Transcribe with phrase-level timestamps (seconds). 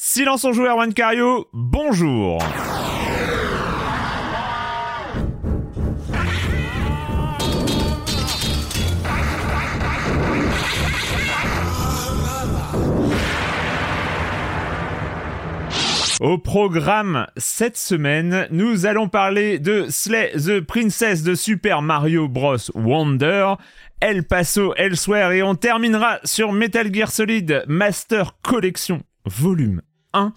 [0.00, 2.38] Silence en joueur, Juan Cario, bonjour.
[16.20, 22.56] Au programme cette semaine, nous allons parler de Slay the Princess de Super Mario Bros.
[22.72, 23.54] Wonder,
[23.98, 25.32] El Paso Elsewhere.
[25.32, 29.82] Et on terminera sur Metal Gear Solid Master Collection Volume
[30.18, 30.32] 1.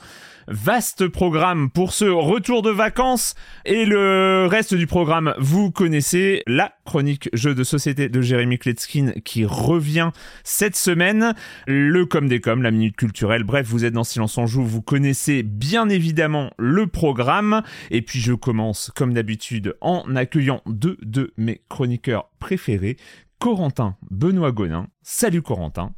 [0.48, 6.74] Vaste programme pour ce retour de vacances et le reste du programme, vous connaissez la
[6.86, 10.12] chronique jeu de société de Jérémy Kletskin qui revient
[10.44, 11.36] cette semaine,
[11.68, 14.82] le com des com, la minute culturelle, bref, vous êtes dans Silence en Joue, vous
[14.82, 21.34] connaissez bien évidemment le programme et puis je commence comme d'habitude en accueillant deux de
[21.38, 22.98] mes chroniqueurs préférés,
[23.40, 24.88] Corentin Benoît Gonin.
[25.02, 25.94] Salut Corentin.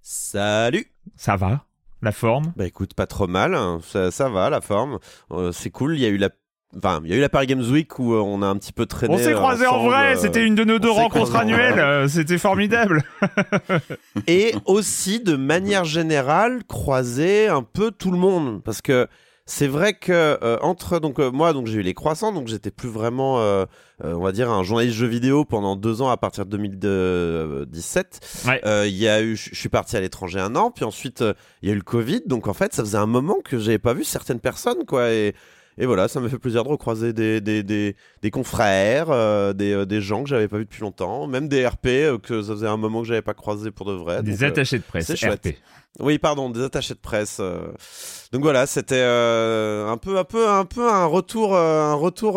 [0.00, 1.66] Salut Ça va?
[2.02, 2.52] La forme?
[2.56, 3.80] Bah écoute, pas trop mal, hein.
[3.82, 4.98] ça, ça va la forme.
[5.30, 6.30] Euh, c'est cool, il y a eu la
[6.74, 8.72] Enfin, il y a eu la Paris Games Week où euh, on a un petit
[8.72, 9.14] peu traîné.
[9.14, 13.02] On s'est croisés en vrai, euh, c'était une de nos deux rencontres annuelles, c'était formidable.
[14.26, 18.62] Et aussi, de manière générale, croiser un peu tout le monde.
[18.62, 19.06] Parce que
[19.54, 22.70] c'est vrai que euh, entre donc euh, moi donc j'ai eu les croissants donc j'étais
[22.70, 23.66] plus vraiment euh,
[24.02, 28.20] euh, on va dire un journaliste jeu vidéo pendant deux ans à partir de 2017
[28.48, 28.60] Ouais.
[28.64, 31.34] Euh, il y a eu je suis parti à l'étranger un an puis ensuite euh,
[31.60, 33.78] il y a eu le Covid donc en fait ça faisait un moment que j'avais
[33.78, 35.34] pas vu certaines personnes quoi et
[35.78, 39.72] et voilà, ça me fait plaisir de recroiser des, des, des, des confrères, euh, des,
[39.72, 42.52] euh, des gens que j'avais pas vus depuis longtemps, même des RP euh, que ça
[42.52, 44.22] faisait un moment que j'avais pas croisé pour de vrai.
[44.22, 45.46] Des donc, attachés de presse, c'est chouette.
[45.46, 45.54] RP.
[46.00, 47.40] oui, pardon, des attachés de presse.
[48.32, 52.34] Donc voilà, c'était un peu, un peu, un peu un retour, un retour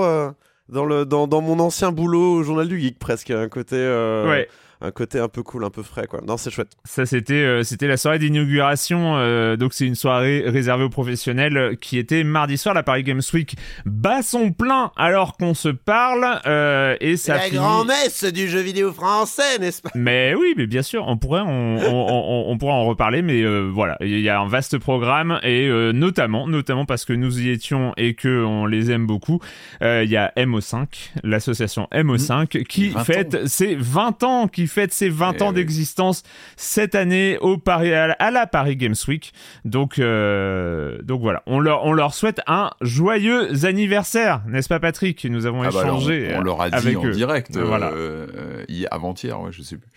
[0.69, 4.47] dans le, dans, dans mon ancien boulot au journal du geek presque, un côté, Ouais,
[4.87, 6.21] un côté un peu cool, un peu frais quoi.
[6.25, 6.71] Non, c'est chouette.
[6.83, 11.57] ça c'était euh, c'était la soirée d'inauguration, euh, donc c'est une soirée réservée aux professionnels
[11.57, 12.73] euh, qui était mardi soir.
[12.75, 17.39] La Paris Games Week bat son plein alors qu'on se parle euh, et ça la
[17.41, 19.89] finit- grand-messe du jeu vidéo français, n'est-ce pas?
[19.95, 23.41] Mais oui, mais bien sûr, on pourrait, on, on, on- on pourrait en reparler, mais
[23.43, 27.41] euh, voilà, il y a un vaste programme et euh, notamment, notamment parce que nous
[27.41, 29.39] y étions et que on les aime beaucoup,
[29.81, 30.85] euh, il y a MO5,
[31.23, 33.03] l'association MO5 qui 20 ans.
[33.03, 35.55] fête ses 20 ans, qui fête ses 20 Eh ans oui.
[35.55, 36.21] d'existence
[36.57, 39.31] cette année au Paris à la, Paris Games Week.
[39.63, 45.25] Donc, euh, donc voilà, on leur, on leur souhaite un joyeux anniversaire, n'est-ce pas Patrick?
[45.25, 46.33] Nous avons Ah bah alors, échangé.
[46.35, 47.11] on, on leur a dit avec en eux.
[47.11, 47.91] direct, euh, Voilà.
[47.93, 49.89] euh, hier- avant-hier, ouais, je sais plus.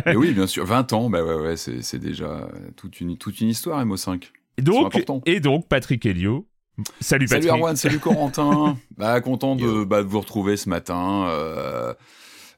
[0.06, 3.48] Mais oui, bien sûr, 20 ans, bah ouais, ouais, c'est déjà toute une, toute une
[3.48, 4.30] histoire, MO5.
[4.56, 4.94] Et donc,
[5.26, 6.46] et donc, Patrick Helio.
[7.00, 7.50] Salut Salut Patrick.
[7.60, 8.76] Erwan, salut Corentin.
[8.96, 11.26] bah, content de, bah, de vous retrouver ce matin.
[11.28, 11.92] euh,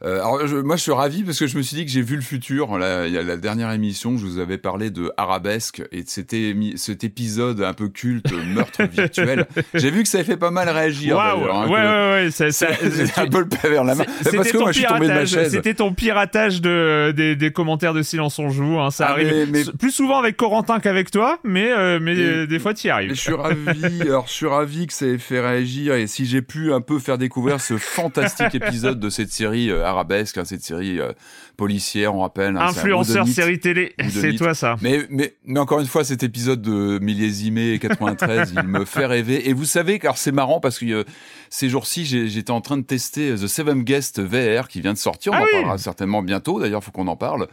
[0.05, 2.03] Euh, alors, je- moi, je suis ravi parce que je me suis dit que j'ai
[2.03, 2.77] vu le futur.
[2.79, 6.09] Là, il y a la dernière émission, je vous avais parlé de Arabesque et de
[6.09, 9.47] cet, émi- cet épisode un peu culte, meurtre virtuel.
[9.75, 11.17] J'ai vu que ça avait fait pas mal réagir.
[11.17, 14.05] Waouh, hein, ouais, ouais, ouais, ça- ça- C'était un peu le pavé dans la main.
[14.23, 15.51] C'est- Mais Parce C'était que ton moi, je suis tombé de ma chaise.
[15.53, 18.79] C'était ton piratage de, des, des commentaires de Silence on joue.
[18.79, 18.91] hein.
[18.91, 22.17] Ça Ah, arrive mais- mais- s- plus souvent avec Corentin qu'avec toi, mais, euh, mais
[22.17, 23.11] Et- euh, des fois tu y arrives.
[23.15, 26.43] je suis ravi, alors je suis ravi que ça ait fait réagir et si j'ai
[26.43, 30.63] pu un peu faire découvrir ce fantastique épisode de cette série euh, arabesque, hein, cette
[30.63, 31.13] série euh,
[31.57, 32.57] policière, on rappelle.
[32.57, 34.77] hein, Influenceur série télé, c'est toi ça.
[34.83, 39.49] Mais, mais, mais encore une fois, cet épisode de millésimé 93, il me fait rêver.
[39.49, 41.05] Et vous savez, car c'est marrant parce que euh,
[41.51, 44.99] ces jours-ci, j'étais en train de tester euh, The Seven Guest VR qui vient de
[44.99, 45.33] sortir.
[45.33, 45.51] On Ah en oui.
[45.53, 46.61] parlera certainement bientôt.
[46.61, 47.49] D'ailleurs, faut qu'on en parle.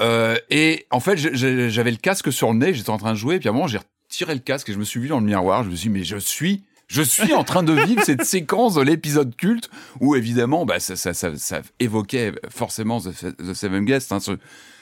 [0.00, 3.38] Euh, et en fait, j'avais le casque sur le nez, j'étais en train de jouer.
[3.38, 3.78] Puis à un moment, j'ai
[4.08, 5.64] retiré le casque et je me suis vu dans le miroir.
[5.64, 6.62] Je me suis dit, mais je suis.
[6.88, 10.96] Je suis en train de vivre cette séquence de l'épisode culte où évidemment bah, ça,
[10.96, 14.32] ça, ça, ça évoquait forcément The, The Seven Guest, hein, ce,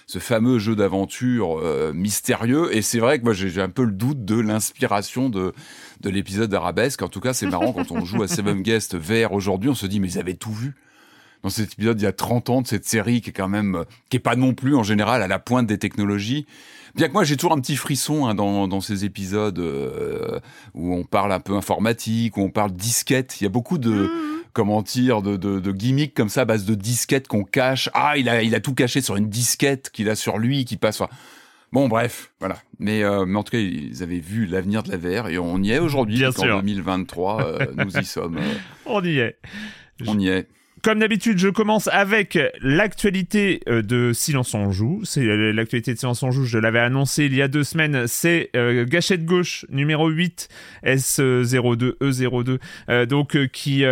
[0.06, 2.74] ce fameux jeu d'aventure euh, mystérieux.
[2.76, 5.54] Et c'est vrai que moi j'ai un peu le doute de l'inspiration de,
[6.00, 7.02] de l'épisode d'Arabesque.
[7.02, 9.86] En tout cas, c'est marrant quand on joue à Seven Guest VR aujourd'hui, on se
[9.86, 10.74] dit mais ils avaient tout vu.
[11.42, 13.76] Dans cet épisode, il y a 30 ans de cette série qui est quand même,
[13.76, 16.46] euh, qui est pas non plus en général à la pointe des technologies.
[16.94, 20.38] Bien que moi j'ai toujours un petit frisson hein, dans, dans ces épisodes euh,
[20.74, 23.40] où on parle un peu informatique, où on parle disquette.
[23.40, 24.08] Il y a beaucoup de
[24.52, 27.90] comment dire de, de, de gimmicks comme ça à base de disquettes qu'on cache.
[27.94, 30.76] Ah, il a il a tout caché sur une disquette qu'il a sur lui qui
[30.76, 31.00] passe.
[31.00, 31.12] Enfin,
[31.72, 32.58] Bon, bref, voilà.
[32.78, 35.60] Mais, euh, mais en tout cas, ils avaient vu l'avenir de la VR et on
[35.60, 36.18] y est aujourd'hui.
[36.18, 36.56] Bien En sûr.
[36.60, 38.36] 2023, euh, nous y sommes.
[38.36, 38.54] euh,
[38.86, 39.38] On y est.
[40.06, 40.46] on y est.
[40.84, 45.00] Comme d'habitude, je commence avec l'actualité euh, de Silence on joue.
[45.04, 48.06] C'est euh, l'actualité de Silence on joue, je l'avais annoncé il y a deux semaines.
[48.06, 50.46] C'est euh, Gâchette gauche numéro 8
[50.84, 52.58] S02E02,
[52.90, 53.84] euh, donc euh, qui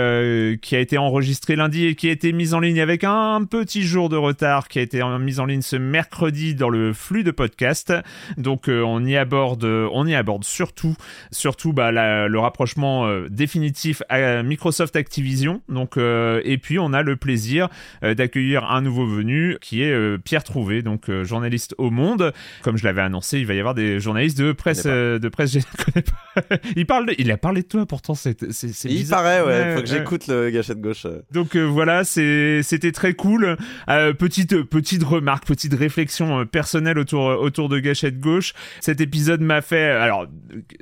[0.60, 3.84] qui a été enregistré lundi et qui a été mise en ligne avec un petit
[3.84, 7.24] jour de retard, qui a été en- mise en ligne ce mercredi dans le flux
[7.24, 7.94] de podcast.
[8.36, 10.94] Donc on y aborde, on y aborde surtout,
[11.30, 15.62] surtout bah, le rapprochement définitif à Microsoft Activision.
[15.70, 17.68] Donc et puis on a le plaisir
[18.04, 22.32] euh, d'accueillir un nouveau venu qui est euh, Pierre Trouvé, donc euh, journaliste au Monde.
[22.62, 25.56] Comme je l'avais annoncé, il va y avoir des journalistes de presse, de presse.
[26.76, 28.14] Il parle, de- il a parlé de toi pourtant.
[28.14, 28.36] C'est
[28.84, 29.46] Il paraît, ouais.
[29.46, 29.98] Ouais, Faut que ouais.
[29.98, 31.06] j'écoute le gâchette gauche.
[31.30, 33.56] Donc euh, voilà, c'était très cool.
[33.88, 38.54] Euh, petite petite remarque, petite réflexion personnelle autour autour de Gâchette Gauche.
[38.80, 40.26] Cet épisode m'a fait alors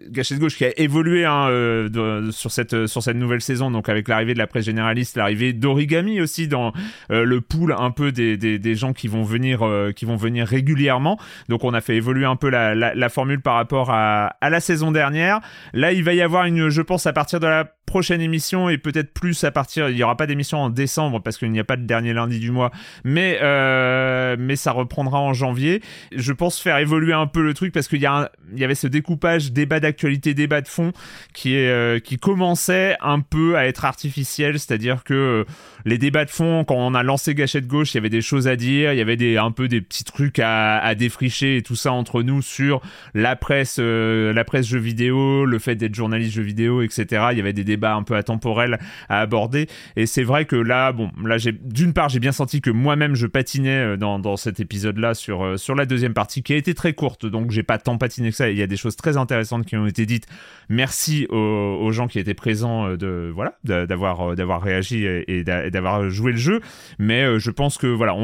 [0.08, 3.88] Gâchette Gauche qui a évolué hein, euh, de- sur cette sur cette nouvelle saison, donc
[3.88, 5.52] avec l'arrivée de la presse généraliste, l'arrivée
[6.20, 6.72] aussi dans
[7.10, 10.46] euh, le pool un peu des, des, gens qui vont venir euh, qui vont venir
[10.46, 11.18] régulièrement.
[11.48, 15.40] Donc on a fait évoluer un peu la, formule par rapport à, la saison dernière.
[15.72, 18.78] Là, il va y avoir une, je pense, à partir de la prochaine émission et
[18.78, 19.88] peut-être plus à partir.
[19.88, 22.38] Il y aura pas d'émission en décembre parce qu'il n'y a pas de dernier lundi
[22.38, 22.70] du mois,
[23.04, 25.82] mais euh, mais ça reprendra en janvier.
[26.14, 28.76] Je pense faire évoluer un peu le truc parce qu'il y a il y avait
[28.76, 30.92] ce découpage débat d'actualité, débat de fond
[31.34, 35.44] qui est qui commençait un peu à être artificiel, c'est-à-dire que
[35.84, 38.48] les débats de fond quand on a lancé Gâchette gauche, il y avait des choses
[38.48, 41.62] à dire, il y avait des un peu des petits trucs à, à défricher et
[41.62, 42.80] tout ça entre nous sur
[43.14, 47.28] la presse euh, la presse jeux vidéo, le fait d'être journaliste jeux vidéo, etc.
[47.32, 48.78] Il y avait des débats un peu atemporels
[49.08, 49.66] à aborder.
[49.96, 53.14] Et c'est vrai que là bon là j'ai d'une part j'ai bien senti que moi-même
[53.14, 56.52] je patinais euh, dans, dans cet épisode là sur euh, sur la deuxième partie qui
[56.52, 57.26] a été très courte.
[57.26, 58.50] Donc j'ai pas tant patiné que ça.
[58.50, 60.26] Il y a des choses très intéressantes qui ont été dites.
[60.68, 65.38] Merci aux, aux gens qui étaient présents euh, de voilà d'a- d'avoir d'avoir réagi et,
[65.38, 66.60] et et d'avoir joué le jeu
[66.98, 68.14] mais euh, je pense que voilà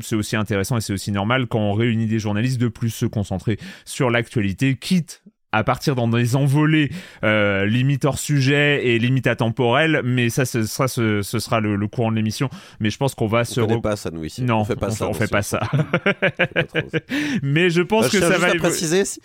[0.00, 3.06] c'est aussi intéressant et c'est aussi normal quand on réunit des journalistes de plus se
[3.06, 6.90] concentrer sur l'actualité quitte à partir dans des envolées
[7.22, 11.76] euh, limite hors sujet et limite atemporelles mais ça ce sera ce, ce sera le,
[11.76, 12.48] le courant de l'émission
[12.80, 14.42] mais je pense qu'on va On se re- pas ça, nous, ici.
[14.42, 15.08] non on fait pas ça.
[15.08, 16.98] on fait pas ça on fait pas trop ça.
[17.42, 19.20] mais je pense Bah, que ça va à préciser, si,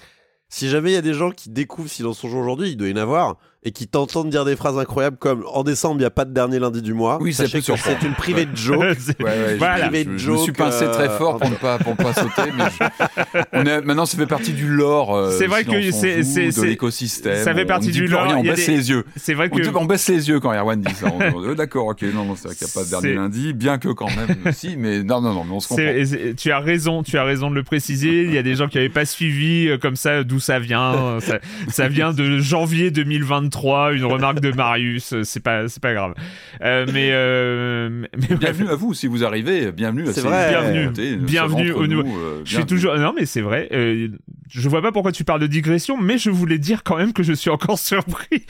[0.49, 2.89] si jamais il y a des gens qui découvrent Silence on joue aujourd'hui, il doit
[2.89, 6.05] y en avoir, et qui t'entendent dire des phrases incroyables comme en décembre, il n'y
[6.05, 7.17] a pas de dernier lundi du mois.
[7.21, 7.77] Oui, surprendre.
[7.99, 8.83] c'est une privée de joke.
[8.99, 9.89] C'est- Ouais, ouais, Voilà.
[9.93, 12.51] je, je- je me suis pincé euh, très fort pour ne pas, pour pas sauter,
[12.57, 15.13] mais je- on est, maintenant ça fait partie du lore.
[15.13, 17.43] euh, C'est vrai que c'est- c'est- de c'est- l'écosystème.
[17.43, 19.03] ça fait partie du lore, rien, on il y a baisse des- les yeux.
[19.17, 21.07] c'est vrai On, que on baisse les yeux quand Erwan dit ça.
[21.07, 23.15] On- on- D'accord, ok, non, non, c'est vrai qu'il n'y a pas de dernier C'est-
[23.15, 25.83] lundi, bien que quand même, si, mais non, non, non, mais on se comprend.
[25.83, 28.23] C'est- c'est- tu as raison, tu as raison de le préciser.
[28.23, 31.17] Il y a des gens qui n'avaient pas suivi euh, comme ça d'où ça vient.
[31.19, 31.39] Ça,
[31.69, 35.93] ça vient de janvier 2022 33, une remarque de Marius, euh, c'est pas, c'est pas
[35.93, 36.13] grave.
[36.61, 38.35] Euh, mais, euh, mais-.
[38.37, 39.71] Bienvenue à vous si vous arrivez.
[39.71, 40.03] Bienvenue.
[40.03, 40.49] à C'est ces- vrai.
[40.49, 41.17] Bienvenue.
[41.17, 42.95] Bienvenue au nous, nouveau- euh, Je suis toujours.
[42.97, 43.67] Non, mais c'est vrai.
[43.71, 44.09] euh,
[44.49, 47.23] je vois pas pourquoi tu parles de digression, mais je voulais dire quand même que
[47.23, 48.45] je suis encore surpris.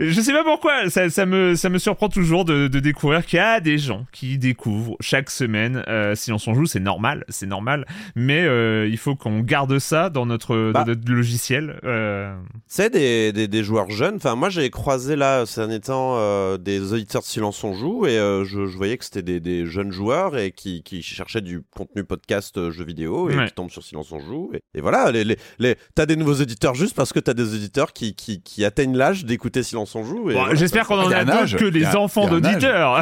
[0.00, 0.88] je sais pas pourquoi.
[0.90, 4.06] Ça, ça me, ça me surprend toujours de, de découvrir qu'il y a des gens
[4.12, 5.82] qui découvrent chaque semaine.
[5.88, 7.86] Euh, si on s'en joue, c'est normal, c'est normal.
[8.16, 10.80] Mais euh, il faut qu'on garde ça dans notre, Bah.
[10.84, 11.78] dans notre logiciel.
[11.84, 12.34] Euh,
[12.66, 14.16] C'est des, des, des joueurs jeunes.
[14.16, 18.06] Enfin, moi, j'ai croisé là ces derniers temps euh, des auditeurs de Silence on joue
[18.06, 21.40] et euh, je, je voyais que c'était des, des jeunes joueurs et qui, qui cherchaient
[21.40, 23.46] du contenu podcast euh, jeux vidéo et Ouais.
[23.46, 24.50] qui tombent sur Silence on joue.
[24.54, 25.76] Et, et voilà, les, les, les...
[25.94, 29.24] t'as des nouveaux auditeurs juste parce que t'as des auditeurs qui, qui, qui atteignent l'âge
[29.24, 30.30] d'écouter Silence on joue.
[30.30, 33.00] Et bon, voilà, J'espère qu'on en a d'autres que les a- enfants d'auditeurs.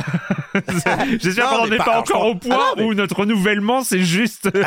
[1.21, 3.83] J'espère qu'on n'en est pas- pas encore au point Ah non, mais- où notre renouvellement,
[3.83, 4.49] c'est juste.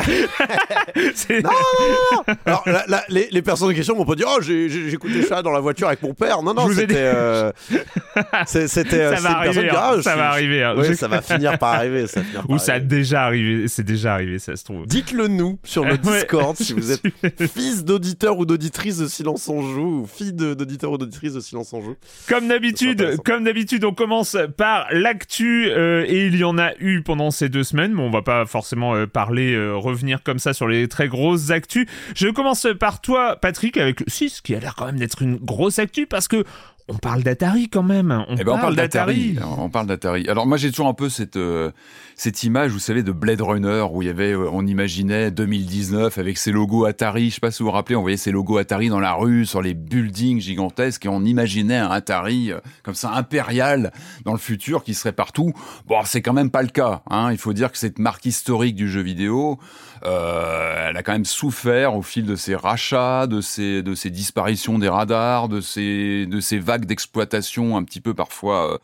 [0.96, 2.34] Non, non, non, non.
[2.46, 5.42] Alors, la- la- les, les personnes en question m'ont pas dit Oh, j'ai écouté ça
[5.42, 6.42] dans la voiture avec mon père.
[6.42, 6.94] Non, non, ai c'était.
[6.96, 7.52] euh,
[8.46, 9.00] C'était.
[9.00, 10.62] euh, ça va une personne arriver, hein, ah, ça suis- va arriver.
[10.64, 10.94] hein.
[10.94, 12.06] Ça va finir par arriver.
[12.06, 14.86] Ça par Ou ça a déjà arrivé, c'est déjà arrivé, ça se trouve.
[14.86, 17.02] Dites-le nous sur le Discord si vous êtes
[17.54, 21.72] fils d'auditeur ou d'auditrice de Silence on joue ou fille d'auditeur ou d'auditrice de Silence
[21.72, 21.96] on joue.
[22.28, 27.02] Comme d'habitude, comme d'habitude, on commence par l'actu euh, et il y en a eu
[27.02, 30.52] pendant ces deux semaines, mais on va pas forcément euh, parler, euh, revenir comme ça
[30.52, 31.86] sur les très grosses actus.
[32.14, 35.36] Je commence par toi, Patrick, avec le 6, qui a l'air quand même d'être une
[35.36, 36.44] grosse actu parce que
[36.88, 38.24] on parle d'Atari quand même.
[38.28, 39.36] On Eh ben, on parle d'Atari.
[39.58, 40.28] On parle d'Atari.
[40.28, 41.72] Alors moi j'ai toujours un peu cette euh,
[42.18, 46.16] cette image, vous savez, de Blade Runner où il y avait, euh, on imaginait 2019
[46.16, 47.28] avec ces logos Atari.
[47.28, 49.44] Je sais pas si vous vous rappelez, on voyait ces logos Atari dans la rue,
[49.44, 53.92] sur les buildings gigantesques, et on imaginait un Atari euh, comme ça impérial
[54.24, 55.52] dans le futur qui serait partout.
[55.86, 57.02] Bon, c'est quand même pas le cas.
[57.10, 57.32] Hein.
[57.32, 59.58] Il faut dire que cette marque historique du jeu vidéo,
[60.06, 64.88] euh, elle a quand même souffert au fil de ses rachats, de ses disparitions des
[64.88, 66.26] radars, de ses
[66.58, 68.74] vagues d'exploitation un petit peu parfois.
[68.74, 68.78] euh,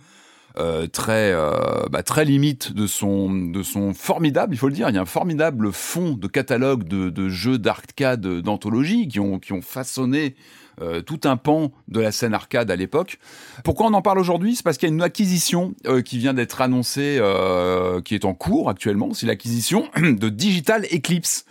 [0.59, 4.99] euh, très euh, bah, très limite de son formidable il faut le dire il y
[4.99, 10.35] a un formidable fond de catalogue de, jeux d'arcade d'anthologie qui ont façonné
[10.81, 13.19] euh, tout un pan de la scène arcade à l'époque.
[13.65, 14.57] Pourquoi on en parle aujourd'hui?
[14.57, 18.25] C'est parce qu'il y a une acquisition euh, qui vient d'être annoncée, euh, qui est
[18.25, 19.13] en cours actuellement.
[19.15, 21.45] C'est l'acquisition de Digital Eclipse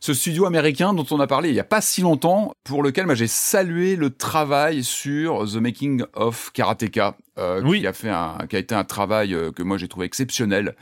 [0.00, 3.06] ce studio américain dont on a parlé il y a pas si longtemps, pour lequel
[3.14, 7.82] j'ai salué le travail sur The Making of Karateka, euh, Oui.
[7.82, 10.74] qui a fait un, qui a été un travail que moi j'ai trouvé exceptionnel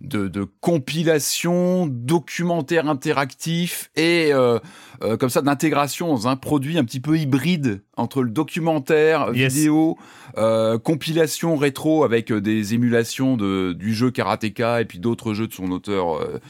[0.00, 4.58] de, de compilation, documentaire interactif et euh,
[5.02, 9.54] euh, comme ça d'intégration dans un produit un petit peu hybride entre le documentaire, Yes.
[9.54, 9.96] vidéo,
[10.36, 15.46] euh, compilation rétro avec euh, des émulations de, du jeu Karateka et puis d'autres jeux
[15.48, 16.40] de son auteur euh,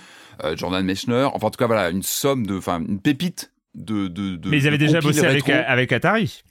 [0.45, 1.29] euh, Jordan Mechner.
[1.33, 4.09] Enfin, en tout cas, voilà, une somme de, enfin, une pépite de.
[4.09, 6.43] de, de Mais ils avaient déjà bossé avec, avec Atari.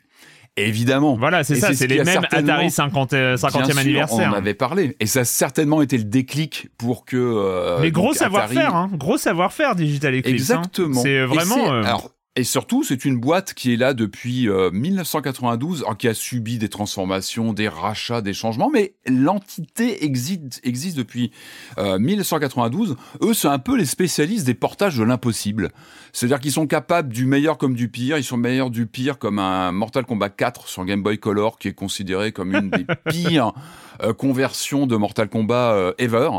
[0.58, 1.16] Évidemment.
[1.18, 4.30] Voilà, c'est ça, c'est ce les mêmes Atari 50, euh, 50e Bien sûr, anniversaire.
[4.32, 4.96] On en avait parlé.
[5.00, 7.16] Et ça a certainement été le déclic pour que.
[7.18, 8.90] euh, Mais gros savoir-faire, Atari- hein.
[8.94, 10.50] gros savoir-faire Digital Eclipse.
[10.52, 10.62] hein.
[10.62, 11.02] Exactement.
[11.02, 11.74] C'est vraiment.
[11.74, 16.08] euh, alors, et surtout, c'est une boîte qui est là depuis euh, 1992, alors, qui
[16.08, 21.32] a subi des transformations, des rachats, des changements, mais l'entité existe, existe depuis
[21.80, 22.96] euh, 1992.
[23.24, 25.72] Eux, c'est un peu les spécialistes des portages de l'impossible.
[26.14, 28.20] C'est-à-dire qu'ils sont capables du meilleur comme du pire.
[28.20, 31.70] Ils sont meilleurs du pire comme un Mortal Kombat 4 sur Game Boy Color, qui
[31.70, 33.54] est considéré comme une des pires
[34.04, 36.30] euh, conversions de Mortal Kombat euh, ever.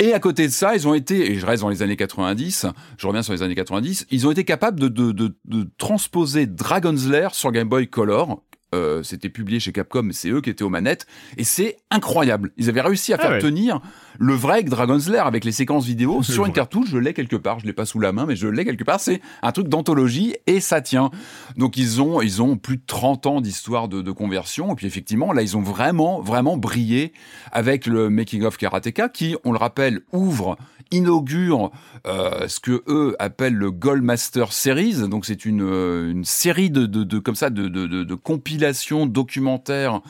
[0.00, 2.66] Et à côté de ça, ils ont été, et je reste dans les années 90,
[2.96, 6.46] je reviens sur les années 90, ils ont été capables de, de, de, de transposer
[6.46, 8.40] Dragon's Lair sur Game Boy Color.
[8.74, 11.06] Euh, C'était publié chez Capcom, c'est eux qui étaient aux manettes,
[11.38, 12.50] et c'est incroyable.
[12.58, 13.38] Ils avaient réussi à Ah faire ouais.
[13.38, 13.80] tenir
[14.18, 16.88] le vrai Dragon's Lair avec les séquences vidéo sur une cartouche.
[16.90, 19.00] Je l'ai quelque part, je l'ai pas sous la main, mais je l'ai quelque part.
[19.00, 21.10] C'est un truc d'anthologie et ça tient.
[21.56, 24.86] Donc ils ont ils ont plus de 30 ans d'histoire de, de conversion, et puis
[24.86, 27.12] effectivement là ils ont vraiment vraiment brillé
[27.52, 30.56] avec le Making of Karateka qui, on le rappelle, ouvre,
[30.90, 31.70] inaugure
[32.06, 35.08] euh, ce que eux appellent le Goldmaster Series.
[35.08, 40.00] Donc c'est une, euh, une série de, de, comme ça de, de, de compilations documentaires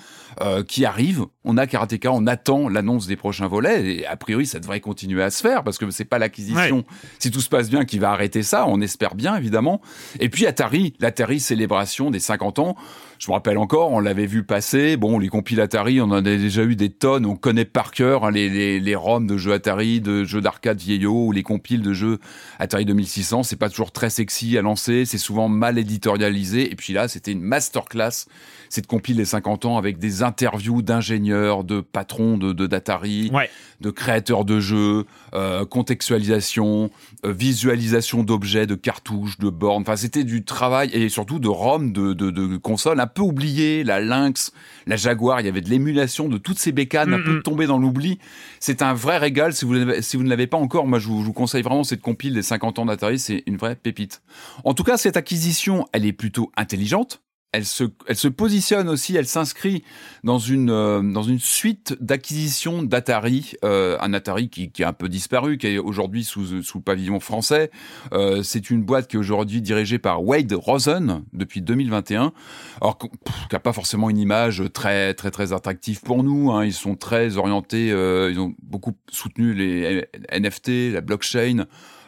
[0.40, 1.26] euh, qui arrivent.
[1.45, 5.23] On a Karateka, on attend l'annonce des prochains volets et a priori ça devrait continuer
[5.23, 6.85] à se faire parce que c'est pas l'acquisition.
[7.18, 9.80] Si tout se passe bien, qui va arrêter ça, on espère bien évidemment.
[10.21, 12.76] Et puis Atari, l'Atari célébration des 50 ans.
[13.18, 14.97] Je me rappelle encore, on l'avait vu passer.
[14.97, 17.26] Bon, les compiles Atari, on en a déjà eu des tonnes.
[17.26, 20.78] On connaît par cœur hein, les, les, les ROM de jeux Atari, de jeux d'arcade
[20.78, 22.18] vieillots ou les compiles de jeux
[22.61, 23.42] Atari 2600.
[23.42, 25.04] C'est pas toujours très sexy à lancer.
[25.04, 26.71] C'est souvent mal éditorialisé.
[26.71, 28.26] Et puis là, c'était une masterclass.
[28.69, 33.49] Cette compile des 50 ans avec des interviews d'ingénieurs, de patrons de, de d'Atari, Ouais.
[33.81, 35.65] de créateurs de jeux, euh,
[36.13, 36.91] contextualisation,
[37.25, 39.83] euh, visualisation d'objets, de cartouches, de bornes.
[39.83, 43.85] Enfin, c'était du travail et surtout de ROM, de, de, de consoles un peu oubliées,
[43.85, 44.53] la Lynx,
[44.87, 45.41] la Jaguar.
[45.41, 47.43] Il y avait de l'émulation de toutes ces bécanes un Mm, peu mm.
[47.43, 48.19] tombées dans l'oubli.
[48.61, 49.53] C'est un vrai régal.
[49.53, 51.85] Si vous, si vous ne l'avez pas encore, moi, je vous, je vous conseille vraiment
[51.85, 53.19] cette compile des 50 ans d'Atari.
[53.19, 54.23] C'est une vraie pépite.
[54.65, 57.21] En tout cas, cette acquisition, elle est plutôt intelligente.
[57.52, 59.83] Elle se, elle se positionne aussi, elle s'inscrit
[60.23, 64.93] dans une, euh, dans une suite d'acquisitions d'Atari, euh, un Atari qui, qui est un
[64.93, 67.71] peu disparu, qui est aujourd'hui sous, sous le pavillon français.
[68.12, 72.35] Euh, c'est une boîte qui est aujourd'hui dirigée par Wade Rosen depuis 2021,
[72.83, 73.09] alors qui
[73.50, 76.52] n'a pas forcément une image très très très attractive pour nous.
[76.52, 76.67] Hein.
[76.67, 81.64] Ils sont très orientés, euh, ils ont beaucoup soutenu les NFT, la blockchain.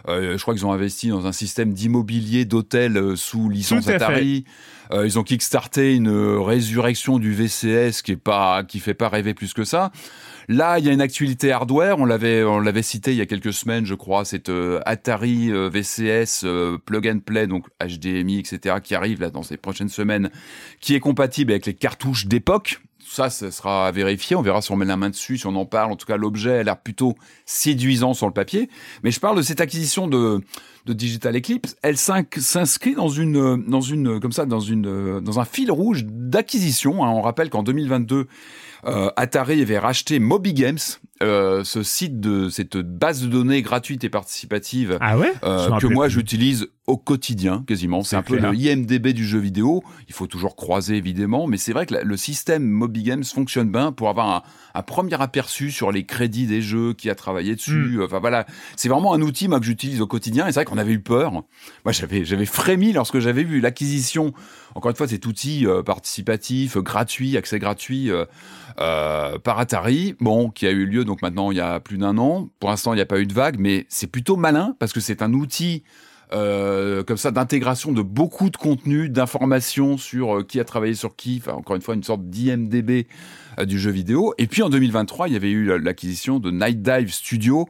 [0.08, 4.44] Euh, je crois qu'ils ont investi dans un système d'immobilier d'hôtels euh, sous licence fait.
[4.92, 9.08] Euh, ils ont kickstarté une euh, résurrection du VCS qui est pas, qui fait pas
[9.08, 9.92] rêver plus que ça.
[10.52, 12.00] Là, il y a une actualité hardware.
[12.00, 14.24] On l'avait, on l'avait cité il y a quelques semaines, je crois.
[14.24, 19.30] Cette euh, Atari euh, VCS euh, plug and play, donc HDMI, etc., qui arrive là
[19.30, 20.28] dans ces prochaines semaines,
[20.80, 22.80] qui est compatible avec les cartouches d'époque.
[23.12, 24.36] Ça, ça sera à vérifier.
[24.36, 25.90] On verra si on met la main dessus, si on en parle.
[25.90, 28.70] En tout cas, l'objet a l'air plutôt séduisant sur le papier.
[29.02, 30.40] Mais je parle de cette acquisition de,
[30.86, 31.74] de Digital Eclipse.
[31.82, 37.04] Elle s'inscrit dans une, dans une, comme ça, dans une, dans un fil rouge d'acquisition.
[37.04, 37.10] hein.
[37.10, 38.28] On rappelle qu'en 2022,
[38.86, 40.78] euh, Atari avait racheté Moby Games,
[41.22, 45.32] euh, ce site de cette base de données gratuite et participative Ah ouais?
[45.42, 48.02] Euh, que moi j'utilise au quotidien quasiment.
[48.02, 49.82] C'est un peu le IMDB du jeu vidéo.
[50.08, 53.92] Il faut toujours croiser évidemment, mais c'est vrai que le système Moby Games fonctionne bien
[53.92, 54.42] pour avoir un,
[54.74, 57.96] un premier aperçu sur les crédits des jeux qui a travaillé dessus.
[57.98, 58.02] Mm.
[58.02, 58.44] Enfin voilà,
[58.74, 60.48] c'est vraiment un outil moi que j'utilise au quotidien.
[60.48, 61.30] Et c'est vrai qu'on avait eu peur.
[61.32, 64.34] Moi j'avais j'avais frémi lorsque j'avais vu l'acquisition.
[64.74, 68.10] Encore une fois, cet outil euh, participatif, euh, gratuit, accès gratuit.
[68.10, 68.24] euh,
[68.80, 72.16] euh, par Atari, bon, qui a eu lieu donc maintenant il y a plus d'un
[72.18, 72.48] an.
[72.60, 75.00] Pour l'instant, il n'y a pas eu de vague, mais c'est plutôt malin parce que
[75.00, 75.82] c'est un outil
[76.32, 81.16] euh, comme ça d'intégration de beaucoup de contenu, d'informations sur euh, qui a travaillé sur
[81.16, 81.40] qui.
[81.42, 83.06] Enfin, encore une fois, une sorte d'IMDB
[83.58, 84.34] euh, du jeu vidéo.
[84.38, 87.68] Et puis en 2023, il y avait eu la- l'acquisition de Night Dive Studio,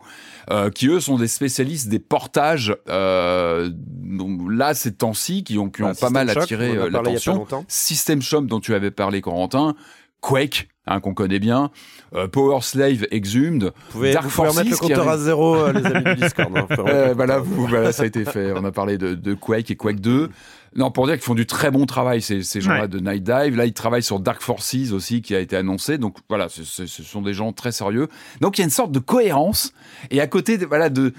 [0.50, 2.74] euh, qui eux sont des spécialistes des portages.
[2.88, 7.46] Euh, donc là, ces temps-ci, qui ont, qui ont Bah, pas mal System attiré l'attention.
[7.68, 9.74] System Shock dont tu avais parlé, Corentin.
[10.20, 11.70] Quake, hein, qu'on connaît bien.
[12.14, 13.64] Euh, Power Slave Exhumed.
[13.64, 16.04] Vous pouvez, Dark vous pouvez remettre le Forces qui compteur à zéro, euh, les amis
[16.04, 16.56] du Discord.
[16.56, 16.66] hein.
[16.76, 18.52] Vous Euh, vous, ça a été fait.
[18.52, 20.30] On a parlé de, de Quake et Quake 2.
[20.76, 22.88] Non, pour dire qu'ils font du très bon travail, ces, ces gens-là Ouais.
[22.88, 23.56] de Night Dive.
[23.56, 25.98] Là, ils travaillent sur Dark Forces aussi, qui a été annoncé.
[25.98, 28.06] Donc voilà, ce, ce- ce sont des gens très sérieux.
[28.40, 29.72] Donc il y a une sorte de cohérence.
[30.10, 31.12] Et à côté de, voilà, de,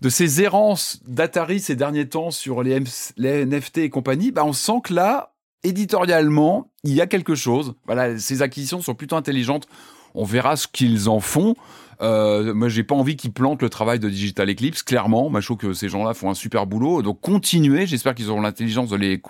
[0.00, 2.82] de ces errances d'Atari ces derniers temps sur les,
[3.18, 5.33] les NFT et compagnie, bah, on sent que là,
[5.64, 7.74] éditorialement, il y a quelque chose.
[7.86, 9.66] Voilà, ces acquisitions sont plutôt intelligentes.
[10.14, 11.56] On verra ce qu'ils en font.
[12.02, 14.82] Euh, moi, j'ai pas envie qu'ils plantent le travail de Digital Eclipse.
[14.82, 17.02] Clairement, moi, je trouve que ces gens-là font un super boulot.
[17.02, 17.86] Donc, continuez.
[17.86, 19.22] J'espère qu'ils auront l'intelligence de les,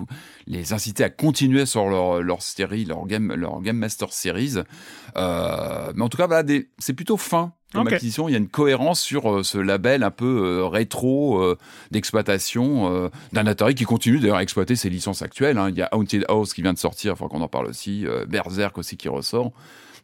[0.46, 4.54] les inciter à continuer sur leur, leur série, leur game, leur game master series.
[5.16, 7.92] Euh, mais en tout cas, voilà, des- c'est plutôt fin comme Ok.
[7.94, 8.28] acquisition.
[8.28, 10.24] Il y a une cohérence sur euh, ce label un peu
[10.60, 11.58] euh, rétro euh,
[11.90, 15.58] d'exploitation d'un Atari qui continue d'ailleurs à exploiter ses licences actuelles.
[15.58, 15.70] hein.
[15.70, 18.06] Il y a Haunted House qui vient de sortir, il faut qu'on en parle aussi.
[18.28, 19.52] Berserk aussi qui ressort.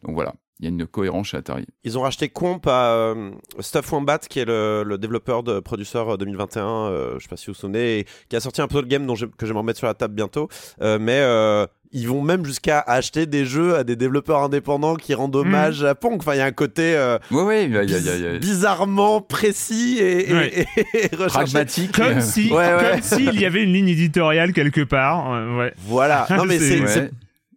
[0.03, 1.65] Donc voilà, il y a une cohérence chez Atari.
[1.83, 6.03] Ils ont racheté Comp à euh, Stuff Wombat, qui est le, le développeur de Producer
[6.19, 8.79] 2021, euh, je sais pas si vous vous souvenez, et qui a sorti un peu
[8.81, 10.49] le game dont je- que j'aimerais mettre sur la table bientôt.
[10.81, 15.13] Euh, mais euh, ils vont même jusqu'à acheter des jeux à des développeurs indépendants qui
[15.13, 16.15] rendent hommage à Pong.
[16.19, 18.39] Enfin, il y a un côté euh, Oui, oui, y a, y a- y a-
[18.39, 20.67] bizarrement précis et, et- Ouais.
[20.93, 21.29] et recherché.
[21.29, 21.91] pragmatique.
[21.91, 22.91] Comme si, Ouais, ouais.
[22.91, 25.33] comme s'il y avait une ligne éditoriale quelque part.
[25.33, 25.73] euh, ouais.
[25.79, 26.27] Voilà.
[26.29, 27.11] Non, mais C'est-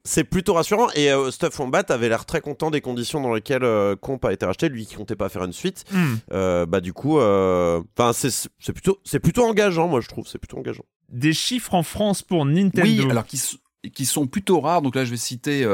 [0.04, 0.88] c'est plutôt rassurant.
[0.94, 4.32] Et euh, Stuff Wombat avait l'air très content des conditions dans lesquelles euh, Comp a
[4.32, 4.68] été racheté.
[4.68, 5.84] Lui qui comptait pas faire une suite.
[5.92, 6.14] Hmm.
[6.32, 10.26] Euh, bah du coup, euh, enfin c'est c'est plutôt c'est plutôt engageant, moi je trouve.
[10.28, 10.84] C'est plutôt engageant.
[11.10, 12.82] Des chiffres en France pour Nintendo.
[12.88, 13.40] Oui, alors qui,
[13.94, 14.82] qui sont plutôt rares.
[14.82, 15.66] Donc là, je vais citer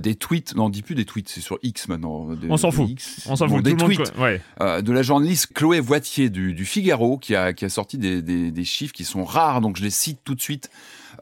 [0.00, 0.54] des tweets.
[0.54, 2.32] Non, on dit plus des tweets, c'est sur X maintenant.
[2.34, 2.88] Des- On s'en fout.
[2.88, 3.26] X.
[3.28, 3.64] On s'en Bon, fout.
[3.64, 4.40] Des tweets ouais.
[4.60, 8.22] euh, de la journaliste Chloé Voitier du, du Figaro qui a, qui a sorti des,
[8.22, 10.70] des, des chiffres qui sont rares, donc je les cite tout de suite.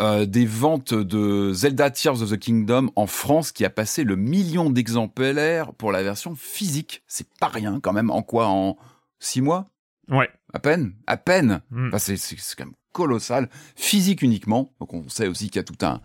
[0.00, 4.16] Euh, des ventes de Zelda Tears of the Kingdom en France qui a passé le
[4.16, 7.02] million d'exemplaires pour la version physique.
[7.06, 8.10] C'est pas rien quand même.
[8.10, 8.46] En quoi?
[8.48, 8.78] En
[9.18, 9.68] six mois?
[10.08, 10.30] Ouais.
[10.54, 10.94] À peine?
[11.06, 11.88] À peine Hmm.
[11.88, 12.16] Enfin, c'est,
[12.56, 14.72] quand même colossal, physique uniquement.
[14.80, 16.00] Donc on sait aussi qu'il y a tout un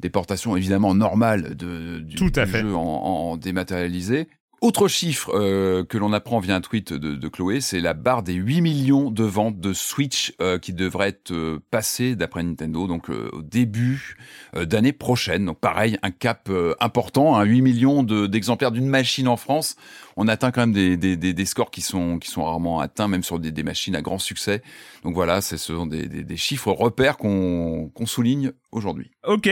[0.00, 2.60] déportation évidemment normale de, du, Tout à du fait.
[2.62, 4.28] jeu en, en dématérialisé.
[4.66, 8.32] Autre chiffre euh, que l'on apprend via un tweet de, Chloé, c'est la barre des
[8.32, 13.08] 8 millions de ventes de Switch euh, qui devrait être euh, passée d'après Nintendo donc
[13.08, 14.16] euh, au début
[14.56, 15.44] d'année prochaine.
[15.44, 16.50] Donc pareil, un cap
[16.80, 19.76] important, hein, 8 millions de- d'exemplaires d'une machine en France.
[20.16, 23.62] On atteint quand même des, scores qui sont qui sont rarement atteints, même sur des,
[23.62, 24.62] machines à grand succès.
[25.04, 29.10] Donc voilà, ce sont des, chiffres repères qu'on souligne aujourd'hui.
[29.24, 29.48] Ok,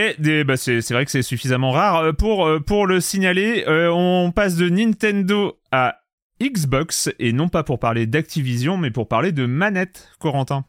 [0.46, 1.96] bah c'est vrai que c'est suffisamment rare.
[1.96, 5.96] Euh, Pour, euh, pour le signaler, euh, on passe de Nintendo à
[6.42, 10.64] Xbox, et non pas pour parler d'Activision, mais pour parler de manette, Corentin.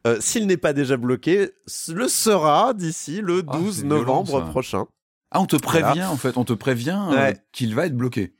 [0.06, 1.50] euh, s'il n'est pas déjà bloqué,
[1.88, 4.86] le sera d'ici le Ah, 12 c'est violent, novembre prochain.
[5.30, 7.36] Ah, on te prévient en fait, on te prévient euh, Ouais.
[7.52, 8.32] qu'il va être bloqué.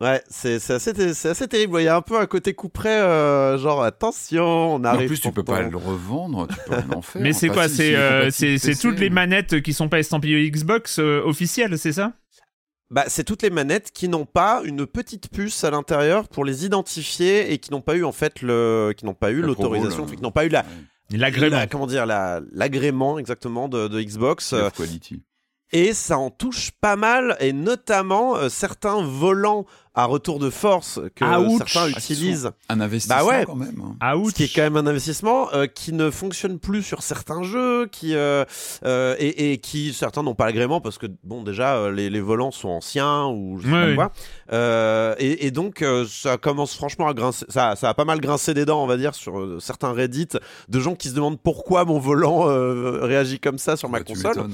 [0.00, 1.78] Ouais, c'est assez, assez terrible.
[1.80, 5.02] Il y a un peu un côté coup près, euh, genre attention, on arrive.
[5.04, 7.20] en plus, tu peux pas le revendre, tu peux rien en faire.
[7.20, 8.30] Mais c'est quoi C'est euh,
[8.80, 12.14] toutes les manettes qui sont pas estampillées Xbox euh, officielles, c'est ça?
[12.90, 16.64] Bah, c'est toutes les manettes qui n'ont pas une petite puce à l'intérieur pour les
[16.64, 20.04] identifier et qui n'ont pas eu en fait le, qui n'ont pas eu La l'autorisation,
[20.04, 20.64] enfin, qui n'ont pas eu la,
[21.12, 21.56] L'agrément.
[21.56, 24.52] la- comment dire, la, l'agrément exactement de, de Xbox.
[24.54, 25.22] Euh, quality.
[25.72, 31.00] Et ça en touche pas mal et notamment euh, certains volants à retour de force
[31.16, 31.58] que ouch.
[31.58, 32.50] certains Ah, utilisent.
[32.68, 33.44] Un investissement Bah ouais.
[33.44, 33.82] quand même.
[33.84, 33.96] hein.
[34.00, 34.30] Ah, ouch.
[34.30, 37.86] Ce qui est quand même un investissement euh, qui ne fonctionne plus sur certains jeux,
[37.86, 38.44] qui euh,
[38.84, 42.20] euh, et, et qui certains n'ont pas l'agrément parce que bon déjà euh, les, les
[42.20, 44.12] volants sont anciens ou je sais pas quoi.
[44.52, 48.20] Euh, et, et donc euh, ça commence franchement à grincer, ça, ça a pas mal
[48.20, 50.28] grincé des dents on va dire sur euh, certains Reddit
[50.68, 54.04] de gens qui se demandent pourquoi mon volant euh, réagit comme ça sur ma Bah,
[54.04, 54.48] tu console.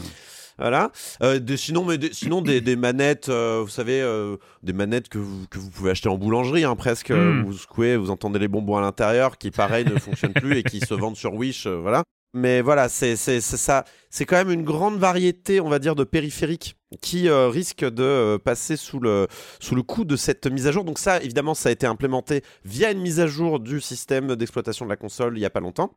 [0.59, 0.91] Voilà.
[1.23, 5.19] Euh, sinon, mais des, sinon des, des manettes, euh, vous savez, euh, des manettes que
[5.19, 7.11] vous, que vous pouvez acheter en boulangerie, hein, presque.
[7.11, 7.45] euh, Mm.
[7.45, 10.81] Vous secouez, vous entendez les bonbons à l'intérieur, qui pareil ne fonctionnent plus et qui
[10.81, 12.03] se vendent sur Wish, voilà.
[12.35, 13.85] Mais voilà, c'est ça.
[14.11, 18.03] C'est quand même une grande variété, on va dire, de périphériques qui euh, risquent de
[18.03, 19.27] euh, passer sous le
[19.59, 20.85] sous le coup de cette mise à jour.
[20.85, 24.85] Donc ça, évidemment, ça a été implémenté via une mise à jour du système d'exploitation
[24.85, 25.97] de la console il y a pas longtemps.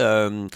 [0.00, 0.48] Euh,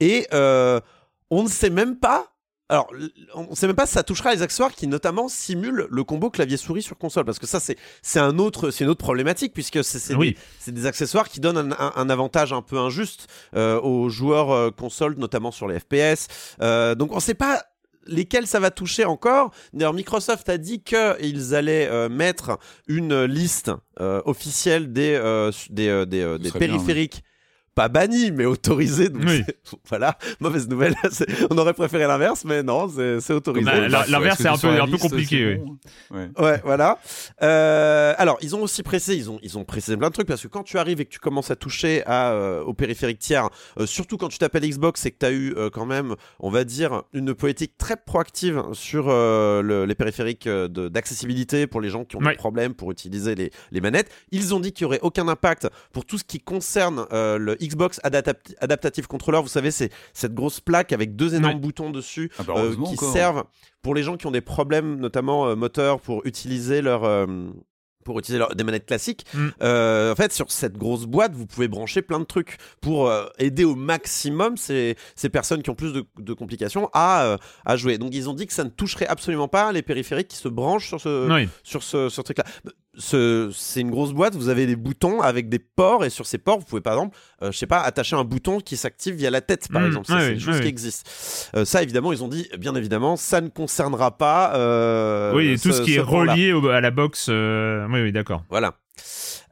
[0.00, 2.33] et on ne sait même pas.
[2.70, 2.90] Alors,
[3.34, 6.30] on ne sait même pas si ça touchera les accessoires qui notamment simulent le combo
[6.30, 9.84] clavier-souris sur console, parce que ça c'est c'est un autre c'est une autre problématique puisque
[9.84, 10.36] c'est Oui.
[10.66, 14.70] des, accessoires qui donnent un, un- un avantage un peu injuste euh, aux joueurs euh,
[14.70, 16.28] console, notamment sur les FPS.
[16.62, 17.62] Euh, donc on ne sait pas
[18.06, 19.50] lesquels ça va toucher encore.
[19.74, 25.88] D'ailleurs, Microsoft a dit qu'ils allaient euh, mettre une liste euh, officielle des, euh, des,
[25.88, 27.22] euh, des, euh, Ce des serait bien, périphériques.
[27.74, 29.08] Pas bannis, mais autorisés.
[29.08, 29.42] Donc Oui.
[29.88, 30.94] voilà, mauvaise nouvelle.
[31.50, 32.88] On aurait préféré l'inverse, mais non,
[33.20, 33.64] c'est autorisé.
[33.64, 35.76] Bah, l'inverse, c'est un peu- un compliqué, c'est oui.
[36.10, 36.28] bon Ouais.
[36.38, 36.98] Ouais, voilà.
[37.42, 40.42] Euh, alors, ils ont aussi précisé, ils ont, ils ont précisé plein de trucs parce
[40.42, 43.48] que quand tu arrives et que tu commences à toucher à, euh, au périphérique tiers,
[43.78, 46.50] euh, surtout quand tu t'appelles Xbox et que tu as eu euh, quand même, on
[46.50, 52.04] va dire, une politique très proactive sur euh, le- les périphériques d'accessibilité pour les gens
[52.04, 52.32] qui ont Ouais.
[52.32, 54.10] des problèmes pour utiliser les, les manettes.
[54.30, 57.62] Ils ont dit qu'il n'y aurait aucun impact pour tout ce qui concerne euh, le
[57.68, 59.40] Xbox Adapti- Adaptative Controller.
[59.42, 61.60] Vous savez, c'est cette grosse plaque avec deux énormes Ouais.
[61.60, 63.12] boutons dessus Ah bah, euh, qui encore.
[63.12, 63.44] servent
[63.82, 67.04] pour les gens qui ont des problèmes, notamment euh, moteurs, pour utiliser leur.
[67.04, 67.26] euh,
[68.04, 69.48] pour utiliser leur- des manettes classiques, Mm.
[69.62, 73.64] Euh, en fait, sur cette grosse boîte, vous pouvez brancher plein de trucs pour aider
[73.64, 77.96] au maximum ces, ces personnes qui ont plus de, de complications à, à jouer.
[77.96, 80.86] Donc, ils ont dit que ça ne toucherait absolument pas les périphériques qui se branchent
[80.88, 81.48] sur ce, Oui.
[81.62, 82.44] sur ce, ce truc-là.
[82.96, 86.38] Ce, c'est une grosse boîte, vous avez des boutons avec des ports, et sur ces
[86.38, 89.30] ports, vous pouvez par exemple, euh, je sais pas, attacher un bouton qui s'active via
[89.30, 90.06] la tête, par Mm, exemple.
[90.06, 90.66] Ça, c'est oui, qui oui.
[90.66, 91.10] existent.
[91.56, 94.54] Euh, ça, évidemment, ils ont dit, bien évidemment, ça ne concernera pas.
[94.56, 97.26] euh, oui, et tout ce, qui est relié au- à la box.
[97.30, 98.44] euh, Oui, oui, d'accord.
[98.48, 98.74] Voilà.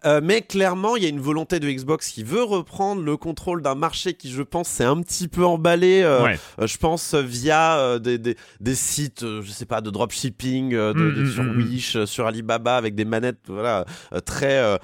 [0.05, 3.62] Euh, mais clairement, il y a une volonté de Xbox qui veut reprendre le contrôle
[3.62, 6.03] d'un marché qui, je pense, s'est un petit peu emballé.
[6.03, 6.38] euh, ouais.
[6.61, 11.15] euh, je pense via des, des, des sites, je sais pas, de dropshipping, de, Mm,
[11.15, 13.85] de- mm, sur mm, Wish, sur Alibaba, avec des manettes, voilà,
[14.25, 14.79] très.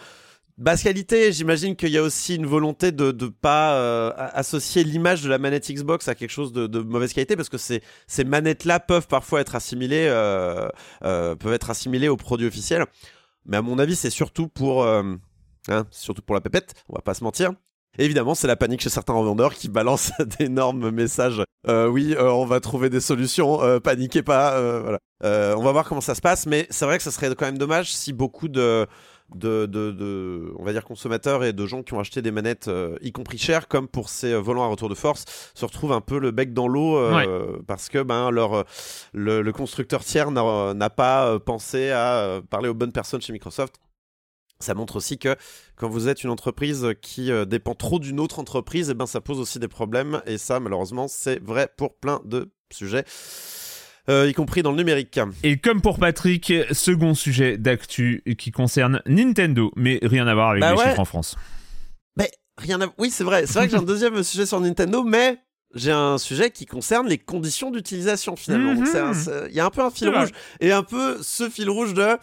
[0.56, 1.32] basse qualité.
[1.32, 5.38] J'imagine qu'il y a aussi une volonté de ne pas euh, associer l'image de la
[5.38, 9.06] manette Xbox à quelque chose de, de mauvaise qualité parce que ces, ces manettes-là peuvent
[9.06, 10.68] parfois être assimilées, euh,
[11.04, 12.84] euh, peuvent être assimilées aux produits officiels.
[13.48, 15.02] Mais à mon avis, c'est surtout pour, euh,
[15.68, 16.74] hein, surtout pour la pépette.
[16.88, 17.52] On va pas se mentir.
[17.98, 21.42] Évidemment, c'est la panique chez certains revendeurs qui balancent d'énormes messages.
[21.66, 23.58] Euh, oui, euh, on va trouver des solutions.
[23.80, 24.60] paniquez pas.
[25.22, 27.58] on va voir comment ça se passe, mais c'est vrai que ça serait quand même
[27.58, 28.86] dommage si beaucoup de,
[29.34, 32.68] de, de, de- on va dire consommateurs et de gens qui ont acheté des manettes,
[32.68, 35.92] euh, y compris chères, comme pour ces euh, volants à retour de force, se retrouvent
[35.92, 38.64] un peu le bec dans l'eau euh, parce que ben leur
[39.12, 43.76] le, le constructeur tiers n'a pas pensé à parler aux bonnes personnes chez Microsoft.
[44.60, 45.36] Ça montre aussi que
[45.76, 49.38] quand vous êtes une entreprise qui dépend trop d'une autre entreprise, et ben ça pose
[49.38, 50.20] aussi des problèmes.
[50.26, 53.04] Et ça, malheureusement, c'est vrai pour plein de sujets,
[54.08, 55.18] y compris dans le numérique.
[55.42, 60.60] Et comme pour Patrick, second sujet d'actu qui concerne Nintendo, mais rien à voir avec
[60.62, 60.84] Bah les ouais.
[60.88, 61.36] chiffres en France.
[62.16, 62.86] Mais rien à...
[62.98, 63.46] Oui, c'est vrai.
[63.46, 65.38] C'est vrai que j'ai un deuxième sujet sur Nintendo, mais
[65.74, 68.74] j'ai un sujet qui concerne les conditions d'utilisation finalement.
[68.74, 68.86] Mhm.
[69.50, 72.16] Il y a un peu un fil rouge et un peu ce fil rouge de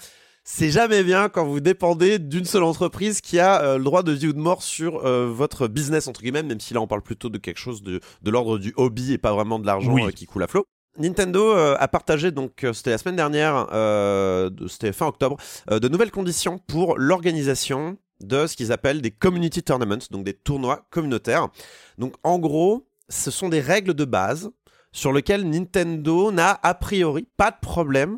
[0.44, 4.12] c'est jamais bien quand vous dépendez d'une seule entreprise qui a euh, le droit de
[4.12, 7.02] vie ou de mort sur euh, votre business entre guillemets, même si là on parle
[7.02, 10.04] plutôt de quelque chose de, de l'ordre du hobby et pas vraiment de l'argent Oui.
[10.06, 10.66] euh, qui coule à flot.
[10.98, 15.38] Nintendo euh, a partagé donc euh, c'était la semaine dernière, euh, c'était fin octobre,
[15.72, 20.34] euh, de nouvelles conditions pour l'organisation de ce qu'ils appellent des community tournaments, donc des
[20.34, 21.50] tournois communautaires.
[21.98, 24.52] Donc en gros, ce sont des règles de base
[24.94, 28.18] sur lesquelles Nintendo n'a a priori pas de problème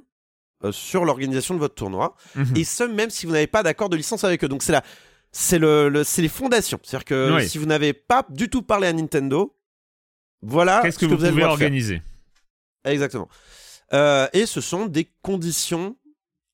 [0.64, 2.58] euh, sur l'organisation de votre tournoi, Mhm.
[2.58, 4.48] et ce même si vous n'avez pas d'accord de licence avec eux.
[4.48, 4.84] Donc c'est la
[5.32, 6.80] c'est le, les fondations.
[6.84, 7.48] C'est-à-dire que Oui.
[7.50, 9.56] si vous n'avez pas du tout parlé à Nintendo,
[10.42, 11.58] voilà Qu'est-ce ce que vous pouvez faire.
[12.88, 13.28] Exactement.
[13.94, 15.96] Euh, et ce sont des conditions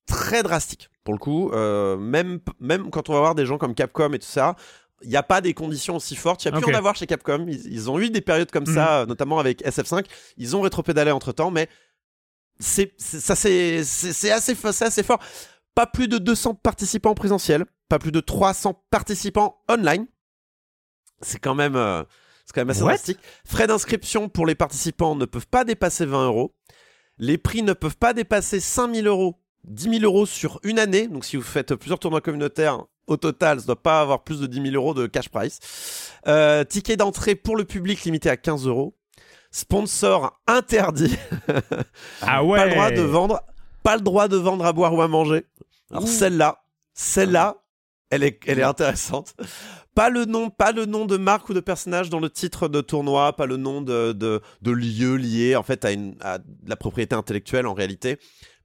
[0.06, 0.90] très drastiques.
[1.02, 4.18] Pour le coup, euh, même, même quand on va voir des gens comme Capcom et
[4.18, 4.56] tout ça,
[5.02, 6.44] il n'y a pas des conditions aussi fortes.
[6.44, 6.68] Il y a pu Ok.
[6.68, 6.74] Mhm.
[6.74, 7.46] en avoir chez Capcom.
[7.48, 10.06] Ils, ils ont eu des périodes comme ça, euh, notamment avec SF5.
[10.38, 11.68] Ils ont rétropédalé entre temps, mais
[12.58, 14.54] c'est ça assez, c'est assez
[15.02, 15.18] fort.
[15.74, 20.06] Pas plus de 200 participants en présentiel, pas plus de 300 participants online.
[21.20, 22.04] C'est quand même, euh,
[22.44, 23.18] c'est quand même assez What drastique.
[23.46, 26.54] Frais d'inscription pour les participants ne peuvent pas dépasser 20 euros.
[27.18, 31.06] Les prix ne peuvent pas dépasser 5000 euros, 10 000 euros sur une année.
[31.08, 34.40] Donc si vous faites plusieurs tournois communautaires, au total, ça ne doit pas avoir plus
[34.40, 36.12] de 10 000 euros de cash price.
[36.26, 38.96] Euh, ticket d'entrée pour le public limité à 15 euros.
[39.50, 41.16] Sponsor interdit.
[42.22, 43.42] Ah ouais Pas le droit de vendre,
[43.82, 45.44] pas le droit de vendre à boire ou à manger.
[45.90, 47.56] Alors celle-là, celle-là,
[48.10, 49.34] elle est, elle est intéressante.
[49.94, 53.56] Pas le nom, de marque ou de personnage dans le titre de tournoi, pas le
[53.56, 58.18] nom de, lieu lié en fait à, la propriété intellectuelle en réalité.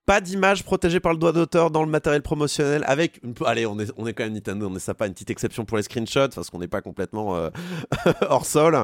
[0.08, 3.22] Pas d'image protégée par le droit d'auteur dans le matériel promotionnel avec.
[3.46, 5.84] Allez, on est, on quand même Nintendo, on est sympa, une petite exception pour les
[5.84, 7.52] screenshots parce qu'on n'est pas complètement euh,
[8.28, 8.84] hors sol.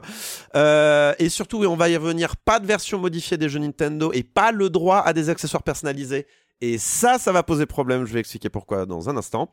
[0.56, 4.22] Euh, et surtout, on va y revenir, pas de version modifiée des jeux Nintendo et
[4.22, 6.28] pas le droit à des accessoires personnalisés.
[6.62, 9.50] Et ça, ça va poser problème, je vais expliquer pourquoi dans un instant.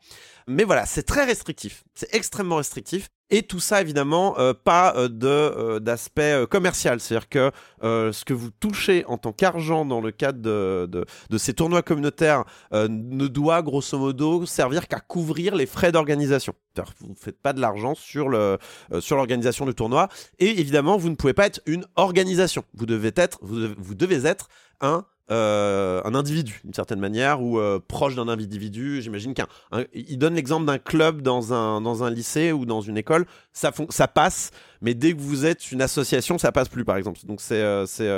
[0.47, 3.09] Mais voilà, c'est très restrictif, c'est extrêmement restrictif.
[3.29, 6.99] Et tout ça, évidemment, euh, pas euh, euh, d'aspect commercial.
[6.99, 11.53] C'est-à-dire que ce que vous touchez en tant qu'argent dans le cadre de, de, ces
[11.55, 16.53] tournois communautaires ne doit, grosso modo, servir qu'à couvrir les frais d'organisation.
[16.99, 20.09] Vous ne faites pas de l'argent sur l'organisation du tournoi.
[20.37, 22.63] Et évidemment, vous ne pouvez pas être une organisation.
[22.75, 24.47] Vous devez être, vous vous devez être
[24.79, 29.01] un euh, un individu d'une certaine manière ou euh, proche d'un individu.
[29.01, 32.81] J'imagine qu'un, un- il donne l'exemple d'un club dans un dans un lycée ou dans
[32.81, 36.85] une école, ça ça passe, mais dès que vous êtes une association, ça passe plus
[36.85, 37.19] par exemple.
[37.25, 38.09] Donc c'est euh, c'est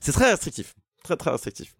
[0.00, 1.74] c'est très restrictif, très très restrictif.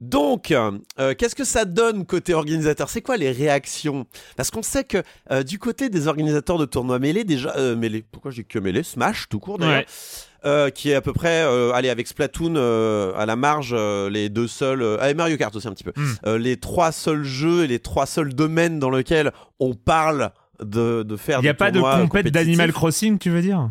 [0.00, 0.78] Donc, euh,
[1.18, 2.88] qu'est-ce que ça donne côté organisateur?
[2.88, 4.06] C'est quoi les réactions?
[4.36, 8.04] Parce qu'on sait que euh, du côté des organisateurs de tournois mêlés, déjà euh, mêlés,
[8.12, 8.84] pourquoi j'ai que mêlés?
[8.84, 9.86] Smash tout court d'ailleurs, Ouais.
[10.44, 14.08] euh, qui est à peu près, euh, allez avec Splatoon euh, à la marge, euh,
[14.08, 16.04] les deux seuls, euh, ah, et Mario Kart aussi un petit peu, Mm.
[16.26, 20.30] Euh, les trois seuls jeux et les trois seuls domaines dans lesquels on parle
[20.62, 22.72] de, de faire Il n'y a pas de compète d'Animal.
[22.72, 23.68] Crossing, tu veux dire?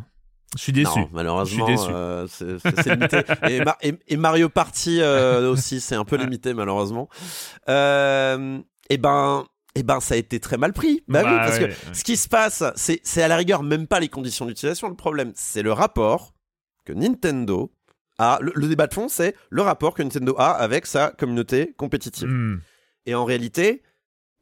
[0.55, 0.99] Je suis déçu.
[0.99, 3.21] Non, malheureusement, euh, c'est limité.
[3.49, 7.09] et, Mar- et- et Mario Party euh, aussi, c'est un peu limité malheureusement.
[7.69, 11.03] Euh, et ben, et ben, ça a été très mal pris.
[11.07, 11.93] Bah, oui, Bah parce ouais, que ouais.
[11.93, 14.87] ce qui se passe, c'est à la rigueur même pas les conditions d'utilisation.
[14.89, 16.33] Le problème, c'est le rapport
[16.85, 17.71] que Nintendo
[18.17, 18.39] a.
[18.41, 22.27] Le, le débat de fond, c'est le rapport que Nintendo a avec sa communauté compétitive.
[22.29, 22.61] Hmm.
[23.05, 23.83] Et en réalité,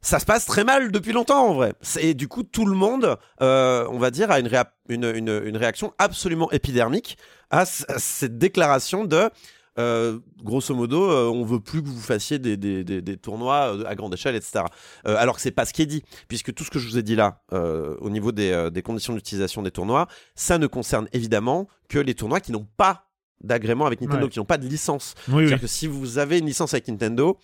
[0.00, 1.72] ça se passe très mal depuis longtemps en vrai.
[2.00, 5.42] Et du coup, tout le monde, euh, on va dire, a une, réa- une, une-
[5.44, 7.16] une réaction absolument épidermique
[7.50, 9.30] à, cette déclaration de
[9.78, 13.74] euh, grosso modo, euh, on veut plus que vous fassiez des, des, des, des tournois
[13.76, 14.64] euh, à grande échelle, etc.
[15.06, 16.96] Euh, alors que c'est pas ce qui est dit, puisque tout ce que je vous
[16.96, 21.98] ai dit là, au niveau des, conditions d'utilisation des tournois, ça ne concerne évidemment que
[21.98, 23.04] les tournois qui n'ont pas
[23.42, 24.30] d'agrément avec Nintendo, Ouais.
[24.30, 25.14] qui n'ont pas de licence.
[25.28, 25.40] Oui, oui.
[25.42, 27.36] C'est-à-dire que si vous avez une licence avec Nintendo,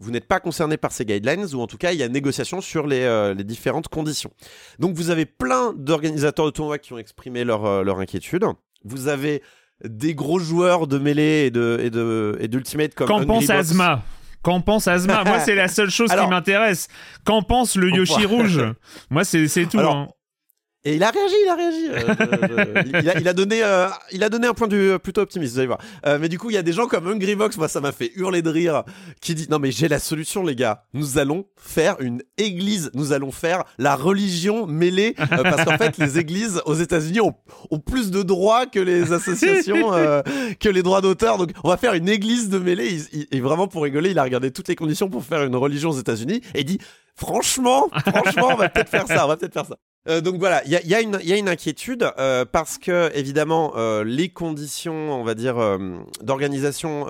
[0.00, 2.60] vous n'êtes pas concerné par ces guidelines, ou en tout cas, il y a négociation
[2.60, 4.30] sur les, euh, les différentes conditions.
[4.78, 8.44] Donc vous avez plein d'organisateurs de tournois qui ont exprimé leur, euh, leur inquiétude.
[8.84, 9.42] Vous avez
[9.84, 13.48] des gros joueurs de mêlée et de et de et d'ultimate comme Qu'en pense.
[13.50, 14.02] Asma?
[14.42, 15.22] Qu'en pense Asma?
[15.24, 16.88] Moi, c'est la seule chose Alors- qui m'intéresse.
[17.24, 18.62] Qu'en pense le Yoshi rouge?
[19.10, 19.78] Moi, c'est c'est tout.
[19.78, 20.08] Alors, hein.
[20.82, 21.88] Et il a réagi, il a réagi.
[21.90, 24.74] Euh, je- je- il, a, il a donné, euh, il a donné un point de
[24.76, 25.78] vue euh, plutôt optimiste, vous allez voir.
[26.06, 27.92] Euh, mais du coup, il y a des gens comme Hungry Box, moi ça m'a
[27.92, 28.84] fait hurler de rire,
[29.20, 30.84] qui dit non mais j'ai la solution les gars.
[30.94, 36.18] Nous allons faire une église, nous allons faire la religion mêlée, parce qu'en fait les
[36.18, 37.34] églises aux États-Unis ont,
[37.70, 39.90] ont plus de droits que les associations,
[40.60, 41.36] que les droits d'auteur.
[41.36, 42.88] Donc on va faire une église de mêlée.
[43.12, 45.56] Il- il- et vraiment pour rigoler, il a regardé toutes les conditions pour faire une
[45.56, 46.78] religion aux États-Unis et il dit
[47.14, 49.76] franchement, franchement, on va peut-être faire ça, on va peut-être faire ça.
[50.08, 55.12] Euh, donc voilà, il y a, une- inquiétude euh, parce que évidemment euh, les conditions,
[55.20, 55.56] on va dire,
[56.22, 57.06] d'organisation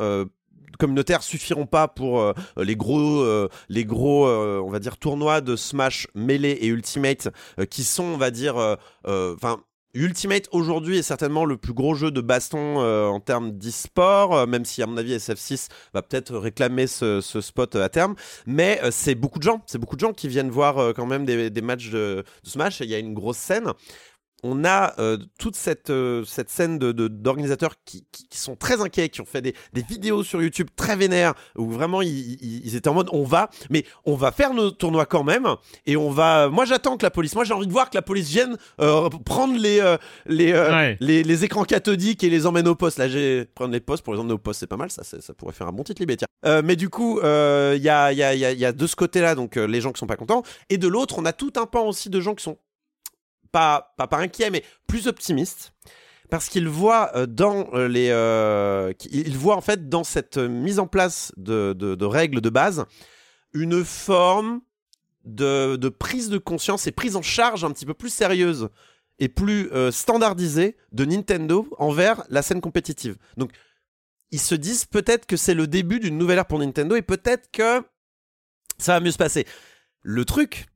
[0.78, 3.24] communautaire suffiront pas pour les gros,
[3.68, 7.28] les gros, on va dire, tournois de Smash, Melee et Ultimate
[7.68, 8.56] qui sont, on va dire,
[9.04, 9.60] enfin.
[9.92, 14.46] Ultimate aujourd'hui est certainement le plus gros jeu de baston euh, en termes d'e-sport, euh,
[14.46, 18.14] même si à mon avis SF6 va peut-être réclamer ce, spot euh, à terme.
[18.46, 21.50] Mais c'est beaucoup de gens, c'est beaucoup de gens qui viennent voir quand même des,
[21.60, 22.80] matchs de, de Smash.
[22.80, 23.72] et Il y a une grosse scène.
[24.42, 28.56] On a euh, toute cette, euh, cette scène de, de- d'organisateurs qui, qui, qui sont
[28.56, 32.08] très inquiets, qui ont fait des, des vidéos sur YouTube très vénères, où vraiment ils,
[32.42, 35.46] ils- ils étaient en mode on va, mais on va faire nos tournois quand même,
[35.86, 36.48] et on va.
[36.48, 39.08] Moi j'attends que la police, moi j'ai envie de voir que la police vienne euh,
[39.24, 40.96] prendre les, euh, les, euh, Ouais.
[41.00, 42.98] les, les écrans cathodiques et les emmène au poste.
[42.98, 45.34] Là j'ai prendre les postes pour les emmener au poste, c'est pas mal, ça, ça
[45.34, 46.28] pourrait faire un bon titre libé, tiens.
[46.46, 48.86] Euh, mais du coup, euh, il y, a, y, a, y, a, y a de
[48.86, 51.32] ce côté-là, donc euh, les gens qui sont pas contents, et de l'autre, on a
[51.34, 52.56] tout un pan aussi de gens qui sont
[53.52, 55.72] pas, pas, pas inquiets, mais plus optimistes.
[56.30, 58.92] Parce qu'ils voient euh, dans euh, les, euh,
[59.32, 62.86] voient en fait dans cette mise en place de, de, de règles de base
[63.52, 64.60] une forme
[65.24, 68.68] de, de prise de conscience et prise en charge un petit peu plus sérieuse
[69.18, 73.16] et plus euh, standardisée de Nintendo envers la scène compétitive.
[73.36, 73.52] Donc
[74.30, 77.50] ils se disent peut-être que c'est le début d'une nouvelle ère pour Nintendo et peut-être
[77.50, 77.82] que
[78.78, 79.46] ça va mieux se passer.
[80.02, 80.66] Le truc,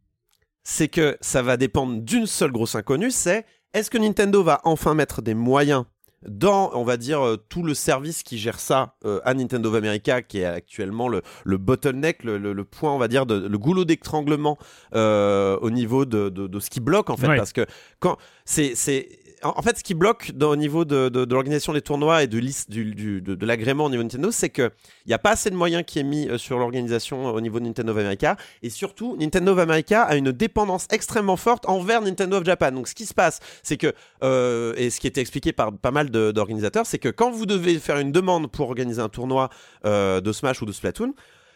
[0.65, 4.95] c'est que ça va dépendre d'une seule grosse inconnue, c'est est-ce que Nintendo va enfin
[4.95, 5.85] mettre des moyens
[6.27, 9.75] dans, on va dire, euh, tout le service qui gère ça euh, à Nintendo of
[9.75, 13.47] America, qui est actuellement le, le bottleneck, le, le- le point, on va dire, de,
[13.47, 14.57] le goulot d'étranglement
[14.95, 17.37] euh, au niveau de, de- de ce qui bloque, en fait, Ouais.
[17.37, 17.67] parce que
[18.01, 19.07] quand c'est, c'est,
[19.45, 23.91] en fait, ce qui bloque au niveau de, l'organisation des tournois et de, l'agrément au
[23.91, 24.71] niveau Nintendo, c'est que
[25.05, 27.41] il n'y a pas assez de moyens qui est mis euh, sur l'organisation euh, au
[27.41, 31.69] niveau de Nintendo of America, et surtout, Nintendo of America a une dépendance extrêmement forte
[31.69, 32.73] envers Nintendo of Japan.
[32.73, 35.91] Donc, ce qui se passe, c'est que, euh, et ce qui était expliqué par pas
[35.91, 39.51] mal d'organisateurs, c'est que quand vous devez faire une demande pour organiser un tournoi
[39.85, 41.15] de Smash ou de Splatoon,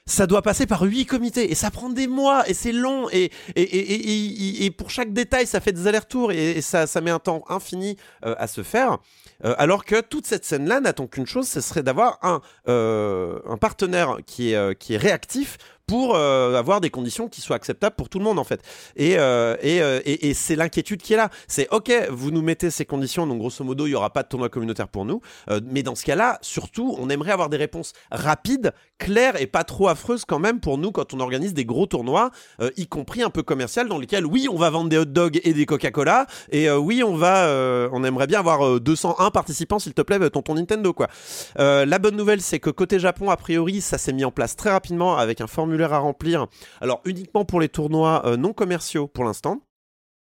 [0.09, 3.31] ça doit passer par huit comités et ça prend des mois et c'est long et,
[3.57, 7.01] et, et, et- et- pour chaque détail ça fait des allers-retours et, et ça, ça
[7.01, 8.99] met un temps infini euh, à se faire.
[9.45, 13.57] Euh, alors que toute cette scène-là n'attend qu'une chose, ce serait d'avoir un, euh, un
[13.57, 17.97] partenaire qui est, euh, qui est réactif pour euh, avoir des conditions qui soient acceptables
[17.97, 18.61] pour tout le monde en fait.
[18.95, 21.31] Et, euh, euh, et, et c'est l'inquiétude qui est là.
[21.49, 24.29] C'est ok, vous nous mettez ces conditions, donc grosso modo il y aura pas de
[24.29, 25.21] tournoi communautaire pour nous,
[25.65, 29.89] mais dans ce cas-là, surtout, on aimerait avoir des réponses rapides, claires et pas trop
[29.89, 32.31] affreuses quand même pour nous quand on organise des gros tournois,
[32.77, 35.55] y compris un peu commercial, dans lesquels oui on va vendre des hot dogs et
[35.55, 37.49] des Coca-Cola, et oui on va,
[37.93, 41.09] on aimerait bien avoir euh, 201 participants s'il te plaît, tonton Nintendo quoi.
[41.57, 44.71] La bonne nouvelle, c'est que côté Japon, a priori, ça s'est mis en place très
[44.71, 46.47] rapidement avec un formulaire à remplir.
[46.81, 49.61] Alors uniquement pour les tournois euh, non commerciaux pour l'instant,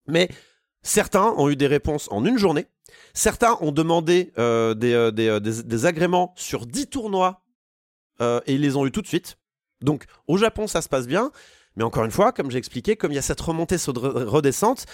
[0.07, 0.29] mais
[0.81, 2.65] certains ont eu des réponses en une journée.
[3.13, 7.41] Certains ont demandé euh, des, euh, des, des- agréments sur 10 tournois
[8.19, 9.37] et ils les ont eu tout de suite.
[9.81, 11.31] Donc au Japon, ça se passe bien.
[11.75, 14.23] Mais encore une fois, comme j'ai expliqué, comme il y a cette remontée, cette re-
[14.23, 14.87] redescente,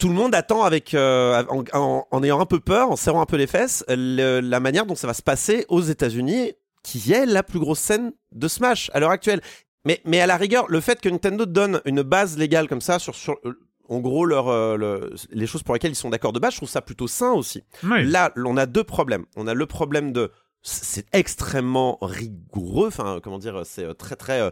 [0.00, 3.46] tout le monde attend avec en, ayant un peu peur, en serrant un peu les
[3.46, 6.54] fesses, la manière dont ça va se passer aux États-Unis,
[6.86, 9.40] qui est la plus grosse scène de Smash à l'heure actuelle.
[9.84, 12.98] Mais, mais à la rigueur, le fait que Nintendo donne une base légale comme ça
[13.00, 13.54] sur, sur euh,
[13.88, 16.58] en gros leur, euh, le- les choses pour lesquelles ils sont d'accord de base, je
[16.58, 17.62] trouve ça plutôt sain aussi.
[18.04, 19.26] Là, on a deux problèmes.
[19.36, 20.30] On a le problème de
[20.62, 24.50] c'est extrêmement rigoureux, enfin comment dire, c'est euh, très très, euh,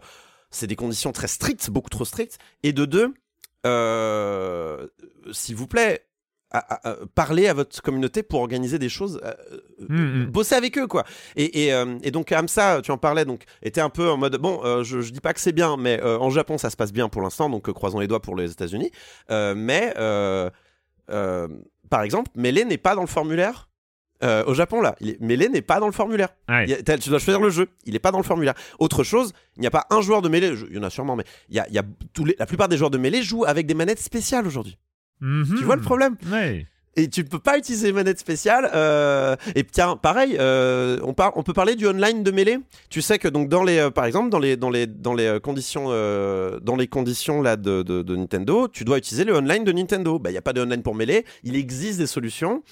[0.50, 2.38] c'est des conditions très strictes, beaucoup trop strictes.
[2.62, 3.12] Et de deux,
[3.66, 4.86] euh,
[5.32, 6.06] s'il vous plaît,
[6.58, 9.32] à- à- à parler à votre communauté pour organiser des choses, euh,
[9.88, 10.26] Mm, mm.
[10.26, 11.04] bosser avec eux quoi.
[11.36, 14.36] Et, et, euh, et donc Hamza, tu en parlais, donc était un peu en mode
[14.38, 16.76] bon, euh, je, je dis pas que c'est bien, mais euh, en Japon ça se
[16.76, 18.90] passe bien pour l'instant, donc euh, croisons les doigts pour les États-Unis.
[19.30, 20.48] Euh, mais euh,
[21.10, 21.48] euh,
[21.90, 23.68] par exemple, Melee n'est pas dans le formulaire.
[24.22, 25.20] Euh, au Japon là, il est...
[25.20, 26.28] Melee n'est pas dans le formulaire.
[26.48, 26.64] Ouais.
[26.64, 28.54] Il y a- t'as- tu dois choisir le jeu, il est pas dans le formulaire.
[28.78, 30.88] Autre chose, il n'y a pas un joueur de Melee, je- il y en a
[30.90, 31.82] sûrement, mais il y a, il y a
[32.14, 32.34] tous les...
[32.38, 34.78] la plupart des joueurs de Melee jouent avec des manettes spéciales aujourd'hui.
[35.20, 35.54] Mhm.
[35.58, 36.16] Tu vois le problème?
[36.30, 36.66] Ouais.
[36.96, 38.70] et tu peux pas utiliser les manettes spéciales.
[38.72, 42.58] euh, et tiens, pareil, euh, on, par- on peut parler du online de mêlée?
[42.88, 45.26] Tu sais que donc dans les, euh, par exemple, dans les, dans les, dans les
[45.26, 49.64] euh, conditions, dans les conditions là de, de, de Nintendo, tu dois utiliser le online
[49.64, 50.20] de Nintendo.
[50.20, 51.24] Bah, il y a pas de online pour mêlée.
[51.42, 52.62] Il existe des solutions.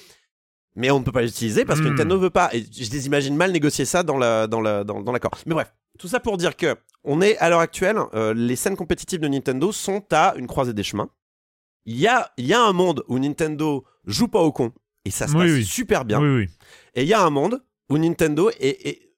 [0.76, 1.90] Mais on ne peut pas l'utiliser parce que Hmm.
[1.90, 2.49] Nintendo veut pas.
[2.55, 5.32] Et je les imagine mal négocier ça dans la, dans la, dans, dans l'accord.
[5.47, 7.99] Mais bref, tout ça pour dire que on est à l'heure actuelle,
[8.36, 11.11] les scènes compétitives de Nintendo sont à une croisée des chemins.
[11.87, 14.72] Il y a, y a un monde où Nintendo joue pas au con
[15.05, 15.64] et ça se Oui, passe oui.
[15.64, 16.20] super bien.
[16.20, 16.47] Oui.
[16.95, 19.09] Et il y a un monde où Nintendo est, est-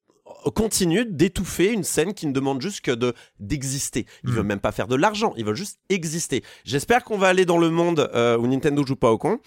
[0.55, 4.07] continue d'étouffer une scène qui ne demande juste que de d'exister.
[4.25, 4.33] Ils Mm.
[4.35, 6.43] veulent même pas faire de l'argent, ils veulent juste exister.
[6.65, 9.39] J'espère qu'on va aller dans le monde euh, où Nintendo joue pas au con.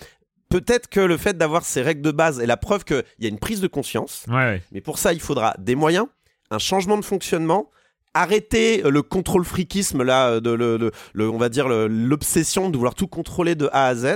[0.50, 3.30] Peut-être que le fait d'avoir ces règles de base est la preuve qu'il y a
[3.30, 4.26] une prise de conscience.
[4.28, 4.64] Ouais, ouais.
[4.72, 6.08] Mais pour ça, il faudra des moyens,
[6.52, 7.70] un changement de fonctionnement,
[8.22, 12.70] arrêter euh, le contrôle friquisme là, euh, de le, le- le- on va dire l'obsession
[12.70, 14.16] de vouloir tout contrôler de A à Z.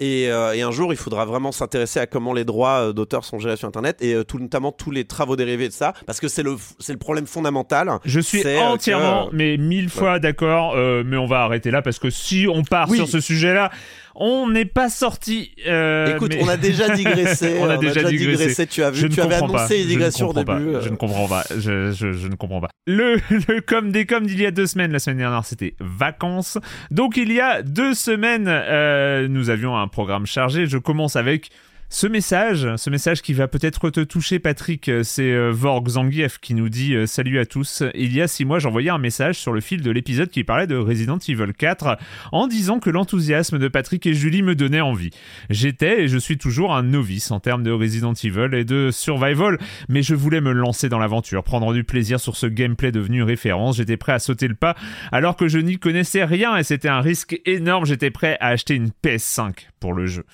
[0.00, 3.40] Et, euh, et un jour, il faudra vraiment s'intéresser à comment les droits d'auteur sont
[3.40, 6.28] gérés sur Internet et euh, tout, notamment tous les travaux dérivés de ça, parce que
[6.28, 6.54] c'est le,
[6.88, 7.90] le problème fondamental.
[8.04, 12.10] Je suis entièrement, que- mais mille fois d'accord, mais on va arrêter là parce que
[12.10, 12.96] si on part Oui.
[12.98, 13.72] sur ce sujet-là,
[14.20, 15.52] on n'est pas sorti.
[15.66, 17.56] euh, Écoute, mais- on a déjà digressé.
[17.60, 18.66] On a déjà digressé.
[18.66, 19.68] Tu as vu, tu avais annoncé pas.
[19.74, 20.44] les digressions au début.
[20.46, 20.58] pas.
[20.58, 20.80] euh.
[20.82, 21.44] Je ne comprends pas.
[21.56, 22.68] Je, je, je ne comprends pas.
[22.86, 23.16] Le,
[23.48, 26.58] le comme des comme d'il y a deux semaines, la semaine dernière, c'était vacances.
[26.90, 30.66] Donc il y a deux semaines, euh, nous avions un programme chargé.
[30.66, 31.50] Je commence avec
[31.90, 36.38] ce message, ce message qui va peut-être te toucher, Patrick, euh, c'est euh, Vorg Zangief
[36.38, 37.82] qui nous dit euh, Salut à tous.
[37.94, 40.66] Il y a six mois, j'envoyais un message sur le fil de l'épisode qui parlait
[40.66, 41.96] de Resident Evil 4
[42.32, 45.10] en disant que l'enthousiasme de Patrick et Julie me donnait envie.
[45.48, 49.56] J'étais et je suis toujours un novice en termes de Resident Evil et de survival,
[49.88, 53.78] mais je voulais me lancer dans l'aventure, prendre du plaisir sur ce gameplay devenu référence.
[53.78, 54.76] J'étais prêt à sauter le pas
[55.10, 57.86] alors que je n'y connaissais rien et c'était un risque énorme.
[57.86, 60.26] J'étais prêt à acheter une PS5 pour le jeu.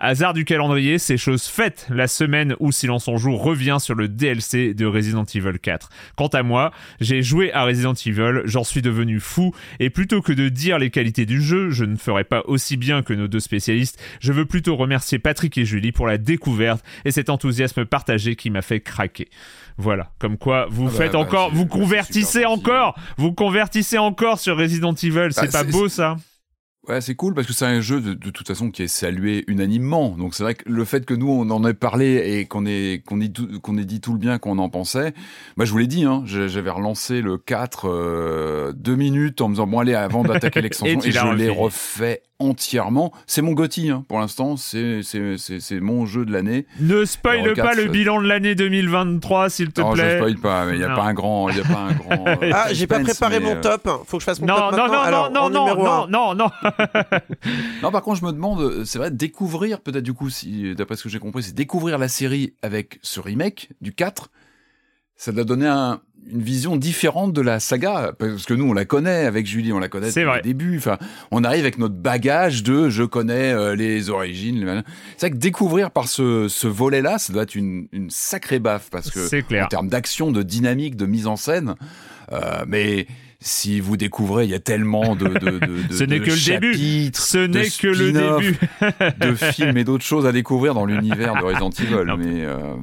[0.00, 4.06] Hasard du calendrier, c'est chose faite la semaine où Silence on joue revient sur le
[4.06, 5.90] DLC de Resident Evil 4.
[6.16, 6.70] Quant à moi,
[7.00, 10.90] j'ai joué à Resident Evil, j'en suis devenu fou, et plutôt que de dire les
[10.90, 14.44] qualités du jeu, je ne ferai pas aussi bien que nos deux spécialistes, je veux
[14.46, 18.78] plutôt remercier Patrick et Julie pour la découverte et cet enthousiasme partagé qui m'a fait
[18.80, 19.28] craquer.
[19.78, 24.38] Voilà, comme quoi vous Ah bah, faites bah, encore, vous convertissez encore, vous convertissez encore
[24.38, 26.16] sur Resident Evil, c'est Bah, pas beau ça?
[26.88, 29.44] Ouais, c'est cool parce que c'est un jeu de, de toute façon qui est salué
[29.46, 30.16] unanimement.
[30.16, 33.02] Donc c'est vrai que le fait que nous on en ait parlé et qu'on ait
[33.06, 33.30] qu'on ait,
[33.62, 35.12] qu'on ait dit tout le bien qu'on en pensait,
[35.58, 39.54] moi je vous l'ai dit, hein, j'avais relancé le 4 euh, deux minutes en me
[39.54, 42.22] disant bon allez avant d'attaquer l'extension Et je l'ai refait.
[42.40, 43.12] Entièrement.
[43.26, 46.66] C'est mon Gotti hein, pour l'instant, c'est c'est c'est c'est mon jeu de l'année.
[46.80, 50.16] Ne spoil Alors, pas le bilan de l'année 2023 s'il te Non, je plaît.
[50.18, 50.96] spoil pas, mais il y a Non.
[50.96, 52.26] pas un grand, il y a pas un grand.
[52.28, 53.88] euh, Ah, j'ai pas préparé mon euh, top.
[54.06, 54.92] Faut que je fasse mon Non, top non, maintenant.
[54.94, 56.50] non, Alors, non, non, non, non, non,
[57.82, 61.02] Non, par contre, je me demande, c'est vrai, découvrir, peut-être du coup, si, d'après ce
[61.02, 64.30] que j'ai compris, c'est découvrir la série avec ce remake du 4.
[65.16, 66.00] Ça doit donner un-
[66.30, 69.78] une vision différente de la saga, parce que nous, on la connaît avec Julie, on
[69.78, 70.78] la connaît depuis le début.
[70.78, 70.98] Enfin,
[71.30, 74.82] on arrive avec notre bagage de je connais euh, les origines.
[75.16, 78.90] C'est vrai que découvrir par ce, ce volet-là, ça doit être une, une sacrée baffe,
[78.90, 79.64] parce que clair.
[79.64, 81.74] en termes d'action, de dynamique, de mise en scène,
[82.32, 83.06] euh, mais
[83.40, 87.10] si vous découvrez, il y a tellement de, de, de, Ce n'est que le début.
[87.14, 88.58] Ce n'est que le début.
[89.20, 92.14] de films et d'autres choses à découvrir dans l'univers de Resident Evil.
[92.18, 92.74] Mais euh,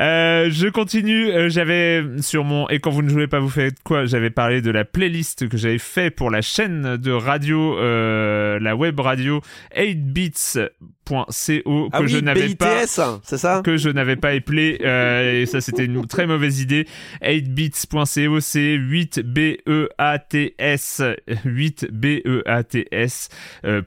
[0.00, 1.30] Euh, je continue.
[1.30, 4.04] euh, j'avais sur mon et quand vous ne jouez pas, vous faites quoi?
[4.04, 8.76] J'avais parlé de la playlist que j'avais fait pour la chaîne de radio, euh, la
[8.76, 9.40] web radio
[9.76, 13.62] 8bits.co Ah que oui, je n'avais pas BITS, c'est ça?
[13.64, 16.86] que je n'avais pas euh, et ça c'était une très mauvaise idée.
[17.22, 21.02] 8bits.co c'est 8 b e a t s
[21.44, 23.28] 8 b e a t s
[23.64, 23.82] euh,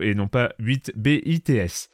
[0.00, 1.90] et non pas 8 b i t s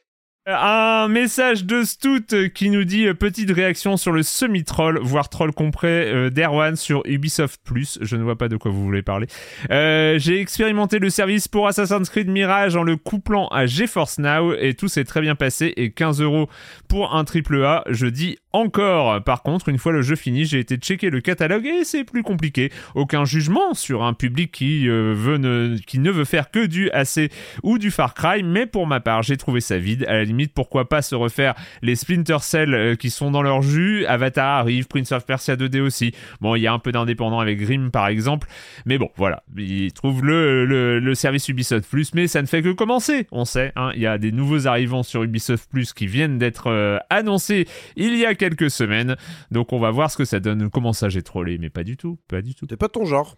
[0.47, 5.53] Un message de Stout qui nous dit euh, petite réaction sur le semi-troll, voire troll
[5.53, 7.99] complet euh, d'Erwan sur Ubisoft Plus.
[8.03, 9.27] Je ne vois pas de quoi vous voulez parler.
[9.71, 14.53] Euh, J'ai expérimenté le service pour Assassin's Creed Mirage en le couplant à GeForce Now
[14.53, 15.73] et tout s'est très bien passé.
[15.79, 16.51] Et 15 euros
[16.89, 19.23] pour un triple A, je dis encore.
[19.25, 22.23] Par contre, une fois le jeu fini, j'ai été checker le catalogue et c'est plus
[22.23, 22.71] compliqué.
[22.95, 26.91] Aucun jugement sur un public qui, euh, veut ne, qui ne veut faire que du
[26.91, 27.31] AC
[27.63, 30.05] ou du Far Cry, mais pour ma part, j'ai trouvé ça vide.
[30.07, 33.63] À la limite, pourquoi pas se refaire les Splinter Cell euh, qui sont dans leur
[33.63, 34.07] jus.
[34.07, 36.13] Avatar arrive, Prince of Persia 2D aussi.
[36.41, 38.49] Bon, il y a un peu d'indépendant avec Grimm par exemple,
[38.87, 39.43] mais bon, voilà.
[39.57, 43.27] Ils trouvent le, le, le service Ubisoft Plus, mais ça ne fait que commencer.
[43.33, 46.69] On sait, hein, il y a des nouveaux arrivants sur Ubisoft Plus qui viennent d'être
[46.69, 47.67] euh, annoncés
[47.97, 49.17] il y a quelques semaines.
[49.51, 50.71] Donc on va voir ce que ça donne.
[50.71, 51.59] Comment ça j'ai trollé?
[51.59, 52.67] Mais pas du tout, pas du tout.
[52.69, 53.37] C'est pas ton genre.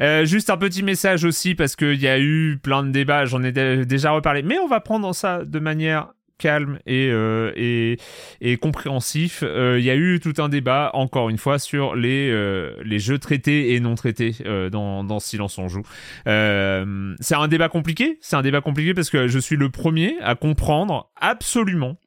[0.00, 3.42] Euh, juste un petit message aussi parce qu'il y a eu plein de débats, j'en
[3.42, 6.08] ai dé- déjà reparlé, mais on va prendre ça de manière
[6.38, 7.98] calme et, euh, et,
[8.40, 9.42] et compréhensif.
[9.44, 12.98] Euh, Il y a eu tout un débat, encore une fois, sur les, euh, les
[12.98, 15.82] jeux traités et non traités euh, dans, dans Silence on joue.
[16.26, 20.14] Euh, c'est un débat compliqué, c'est un débat compliqué parce que je suis le premier
[20.22, 21.98] à comprendre absolument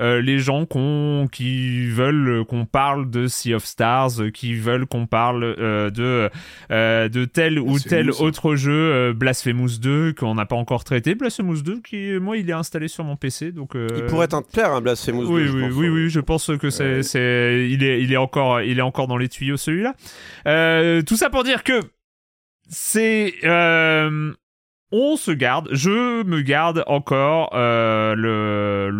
[0.00, 4.86] euh, les gens qu'on- qui veulent qu'on parle de Sea of Stars, euh, qui veulent
[4.86, 6.30] qu'on parle euh, de
[6.70, 11.62] euh, de tel ou tel autre jeu, Blasphemous 2 qu'on n'a pas encore traité, Blasphemous
[11.62, 14.80] 2 qui moi il est installé sur mon PC donc Il pourrait être un un
[14.80, 15.72] Blasphemous oui, 2, je oui, pense.
[15.74, 19.16] oui, oui, je pense que c'est, il est, il est encore, il est encore dans
[19.16, 19.94] les tuyaux celui-là.
[21.02, 21.80] Tout ça pour dire que
[22.68, 24.32] c'est, euh,
[24.96, 28.90] on se garde, je me garde encore euh, le,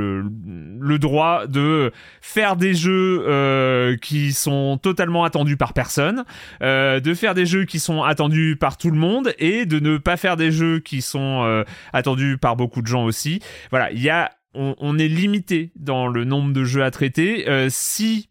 [0.80, 6.24] le, droit de faire des jeux euh, qui sont totalement attendus par personne,
[6.62, 9.96] euh, de faire des jeux qui sont attendus par tout le monde et de ne
[9.96, 13.38] pas faire des jeux qui sont attendus par beaucoup de gens aussi.
[13.70, 17.46] Voilà, il y a, on, on est limité dans le nombre de jeux à traiter.
[17.70, 18.30] Si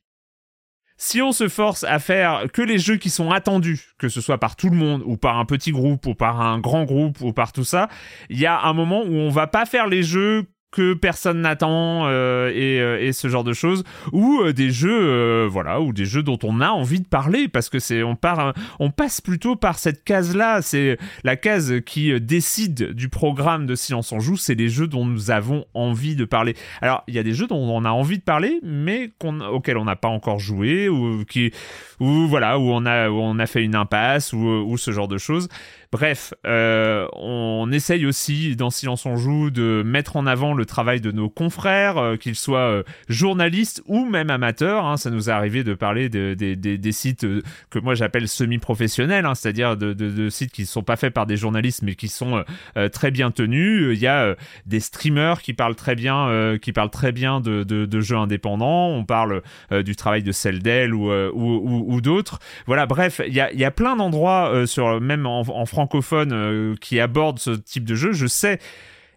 [1.06, 4.38] si on se force à faire que les jeux qui sont attendus, que ce soit
[4.38, 7.34] par tout le monde ou par un petit groupe ou par un grand groupe ou
[7.34, 7.90] par tout ça,
[8.30, 12.08] il y a un moment où on va pas faire les jeux que personne n'attend
[12.08, 13.84] euh, et, euh, et ce genre de choses.
[14.12, 17.48] Ou euh, des jeux euh, voilà ou des jeux dont on a envie de parler
[17.48, 21.76] parce que c'est on part on passe plutôt par cette case là c'est la case
[21.86, 24.36] qui euh, décide du programme de Silence on joue.
[24.36, 26.56] C'est les jeux dont nous avons envie de parler.
[26.82, 29.12] Alors il y a des jeux dont on a envie de parler mais
[29.52, 31.52] auxquels on n'a pas encore joué ou qui
[32.00, 35.08] ou voilà où on a où on a fait une impasse ou, ou ce genre
[35.08, 35.50] de choses
[35.94, 41.02] Bref, euh, on essaye aussi dans Silence on joue de mettre en avant le travail
[41.02, 44.88] de nos confrères, euh, qu'ils soient euh, journalistes ou même amateurs.
[44.88, 44.98] hein.
[44.98, 47.28] Ça nous est arrivé de parler de- des- sites
[47.70, 51.38] que moi j'appelle semi-professionnels, hein, c'est-à-dire de, sites qui ne sont pas faits par des
[51.38, 52.44] journalistes mais qui sont
[52.92, 53.96] très bien tenus.
[53.96, 54.36] Il y a
[54.66, 58.88] des streamers qui parlent très bien, qui parlent très bien de, jeux indépendants.
[58.88, 62.40] On parle du travail de Celdel ou, d'autres.
[62.66, 64.66] Voilà, bref, il y a, plein d'endroits,
[65.02, 65.83] même en, francophone,
[66.32, 68.14] euh, qui abordent ce type de jeu.
[68.14, 68.60] Je sais.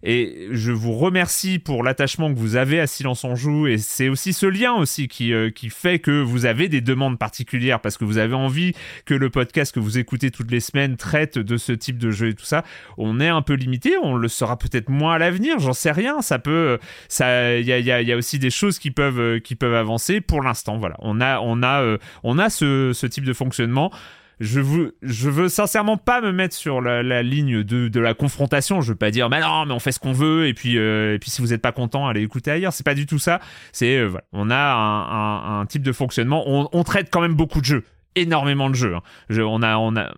[0.03, 4.09] Et je vous remercie pour l'attachement que vous avez à Silence on joue et c'est
[4.09, 7.97] aussi ce lien aussi qui, euh, qui fait que vous avez des demandes particulières parce
[7.97, 8.73] que vous avez envie
[9.07, 12.29] que le podcast que vous écoutez toutes les semaines traite de ce type de jeu
[12.29, 12.63] et tout ça.
[12.99, 16.21] On est un peu limité, on le sera peut-être moins à l'avenir, j'en sais rien.
[16.21, 20.21] Ça peut, ça, il y a, aussi des choses qui peuvent, euh, qui peuvent avancer.
[20.21, 23.91] Pour l'instant, voilà, on a, on a, on a ce, ce type de fonctionnement.
[24.39, 28.13] Je veux, je veux sincèrement pas me mettre sur la, la ligne de, de la
[28.13, 28.83] confrontation.
[28.83, 31.15] Je veux pas dire, mais non, mais on fait ce qu'on veut et puis, euh,
[31.15, 32.73] et puis si vous êtes pas content, allez écouter ailleurs.
[32.75, 33.41] C'est pas du tout ça.
[33.73, 36.45] C'est, euh, voilà, on a un, un- un type de fonctionnement.
[36.47, 37.85] On, on traite quand même beaucoup de jeux,
[38.15, 38.95] énormément de jeux.
[38.95, 39.03] hein.
[39.31, 40.13] Je- on a, on a,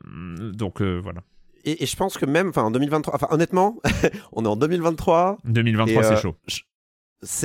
[0.53, 1.21] donc euh, voilà.
[1.65, 3.77] Et, et je pense que même, enfin, en 2023, enfin, honnêtement,
[4.33, 5.39] on est en 2023.
[5.45, 6.37] 2023, et, c'est chaud.
[6.49, 6.61] je-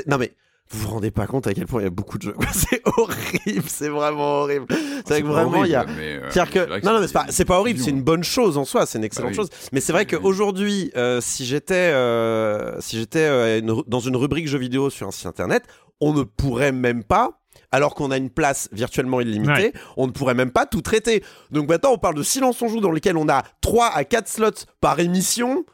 [0.08, 0.32] non, mais
[0.72, 2.36] vous vous rendez pas compte à quel point il y a beaucoup de jeux.
[2.52, 4.66] C'est horrible, c'est vraiment horrible.
[5.06, 5.86] C'est vrai que vraiment, il y a.
[5.88, 8.66] euh, que non non mais c'est pas c'est pas horrible c'est une bonne chose en
[8.66, 9.48] soi c'est une excellente Bah oui.
[9.50, 14.16] chose mais c'est vrai qu'aujourd'hui euh, si j'étais euh, si j'étais euh, une dans une
[14.16, 15.64] rubrique jeux vidéo sur un site internet
[16.02, 17.40] on ne pourrait même pas
[17.72, 19.74] alors qu'on a une place virtuellement illimitée, Ouais.
[19.98, 21.24] on ne pourrait même pas tout traiter.
[21.50, 24.28] Donc maintenant, on parle de Silence on joue dans lequel on a 3 à 4
[24.28, 25.66] slots par émission,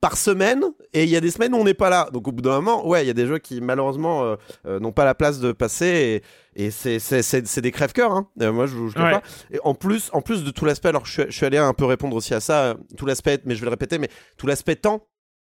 [0.00, 2.08] par semaine, et il y a des semaines où on n'est pas là.
[2.12, 4.36] Donc au bout d'un moment, ouais, il y a des jeux qui malheureusement euh,
[4.66, 6.22] euh, n'ont pas la place de passer,
[6.54, 8.12] et, et c'est- des crève-cœurs.
[8.12, 8.28] Hein.
[8.42, 9.10] Euh, moi, je cache Ouais.
[9.12, 9.22] pas.
[9.50, 11.74] Et en plus, en plus de tout l'aspect, alors je suis, je suis allé un
[11.74, 14.76] peu répondre aussi à ça, tout l'aspect, mais je vais le répéter, mais tout l'aspect
[14.76, 15.04] temps.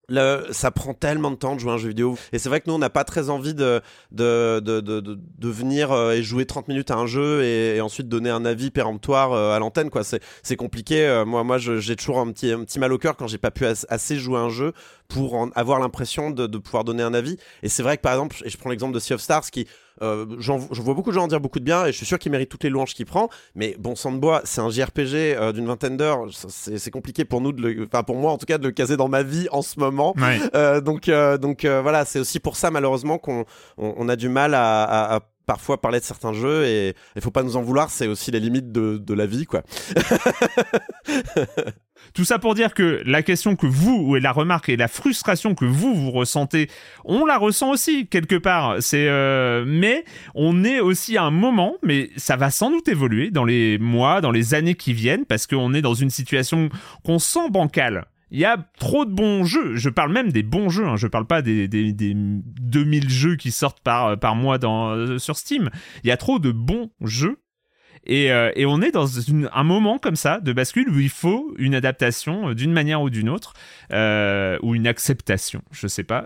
[0.10, 2.18] Le, ça prend tellement de temps de jouer à un jeu vidéo.
[2.32, 3.82] Et c'est vrai que nous, on n'a pas très envie de,
[4.12, 8.08] de, de, de, de, venir euh, et jouer 30 minutes à un jeu et, ensuite
[8.10, 9.89] donner un avis péremptoire euh, à l'antenne.
[9.89, 10.04] quoi.
[10.04, 11.06] C'est, compliqué.
[11.06, 13.51] Euh, moi, moi j'ai toujours un petit, un petit mal au cœur quand j'ai pas
[13.51, 14.74] pu as- assez jouer à un jeu
[15.08, 17.38] pour en avoir l'impression de pouvoir donner un avis.
[17.62, 19.68] Et c'est vrai que, par exemple, et je prends l'exemple de Sea of Stars qui.
[20.01, 22.05] Euh, j'en- je vois beaucoup de gens en dire beaucoup de bien et je suis
[22.05, 23.29] sûr qu'il mérite toutes les louanges qu'il prend.
[23.55, 26.25] Mais bon sang de bois, c'est un JRPG euh, d'une vingtaine d'heures.
[26.49, 28.71] C'est, c'est compliqué pour nous, de le, enfin pour moi en tout cas, de le
[28.71, 30.13] caser dans ma vie en ce moment.
[30.17, 30.39] Ouais.
[30.55, 33.45] Euh, donc, euh, donc euh, voilà, c'est aussi pour ça malheureusement qu'on
[33.77, 37.21] on, on a du mal à, à- à parfois parler de certains jeux et il
[37.21, 37.89] faut pas nous en vouloir.
[37.89, 39.63] C'est aussi les limites de, de la vie, quoi.
[42.13, 45.55] Tout ça pour dire que la question que vous, ou la remarque et la frustration
[45.55, 46.69] que vous, vous ressentez,
[47.05, 48.81] on la ressent aussi quelque part.
[48.81, 50.03] C'est, euh, mais
[50.35, 54.21] on est aussi à un moment, mais ça va sans doute évoluer dans les mois,
[54.21, 56.69] dans les années qui viennent, parce qu'on est dans une situation
[57.03, 58.05] qu'on sent bancale.
[58.34, 59.75] Il y a trop de bons jeux.
[59.77, 60.86] Je parle même des bons jeux.
[60.88, 60.97] Hein.
[60.97, 65.17] Je parle pas des, des, des 2000 jeux qui sortent par, par mois dans, euh,
[65.19, 65.69] sur Steam.
[66.03, 67.38] Il y a trop de bons jeux.
[68.05, 71.07] Et, euh, et on est dans une- un moment comme ça de bascule où il
[71.07, 73.53] faut une adaptation euh, d'une manière ou d'une autre,
[73.93, 76.25] euh, ou une acceptation, je sais pas.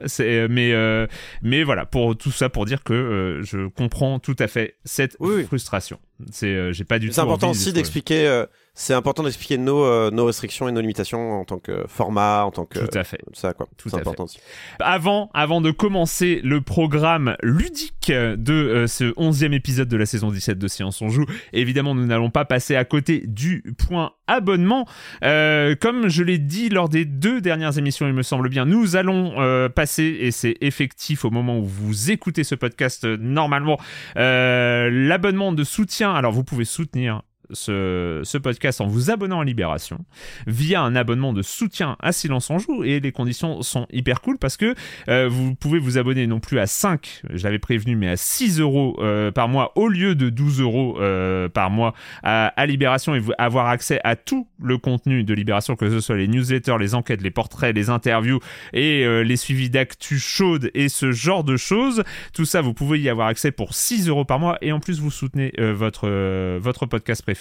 [0.50, 1.06] Mais, euh,
[1.44, 5.18] mais voilà, pour tout ça, pour dire que euh, je comprends tout à fait cette
[5.20, 6.00] Oui, frustration.
[6.32, 7.14] C'est, euh, j'ai pas du tout.
[7.14, 8.44] C'est important aussi d'expliquer.
[8.80, 12.52] C'est important d'expliquer nos, euh, nos restrictions et nos limitations en tant que format, en
[12.52, 13.18] tant que Tout à fait.
[13.18, 13.68] tout ça quoi.
[13.76, 14.38] Tout à important aussi.
[14.80, 20.30] Avant, avant de commencer le programme ludique de euh, ce onzième épisode de la saison
[20.30, 24.86] 17 de Science on joue, évidemment nous n'allons pas passer à côté du point abonnement.
[25.24, 28.96] Euh, comme je l'ai dit lors des deux dernières émissions, il me semble bien, nous
[28.96, 29.34] allons
[29.70, 33.80] passer, et c'est effectif au moment où vous écoutez ce podcast normalement,
[34.16, 36.14] l'abonnement de soutien.
[36.14, 40.00] Alors vous pouvez soutenir ce, podcast en vous abonnant à Libération
[40.46, 44.38] via un abonnement de soutien à Silence en Joue et les conditions sont hyper cool
[44.38, 44.76] parce que
[45.10, 48.60] euh, vous pouvez vous abonner non plus à 5, je l'avais prévenu, mais à 6
[48.60, 51.94] euros euh, par mois au lieu de 12 euros euh, par mois
[52.24, 56.18] à, Libération et vous- avoir accès à tout le contenu de Libération, que ce soit
[56.18, 58.40] les newsletters, les enquêtes, les portraits, les interviews
[58.74, 62.04] et les suivis d'actu chaudes et ce genre de choses.
[62.34, 65.00] Tout ça, vous pouvez y avoir accès pour 6 euros par mois et en plus
[65.00, 66.10] vous soutenez votre,
[66.58, 67.37] votre podcast préféré.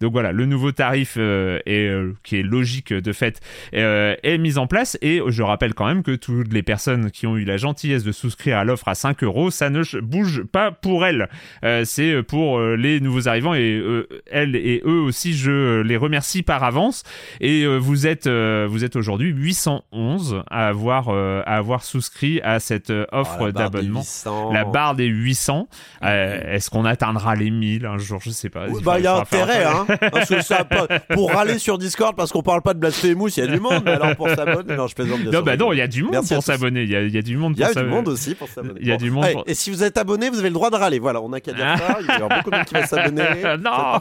[0.00, 3.40] Donc voilà, le nouveau tarif euh, est, euh, qui est logique de fait
[3.74, 7.26] euh, est mis en place et je rappelle quand même que toutes les personnes qui
[7.26, 10.70] ont eu la gentillesse de souscrire à l'offre à 5 euros, ça ne bouge pas
[10.70, 11.28] pour elles.
[11.64, 13.82] Euh, c'est pour les nouveaux arrivants et
[14.30, 17.02] elles et eux aussi, je les remercie par avance.
[17.40, 22.40] Et euh, vous êtes, euh, vous êtes aujourd'hui 811 à avoir, euh, à avoir souscrit
[22.42, 24.00] à cette offre Oh, des d'abonnement.
[24.00, 24.52] 800.
[24.52, 25.68] La barre des 800.
[26.02, 28.20] Euh, Est-ce qu'on atteindra les 1000 un jour?
[28.22, 28.66] Je sais pas.
[28.68, 29.86] Il bah, y a intérêt, hein.
[30.12, 33.40] Parce que ça, pas- pour râler sur Discord parce qu'on parle pas de Blasphemous, il
[33.40, 33.82] y a du monde.
[33.84, 35.42] Mais alors pour s'abonner, non, je plaisante bien Non, sûr.
[35.44, 36.82] bah non, il y a du monde Merci pour s'abonner.
[36.82, 38.48] Il y a, y a du monde Il y pour a du monde aussi pour
[38.48, 38.80] s'abonner.
[38.80, 40.54] Il y a du monde allez, pour- Et si vous êtes abonné, vous avez le
[40.54, 40.98] droit de râler.
[40.98, 41.76] Voilà, on n'a qu'à dire Ah.
[41.78, 41.96] ça.
[42.00, 43.22] Il y avoir beaucoup de monde qui va s'abonner.
[43.64, 44.00] non.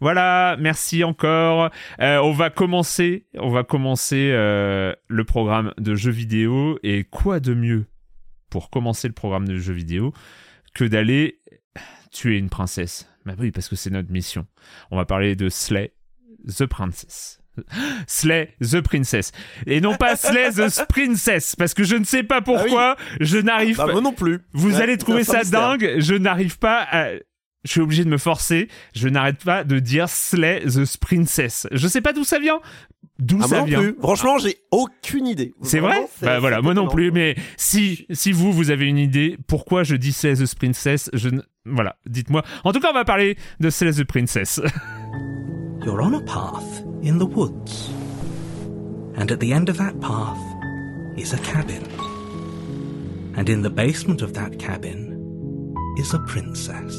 [0.00, 1.70] Voilà, merci encore.
[2.00, 7.40] Euh, on va commencer, on va commencer euh, le programme de jeux vidéo et quoi
[7.40, 7.86] de mieux
[8.50, 10.12] pour commencer le programme de jeux vidéo
[10.74, 11.40] que d'aller
[12.12, 13.08] tuer une princesse?
[13.24, 14.46] Bah oui, parce que c'est notre mission.
[14.90, 15.92] On va parler de Slay
[16.46, 17.38] the Princess.
[18.06, 19.30] Slay the Princess.
[19.66, 23.76] Et non pas Slay the Princess, parce que je ne sais pas pourquoi, je n'arrive
[23.76, 23.92] Bah, pas.
[23.92, 24.40] moi non plus.
[24.54, 25.60] Vous Ouais, allez trouver ça mystère.
[25.78, 25.94] dingue.
[25.98, 27.10] Je n'arrive pas à.
[27.64, 28.68] Je suis obligé de me forcer.
[28.94, 31.66] Je n'arrête pas de dire Slay the Princess.
[31.70, 32.60] Je sais pas d'où ça vient.
[33.18, 33.78] D'où Ah, moi ça non vient.
[33.80, 33.96] plus.
[34.00, 35.54] Franchement, j'ai aucune idée.
[35.62, 37.12] C'est vrai Bah voilà, moi non plus.
[37.12, 41.28] Mais si, si vous, vous avez une idée, pourquoi je dis Slay the Princess, je
[41.28, 41.40] ne...
[41.64, 42.42] Voilà, dites-moi.
[42.64, 44.60] En tout cas, on va parler de Slay the Princess.
[45.84, 47.90] You're on a path in the woods.
[49.16, 50.38] And at the end of that path
[51.16, 51.82] is a cabin.
[53.36, 55.16] And in the basement of that cabin
[55.98, 56.94] is a princess.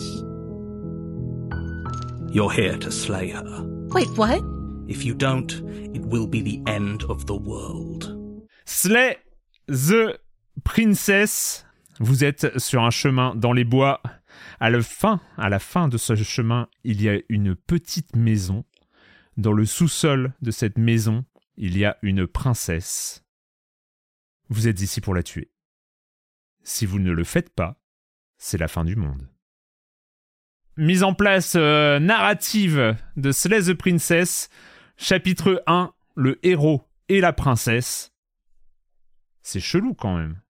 [2.33, 3.63] You're here to slay her.
[3.89, 4.41] Wait, what?
[4.87, 5.53] If you don't,
[5.93, 8.11] it will be the end of the world.
[8.65, 9.17] Slay
[9.67, 10.17] the
[10.63, 11.63] Princess.
[11.99, 14.01] Vous êtes sur un chemin dans les bois.
[14.59, 18.65] À la fin, à la fin de ce chemin, il y a une petite maison.
[19.37, 21.25] Dans le sous-sol de cette maison,
[21.55, 23.23] il y a une princesse.
[24.49, 25.51] vous êtes ici pour la tuer.
[26.63, 27.79] Si vous ne le faites pas,
[28.39, 29.32] c'est la fin du monde.
[30.75, 34.49] Mise en place euh, narrative de Slay the Princess,
[34.97, 38.11] chapitre 1, le héros et la princesse.
[39.43, 40.41] C'est chelou quand même.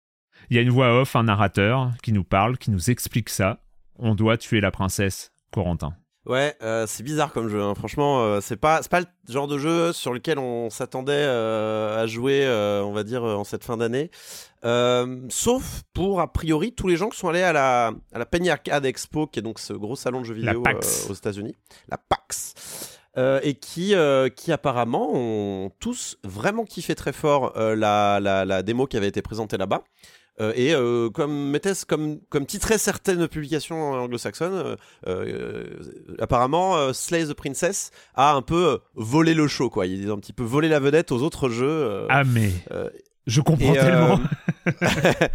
[0.48, 3.64] Il y a une voix off, un narrateur qui nous parle, qui nous explique ça.
[3.96, 5.96] On doit tuer la princesse, Corentin.
[6.24, 7.60] Ouais, euh, c'est bizarre comme jeu.
[7.60, 7.74] hein.
[7.74, 12.00] Franchement, euh, c'est pas c'est pas le genre de jeu sur lequel on s'attendait euh,
[12.00, 12.46] à jouer,
[12.84, 14.10] on va dire en cette fin d'année.
[15.30, 18.50] Sauf pour a priori tous les gens qui sont allés à la à la Penny
[18.50, 20.62] Arcade Expo, qui est donc ce gros salon de jeux vidéo
[21.10, 21.56] aux États-Unis,
[21.88, 22.54] la PAX.
[23.42, 23.94] Et qui,
[24.36, 29.22] qui apparemment ont tous vraiment kiffé très fort la, la, la démo qui avait été
[29.22, 29.82] présentée là-bas.
[30.40, 34.76] Euh, et euh, comme mettait comme comme titrait certaines publications anglo-saxonnes, euh,
[35.06, 35.64] euh,
[36.18, 39.86] apparemment euh, Slay the Princess a un peu volé le show quoi.
[39.86, 42.06] Il a un petit peu volé la vedette aux autres jeux.
[42.08, 42.50] Ah mais
[43.26, 44.20] je comprends et, tellement.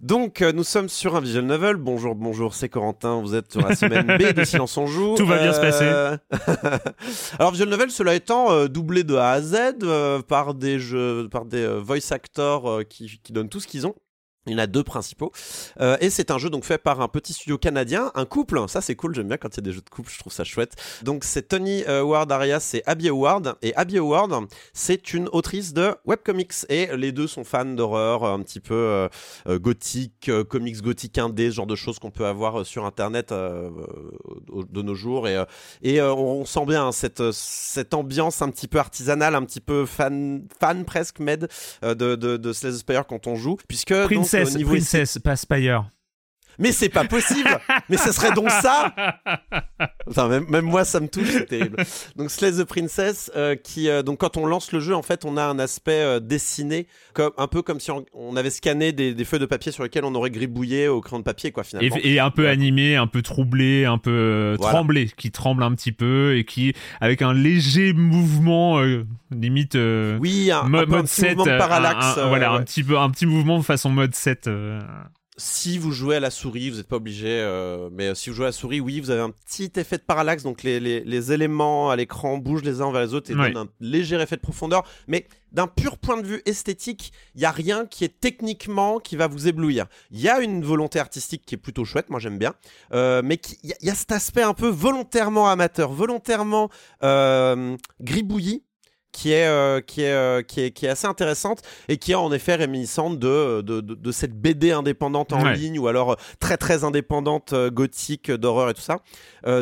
[0.00, 1.76] Donc, nous sommes sur un visual novel.
[1.76, 3.20] Bonjour, bonjour, c'est Corentin.
[3.20, 5.14] Vous êtes sur la semaine B de Silence on joue.
[5.14, 5.84] Tout va bien se passer.
[7.38, 9.56] Alors, visual novel, cela étant doublé de A à Z
[10.26, 13.94] par des jeux, par des voice actors qui, qui donnent tout ce qu'ils ont.
[14.46, 15.30] Il y en a deux principaux.
[15.80, 18.60] Euh, et c'est un jeu donc fait par un petit studio canadien, un couple.
[18.66, 20.32] Ça c'est cool, j'aime bien quand il y a des jeux de couple, je trouve
[20.32, 20.74] ça chouette.
[21.02, 23.54] Donc c'est Tony euh, Ward Arias et Abby Howard.
[23.62, 26.66] Et Abby Howard, c'est une autrice de webcomics.
[26.68, 29.08] Et les deux sont fans d'horreur, un petit peu euh,
[29.46, 33.32] euh, gothique, euh, comics gothique indé, ce genre de choses qu'on peut avoir sur internet
[33.32, 35.28] de nos jours.
[35.28, 35.42] Et,
[35.82, 39.86] et on, sent bien hein, cette, cette ambiance un petit peu artisanale, un petit peu
[39.86, 41.48] fan, fan presque, med
[41.82, 43.56] de, de, de Slay the Spire quand on joue.
[43.68, 43.94] Puisque
[44.40, 45.84] Princess, niveau Princess, pas Spire.
[46.58, 48.94] Mais c'est pas possible Mais ce serait donc ça
[50.08, 51.76] Enfin, même, même moi, ça me touche, c'est terrible.
[52.16, 55.24] Donc, Slay the Princess, euh, qui, euh, donc, quand on lance le jeu, en fait,
[55.24, 58.92] on a un aspect euh, dessiné, comme, un peu comme si on, on avait scanné
[58.92, 61.64] des, des feuilles de papier sur lesquelles on aurait gribouillé au crayon de papier, quoi,
[61.64, 61.96] finalement.
[62.02, 64.72] et un peu animé, un peu troublé, un peu Voilà.
[64.72, 68.80] tremblé, qui tremble un petit peu et qui, avec un léger mouvement,
[69.30, 69.76] limite
[70.20, 72.18] Oui, un, un mode petit 7, mouvement de parallaxe.
[72.18, 72.58] un- un- voilà, ouais.
[72.58, 74.48] un petit peu, un petit mouvement façon mode 7.
[75.44, 78.36] Si vous jouez à la souris, vous n'êtes pas obligé, euh, mais euh, si vous
[78.36, 81.00] jouez à la souris, oui, vous avez un petit effet de parallaxe, donc les, les,
[81.02, 83.50] les éléments à l'écran bougent les uns vers les autres et Ouais.
[83.50, 87.44] donnent un léger effet de profondeur, mais d'un pur point de vue esthétique, il n'y
[87.44, 89.86] a rien qui est techniquement qui va vous éblouir.
[90.12, 92.54] Il y a une volonté artistique qui est plutôt chouette, moi j'aime bien,
[92.92, 96.70] euh, mais il y, y a cet aspect un peu volontairement amateur, volontairement
[97.02, 98.62] euh, gribouillis,
[99.12, 102.16] qui est, euh, qui, est, euh, qui, est, qui est assez intéressante et qui est
[102.16, 105.54] en effet réminiscente de, de, de, de cette BD indépendante en Ouais.
[105.54, 108.98] ligne ou alors euh, très très indépendante, euh, gothique, d'horreur et tout ça.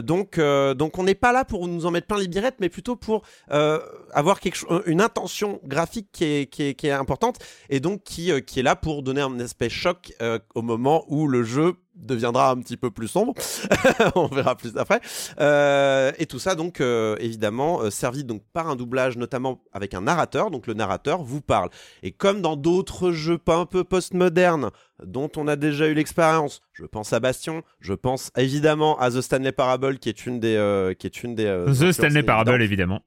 [0.02, 2.96] Donc, donc on n'est pas là pour nous en mettre plein les birettes, mais plutôt
[2.96, 7.36] pour avoir quelque une intention graphique qui est, qui est, qui est importante
[7.70, 10.12] et donc qui, qui est là pour donner un aspect choc
[10.54, 13.34] au moment où le jeu deviendra un petit peu plus sombre.
[14.14, 15.00] on verra plus après.
[15.40, 19.94] Euh, et tout ça donc euh, évidemment euh, servi donc par un doublage notamment avec
[19.94, 20.50] un narrateur.
[20.50, 21.70] Donc le narrateur vous parle.
[22.02, 24.70] Et comme dans d'autres jeux pas un peu postmodernes
[25.04, 29.20] dont on a déjà eu l'expérience, je pense à Bastion, je pense évidemment à The
[29.20, 33.02] Stanley Parable qui est une des qui est une des The Stanley Parable, évidemment.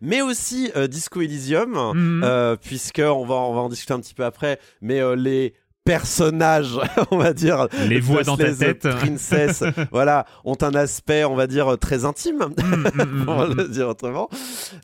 [0.00, 1.74] mais aussi euh, Disco Elysium
[2.22, 5.54] euh, puisque on va on va en discuter un petit peu après mais euh, les
[5.84, 6.78] personnages,
[7.10, 8.88] on va dire, Les voix dans ta tête.
[8.88, 9.62] Princess,
[9.92, 13.54] voilà, ont un aspect, on va dire, très intime, Mm, mm, on va mm.
[13.54, 14.28] le dire autrement.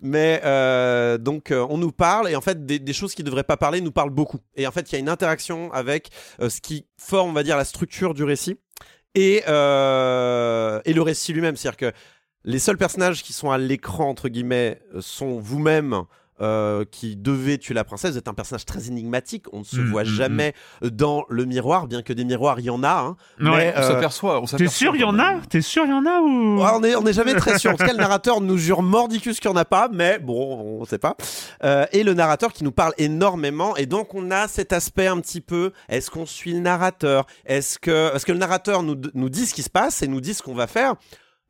[0.02, 3.26] Mais euh, donc, euh, on nous parle, et en fait, des, des choses qui ne
[3.26, 4.38] devraient pas parler nous parlent beaucoup.
[4.56, 7.42] Et en fait, il y a une interaction avec euh, ce qui forme, on va
[7.42, 8.58] dire, la structure du récit
[9.14, 11.56] et, euh, et le récit lui-même.
[11.56, 11.96] C'est-à-dire que
[12.44, 16.04] les seuls personnages qui sont à l'écran, entre guillemets, sont vous-même.
[16.40, 19.80] Euh, qui devez tuer la princesse, vous êtes un personnage très énigmatique, on ne se
[19.80, 22.88] Mm, voit mm, jamais dans le miroir, bien que des miroirs il y en a,
[23.00, 23.16] hein.
[23.40, 23.50] Ouais.
[23.50, 24.40] mais, On euh, s'aperçoit.
[24.40, 25.40] on T'es sûr, il y en a?
[25.48, 26.60] T'es sûr, il y en a ou?
[26.62, 27.70] Ouais, on est, on est jamais très sûr.
[27.72, 30.78] En tout cas, le narrateur nous jure mordicus qu'il n'y en a pas, mais bon,
[30.80, 31.16] on sait pas.
[31.64, 35.20] Euh, et le narrateur qui nous parle énormément, et donc on a cet aspect un
[35.20, 35.72] petit peu.
[35.88, 37.26] Est-ce qu'on suit le narrateur?
[37.46, 40.20] Est-ce que, est-ce que le narrateur nous, nous dit ce qui se passe et nous
[40.20, 40.94] dit ce qu'on va faire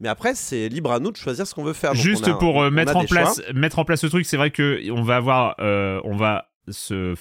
[0.01, 1.93] Mais après, c'est libre à nous de choisir ce qu'on veut faire.
[1.93, 3.53] Donc, Juste a- pour euh, on mettre en place, choix.
[3.53, 7.15] mettre en place le truc, c'est vrai que on va avoir, euh, on va se,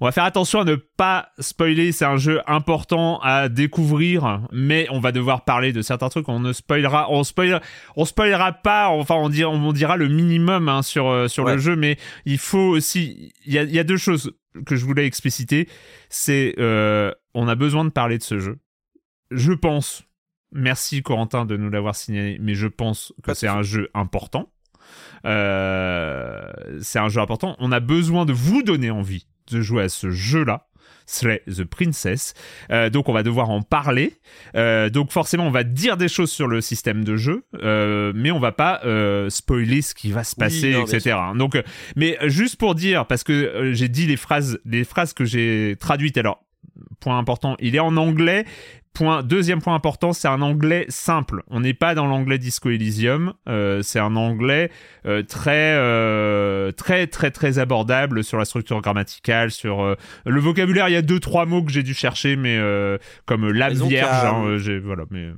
[0.00, 1.90] on va faire attention à ne pas spoiler.
[1.90, 6.28] C'est un jeu important à découvrir, mais on va devoir parler de certains trucs.
[6.28, 7.60] On ne spoilera, on spoil,
[7.96, 8.88] on spoilera pas.
[8.90, 11.54] Enfin, on dira, on dira le minimum hein, sur euh, sur Ouais.
[11.54, 14.32] le jeu, mais il faut aussi, il y a, il y a deux choses
[14.66, 15.68] que je voulais expliciter.
[16.10, 18.58] C'est, euh, on a besoin de parler de ce jeu.
[19.32, 20.04] Je pense.
[20.52, 24.50] Merci Corentin de nous l'avoir signalé, mais je pense que c'est un jeu important.
[25.24, 26.42] Euh,
[26.80, 27.56] c'est un jeu important.
[27.58, 30.68] On a besoin de vous donner envie de jouer à ce jeu-là.
[31.06, 32.34] Slay the Princess.
[32.70, 34.14] Euh, donc on va devoir en parler.
[34.56, 38.30] Euh, donc forcément on va dire des choses sur le système de jeu, euh, mais
[38.30, 38.80] on va pas
[39.28, 41.16] spoiler ce qui va se Oui, passer, non, etc.
[41.36, 41.60] Donc,
[41.96, 46.16] mais juste pour dire, parce que j'ai dit les phrases, les phrases que j'ai traduites.
[46.16, 46.44] Alors
[47.00, 48.44] point important, il est en anglais.
[48.94, 51.42] Point, deuxième point important, c'est un anglais simple.
[51.48, 53.32] On n'est pas dans l'anglais Disco Elysium.
[53.48, 54.70] Euh, c'est un anglais
[55.06, 59.94] euh, très, euh, très, très, très abordable sur la structure grammaticale, sur euh,
[60.26, 60.90] le vocabulaire.
[60.90, 64.10] Il y a deux, trois mots que j'ai dû chercher, mais euh, comme y vierge.
[64.26, 65.30] hein, voilà, mais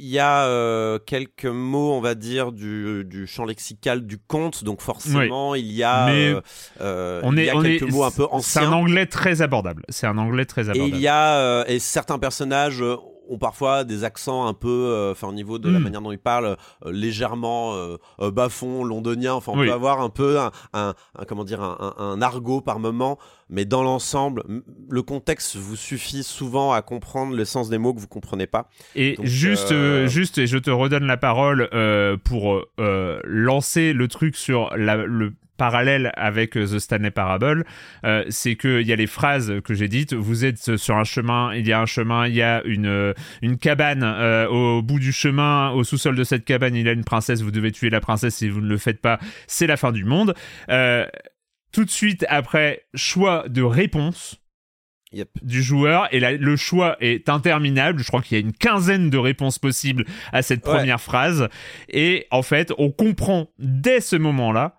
[0.00, 4.62] Il y a euh, quelques mots, on va dire, du, du champ lexical du conte,
[4.62, 6.40] donc forcément, il y a, euh,
[6.80, 8.72] euh, on il est, y a on quelques est, mots un peu C'est un anciens.
[8.72, 9.82] anglais très abordable.
[9.88, 10.94] C'est un anglais très Et abordable.
[10.96, 12.94] il y a euh, et certains personnages euh,
[13.28, 15.82] ont parfois des accents un peu, euh, enfin au niveau de la Mm.
[15.82, 16.56] manière dont ils parlent,
[16.86, 19.34] euh, légèrement euh, euh, bas-fond, londonien.
[19.34, 19.66] Enfin, on Oui.
[19.66, 23.18] peut avoir un peu un, un- un- comment dire un, argot par moment,
[23.50, 24.42] mais dans l'ensemble,
[24.88, 28.68] le contexte vous suffit souvent à comprendre le sens des mots que vous comprenez pas.
[28.94, 29.74] Et Donc, juste,
[30.06, 31.68] juste, et je te redonne la parole
[32.24, 32.60] pour
[33.24, 37.66] lancer le truc sur la- le parallèle avec euh, The Stanley Parable,
[38.06, 40.14] euh, c'est qu'il y a les phrases que j'ai dites.
[40.14, 43.12] Vous êtes sur un chemin, il y a un chemin, il y a une euh,
[43.42, 46.92] une cabane euh, au bout du chemin, au sous-sol de cette cabane, il y a
[46.92, 47.42] une princesse.
[47.42, 48.36] Vous devez tuer la princesse.
[48.36, 50.34] Si vous ne le faites pas, c'est la fin du monde.
[50.70, 51.04] Euh,
[51.72, 54.40] tout de suite après, choix de réponse
[55.10, 55.30] Yep.
[55.40, 58.00] du joueur et le choix est interminable.
[58.02, 60.04] Je crois qu'il y a une quinzaine de réponses possibles
[60.34, 60.74] à cette Ouais.
[60.76, 61.48] première phrase
[61.88, 64.77] et en fait, on comprend dès ce moment-là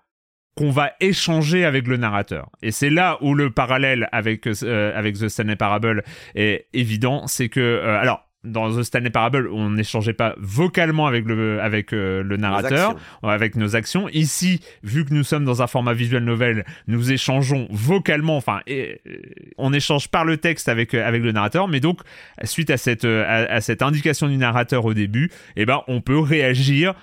[0.60, 2.50] qu'on va échanger avec le narrateur.
[2.62, 6.04] Et c'est là où le parallèle avec euh, avec The Stanley Parable
[6.36, 11.26] est évident, c'est que euh, alors dans The Stanley Parable, on n'échangeait pas vocalement avec
[11.26, 13.30] le avec euh, le narrateur actions.
[13.30, 14.08] avec nos actions.
[14.10, 19.02] Ici, vu que nous sommes dans un format visual novel, nous échangeons vocalement, enfin, et-
[19.06, 19.22] et
[19.58, 22.00] on échange par le texte avec, euh, avec le narrateur, mais donc,
[22.44, 26.00] suite à cette, euh, à, à cette indication du narrateur au début, eh ben, on
[26.02, 26.94] peut réagir.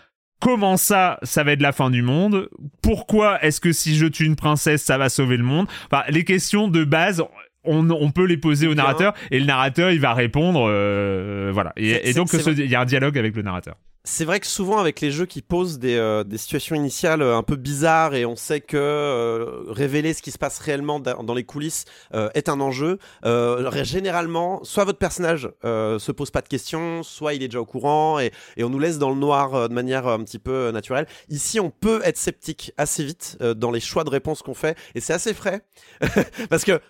[0.40, 2.48] Comment ça, ça va être la fin du monde?
[2.82, 5.66] Pourquoi est-ce que si je tue une princesse, ça va sauver le monde?
[5.90, 7.22] Enfin, les questions de base,
[7.64, 10.66] on, on peut les poser au narrateur et le narrateur, il va répondre.
[10.68, 11.72] euh, voilà.
[11.76, 13.76] Et, et donc, il y a un dialogue avec le narrateur.
[14.08, 17.36] C'est vrai que souvent avec les jeux qui posent des, euh, des situations initiales euh,
[17.36, 21.14] un peu bizarres et on sait que euh, révéler ce qui se passe réellement da-
[21.14, 26.30] dans les coulisses euh, est un enjeu, euh, généralement, soit votre personnage euh, se pose
[26.30, 29.10] pas de questions, soit il est déjà au courant et, et on nous laisse dans
[29.10, 31.08] le noir de manière un petit peu naturelle.
[31.28, 34.78] Ici, on peut être sceptique assez vite euh, dans les choix de réponses qu'on fait
[34.94, 35.62] et c'est assez frais
[36.48, 36.80] parce que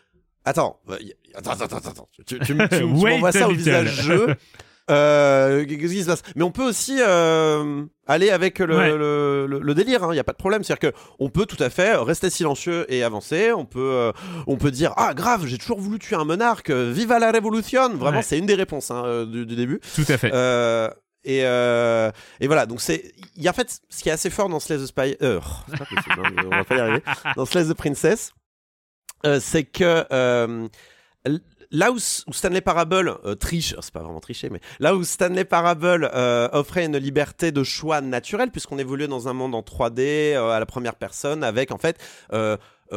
[0.45, 0.79] Attends,
[1.35, 2.09] attends, attends, attends.
[2.13, 4.37] Tu, tu, tu, tu m'envoies ça au visage jeu.
[4.91, 6.23] Euh, Qu'est-ce qui se passe?
[6.37, 8.89] Mais on peut aussi euh, aller avec le, Ouais.
[8.97, 10.01] le, le- le délire.
[10.11, 10.63] Il n'y a pas de problème.
[10.63, 13.53] C'est-à-dire que on peut tout à fait rester silencieux et avancer.
[13.53, 14.13] On peut, euh,
[14.47, 16.71] on peut dire ah grave, j'ai toujours voulu tuer un monarque.
[16.71, 17.89] euh, Viva la révolution.
[17.97, 18.23] Vraiment, Ouais.
[18.23, 19.81] c'est une des réponses hein, euh, du, du début.
[19.95, 20.31] Tout à fait.
[20.33, 20.89] Euh,
[21.25, 23.13] et, euh, et voilà, donc c'est.
[23.35, 25.17] Il y a en fait ce qui est assez fort dans Slay the Spy.
[25.23, 25.41] Euh,
[25.77, 27.03] pas possible, hein, on va pas y arriver.
[27.35, 28.31] Dans Slay the Princess,
[29.27, 30.05] euh, c'est que.
[31.71, 35.45] Là où, où Stanley Parable euh, triche, c'est pas vraiment tricher, mais là où Stanley
[35.45, 40.01] Parable euh, offrait une liberté de choix naturelle, puisqu'on évoluait dans un monde en 3D
[40.35, 41.99] euh, à la première personne, avec en fait
[42.33, 42.57] euh,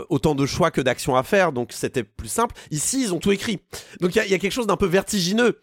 [0.09, 2.55] autant de choix que d'actions à faire, donc c'était plus simple.
[2.71, 3.59] Ici, ils ont tout écrit,
[4.01, 5.59] donc il y y, a quelque chose d'un peu vertigineux.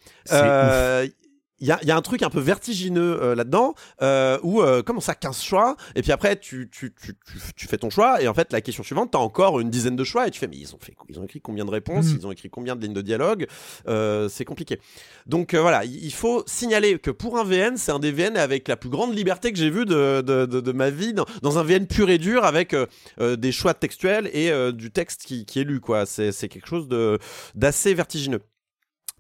[1.61, 4.83] Il y a, y a un truc un peu vertigineux euh, là-dedans euh, où euh,
[4.83, 7.15] comment ça 15 choix et puis après tu, tu, tu,
[7.57, 10.05] tu, fais ton choix et en fait la question suivante t'as encore une dizaine de
[10.05, 12.07] choix et tu fais mais ils ont fait ils ont écrit combien de réponses?
[12.07, 12.17] Mhm.
[12.21, 13.47] ils ont écrit combien de lignes de dialogue?
[13.89, 14.81] Euh, c'est compliqué.
[15.27, 18.69] Donc euh, voilà il faut signaler que pour un VN c'est un des VN avec
[18.69, 21.59] la plus grande liberté que j'ai vu de, de, de, de ma vie dans, dans
[21.59, 25.47] un VN pur et dur avec euh, des choix textuels et euh, du texte qui,
[25.47, 26.07] qui est lu quoi.
[26.07, 27.19] C'est c'est quelque chose de
[27.55, 28.43] d'assez vertigineux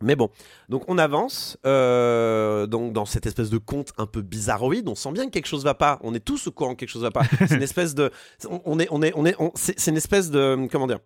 [0.02, 0.28] mais bon,
[0.68, 4.88] donc on avance euh, donc dans cette espèce de conte un peu bizarroïde.
[4.88, 5.98] On sent bien que quelque chose va pas.
[6.02, 7.22] On est tous au courant que quelque chose va pas.
[7.48, 8.10] C'est une espèce de,
[8.64, 10.98] on, est, on est, on est, c'est une espèce de, comment dire?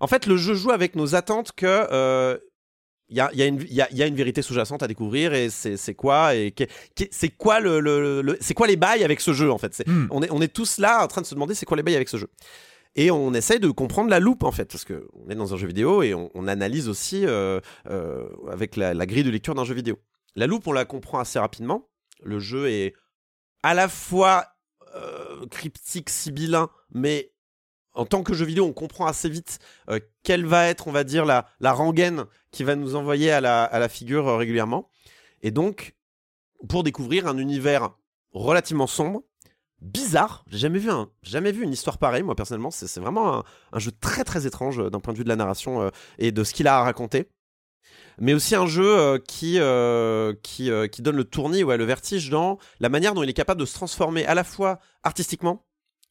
[0.00, 2.36] En fait, le jeu joue avec nos attentes que euh,
[3.08, 5.48] il y a, y, a y, a, y a une vérité sous-jacente à découvrir et
[5.48, 6.52] c'est c'est quoi et
[7.12, 9.72] c'est quoi le, le- le- c'est quoi les bails avec ce jeu en fait?
[9.74, 10.08] C'est- Hmm.
[10.10, 11.94] on est, on est tous là en train de se demander c'est quoi les bails
[11.96, 12.28] avec ce jeu.
[12.98, 15.58] Et on essaye de comprendre la loupe en fait, parce que on est dans un
[15.58, 19.74] jeu vidéo et on, analyse aussi euh, euh, avec la, grille de lecture d'un jeu
[19.74, 19.98] vidéo.
[20.34, 21.90] La loupe, on la comprend assez rapidement.
[22.22, 22.94] Le jeu est
[23.62, 24.46] à la fois
[24.94, 27.32] euh, cryptique, sibyllin, mais
[27.92, 29.58] en tant que jeu vidéo, on comprend assez vite
[30.22, 34.38] quelle va être, on va dire, la, rengaine qui va nous envoyer à la, figure
[34.38, 34.90] régulièrement.
[35.42, 35.94] Et donc,
[36.68, 37.90] pour découvrir un univers
[38.32, 39.22] relativement sombre,
[39.80, 40.44] bizarre.
[40.50, 42.22] J'ai jamais vu un, jamais vu une histoire pareille.
[42.22, 45.28] Moi personnellement, c'est vraiment un, jeu très très étrange euh, d'un point de vue de
[45.28, 47.28] la narration euh, et de ce qu'il a à raconter.
[48.18, 49.58] Mais aussi un jeu euh, qui
[51.02, 53.74] donne le tournis, ouais, le vertige dans la manière dont il est capable de se
[53.74, 55.66] transformer à la fois artistiquement,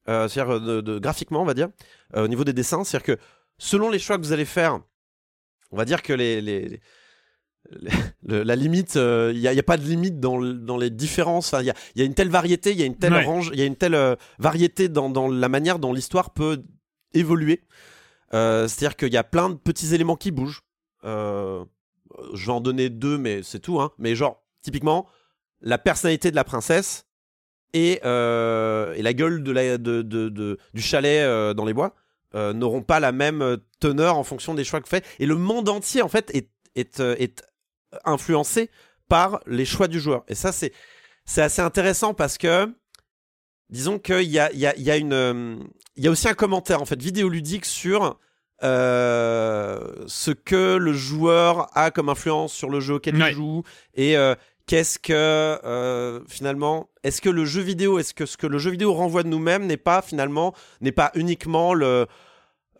[0.05, 1.70] c'est-à-dire graphiquement, on va dire,
[2.13, 3.22] au niveau des dessins, c'est-à-dire que
[3.57, 4.80] selon les choix que vous allez faire,
[5.72, 6.80] on va dire que les-
[8.28, 10.89] le- la limite, il n'y a, y a pas de limite dans, le- dans les
[10.89, 11.53] différences.
[11.59, 13.24] Il y a, y a une telle variété, il y a une telle Ouais.
[13.24, 16.63] range, il y a une telle euh, variété dans, dans la manière dont l'histoire peut
[17.13, 17.61] évoluer.
[18.34, 20.61] Euh, C'est-à-dire qu'il y a plein de petits éléments qui bougent.
[21.03, 21.63] Euh,
[22.34, 23.80] je vais en donner deux, mais c'est tout.
[23.80, 23.91] Hein.
[23.97, 25.07] Mais genre, typiquement,
[25.61, 27.05] la personnalité de la princesse
[27.74, 31.93] et, euh, et la gueule de la, de, de- du chalet euh, dans les bois
[32.36, 35.05] euh, n'auront pas la même teneur en fonction des choix que fait.
[35.20, 37.43] Et le monde entier, en fait, est, est, euh, est
[38.04, 38.70] influencé
[39.08, 40.24] par les choix du joueur.
[40.28, 40.74] Et ça, c'est
[41.26, 42.72] c'est assez intéressant parce que,
[43.70, 46.82] disons qu'il y a, y, a, y, a une, il y a aussi un commentaire,
[46.82, 48.20] en fait, vidéoludique sur
[48.64, 53.32] euh, ce que le joueur a comme influence sur le jeu auquel Ouais.
[53.32, 53.64] il joue
[53.96, 54.34] et euh,
[54.66, 58.72] qu'est-ce que euh, finalement est-ce que le jeu vidéo est-ce que ce que le jeu
[58.72, 62.08] vidéo renvoie de nous-mêmes n'est pas finalement n'est pas uniquement le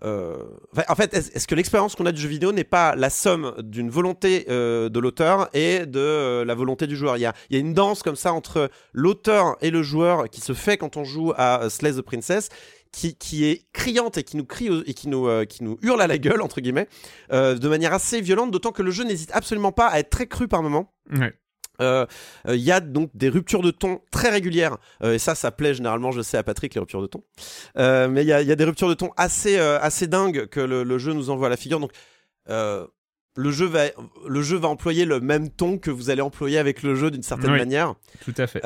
[0.04, 0.44] euh,
[0.88, 3.90] en fait, est-ce que l'expérience qu'on a du jeu vidéo n'est pas la somme d'une
[3.90, 7.18] volonté euh, de l'auteur et de euh, la volonté du joueur?
[7.18, 10.54] Il y, a, il une danse comme ça entre l'auteur et le joueur qui se
[10.54, 12.50] fait quand on joue à Slay the Princess,
[12.92, 15.28] qui, est criante et qui nous crie et qui nous,
[15.82, 16.88] hurle à la gueule entre guillemets,
[17.30, 20.48] de manière assez violente, d'autant que le jeu n'hésite absolument pas à être très cru
[20.48, 20.94] par moments.
[21.12, 21.34] Ouais.
[21.82, 22.06] Euh,
[22.48, 25.52] euh, Il y a donc des ruptures de ton très régulières euh, et ça ça
[25.52, 27.24] plaît généralement je sais à Patrick les ruptures de ton
[27.78, 30.60] mais il y a, il y a des ruptures de ton assez assez dingues que
[30.60, 31.92] le, le jeu nous envoie à la figure donc
[32.48, 33.84] le jeu va
[34.28, 37.24] le jeu va employer le même ton que vous allez employer avec le jeu d'une
[37.24, 37.58] certaine Oui.
[37.58, 38.62] manière Tout à fait.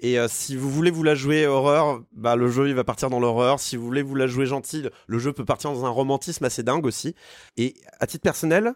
[0.00, 3.20] et si vous voulez vous la jouer horreur, bah le jeu il va partir dans
[3.20, 3.60] l'horreur.
[3.60, 6.62] Si vous voulez vous la jouer gentille, le jeu peut partir dans un romantisme assez
[6.62, 7.14] dingue aussi.
[7.56, 8.72] Et à titre personnel,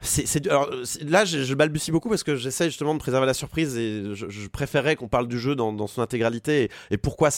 [0.00, 0.70] c'est c'est alors
[1.04, 4.28] là je, je balbutie beaucoup parce que j'essaie justement de préserver la surprise et je,
[4.28, 7.30] je préférais qu'on parle du jeu dans, dans son intégralité et, et pourquoi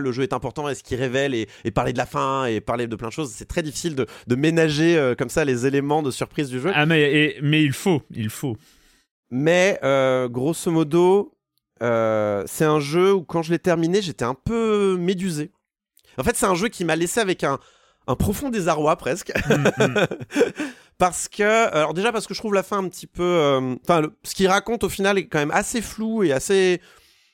[0.00, 2.60] le jeu est important et ce qu'il révèle et, et parler de la fin et
[2.62, 3.30] parler de plein de choses.
[3.30, 6.72] C'est très difficile de, de ménager euh, comme ça les éléments de surprise du jeu.
[6.74, 8.56] Ah, mais, et- mais il faut, il faut.
[9.30, 11.34] Mais euh, grosso modo,
[11.82, 15.50] euh, c'est un jeu où quand je l'ai terminé, j'étais un peu médusé.
[16.16, 17.58] En fait, c'est un jeu qui m'a laissé avec un,
[18.06, 19.30] un profond désarroi presque.
[19.50, 20.06] Mm, mm.
[20.98, 24.02] parce que, alors déjà parce que je trouve la fin un petit peu, euh, enfin,
[24.24, 26.80] ce qu'il raconte au final est quand même assez flou et assez,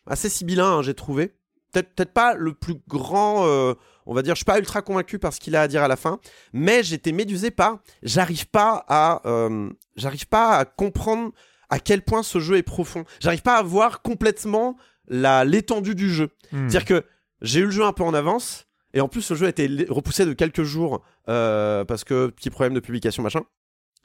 [0.06, 1.34] assez sibyllin, hein, j'ai trouvé.
[1.72, 3.74] Peut-être, peut-être pas le plus grand, euh,
[4.06, 5.88] on va dire, je suis pas ultra convaincu par ce qu'il a à dire à
[5.88, 6.20] la fin,
[6.52, 11.32] mais j'étais médusé par, j'arrive pas à, euh, j'arrive pas à comprendre
[11.70, 13.04] à quel point ce jeu est profond.
[13.18, 14.76] J'arrive pas à voir complètement
[15.08, 16.30] la l'étendue du jeu.
[16.52, 16.68] Mm.
[16.68, 17.04] C'est-à-dire que
[17.40, 19.68] j'ai eu le jeu un peu en avance, et en plus le jeu a été
[19.90, 23.42] repoussé de quelques jours euh, parce que petit problème de publication machin.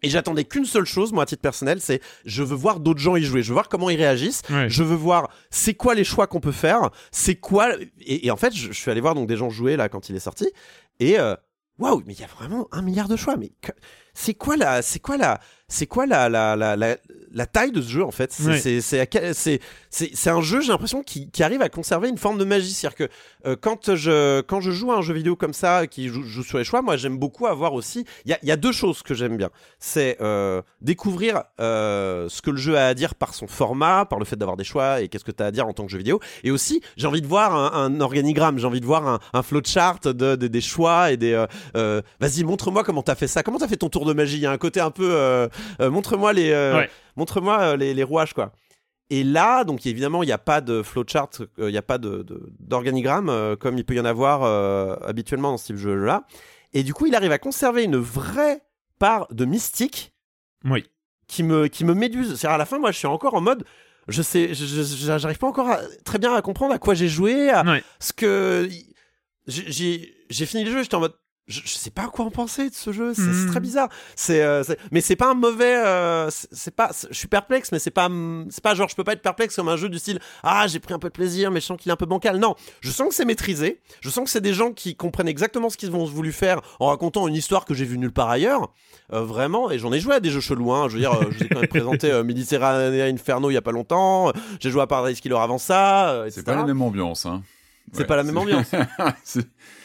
[0.01, 3.17] Et j'attendais qu'une seule chose, moi à titre personnel, c'est je veux voir d'autres gens
[3.17, 4.69] y jouer, je veux voir comment ils réagissent, Ouais.
[4.69, 8.37] je veux voir c'est quoi les choix qu'on peut faire, c'est quoi et, et en
[8.37, 10.49] fait je, je suis allé voir donc des gens jouer là quand il est sorti.
[11.01, 11.35] Et euh,
[11.79, 13.35] waouh mais il y a vraiment un milliard de choix.
[13.35, 13.71] Mais que-
[14.13, 16.95] c'est quoi la c'est quoi la c'est quoi la la, la la
[17.33, 18.31] la taille de ce jeu en fait
[19.91, 22.71] c'est un jeu j'ai l'impression qui, qui arrive à conserver une forme de magie.
[22.73, 23.09] C'est à dire que
[23.47, 26.43] euh, quand je quand je joue à un jeu vidéo comme ça qui joue, joue
[26.43, 29.01] sur les choix moi j'aime beaucoup avoir aussi il y a, y a deux choses
[29.03, 29.49] que j'aime bien.
[29.79, 34.19] C'est euh, découvrir euh, ce que le jeu a à dire par son format par
[34.19, 35.91] le fait d'avoir des choix et qu'est-ce que tu as à dire en tant que
[35.91, 36.19] jeu vidéo.
[36.43, 39.41] Et aussi j'ai envie de voir un, un organigramme j'ai envie de voir un, un
[39.43, 41.45] flowchart de, de- des choix et des
[42.19, 43.43] vas-y montre-moi comment t'as fait ça.
[43.43, 44.37] Comment t'as fait ton tour de magie?
[44.37, 45.47] Il y a un côté un peu
[45.79, 46.89] montre-moi les Ouais.
[47.15, 48.51] Montre-moi euh, les, les rouages quoi
[49.11, 51.97] et là, donc évidemment, il n'y a pas de flowchart, euh, il n'y a pas
[51.97, 54.43] de, de- d'organigramme euh, comme il peut y en avoir
[55.03, 56.25] habituellement dans ce type de jeu-là.
[56.73, 58.61] Et du coup, il arrive à conserver une vraie
[58.99, 60.13] part de mystique
[60.63, 60.85] Oui.
[61.27, 62.35] qui me, qui me méduse.
[62.35, 63.63] C'est-à-dire à la fin, moi, je suis encore en mode,
[64.09, 67.63] je sais, j'arrive pas encore à- très bien à comprendre à quoi j'ai joué, à
[67.99, 68.69] ce que
[69.47, 71.15] j'ai fini le jeu, j'étais en mode.
[71.49, 73.89] Je, je sais pas quoi en penser de ce jeu, c'est très bizarre.
[74.15, 75.75] C'est, euh, mais c'est pas un mauvais.
[75.83, 76.91] euh, c'est pas.
[77.09, 78.07] Je suis perplexe, mais c'est pas.
[78.49, 80.19] C'est pas genre je peux pas être perplexe comme un jeu du style.
[80.43, 82.37] Ah, j'ai pris un peu de plaisir, mais je sens qu'il est un peu bancal.
[82.37, 83.81] Non, je sens que c'est maîtrisé.
[84.01, 86.85] Je sens que c'est des gens qui comprennent exactement ce qu'ils ont voulu faire en
[86.87, 88.71] racontant une histoire que j'ai vue nulle part ailleurs.
[89.11, 90.71] Euh, vraiment, et j'en ai joué à des jeux chelous.
[90.71, 90.87] Hein.
[90.87, 93.57] Je veux dire, euh, je vous ai quand même présenté euh, Mediterranean Inferno il y
[93.57, 94.31] a pas longtemps.
[94.59, 96.09] J'ai joué à Paradise Killer avant ça.
[96.11, 97.41] euh, C'est pas la même ambiance, hein.
[97.91, 98.67] C'est pas la même ambiance.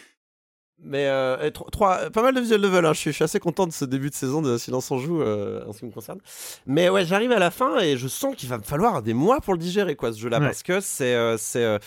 [0.86, 2.84] Mais euh, trois, pas mal de visual level.
[2.84, 2.92] Hein.
[2.92, 5.22] Je, suis, je suis assez content de ce début de saison de Silence en joue
[5.22, 6.18] euh, en ce qui me concerne.
[6.66, 9.40] Mais ouais, j'arrive à la fin et je sens qu'il va me falloir des mois
[9.40, 10.46] pour le digérer quoi ce jeu-là Ouais.
[10.46, 11.78] parce que c'est euh, c'est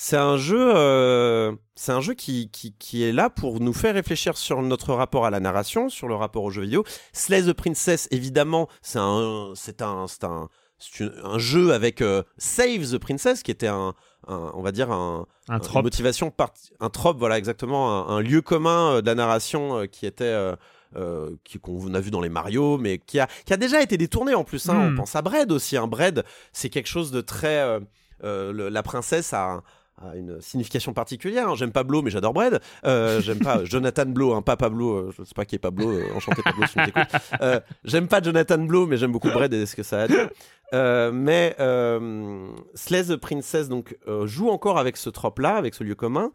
[0.00, 0.72] c'est un jeu,
[1.74, 5.26] c'est un jeu qui, qui, qui est là pour nous faire réfléchir sur notre rapport
[5.26, 6.84] à la narration, sur le rapport au jeu vidéo.
[7.12, 10.48] Slay the Princess, évidemment, c'est un, c'est un, c'est un,
[11.00, 12.02] une- un jeu avec
[12.36, 13.92] Save the Princess, qui était un,
[14.28, 18.20] un- on va dire un, Un une motivation, part- un trope, voilà exactement, un, un
[18.20, 20.24] lieu commun euh, de la narration euh, qui était.
[20.24, 20.54] euh,
[20.96, 23.98] euh, qui- qu'on a vu dans les Mario, mais qui a, qui a déjà été
[23.98, 24.70] détourné en plus.
[24.70, 24.74] hein.
[24.74, 24.92] Hmm.
[24.94, 25.76] On pense à Bread aussi.
[25.76, 26.24] Un Bread,
[26.54, 27.78] c'est quelque chose de très.
[28.22, 29.62] le- la princesse a,
[30.00, 31.48] a une signification particulière.
[31.48, 31.54] hein.
[31.56, 32.60] J'aime Pablo, mais j'adore Bread.
[32.84, 35.10] Euh, J'aime pas Jonathan Blow, hein, pas Pablo.
[35.12, 35.90] je sais pas qui est Pablo.
[35.90, 37.02] euh, enchanté Pablo si tu m'écoutes.
[37.40, 40.06] Euh, j'aime pas Jonathan Blow, mais j'aime beaucoup Bread et ce que ça a.
[40.74, 45.82] Euh, mais euh, Slay the Princess donc joue encore avec ce trope là, avec ce
[45.84, 46.30] lieu commun,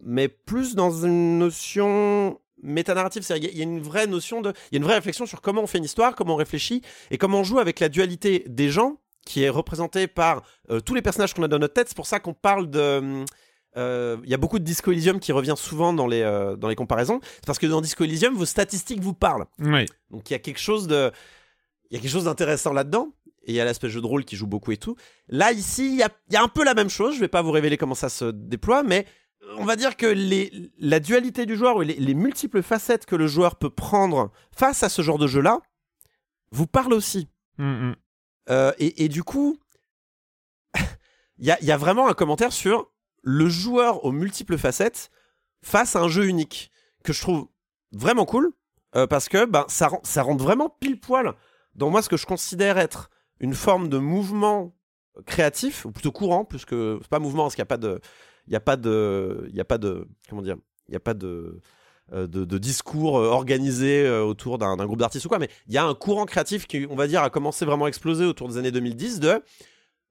[0.00, 3.22] mais plus dans une notion métanarrative.
[3.22, 5.40] C'est-à-dire, il y a une vraie notion de, il y a une vraie réflexion sur
[5.40, 8.44] comment on fait une histoire, comment on réfléchit et comment on joue avec la dualité
[8.48, 11.88] des gens qui est représentée par euh, tous les personnages qu'on a dans notre tête.
[11.88, 13.24] C'est pour ça qu'on parle de
[13.76, 16.68] euh, il y a beaucoup de Disco Elysium qui revient souvent dans les, euh, dans
[16.68, 17.20] les comparaisons.
[17.22, 19.44] C'est parce que dans Disco Elysium, vos statistiques vous parlent.
[19.58, 19.84] Oui.
[20.10, 21.12] Donc il y a quelque chose de,
[21.90, 23.12] il y a quelque chose d'intéressant là-dedans.
[23.44, 24.96] Et il y a l'aspect jeu de rôle qui joue beaucoup et tout.
[25.28, 27.14] Là ici, il y a, il y a un peu la même chose.
[27.14, 29.04] Je vais pas vous révéler comment ça se déploie, mais
[29.58, 33.16] on va dire que les, la dualité du joueur ou les, les multiples facettes que
[33.16, 35.60] le joueur peut prendre face à ce genre de jeu-là
[36.50, 37.28] vous parlent aussi.
[37.58, 37.96] Mm, mm.
[38.50, 39.58] Euh, et, du coup,
[41.38, 42.90] il y a, y vraiment un commentaire sur
[43.22, 45.10] le joueur aux multiples facettes
[45.62, 46.70] face à un jeu unique
[47.04, 47.48] que je trouve
[47.92, 48.52] vraiment cool
[48.96, 51.34] euh, parce que ben, ça, ça rentre vraiment pile poil
[51.74, 54.74] dans moi ce que je considère être une forme de mouvement
[55.26, 58.00] créatif ou plutôt courant plus que c'est pas mouvement parce qu'il n'y a pas de
[58.46, 61.00] il y a pas de il y a pas de comment dire il n'y a
[61.00, 61.60] pas de
[62.12, 65.78] de, de discours euh, organisés euh, autour d'un groupe d'artistes ou quoi, mais il y
[65.78, 68.56] a un courant créatif qui, on va dire, a commencé vraiment à exploser autour des
[68.58, 69.42] années 2010 de,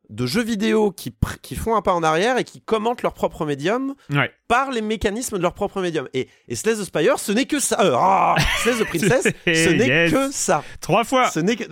[0.10, 3.45] de jeux vidéo qui, qui font un pas en arrière et qui commentent leur propre
[3.45, 4.32] médium Ouais.
[4.48, 6.08] par les mécanismes de leur propre médium.
[6.14, 7.82] Et, et Slay the Spire, ce n'est que ça.
[7.82, 10.12] Euh, ah, Slay the Princess, ce n'est Yes.
[10.12, 10.64] que ça.
[10.82, 11.30] Trois fois.
[11.30, 11.66] Ce n'est que.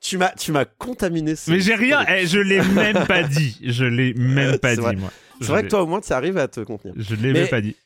[0.00, 1.36] Tu m'as, tu m'as contaminé.
[1.36, 2.04] ce- Mais j'ai rien.
[2.08, 3.58] eh, je l'ai même pas dit.
[3.62, 4.96] Je l'ai même pas dit vrai.
[4.96, 5.10] moi.
[5.40, 6.94] C'est vrai que toi, au moins, tu arrives à te contenir.
[6.98, 7.76] Je l'ai même pas dit.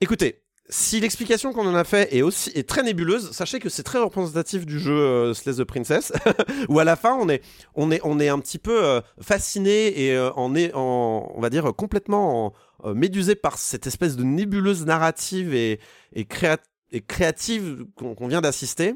[0.00, 3.82] Écoutez, si l'explication qu'on en a fait est aussi est très nébuleuse, sachez que c'est
[3.84, 6.12] très représentatif du jeu euh, the Princess,
[6.68, 7.42] où à la fin on est
[7.74, 11.40] on est on est un petit peu euh, fasciné et euh, on est en on
[11.40, 12.52] va dire complètement en-
[12.88, 15.78] euh, médusé par cette espèce de nébuleuse narrative et
[16.12, 16.58] et, créa-
[16.92, 18.94] et créative qu'on qu'on vient d'assister.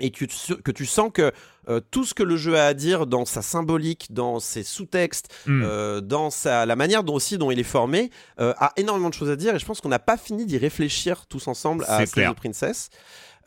[0.00, 1.32] Et que tu, que tu sens que
[1.68, 5.28] euh, tout ce que le jeu a à dire dans sa symbolique, dans ses sous-textes,
[5.46, 5.62] Mm.
[5.64, 9.14] euh, dans sa, la manière dont aussi dont il est formé, euh, a énormément de
[9.14, 11.98] choses à dire et je pense qu'on n'a pas fini d'y réfléchir tous ensemble à
[12.06, 12.88] Slay the Princess.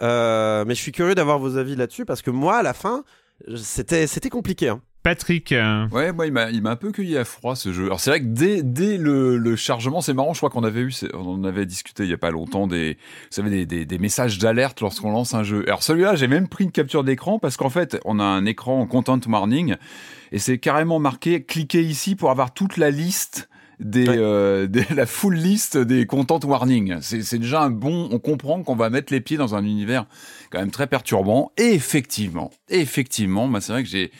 [0.01, 3.03] Euh, mais je suis curieux d'avoir vos avis là-dessus parce que moi, à la fin,
[3.57, 4.69] c'était c'était compliqué.
[4.69, 4.81] hein.
[5.05, 5.51] Patrick.
[5.51, 7.85] euh, Ouais, moi, il m'a, un peu cueilli à froid ce jeu.
[7.85, 10.33] Alors c'est vrai que dès, dès le, le chargement, c'est marrant.
[10.33, 12.93] Je crois qu'on avait eu, on en avait discuté il y a pas longtemps des,
[12.95, 15.63] vous savez, des, des, des messages d'alerte lorsqu'on lance un jeu.
[15.67, 18.81] Alors celui-là, j'ai même pris une capture d'écran parce qu'en fait, on a un écran
[18.81, 19.75] en content warning
[20.31, 23.47] et c'est carrément marqué cliquez ici pour avoir toute la liste
[23.79, 24.15] des, Ouais.
[24.17, 26.95] euh, des- la full liste des content warning.
[27.01, 28.09] C'est, c'est déjà un bon.
[28.11, 30.07] On comprend qu'on va mettre les pieds dans un univers
[30.49, 31.51] quand même très perturbant.
[31.57, 34.11] Et effectivement, effectivement, c'est vrai que j'ai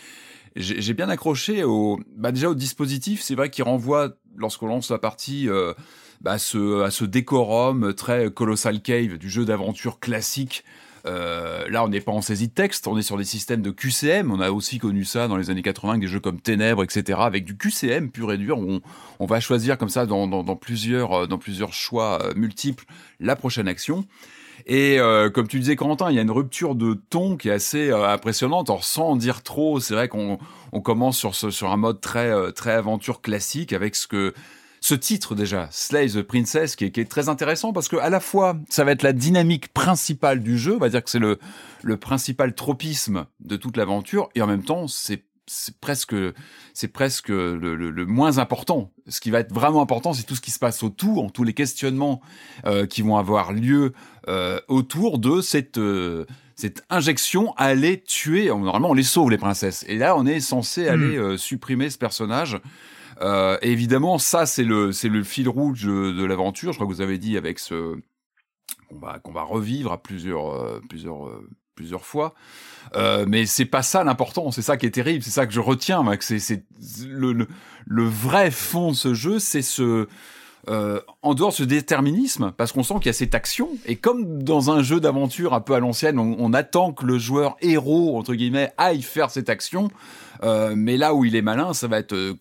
[0.55, 3.21] j'ai bien accroché au bah déjà au dispositif.
[3.21, 5.73] C'est vrai qu'il renvoie lorsqu'on lance la partie euh,
[6.21, 10.63] bah, ce à ce décorum très colossal cave du jeu d'aventure classique.
[11.05, 13.69] Euh, là on n'est pas en saisie de texte on est sur des systèmes de
[13.69, 16.83] QCM on a aussi connu ça dans les années 80 avec des jeux comme Ténèbres
[16.83, 18.81] etc avec du QCM pur et dur on,
[19.19, 22.85] on va choisir comme ça dans, dans, dans plusieurs euh, dans plusieurs choix euh, multiples
[23.19, 24.03] la prochaine action
[24.65, 27.53] et euh, comme tu disais, Quentin, il y a une rupture de ton qui est
[27.53, 28.69] assez euh, impressionnante.
[28.69, 30.39] Alors, sans en dire trop, c'est vrai qu'on
[30.71, 34.33] on commence sur, ce, sur un mode très, euh, très aventure classique avec ce que
[34.81, 38.09] ce titre déjà, Slay the Princess, qui est, qui est très intéressant parce que à
[38.09, 41.19] la fois, ça va être la dynamique principale du jeu, on va dire que c'est
[41.19, 41.39] le,
[41.81, 46.15] le principal tropisme de toute l'aventure, et en même temps, c'est c'est presque
[46.73, 48.91] c'est presque le, le- le moins important.
[49.07, 51.53] Ce qui va être vraiment important, c'est tout ce qui se passe autour, tous les
[51.53, 52.21] questionnements
[52.65, 53.93] euh, qui vont avoir lieu
[54.27, 56.25] euh, autour de cette euh,
[56.55, 58.47] cette injection à aller tuer.
[58.47, 61.97] Normalement, on les sauve les princesses, et là, on est censé aller euh, supprimer ce
[61.97, 62.57] personnage.
[63.21, 66.71] Euh, et évidemment, ça, c'est le c'est le fil rouge de, de l'aventure.
[66.73, 67.95] Je crois que vous avez dit avec ce
[68.89, 72.33] qu'on va qu'on va revivre à plusieurs euh, plusieurs euh, plusieurs fois.
[72.95, 75.59] Euh, mais c'est pas ça l'important, c'est ça qui est terrible, c'est ça que je
[75.59, 76.63] retiens, que c'est
[77.07, 77.47] le,
[77.87, 80.07] vrai fond de ce jeu, c'est ce
[80.67, 83.97] euh, en dehors de ce déterminisme, parce qu'on sent qu'il y a cette action, et
[83.97, 88.17] comme dans un jeu d'aventure un peu à l'ancienne, on, attend que le joueur héros
[88.17, 89.89] entre guillemets aille faire cette action,
[90.43, 92.33] euh, mais là où il est malin, ça va être euh,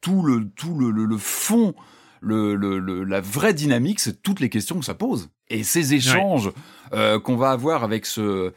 [0.00, 1.74] tout le fond,
[2.22, 6.50] la vraie dynamique, c'est toutes les questions que ça pose et ces échanges
[6.90, 8.52] qu'on va avoir avec ce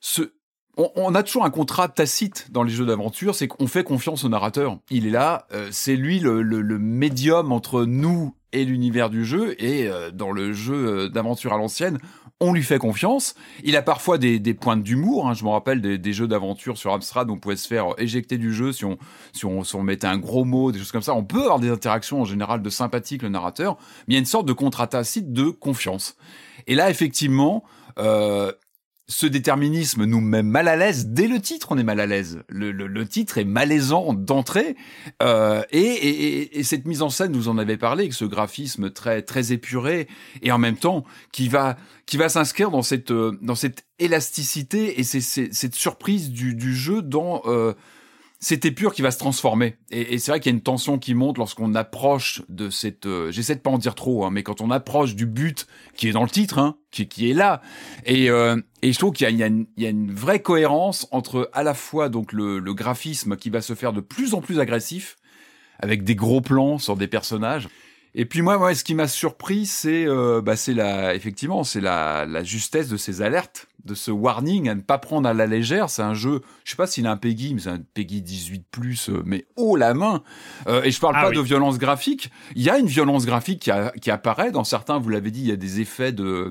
[0.00, 0.32] ce
[0.76, 4.24] on, on a toujours un contrat tacite dans les jeux d'aventure, c'est qu'on fait confiance
[4.24, 4.78] au narrateur.
[4.90, 9.24] Il est là, euh, c'est lui le, le, le médium entre nous et l'univers du
[9.24, 9.54] jeu.
[9.62, 11.98] Et euh, dans le jeu euh, d'aventure à l'ancienne,
[12.40, 13.34] on lui fait confiance.
[13.62, 15.28] Il a parfois des, des pointes d'humour.
[15.28, 15.34] Hein.
[15.34, 18.72] Je me rappelle des, jeux d'aventure sur Amstrad on pouvait se faire éjecter du jeu
[18.72, 18.98] si on,
[19.32, 21.14] si, on, si on mettait un gros mot, des choses comme ça.
[21.14, 23.76] On peut avoir des interactions en général de sympathique le narrateur,
[24.06, 26.16] mais il y a une sorte de contrat tacite de confiance.
[26.66, 27.64] Et là, effectivement,
[27.98, 28.52] euh,
[29.06, 31.68] ce déterminisme nous met mal à l'aise dès le titre.
[31.70, 32.42] On est mal à l'aise.
[32.48, 34.76] Le, le, le titre est malaisant d'entrée.
[35.22, 38.90] Euh, et, et, et- et cette mise en scène, vous en avez parlé, ce graphisme
[38.90, 40.08] très très épuré
[40.40, 41.76] et en même temps qui va
[42.06, 46.74] qui va s'inscrire dans cette euh, dans cette élasticité et c'est- cette surprise du, du
[46.74, 47.74] jeu dans euh,
[48.44, 49.78] cette épure qui va se transformer.
[49.90, 53.06] Et, c'est vrai qu'il y a une tension qui monte lorsqu'on approche de cette.
[53.06, 55.66] euh, J'essaie de pas en dire trop, hein, mais quand on approche du but
[55.96, 57.62] qui est dans le titre, hein, qui, est là,
[58.04, 62.10] et, euh, et je trouve qu'il y a, une- vraie cohérence entre à la fois
[62.10, 65.16] donc le, graphisme qui va se faire de plus en plus agressif,
[65.78, 67.68] avec des gros plans sur des personnages.
[68.14, 72.44] Et puis moi, ce qui m'a surpris, c'est, euh, bah, la, effectivement, c'est la, la
[72.44, 75.90] justesse de ces alertes, de ce warning à ne pas prendre à la légère.
[75.90, 78.64] C'est un jeu, je sais pas s'il a un Peggy, mais c'est un Peggy 18
[78.70, 80.22] plus, euh, mais haut la main.
[80.66, 81.36] Euh, et je parle Ah pas oui.
[81.36, 82.30] de violence graphique.
[82.54, 84.98] Il y a une violence graphique qui, a- qui apparaît dans certains.
[84.98, 86.50] Vous l'avez dit, il y a des effets de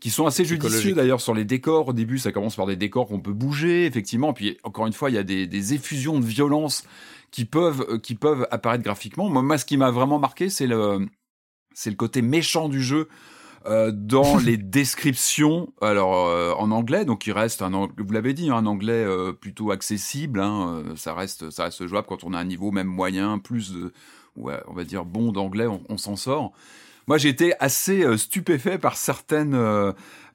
[0.00, 1.88] qui sont assez judicieux d'ailleurs sur les décors.
[1.88, 4.32] Au début, ça commence par des décors qu'on peut bouger, effectivement.
[4.32, 6.84] Puis encore une fois, il y a des, des effusions de violence
[7.30, 9.28] qui peuvent euh, qui peuvent apparaître graphiquement.
[9.28, 11.06] Moi, moi, ce qui m'a vraiment marqué, c'est le
[11.74, 13.08] c'est le côté méchant du jeu.
[13.66, 18.50] Euh, dans les descriptions, alors euh, en anglais, donc il reste un, vous l'avez dit,
[18.50, 20.40] hein, un anglais euh, plutôt accessible.
[20.40, 23.92] Hein, ça reste, ça reste jouable quand on a un niveau même moyen, plus de,
[24.36, 26.52] ouais, on va dire bon d'anglais, on, on s'en sort.
[27.06, 29.58] Moi, j'ai été assez stupéfait par certaines,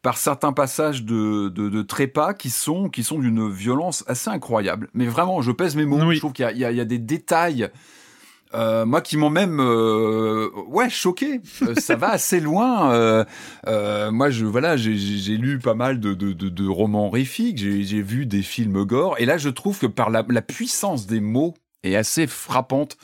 [0.01, 4.89] par certains passages de, de, de trépas qui sont, qui sont d'une violence assez incroyable.
[4.93, 6.03] Mais vraiment, je pèse mes mots.
[6.03, 6.15] Oui.
[6.15, 7.69] Je trouve qu'il y a des détails.
[8.55, 11.41] Euh, moi qui m'ont même euh, ouais choqué.
[11.61, 13.23] Euh, ça va assez loin euh,
[13.67, 14.95] euh, moi je voilà j'ai-
[15.37, 19.37] lu pas mal de, de, de, romans horrifiques j'ai vu des films gore et là
[19.37, 21.53] je trouve que par la, la puissance des mots
[21.83, 22.97] est assez frappante.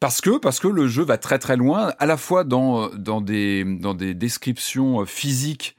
[0.00, 3.20] Parce que parce que le jeu va très très loin à la fois dans dans
[3.20, 5.76] des dans des descriptions physiques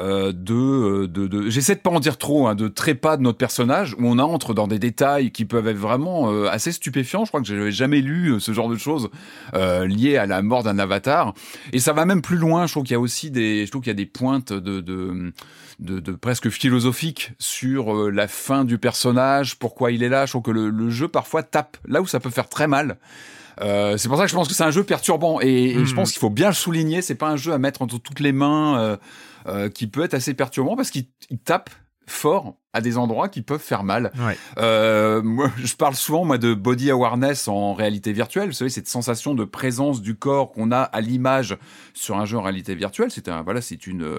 [0.00, 3.22] euh, de, euh, de, de j'essaie de pas en dire trop hein, de trépas de
[3.22, 7.24] notre personnage où on entre dans des détails qui peuvent être vraiment euh, assez stupéfiants.
[7.24, 9.10] Je crois que j'avais jamais lu euh, ce genre de choses
[9.54, 11.34] euh, liées à la mort d'un avatar.
[11.72, 12.66] Et ça va même plus loin.
[12.66, 14.80] Je trouve qu'il y a aussi des je trouve qu'il y a des pointes de,
[14.80, 15.32] de
[15.80, 20.26] de, de presque philosophiques sur la fin du personnage pourquoi il est là.
[20.26, 22.98] Je trouve que le, le jeu parfois tape là où ça peut faire très mal.
[23.62, 25.40] Euh, c'est pour ça que je pense que c'est un jeu perturbant.
[25.42, 25.94] Et, et je Mhm.
[25.96, 27.02] pense qu'il faut bien le souligner.
[27.02, 28.96] C'est pas un jeu à mettre entre toutes les mains euh,
[29.46, 31.70] euh, qui peut être assez perturbant parce qu'il il tape
[32.10, 34.12] fort à des endroits qui peuvent faire mal.
[34.18, 34.36] Ouais.
[34.58, 38.48] Euh, moi, je parle souvent moi de body awareness en réalité virtuelle.
[38.48, 41.56] Vous savez cette sensation de présence du corps qu'on a à l'image
[41.94, 43.10] sur un jeu en réalité virtuelle.
[43.10, 44.18] C'est un voilà, c'est une euh,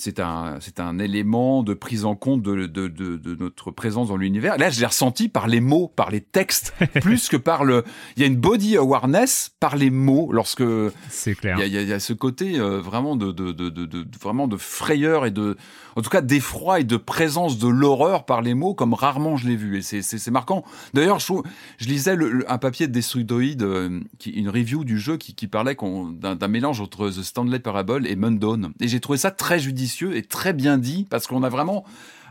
[0.00, 4.08] c'est un, c'est un élément de prise en compte de, de, de, de notre présence
[4.08, 4.56] dans l'univers.
[4.58, 7.84] Là, je l'ai ressenti par les mots, par les textes, plus que par le.
[8.16, 10.64] Il y a une body awareness par les mots lorsque
[11.08, 11.58] C'est clair.
[11.58, 14.04] y a, il y a- il y a ce côté euh, vraiment de, de, de,
[14.22, 15.56] vraiment de frayeur et de,
[15.96, 19.48] en tout cas d'effroi et de présence de l'horreur par les mots comme rarement je
[19.48, 19.78] l'ai vu.
[19.78, 20.64] Et c'est, marquant.
[20.94, 25.16] D'ailleurs, je, lisais le- le- un papier de Destructoid, euh, qui, une review du jeu
[25.16, 25.76] qui, qui parlait
[26.20, 28.72] d'un, mélange entre The Stanley Parable et Mundawn.
[28.80, 31.84] Et j'ai trouvé ça très judicieux et très bien dit parce qu'on a vraiment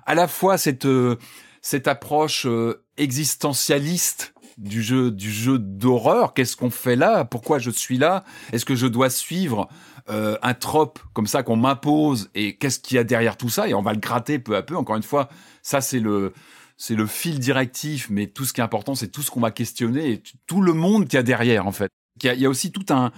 [0.05, 1.17] à la fois cette, euh,
[1.61, 6.33] cette approche euh, existentialiste du jeu du jeu d'horreur.
[6.33, 7.25] Qu'est-ce qu'on fait là?
[7.25, 8.23] Pourquoi je suis là?
[8.51, 9.69] Est-ce que je dois suivre
[10.09, 12.29] euh, un trope comme ça qu'on m'impose?
[12.35, 13.67] Et qu'est-ce qu'il y a derrière tout ça?
[13.67, 14.75] Et on va le gratter peu à peu.
[14.75, 15.29] Encore une fois
[15.61, 16.33] ça c'est le
[16.75, 18.09] c'est le fil directif.
[18.09, 20.73] Mais tout ce qui est important c'est tout ce qu'on va questionner et tout le
[20.73, 21.89] monde qu'il y a derrière en fait
[22.23, 23.11] il y a, aussi tout un,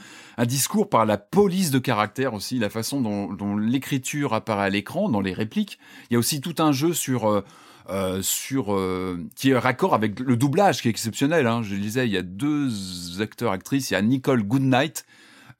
[0.45, 5.09] discours par la police de caractère aussi, la façon dont, dont l'écriture apparaît à l'écran,
[5.09, 5.79] dans les répliques.
[6.09, 7.41] Il y a aussi tout un jeu sur euh,
[7.89, 11.47] euh, sur euh, qui est raccord avec le doublage qui est exceptionnel.
[11.47, 11.61] Hein.
[11.63, 12.69] Je le disais, il y a deux
[13.19, 13.89] acteurs actrices.
[13.89, 15.03] Il y a Nicole Goodnight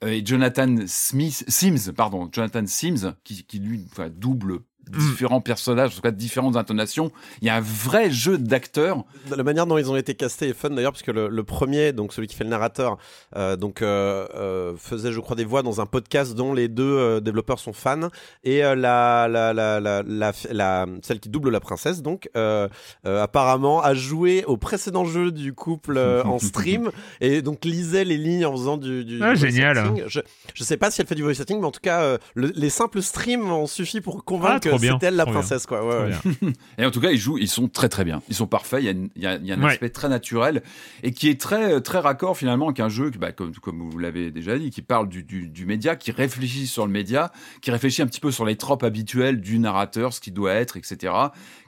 [0.04, 4.60] euh, et Jonathan Smith, Sims, pardon, Jonathan Sims, qui, qui lui enfin, double
[4.98, 7.12] différents personnages, en tout cas différentes intonations.
[7.42, 9.04] Il y a un vrai jeu d'acteurs.
[9.36, 11.94] La manière dont ils ont été castés est fun d'ailleurs, parce que le, le premier,
[11.94, 12.98] donc celui qui fait le narrateur,
[13.36, 16.84] euh, donc euh, euh, faisait, je crois, des voix dans un podcast dont les deux
[16.84, 18.10] euh, développeurs sont fans,
[18.44, 22.68] et euh, la, la, la, la, la, la- celle qui double la princesse, donc euh,
[23.06, 26.92] euh, apparemment a joué au précédent jeu du couple euh, en stream,
[27.22, 29.78] et donc lisait les lignes en faisant du, du, Ah, génial.
[29.78, 30.04] acting.
[30.08, 30.20] Je,
[30.54, 32.52] je sais pas si elle fait du voice acting, mais en tout cas, euh, le-
[32.56, 35.86] les simples streams ont suffi pour convaincre Ah, c'était elle la princesse, quoi.
[35.86, 36.54] Ouais, ouais.
[36.78, 38.22] Et en tout cas, ils jouent, ils sont très très bien.
[38.30, 38.82] Ils sont parfaits.
[38.82, 39.72] Il y a, une- il y a- il y a un Ouais.
[39.72, 40.64] aspect très naturel
[41.04, 44.32] et qui est très très raccord finalement qu'un jeu, qui, bah, comme, comme vous l'avez
[44.32, 47.32] déjà dit, qui parle du, du, du média, qui réfléchit sur le média,
[47.62, 50.78] qui réfléchit un petit peu sur les tropes habituelles du narrateur, ce qu'il doit être,
[50.78, 51.14] etc.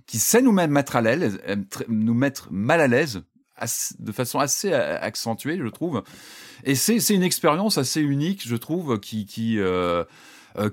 [0.07, 1.55] Qui sait nous mettre à l'aise, euh,
[1.87, 3.23] nous mettre mal à l'aise.
[3.99, 6.03] de façon assez euh, accentuée, je trouve.
[6.65, 10.03] Et c'est c'est une expérience assez unique, je trouve, qui qui euh,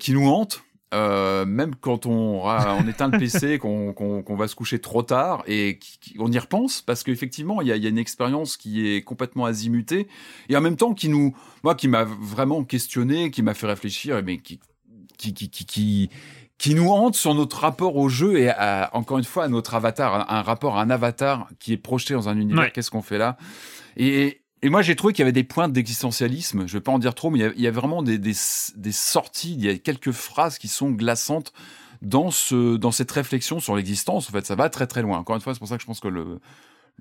[0.00, 0.62] qui nous hante.
[0.92, 5.44] Euh, même quand on, ra- on éteint le PC, qu'on va se coucher trop tard
[5.46, 5.78] et
[6.18, 9.44] qu'on y repense, parce qu'effectivement, il y a, y a une expérience qui est complètement
[9.44, 10.08] azimutée
[10.48, 14.20] et en même temps qui nous, moi, qui m'a vraiment questionné, qui m'a fait réfléchir,
[14.24, 14.58] mais qui,
[15.16, 16.10] qui, qui, qui, qui,
[16.58, 19.74] qui nous hante sur notre rapport au jeu et à, encore une fois à notre
[19.74, 22.64] avatar, un, un rapport à un avatar qui est projeté dans un univers.
[22.64, 22.70] Ouais.
[22.72, 23.36] Qu'est-ce qu'on fait là?
[23.96, 26.66] Et, et moi, j'ai trouvé qu'il y avait des points d'existentialisme.
[26.66, 29.54] Je vais pas en dire trop, mais il y a, vraiment des, sorties.
[29.54, 31.52] Il y a quelques phrases qui sont glaçantes
[32.02, 34.28] dans ce, dans cette réflexion sur l'existence.
[34.28, 35.18] En fait, ça va très très loin.
[35.18, 36.40] Encore une fois, c'est pour ça que je pense que le-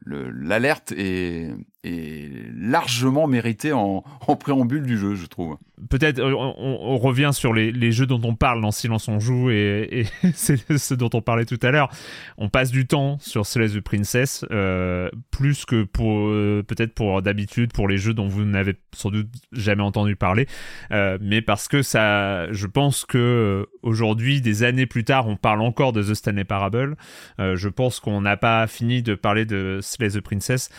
[0.05, 1.53] l'alerte est,
[1.83, 5.57] est largement méritée en, en préambule du jeu, je trouve.
[5.89, 10.05] Peut-être euh, on, revient sur les, jeux dont on parle dans Silence on joue et,
[10.33, 11.89] c'est ce dont on parlait tout à l'heure.
[12.37, 17.21] On passe du temps sur Celeste the Princess euh, plus que pour euh, peut-être pour
[17.21, 20.47] d'habitude pour les jeux dont vous n'avez sans doute jamais entendu parler,
[20.91, 25.93] mais parce que ça, je pense que aujourd'hui, des années plus tard, on parle encore
[25.93, 26.95] de The Stanley Parable.
[27.37, 30.69] Je pense qu'on n'a pas fini de parler de Slay the Princess.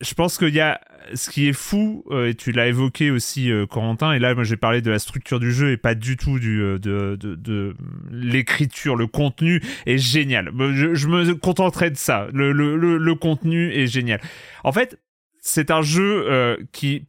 [0.00, 0.80] Je pense qu'il y a
[1.14, 4.44] ce qui est fou, euh, et tu l'as évoqué aussi, euh, Corentin, et là, moi,
[4.44, 7.74] j'ai parlé de la structure du jeu et pas du tout du, euh, de, de,
[8.10, 10.50] l'écriture, le contenu est génial.
[10.74, 12.28] Je, je me contenterai de ça.
[12.32, 14.20] Le, le, le, contenu est génial.
[14.64, 14.98] En fait,
[15.40, 17.06] c'est un jeu qui,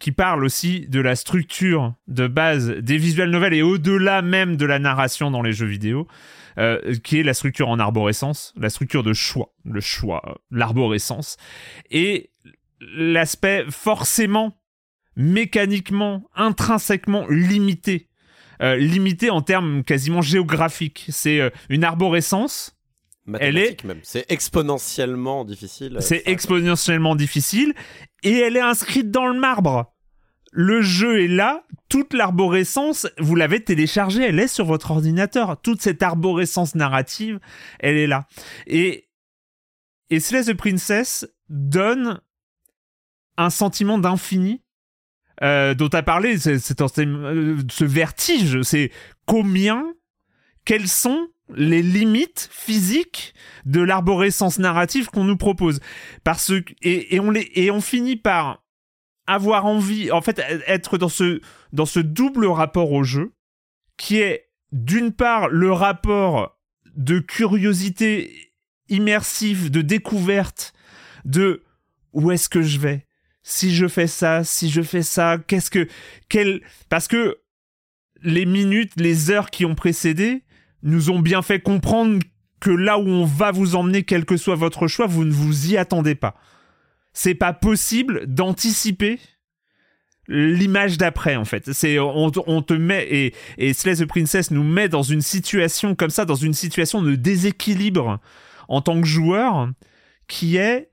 [0.00, 4.66] qui parle aussi de la structure de base des visual novels et au-delà même de
[4.66, 6.08] la narration dans les jeux vidéo,
[6.58, 11.36] euh, qui est la structure en arborescence, la structure de choix, le choix, euh, l'arborescence,
[11.90, 12.30] et
[12.80, 14.56] l'aspect forcément,
[15.16, 18.08] mécaniquement, intrinsèquement limité.
[18.62, 21.06] Euh, limité en termes quasiment géographiques.
[21.10, 22.74] C'est euh, une arborescence
[23.38, 24.00] Elle est- même.
[24.02, 25.96] C'est exponentiellement difficile.
[26.00, 27.74] c'est exponentiellement difficile
[28.22, 29.92] et elle est inscrite dans le marbre.
[30.58, 35.60] Le jeu est là, toute l'arborescence, vous l'avez téléchargée, elle est sur votre ordinateur.
[35.60, 37.40] Toute cette arborescence narrative,
[37.78, 38.26] elle est là.
[38.66, 39.06] Et,
[40.08, 42.22] et Slay the Princess donne
[43.36, 44.62] un sentiment d'infini
[45.42, 48.90] euh, dont as parlé, c'est, c'est euh, ce vertige, c'est
[49.26, 49.84] combien,
[50.64, 53.34] quelles sont les limites physiques
[53.66, 55.80] de l'arborescence narrative qu'on nous propose.
[56.24, 58.62] Parce que, et, et on les, et on finit par
[59.26, 63.32] avoir envie, en fait, être dans ce, double rapport au jeu,
[63.96, 66.58] qui est d'une part le rapport
[66.94, 68.52] de curiosité
[68.88, 70.72] immersif, de découverte,
[71.24, 71.64] de
[72.12, 73.06] où est-ce que je vais?
[73.42, 75.88] Si je fais ça, si je fais ça, qu'est-ce que,
[76.88, 77.38] parce que
[78.22, 80.42] les minutes, les heures qui ont précédé
[80.82, 82.20] nous ont bien fait comprendre
[82.60, 85.72] que là où on va vous emmener, quel que soit votre choix, vous ne vous
[85.72, 86.36] y attendez pas.
[87.18, 89.18] C'est pas possible d'anticiper
[90.28, 91.72] l'image d'après en fait.
[91.72, 96.10] C'est on, te- met et et Slay the Princess nous met dans une situation comme
[96.10, 98.20] ça, dans une situation de déséquilibre
[98.68, 99.70] en tant que joueur
[100.28, 100.90] qui est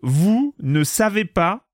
[0.00, 1.67] vous ne savez pas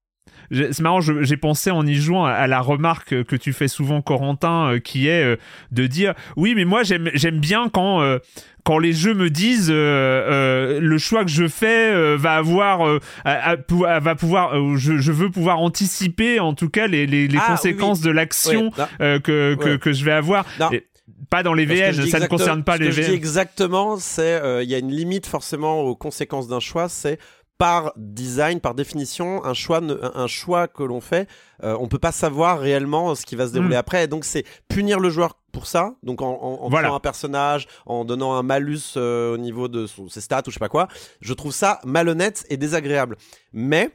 [0.72, 4.72] c'est marrant, j'ai pensé en y jouant à, la remarque que tu fais souvent, Corentin,
[4.74, 5.36] euh, qui est euh,
[5.72, 8.18] de dire oui, mais moi j'aime bien quand euh,
[8.64, 12.80] quand les jeux me disent euh, euh, le choix que je fais euh, va avoir
[13.24, 17.38] à- à va pouvoir je, je veux pouvoir anticiper en tout cas les, les, les
[17.38, 18.70] Ah, oui, conséquences de l'action
[19.00, 19.78] Ouais, que, que, Ouais.
[19.78, 20.46] que je vais avoir.
[20.60, 20.70] Non.
[20.72, 20.86] Et
[21.30, 23.14] pas dans les VN, ça ne concerne pas ce les que je dis VN.
[23.16, 26.88] exactement, c'est il y a une limite forcément aux conséquences d'un choix.
[26.88, 27.18] C'est
[27.56, 31.28] par design, par définition, un choix, un choix que l'on fait,
[31.62, 33.78] euh, on peut pas savoir réellement ce qui va se dérouler Mm.
[33.78, 34.04] après.
[34.04, 35.94] Et donc c'est punir le joueur pour ça.
[36.02, 36.88] Donc en, en, en Voilà.
[36.88, 40.50] tuant un personnage, en donnant un malus euh, au niveau de son- ses stats ou
[40.50, 40.88] je sais pas quoi.
[41.20, 43.16] Je trouve ça malhonnête et désagréable.
[43.52, 43.90] Mais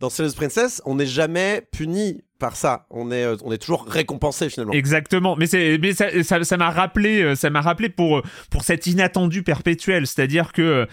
[0.00, 2.86] dans Serious Princess, on n'est jamais puni par ça.
[2.90, 4.72] On est, euh, on est toujours récompensé finalement.
[4.72, 5.36] Exactement.
[5.36, 5.46] Mais
[5.80, 9.44] mais ça, ça, ça m'a rappelé, euh, ça m'a rappelé pour euh, pour cet inattendu
[9.44, 10.88] perpétuel, c'est-à-dire que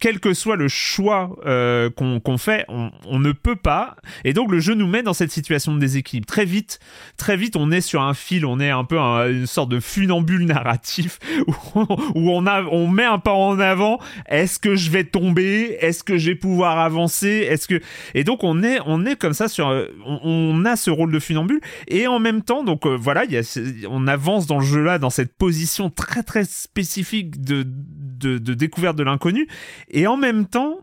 [0.00, 3.94] quel que soit le choix euh, qu'on fait, on, ne peut pas.
[4.24, 6.26] Et donc le jeu nous met dans cette situation de déséquilibre.
[6.26, 6.80] Très vite,
[7.16, 9.78] très vite, on est sur un fil, on est un peu un- une sorte de
[9.78, 11.86] funambule narratif où on,
[12.16, 14.00] où on a, on met un pas en avant.
[14.28, 15.76] Est-ce que je vais tomber?
[15.80, 17.46] Est-ce que je vais pouvoir avancer?
[17.48, 17.80] Est-ce que
[18.14, 19.70] et donc on est, on est comme ça sur,
[20.56, 21.60] on a ce rôle de funambule.
[21.88, 23.24] Et en même temps, donc euh, voilà,
[23.88, 27.62] on avance dans le jeu là dans cette position très très spécifique de
[28.54, 29.46] découverte de l'inconnu.
[29.88, 30.78] Et en même temps,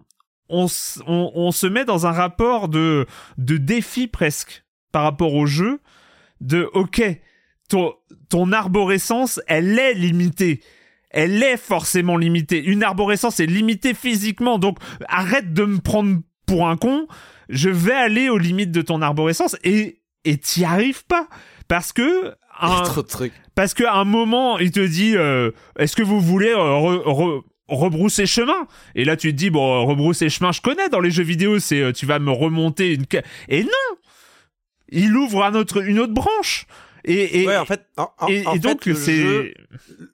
[0.50, 3.06] on se met dans un rapport de
[3.38, 5.80] de défi presque par rapport au jeu
[6.42, 7.02] de ok
[7.70, 7.94] ton
[8.30, 10.62] ton arborescence elle est limitée.
[11.10, 12.64] Elle est forcément limitée.
[12.64, 14.58] Une arborescence est limitée physiquement.
[14.58, 14.78] Donc
[15.08, 17.08] arrête de me prendre pour un con
[17.54, 21.28] je vais aller aux limites de ton arborescence et et t'y arrives pas.
[21.68, 23.34] Parce que un- trop de trucs.
[23.56, 27.42] parce qu'à un moment il te dit euh, est-ce que vous voulez euh, re- re-
[27.68, 28.68] rebrousser chemin?
[28.96, 31.60] Et là tu te dis bon euh, rebrousser chemin je connais dans les jeux vidéo
[31.60, 33.06] c'est euh, tu vas me remonter une
[33.50, 33.98] et non!
[34.90, 36.66] Il ouvre un autre une autre branche.
[37.06, 39.54] Et, et, ouais, en fait, en, en- et, en et donc fait, le c'est jeu,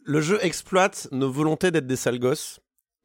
[0.05, 2.59] le jeu exploite nos volontés d'être des sales gosses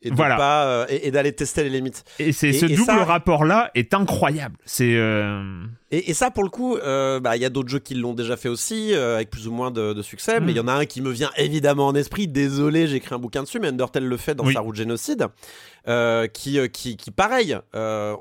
[0.04, 0.36] et de Voilà.
[0.36, 2.04] pas euh, et, et d'aller tester les limites.
[2.18, 6.42] et c'est ce double ça- rapport là est incroyable c'est euh, Et, et ça, pour
[6.44, 9.30] le coup, euh, bah, il y a d'autres jeux qui l'ont déjà fait aussi, avec
[9.30, 10.40] plus ou moins de, de succès.
[10.40, 10.44] Mm.
[10.44, 12.26] Mais il y en a un qui me vient évidemment en esprit.
[12.28, 14.54] Désolé, j'ai écrit un bouquin dessus, mais Undertale le fait dans Oui.
[14.54, 15.26] sa route génocide,
[16.32, 18.16] qui, qui, qui, pareil, on,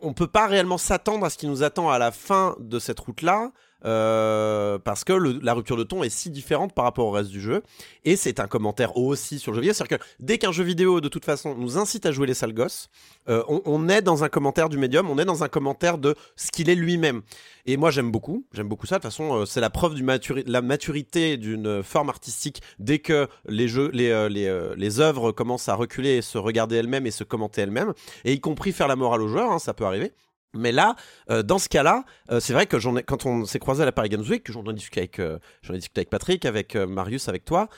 [0.00, 3.00] on peut pas réellement s'attendre à ce qui nous attend à la fin de cette
[3.00, 3.50] route-là.
[3.84, 7.40] Euh, parce que la rupture de ton est si différente par rapport au reste du
[7.40, 7.62] jeu
[8.04, 11.00] et c'est un commentaire aussi sur le jeu vidéo c'est-à-dire que dès qu'un jeu vidéo
[11.00, 12.88] de toute façon nous incite à jouer les sales gosses
[13.28, 16.50] euh, on, est dans un commentaire du médium on est dans un commentaire de ce
[16.50, 17.22] qu'il est lui-même
[17.66, 18.96] et moi j'aime beaucoup, j'aime beaucoup ça.
[18.96, 23.28] De toute façon, euh, c'est la preuve de la maturité d'une forme artistique dès que
[23.48, 27.92] les œuvres commencent à reculer et se regarder elles-mêmes et se commenter elles-mêmes,
[28.24, 30.12] et y compris faire la morale aux joueurs, hein, ça peut arriver.
[30.56, 30.96] Mais là,
[31.30, 33.92] euh, dans ce cas-là, euh, c'est vrai que ai, quand on s'est croisé à la
[33.92, 37.28] Paris Games Week, j'en ai discuté avec, euh, j'en ai discuté avec Patrick, avec Marius,
[37.28, 37.68] avec toi,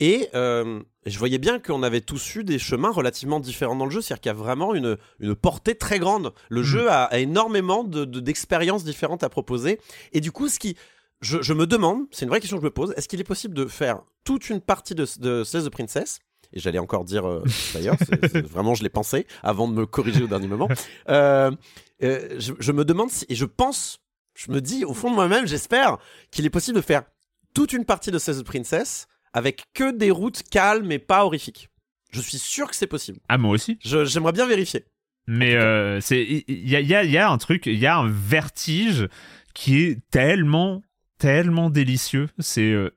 [0.00, 4.00] et je voyais bien qu'on avait tous eu des chemins relativement différents dans le jeu,
[4.02, 6.32] c'est-à-dire qu'il y a vraiment une, une portée très grande.
[6.50, 9.80] Le jeu a, a énormément de- de- d'expériences différentes à proposer,
[10.12, 10.76] et du coup, ce qui,
[11.22, 13.24] je, je me demande, c'est une vraie question que je me pose, est-ce qu'il est
[13.24, 16.18] possible de faire toute une partie de, de the Princess
[16.52, 17.42] et j'allais encore dire euh,
[17.74, 17.96] d'ailleurs,
[18.50, 20.68] vraiment je l'ai pensé avant de me corriger au dernier moment.
[21.08, 21.50] Euh,
[22.02, 24.00] euh, je, je me demande si, et je pense,
[24.34, 25.98] je me dis au fond de moi-même, j'espère
[26.30, 27.02] qu'il est possible de faire
[27.54, 31.70] toute une partie de Slay the Princess avec que des routes calmes et pas horrifiques.
[32.12, 33.18] Je suis sûr que c'est possible.
[33.28, 34.84] ah moi aussi Je- J'aimerais bien vérifier.
[35.26, 37.86] Mais euh, c'est il y a, il y, a, y a un truc, il y
[37.86, 39.08] a un vertige
[39.54, 40.82] qui est tellement
[41.18, 42.90] tellement délicieux, c'est euh,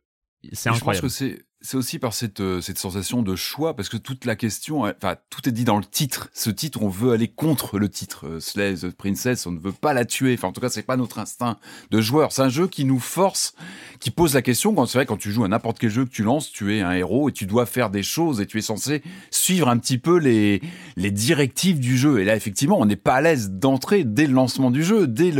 [0.43, 1.07] c'est Mais Je pense incroyable.
[1.07, 4.38] que c'est c'est aussi par cette euh, cette sensation de choix parce que toute la
[4.38, 6.30] question, euh, enfin tout est dit dans le titre.
[6.34, 8.27] Ce titre, on veut aller contre le titre.
[8.27, 10.36] Euh, Slay the Princess, on ne veut pas la tuer.
[10.36, 11.57] Enfin en tout cas, c'est pas notre instinct
[11.91, 12.31] de joueur.
[12.31, 13.56] C'est un jeu qui nous force,
[13.99, 14.73] qui pose la question.
[14.86, 16.94] C'est vrai quand tu joues à n'importe quel jeu que tu lances, tu es un
[16.94, 20.18] héros et tu dois faire des choses et tu es censé suivre un petit peu
[20.18, 20.61] les
[20.95, 22.19] directives du jeu.
[22.19, 25.34] Et là effectivement, on n'est pas à l'aise d'entrer dès le lancement du jeu, dès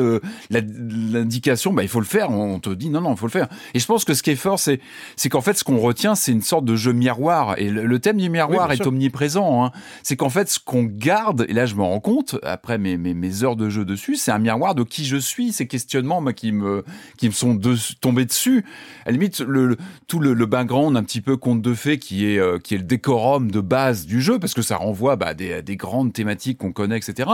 [0.50, 1.72] l'indication.
[1.72, 2.30] Bah il faut le faire.
[2.30, 3.48] On te dit non non, il faut le faire.
[3.74, 4.82] Et je pense que ce qui est fort, c'est
[5.30, 7.56] qu'en fait, ce qu'on retient, c'est une sorte de jeu miroir.
[7.58, 8.88] Et le, le thème du miroir Oui, est sûr.
[8.88, 9.66] omniprésent.
[9.66, 9.72] Hein.
[10.04, 13.14] C'est qu'en fait, ce qu'on garde, et là, je me rends compte, après mes, mes,
[13.14, 16.34] mes heures de jeu dessus, c'est un miroir de qui je suis, ces questionnements moi,
[16.34, 16.84] qui, me,
[17.18, 18.66] qui me sont de- tombés dessus.
[19.06, 19.78] À la limite, le, le-
[20.08, 22.78] tout le, le background un petit peu conte de fées qui est, euh, qui est
[22.80, 25.76] le décorum de base du jeu, parce que ça renvoie bah, à des, à des
[25.76, 27.30] grandes thématiques qu'on connaît, etc.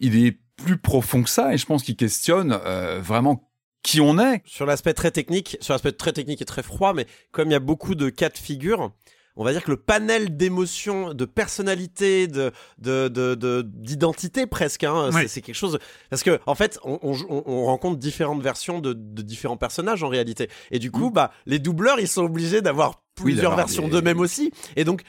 [0.00, 3.48] Il est plus profond que ça, et je pense qu'il questionne euh, vraiment
[3.82, 4.42] qui on est.
[4.46, 7.56] Sur l'aspect très technique, sur l'aspect très technique et très froid, mais comme il y
[7.56, 8.92] a beaucoup de cas de figure,
[9.34, 14.84] on va dire que le panel d'émotions, de personnalité, de de de- de- d'identité presque,
[14.84, 15.28] hein, c'est- Ouais.
[15.28, 15.78] c'est quelque chose.
[16.10, 20.02] Parce que en fait, on, on- on- on rencontre différentes versions de, de différents personnages
[20.02, 23.92] en réalité, et du coup, bah les doubleurs, ils sont obligés d'avoir plusieurs versions des-
[23.92, 25.02] d'eux-mêmes aussi, et donc,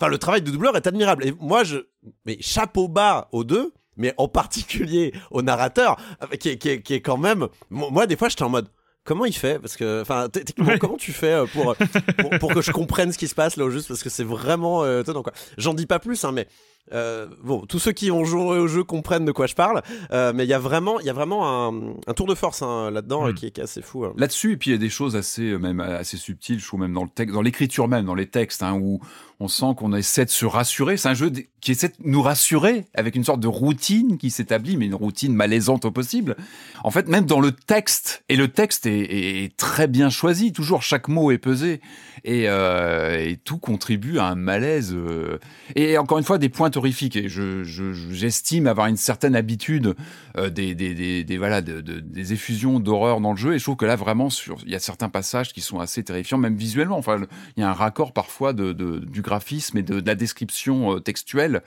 [0.00, 1.26] enfin, le travail de doubleur est admirable.
[1.26, 1.76] Et moi, je,
[2.24, 3.72] mais chapeau bas aux deux.
[3.96, 7.48] Mais en particulier au narrateur, euh, qui est, qui est, qui est quand même.
[7.70, 8.68] Moi, des fois, j'étais en mode
[9.04, 9.58] comment il fait?
[9.60, 10.28] Parce que, enfin,
[10.58, 10.78] Ouais.
[10.78, 11.76] comment tu fais euh, pour,
[12.18, 14.24] pour, pour que je comprenne ce qui se passe là au juste Parce que c'est
[14.24, 15.32] vraiment euh, étonnant, quoi.
[15.58, 16.46] J'en dis pas plus, hein, mais
[16.92, 19.82] Euh, bon, tous ceux qui ont joué au jeu comprennent de quoi je parle,
[20.12, 22.62] euh, mais il y a vraiment, il y a vraiment un, un tour de force
[22.62, 23.26] hein, là-dedans Mm.
[23.26, 24.04] euh, qui, est, qui est assez fou.
[24.04, 24.12] hein.
[24.16, 26.78] Là-dessus, et puis il y a des choses assez, euh, même assez subtiles, je trouve
[26.78, 29.00] même dans le texte, dans l'écriture même, dans les textes, hein, où
[29.38, 30.96] on sent qu'on essaie de se rassurer.
[30.96, 31.30] C'est un jeu
[31.60, 35.34] qui essaie de nous rassurer avec une sorte de routine qui s'établit, mais une routine
[35.34, 36.36] malaisante au possible.
[36.84, 41.08] En fait, même dans le texte, et le texte est, très bien choisi, toujours chaque
[41.08, 41.80] mot est pesé,
[42.24, 44.94] et, euh, tout contribue à un malaise.
[44.94, 45.38] euh,
[45.74, 47.16] et encore une fois, des points horrifiques.
[47.16, 49.94] Et je, je- j'estime avoir une certaine habitude
[50.38, 53.54] euh, des, des, des, voilà de, de- des effusions d'horreur dans le jeu.
[53.54, 54.28] Et je trouve que là, vraiment,
[54.64, 56.96] il y a certains passages qui sont assez terrifiants, même visuellement.
[56.96, 57.18] Enfin,
[57.56, 61.00] il y a un raccord parfois de, de- du graphisme et de, la description euh,
[61.00, 61.62] textuelle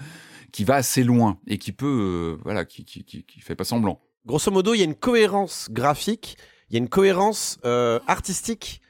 [0.52, 4.02] qui va assez loin et qui peut, euh, voilà, qui, qui, qui, fait pas semblant.
[4.26, 6.38] Grosso modo, il y a une cohérence graphique,
[6.70, 8.82] il y a une cohérence euh, artistique,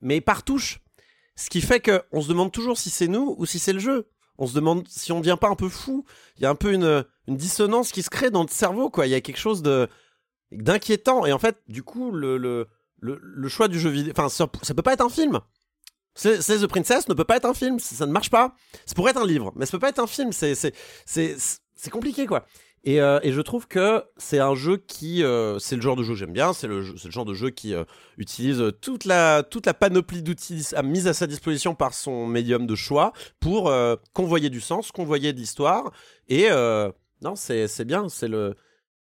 [0.00, 0.80] mais par touche.
[1.34, 3.78] Ce qui fait que on se demande toujours si c'est nous ou si c'est le
[3.78, 4.08] jeu.
[4.38, 6.04] On se demande si on devient pas un peu fou.
[6.36, 9.06] Il y a un peu une, dissonance qui se crée dans notre cerveau, quoi.
[9.06, 9.88] Il y a quelque chose de
[10.52, 11.26] d'inquiétant.
[11.26, 12.68] Et en fait, du coup, le, le,
[13.00, 15.40] le, le choix du jeu vidéo, enfin, ça, ça peut pas être un film.
[16.16, 18.54] C'est The Princess ne peut pas être un film, ça, ne marche pas.
[18.86, 20.32] Ça pourrait être un livre, mais ça peut pas être un film.
[20.32, 20.54] C'est
[21.04, 22.46] c'est compliqué, quoi.
[22.84, 26.04] Et, euh, et je trouve que c'est un jeu qui, euh, c'est le genre de
[26.04, 27.84] jeu que j'aime bien, c'est le, le genre de jeu qui euh,
[28.16, 32.74] utilise toute la, toute la panoplie d'outils mise à sa disposition par son médium de
[32.76, 33.72] choix pour
[34.12, 35.90] convoyer du sens, convoyer de l'histoire.
[36.28, 36.48] Et
[37.22, 38.54] non, c'est bien, c'est le,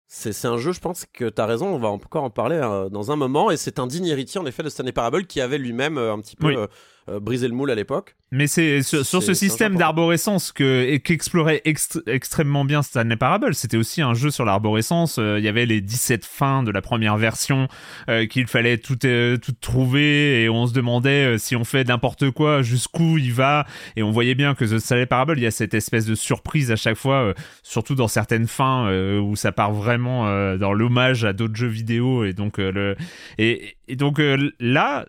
[0.07, 2.57] c'est c'est un jeu, je pense que tu as raison, on va encore en parler
[2.57, 3.51] euh, dans un moment.
[3.51, 6.21] Et c'est un digne héritier, en effet, de Stanley Parable qui avait lui-même euh, un
[6.21, 6.57] petit peu Oui.
[6.57, 6.67] euh,
[7.09, 8.15] euh, brisé le moule à l'époque.
[8.31, 13.55] Mais c'est sur, sur ce système d'arborescence que qu'explorait ext- extrêmement bien Stanley Parable.
[13.55, 15.19] C'était aussi un jeu sur l'arborescence.
[15.19, 17.69] Euh, Il y avait les 17 fins de la première version
[18.09, 22.31] euh, qu'il fallait tout euh, tout trouver et on se demandait si on fait n'importe
[22.31, 23.67] quoi jusqu'où il va
[23.97, 26.71] et on voyait bien que The Stanley Parable il y a cette espèce de surprise
[26.71, 30.73] à chaque fois euh, surtout dans certaines fins euh, où ça part vraiment euh, dans
[30.73, 32.97] l'hommage à d'autres jeux vidéo et donc euh, le
[33.39, 35.05] et, et donc euh, là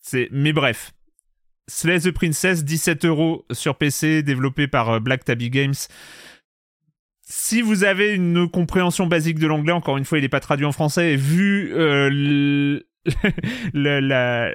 [0.00, 0.92] c'est mais bref
[1.68, 5.74] Slay the Princess, 17 euros sur PC, développé par euh, Black Tabby Games.
[7.30, 10.64] Si vous avez une compréhension basique de l'anglais, encore une fois, il n'est pas traduit
[10.64, 12.08] en français, vu euh,
[13.74, 14.54] le- la-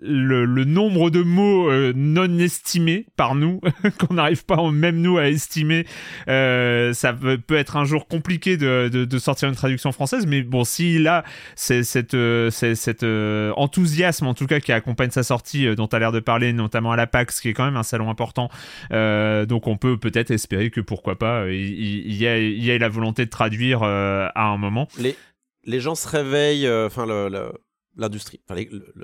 [0.00, 3.60] le, le nombre de mots euh, non estimés par nous,
[3.98, 5.86] qu'on n'arrive pas même nous à estimer,
[6.28, 10.42] euh, ça peut, être un jour compliqué de, de, de sortir une traduction française, mais
[10.42, 11.24] bon, si là,
[11.56, 15.88] c'est cette, euh, cet euh, enthousiasme en tout cas qui accompagne sa sortie euh, dont
[15.88, 18.08] tu as l'air de parler notamment à la PAX qui est quand même un salon
[18.10, 18.48] important
[18.92, 22.78] Euh, donc on peut peut-être espérer que pourquoi pas il, y, a, il y a
[22.78, 24.88] la volonté de traduire à un moment.
[24.98, 25.16] Les,
[25.64, 27.52] les gens se réveillent, enfin le- le-
[27.98, 28.60] l'industrie, enfin,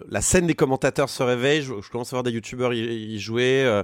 [0.09, 1.63] la scène des commentateurs se réveille.
[1.63, 3.63] Je, je commence à voir des youtubeurs y, y jouer.
[3.65, 3.83] Euh,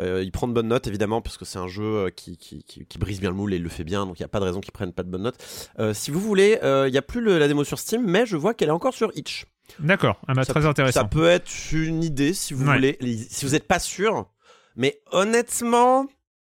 [0.00, 2.62] euh, ils prennent de bonnes notes évidemment parce que c'est un jeu euh, qui, qui,
[2.64, 4.28] qui- qui brise bien le moule et il le fait bien, donc il n'y a
[4.28, 5.68] pas de raison qu'ils prennent pas de bonnes notes.
[5.78, 8.36] Euh, si vous voulez, il n'y a plus le- la démo sur Steam, mais je
[8.36, 9.46] vois qu'elle est encore sur Itch.
[9.78, 12.74] d'accord ah bah, très intéressant Ça peut être une idée si vous Ouais.
[12.74, 12.98] voulez,
[13.30, 14.28] si vous n'êtes pas sûr.
[14.76, 16.06] Mais honnêtement,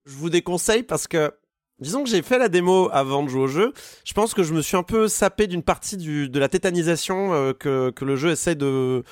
[0.05, 1.31] je vous déconseille parce que,
[1.83, 3.73] disons que j'ai fait la démo avant de jouer au jeu.
[4.05, 7.33] Je pense que je me suis un peu sapé d'une partie du, de la tétanisation
[7.33, 9.03] euh, que, que le jeu essaie de,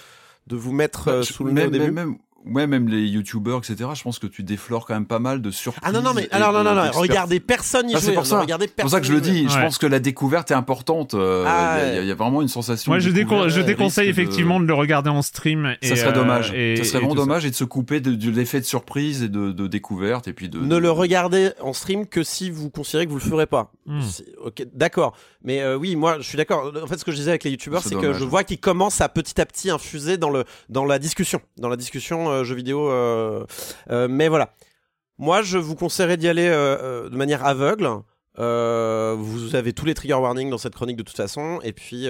[0.48, 1.91] de vous mettre euh, sous le nez au début.
[1.91, 3.89] même- ouais, même les youtubeurs, etc.
[3.93, 5.81] Je pense que tu déflore quand même pas mal de surprises.
[5.85, 8.15] Ah non, non, mais alors non, non, non, regardez personne y Ah, c'est jouer.
[8.15, 8.41] pour ça.
[8.41, 9.47] regardez C'est pour ça que je le dis.
[9.49, 11.13] Je pense que la découverte est importante.
[11.13, 12.05] euh, Il Ah, y a- il y, a- ouais.
[12.05, 12.91] il y a vraiment une sensation.
[12.91, 14.65] moi je, décon- découverte, je de déconseille de- effectivement de...
[14.65, 16.51] le regarder en stream et, Ça serait euh, dommage.
[16.53, 17.15] et- ça serait vraiment ça.
[17.22, 20.34] dommage et de se couper de, de l'effet de surprise et de, de découverte et
[20.34, 20.59] puis de.
[20.59, 23.72] Ne le regardez en stream que si vous considérez que vous le ferez pas.
[23.85, 24.01] Hmm.
[24.73, 25.15] D'accord.
[25.43, 26.72] Mais euh, oui, moi, je suis d'accord.
[26.84, 29.01] En fait, ce que je disais avec les youtubeurs, C'est que je vois qu'ils commencent
[29.01, 32.56] à petit à petit infuser dans le dans la discussion, dans la discussion euh, jeux
[32.56, 32.90] vidéo.
[32.90, 33.45] euh,
[33.90, 34.53] euh, mais voilà.
[35.18, 37.88] Moi, je vous conseillerais d'y aller euh, de manière aveugle.
[38.38, 41.60] Vous avez tous les trigger warnings dans cette chronique de toute façon.
[41.64, 42.08] Et puis,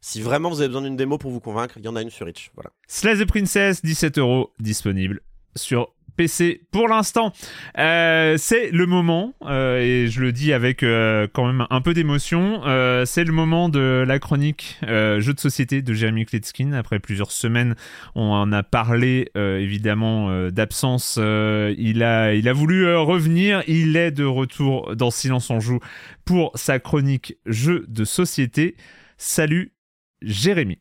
[0.00, 2.10] si vraiment vous avez besoin d'une démo pour vous convaincre, il y en a une
[2.10, 2.50] sur Itch.
[2.54, 2.70] Voilà.
[2.88, 5.20] Slay the Princess, 17 euros, disponible
[5.54, 7.32] sur PC pour l'instant.
[7.78, 11.94] Euh, c'est le moment, euh, et je le dis avec euh, quand même un peu
[11.94, 12.62] d'émotion,
[13.04, 16.72] c'est le moment de la chronique euh, jeu de société de Jeremy Kletskin.
[16.72, 17.74] Après plusieurs semaines,
[18.14, 21.18] on en a parlé évidemment d'absence.
[21.18, 25.80] il, a, voulu revenir, il est de retour dans Silence on joue
[26.24, 28.76] pour sa chronique jeu de société.
[29.16, 29.72] Salut
[30.22, 30.78] Jérémy.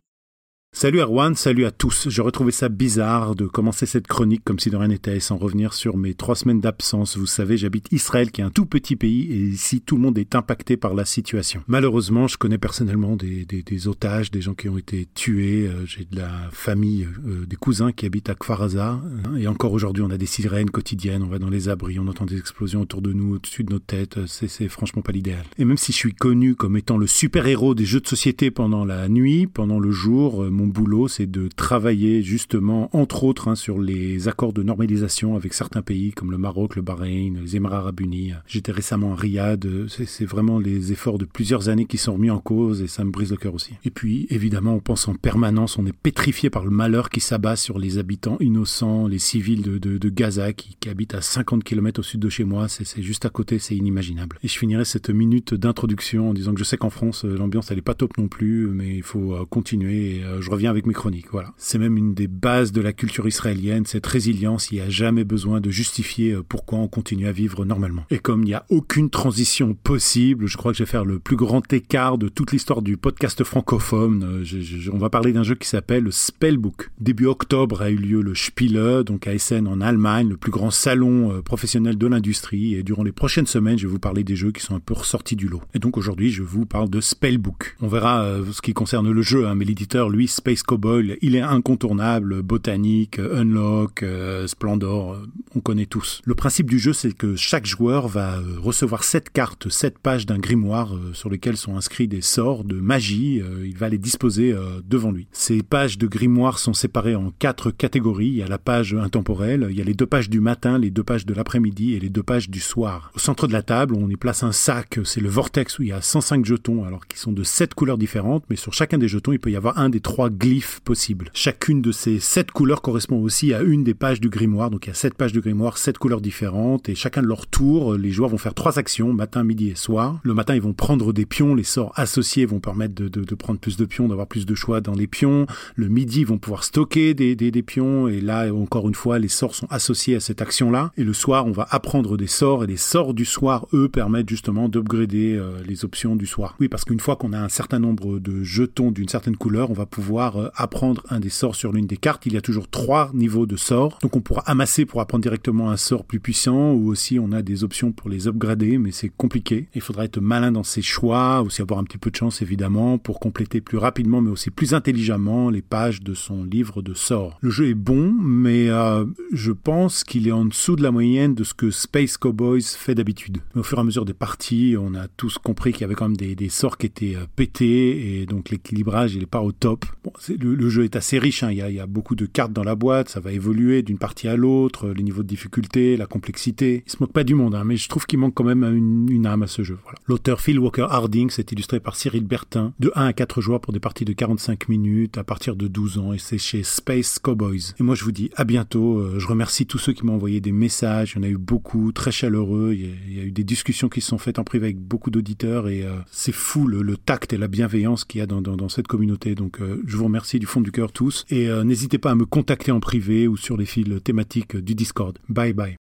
[0.73, 2.07] Salut Erwan, salut à tous.
[2.07, 5.73] Je retrouvais ça bizarre de commencer cette chronique comme si de rien n'était, sans revenir
[5.73, 7.17] sur mes trois semaines d'absence.
[7.17, 10.17] Vous savez, j'habite Israël, qui est un tout petit pays, et ici tout le monde
[10.17, 11.61] est impacté par la situation.
[11.67, 15.67] Malheureusement, je connais personnellement des, otages, des gens qui ont été tués.
[15.67, 19.01] Euh, j'ai de la famille, euh, des cousins qui habitent à Kfaraza.
[19.25, 22.07] Hein, et encore aujourd'hui, on a des sirènes quotidiennes, on va dans les abris, on
[22.07, 24.25] entend des explosions autour de nous, au-dessus de nos têtes.
[24.25, 25.43] C'est franchement pas l'idéal.
[25.59, 28.85] Et même si je suis connu comme étant le super-héros des jeux de société pendant
[28.85, 33.79] la nuit, pendant le jour, mon boulot, c'est de travailler justement, entre autres, hein, sur
[33.79, 37.99] les accords de normalisation avec certains pays comme le Maroc, le Bahreïn, les Émirats arabes
[37.99, 38.33] unis.
[38.45, 39.67] J'étais récemment à Riyad.
[39.87, 43.09] C'est vraiment les efforts de plusieurs années qui sont remis en cause et ça me
[43.09, 43.73] brise le cœur aussi.
[43.85, 47.55] Et puis, évidemment, on pense en permanence, on est pétrifié par le malheur qui s'abat
[47.55, 52.03] sur les habitants innocents, les civils de, Gaza qui, qui, habitent à 50 km au
[52.03, 52.67] sud de chez moi.
[52.67, 54.37] C'est juste à côté, c'est inimaginable.
[54.43, 57.79] Et je finirai cette minute d'introduction en disant que je sais qu'en France, l'ambiance, elle
[57.79, 60.17] est pas top non plus, mais il faut euh, continuer.
[60.17, 61.27] Et, euh, je reviens avec mes chroniques.
[61.31, 61.53] Voilà.
[61.57, 64.71] C'est même une des bases de la culture israélienne, cette résilience.
[64.71, 68.05] Il n'y a jamais besoin de justifier euh, pourquoi on continue à vivre normalement.
[68.09, 71.19] Et comme il n'y a aucune transition possible, je crois que je vais faire le
[71.19, 74.43] plus grand écart de toute l'histoire du podcast francophone.
[74.43, 76.91] Euh, on va parler d'un jeu qui s'appelle Spellbook.
[76.99, 80.71] Début octobre a eu lieu le Spiele, donc à Essen en Allemagne, le plus grand
[80.71, 82.75] salon euh, professionnel de l'industrie.
[82.75, 84.93] Et durant les prochaines semaines, je vais vous parler des jeux qui sont un peu
[84.93, 85.61] ressortis du lot.
[85.73, 87.77] Et donc aujourd'hui, je vous parle de Spellbook.
[87.81, 91.41] On verra ce qui concerne le jeu, hein, mais l'éditeur, lui, Space Cowboy, il est
[91.41, 96.19] incontournable, botanique, unlock, euh, splendor, euh, on connaît tous.
[96.25, 100.25] Le principe du jeu, c'est que chaque joueur va euh, recevoir sept cartes, sept pages
[100.25, 103.39] d'un grimoire sur lesquelles sont inscrits des sorts de magie.
[103.63, 105.27] il va les disposer devant lui.
[105.31, 108.27] Ces pages de grimoire sont séparées en quatre catégories.
[108.27, 110.89] Il y a la page intemporelle, il y a les deux pages du matin, les
[110.89, 113.11] deux pages de l'après-midi et les deux pages du soir.
[113.15, 115.89] Au centre de la table, on y place un sac, c'est le vortex où il
[115.89, 119.07] y a 105 jetons, alors qui sont de sept couleurs différentes, mais sur chacun des
[119.07, 121.29] jetons, il peut y avoir un des trois glyphes possibles.
[121.33, 124.69] Chacune de ces sept couleurs correspond aussi à une des pages du grimoire.
[124.69, 127.47] Donc il y a sept pages de grimoire, sept couleurs différentes, et chacun de leur
[127.47, 130.19] tour, les joueurs vont faire trois actions, matin, midi et soir.
[130.23, 133.77] Le matin, ils vont prendre des pions, les sorts associés vont permettre de, prendre plus
[133.77, 135.45] de pions, d'avoir plus de choix dans les pions.
[135.75, 139.55] Le midi, ils vont pouvoir stocker des pions, et là, encore une fois, les sorts
[139.55, 140.91] sont associés à cette action-là.
[140.97, 144.29] Et le soir, on va apprendre des sorts, et les sorts du soir, eux, permettent
[144.29, 146.55] justement d'upgrader euh, les options du soir.
[146.59, 149.73] Oui, parce qu'une fois qu'on a un certain nombre de jetons d'une certaine couleur, on
[149.73, 152.25] va pouvoir euh, apprendre un des sorts sur l'une des cartes.
[152.25, 153.99] Il y a toujours trois niveaux de sorts.
[154.01, 157.41] Donc on pourra amasser pour apprendre directement un sort plus puissant ou aussi on a
[157.41, 159.67] des options pour les upgrader, mais c'est compliqué.
[159.75, 162.97] Il faudra être malin dans ses choix, aussi avoir un petit peu de chance évidemment
[162.97, 167.37] pour compléter plus rapidement mais aussi plus intelligemment les pages de son livre de sorts.
[167.41, 171.35] Le jeu est bon, mais euh, je pense qu'il est en dessous de la moyenne
[171.35, 173.39] de ce que Space Cowboys fait d'habitude.
[173.55, 175.95] Mais au fur et à mesure des parties, on a tous compris qu'il y avait
[175.95, 179.41] quand même des, des sorts qui étaient euh, pétés et donc l'équilibrage il n'est pas
[179.41, 179.85] au top.
[180.03, 181.51] Bon, le, jeu est assez riche, hein.
[181.51, 184.35] il, y a, beaucoup de cartes dans la boîte, ça va évoluer d'une partie à
[184.35, 186.83] l'autre, les niveaux de difficulté, la complexité.
[186.85, 189.25] Il se moque pas du monde, hein, mais je trouve qu'il manque quand même une,
[189.25, 189.77] âme à ce jeu.
[190.07, 193.73] L'auteur Phil Walker Harding, c'est illustré par Cyril Bertin, de 1 à 4 joueurs pour
[193.73, 197.73] des parties de 45 minutes à partir de 12 ans, et c'est chez Space Cowboys.
[197.79, 200.51] Et moi je vous dis à bientôt, je remercie tous ceux qui m'ont envoyé des
[200.51, 203.89] messages, il y en a eu beaucoup, très chaleureux, il y a, eu des discussions
[203.89, 207.33] qui se sont faites en privé avec beaucoup d'auditeurs, et euh, c'est fou le, tact
[207.33, 209.35] et la bienveillance qu'il y a dans cette communauté.
[209.35, 211.25] Donc euh, je vous remercie du fond du cœur tous.
[211.29, 214.75] Et euh, n'hésitez pas à me contacter en privé ou sur les fils thématiques du
[214.75, 215.17] Discord.
[215.29, 215.75] Bye bye.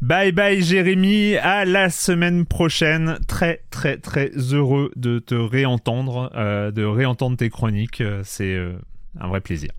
[0.00, 3.18] Bye bye Jérémy, à la semaine prochaine.
[3.28, 8.02] Très très très heureux de te réentendre, euh, de réentendre tes chroniques.
[8.22, 8.74] C'est euh,
[9.18, 9.70] un vrai plaisir.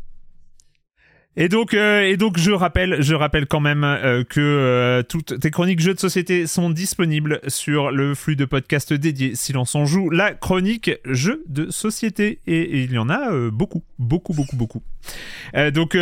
[1.38, 5.38] Et donc, euh, et donc, je rappelle, je rappelle quand même euh, que euh, toutes
[5.40, 9.86] tes chroniques jeux de société sont disponibles sur le flux de podcast dédié Silence on
[9.86, 14.34] joue, la chronique jeux de société, et, et il y en a euh, beaucoup, beaucoup,
[14.34, 14.82] beaucoup, beaucoup.
[15.56, 15.98] Euh, donc,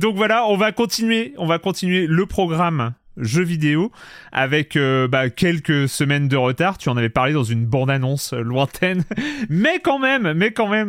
[0.00, 3.92] donc voilà, on va continuer, on va continuer le programme jeux vidéo
[4.32, 6.78] avec euh, bah, quelques semaines de retard.
[6.78, 9.04] Tu en avais parlé dans une bande-annonce lointaine,
[9.48, 10.26] mais quand même,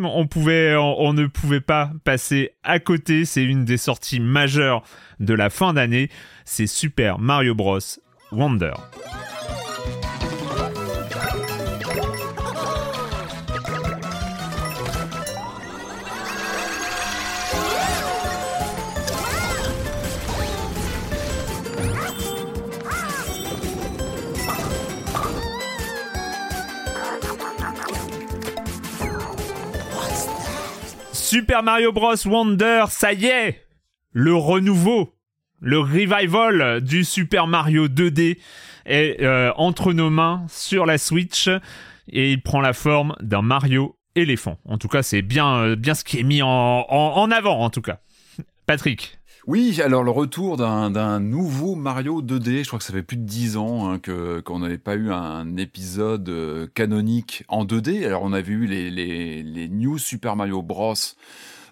[0.05, 0.23] on
[1.13, 3.25] ne pouvait pas passer à côté.
[3.25, 4.83] C'est une des sorties majeures
[5.19, 6.09] de la fin d'année.
[6.45, 7.79] C'est Super Mario Bros.
[8.31, 8.73] Wonder.
[31.29, 33.63] Super Mario Bros Wonder, ça y est
[34.13, 35.13] Le renouveau,
[35.59, 38.39] le revival du Super Mario 2D
[38.87, 41.47] est euh, entre nos mains sur la Switch
[42.11, 44.57] et il prend la forme d'un Mario éléphant.
[44.65, 47.83] En tout cas, c'est bien, euh, bien ce qui est mis en, avant, en tout
[47.83, 47.99] cas.
[48.65, 49.18] Patrick.
[49.49, 53.23] Oui, alors le retour d'un nouveau Mario 2D, je crois que ça fait plus de
[53.23, 53.99] 10 ans hein,
[54.45, 58.05] qu'on n'avait pas eu un épisode euh, canonique en 2D.
[58.05, 60.93] Alors on avait eu les, les, New Super Mario Bros.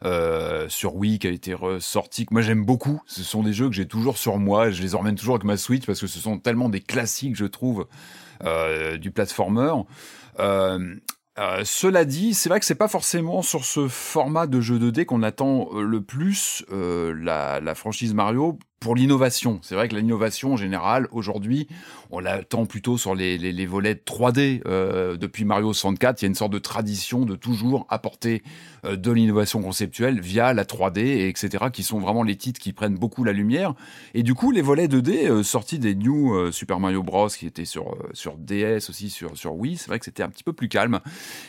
[0.06, 3.00] Euh, sur Wii qui a été ressorti, que moi j'aime beaucoup.
[3.06, 5.58] Ce sont des jeux que j'ai toujours sur moi, je les emmène toujours avec ma
[5.58, 7.86] Switch parce que ce sont tellement des classiques, je trouve,
[8.44, 9.74] euh, du platformer.
[11.40, 15.06] Euh, cela dit, c'est vrai que c'est pas forcément sur ce format de jeu 2D
[15.06, 19.60] qu'on attend euh, le plus euh, la, la, franchise Mario pour l'innovation.
[19.64, 21.68] C'est vrai que l'innovation en général, aujourd'hui,
[22.12, 24.62] on l'attend plutôt sur les, les, les volets 3D.
[24.66, 28.44] Euh, depuis Mario 64, il y a une sorte de tradition de toujours apporter
[28.86, 32.74] euh, de l'innovation conceptuelle via la 3D, et etc., qui sont vraiment les titres qui
[32.74, 33.74] prennent beaucoup la lumière.
[34.14, 37.46] Et du coup, les volets 2D euh, sortis des New euh, Super Mario Bros, qui
[37.46, 40.44] étaient sur, euh, sur DS aussi, sur, sur Wii, c'est vrai que c'était un petit
[40.44, 41.00] peu plus calme.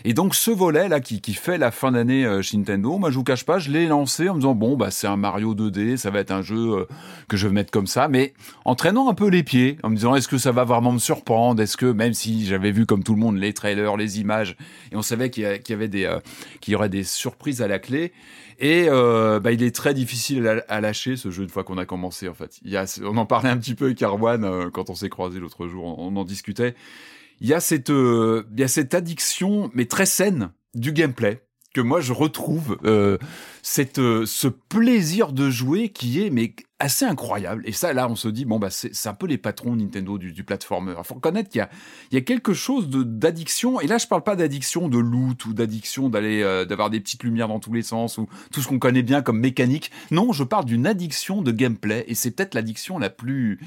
[0.04, 3.24] Et donc, ce volet-là, qui, qui fait la fin d'année chez Nintendo, moi, je vous
[3.24, 6.10] cache pas, je l'ai lancé en me disant, bon, bah, c'est un Mario 2D, ça
[6.10, 6.86] va être un jeu
[7.28, 8.32] que je vais mettre comme ça, mais
[8.64, 10.98] en traînant un peu les pieds, en me disant est-ce que ça va vraiment me
[10.98, 11.62] surprendre?
[11.62, 14.56] Est-ce que même si j'avais vu comme tout le monde les trailers, les images,
[14.90, 16.18] et on savait qu'il y, avait des, euh,
[16.60, 18.12] qu'il y aurait des surprises à la clé,
[18.58, 21.86] et euh, bah, il est très difficile à, lâcher ce jeu une fois qu'on a
[21.86, 22.58] commencé en fait.
[22.64, 25.08] Il y a, on en parlait un petit peu avec Arwan euh, quand on s'est
[25.08, 26.74] croisé l'autre jour, on, en discutait.
[27.40, 31.40] Il y a cette, euh, il y a cette addiction, mais très saine, du gameplay
[31.72, 33.18] que moi je retrouve euh,
[33.62, 37.62] cette ce plaisir de jouer qui est mais assez incroyable.
[37.64, 40.32] Et ça là on se dit bon bah c'est un peu les patrons Nintendo du,
[40.32, 41.66] du platformer il faut reconnaître qu'il
[42.12, 43.80] y y a quelque chose d'addiction.
[43.80, 47.24] Et là je parle pas d'addiction de loot ou d'addiction d'aller euh, d'avoir des petites
[47.24, 49.90] lumières dans tous les sens ou tout ce qu'on connaît bien comme mécanique.
[50.10, 52.04] Non je parle d'une addiction de gameplay.
[52.06, 53.58] Et c'est peut-être l'addiction la plus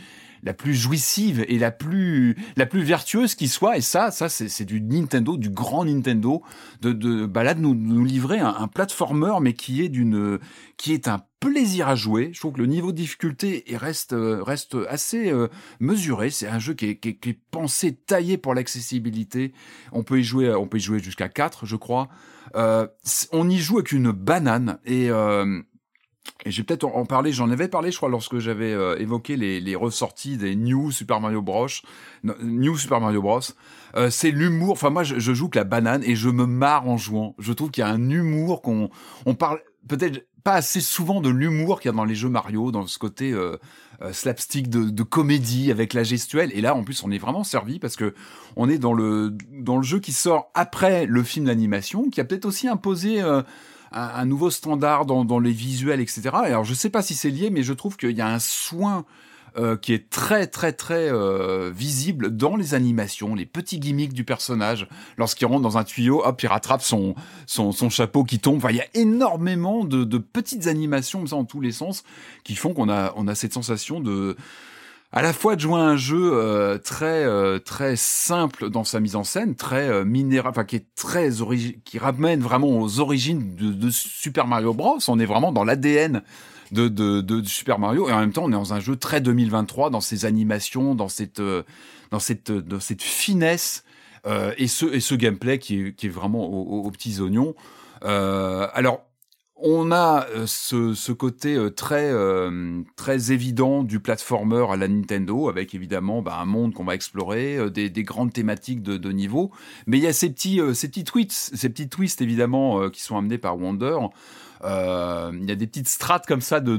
[0.44, 4.66] la plus jouissive et la plus la plus vertueuse qui soit et ça ça c'est
[4.66, 6.42] du Nintendo du grand Nintendo
[6.82, 10.40] de de bah là de nous, nous livrer un, un platformer mais qui est d'une
[10.78, 12.30] qui est un plaisir à jouer.
[12.34, 15.48] Je trouve que le niveau de difficulté reste reste assez euh,
[15.82, 16.30] mesuré.
[16.30, 19.52] C'est un jeu qui est, qui, est, qui est, pensé, taillé pour l'accessibilité.
[19.92, 22.08] On peut y jouer, on peut y jouer jusqu'à 4, je crois.
[22.56, 22.88] Euh,
[23.32, 25.62] on y joue avec une banane et euh,
[26.46, 29.76] et j'ai peut-être en parlé, j'en avais parlé, je crois, lorsque j'avais euh, évoqué les,
[29.76, 31.68] ressorties des New Super Mario Bros.
[32.24, 33.42] New Super Mario Bros.
[33.96, 34.72] Euh, c'est l'humour.
[34.72, 37.36] Enfin, moi, je, je, joue que la banane et je me marre en jouant.
[37.38, 38.90] Je trouve qu'il y a un humour qu'on,
[39.26, 42.72] on parle peut-être pas assez souvent de l'humour qu'il y a dans les jeux Mario,
[42.72, 43.58] dans ce côté euh,
[44.02, 46.52] euh, slapstick de, de, comédie avec la gestuelle.
[46.54, 48.14] Et là, en plus, on est vraiment servi parce que
[48.56, 52.26] on est dans le dans le jeu qui sort après le film d'animation, qui a
[52.26, 53.44] peut-être aussi imposé euh,
[53.92, 56.30] un, un, nouveau standard dans, dans, les visuels, etc.
[56.34, 59.06] Alors, je sais pas si c'est lié, mais je trouve qu'il y a un soin
[59.58, 64.24] euh, qui est très très très euh, visible dans les animations, les petits gimmicks du
[64.24, 64.88] personnage.
[65.18, 67.16] Lorsqu'il rentre dans un tuyau, hop, il rattrape son
[67.48, 68.56] son, son chapeau qui tombe.
[68.56, 72.06] Enfin, il y a énormément de, de petites animations comme ça en tous les sens
[72.46, 74.38] qui font qu'on a on a cette sensation de
[75.14, 79.00] à la fois de jouer à un jeu euh, très euh, très simple dans sa
[79.00, 81.30] mise en scène, très euh, minéral, enfin qui est très
[81.84, 85.00] qui ramène vraiment aux origines de, Super Mario Bros.
[85.08, 86.22] On est vraiment dans l'ADN
[86.72, 89.20] de, de, de, Super Mario et en même temps on est dans un jeu très
[89.20, 91.42] 2023 dans ses animations, dans cette
[92.12, 93.84] dans cette dans cette finesse
[94.58, 97.54] et ce et ce gameplay qui est qui est vraiment aux, aux petits oignons.
[98.02, 99.02] alors
[99.64, 105.74] on a ce, ce côté très euh, très évident du platformer à la Nintendo, avec
[105.74, 109.52] évidemment bah, un monde qu'on va explorer, des, des, grandes thématiques de, de, niveau.
[109.88, 113.18] Mais il y a ces petits ces petits tweets, ces petits twists évidemment qui sont
[113.18, 113.98] amenés par Wonder.
[114.64, 116.78] Euh, il y a des petites strates comme ça de,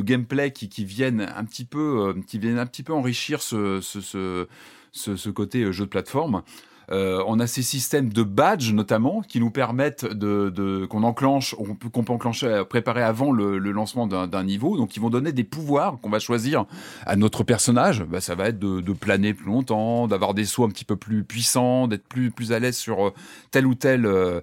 [0.00, 5.72] gameplay qui, viennent un petit peu qui viennent un petit peu enrichir ce, ce côté
[5.72, 6.42] jeu de plateforme.
[6.90, 11.54] Euh, on a ces systèmes de badge notamment qui nous permettent de, de qu'on enclenche,
[11.54, 14.76] qu'on peut, enclencher, préparer avant le, le lancement d'un niveau.
[14.76, 16.66] Donc, ils vont donner des pouvoirs qu'on va choisir
[17.04, 18.04] à notre personnage.
[18.04, 20.96] Bah, ça va être de, de planer plus longtemps, d'avoir des sauts un petit peu
[20.96, 23.12] plus puissants, d'être plus plus à l'aise sur
[23.50, 24.40] tel ou tel euh,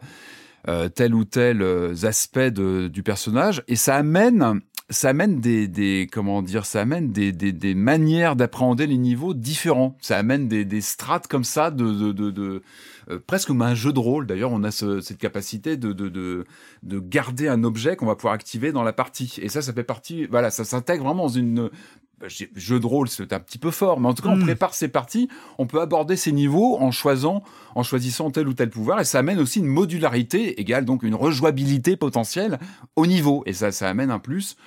[0.67, 3.63] euh, tel ou tel euh, aspect de, du personnage.
[3.67, 8.35] Et ça amène ça amène des, des, comment dire ça amène des, des, des manières
[8.35, 9.97] d'appréhender les niveaux différents.
[10.01, 12.61] Ça amène des, des strates comme ça de, de, de, de
[13.09, 14.27] euh, presque comme un jeu de rôle.
[14.27, 16.45] D'ailleurs on a ce, cette capacité de, de, de,
[16.83, 19.35] de garder un objet qu'on va pouvoir activer dans la partie.
[19.41, 21.69] Et ça ça fait partie voilà ça s'intègre vraiment dans une
[22.27, 24.43] jeu de rôle, c'est un petit peu fort, mais en tout cas, on mmh.
[24.43, 27.43] prépare ces parties, on peut aborder ces niveaux en choisissant,
[27.75, 31.15] en choisissant tel ou tel pouvoir, et ça amène aussi une modularité égale donc une
[31.15, 32.59] rejouabilité potentielle
[32.95, 34.57] au niveau, et ça, ça amène un plus.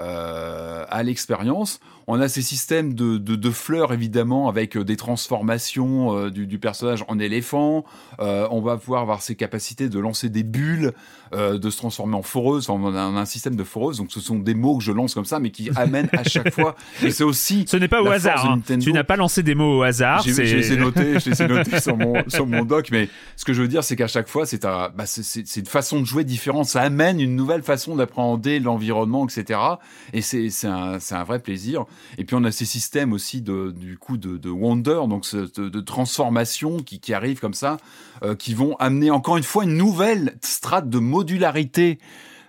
[0.00, 1.78] Euh, à l'expérience.
[2.06, 6.46] On a ces systèmes de, de, de fleurs évidemment avec euh, des transformations euh, du,
[6.46, 7.84] du personnage en éléphant.
[8.20, 10.92] Euh, on va pouvoir avoir ses capacités de lancer des bulles,
[11.34, 12.68] euh, de se transformer en foreuse.
[12.70, 13.98] Enfin, on a un, un système de foreuse.
[13.98, 16.52] Donc ce sont des mots que je lance comme ça, mais qui amènent à chaque
[16.52, 16.76] fois.
[17.02, 18.44] Et c'est aussi Ce n'est pas au hasard.
[18.50, 18.60] hein.
[18.80, 20.22] Tu n'as pas lancé des mots au hasard.
[20.22, 23.08] J'ai je les ai notés, je les ai notés sur mon, sur mon doc, mais
[23.36, 26.00] ce que je veux dire, c'est qu'à chaque fois, c'est un, bah, c'est- une façon
[26.00, 26.66] de jouer différente.
[26.66, 29.58] Ça amène une nouvelle façon d'appréhender l'environnement, etc.
[30.12, 31.84] Et c'est un, c'est un vrai plaisir.
[32.18, 35.68] Et puis on a ces systèmes aussi de, du coup de, de wonder, donc de,
[35.68, 37.76] de transformation qui, qui arrivent comme ça,
[38.22, 41.98] euh, qui vont amener encore une fois une nouvelle strate de modularité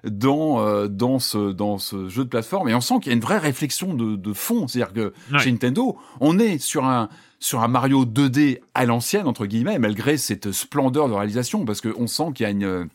[0.03, 2.69] dans euh, dans ce dans ce jeu de plateforme.
[2.69, 4.67] Et on sent qu'il y a une vraie réflexion de, de fond.
[4.67, 5.39] C'est-à-dire que Ouais.
[5.39, 7.09] chez Nintendo on est sur un
[7.39, 11.93] sur un Mario 2D à l'ancienne entre guillemets malgré cette splendeur de réalisation parce que
[11.97, 12.87] on sent qu'il y a une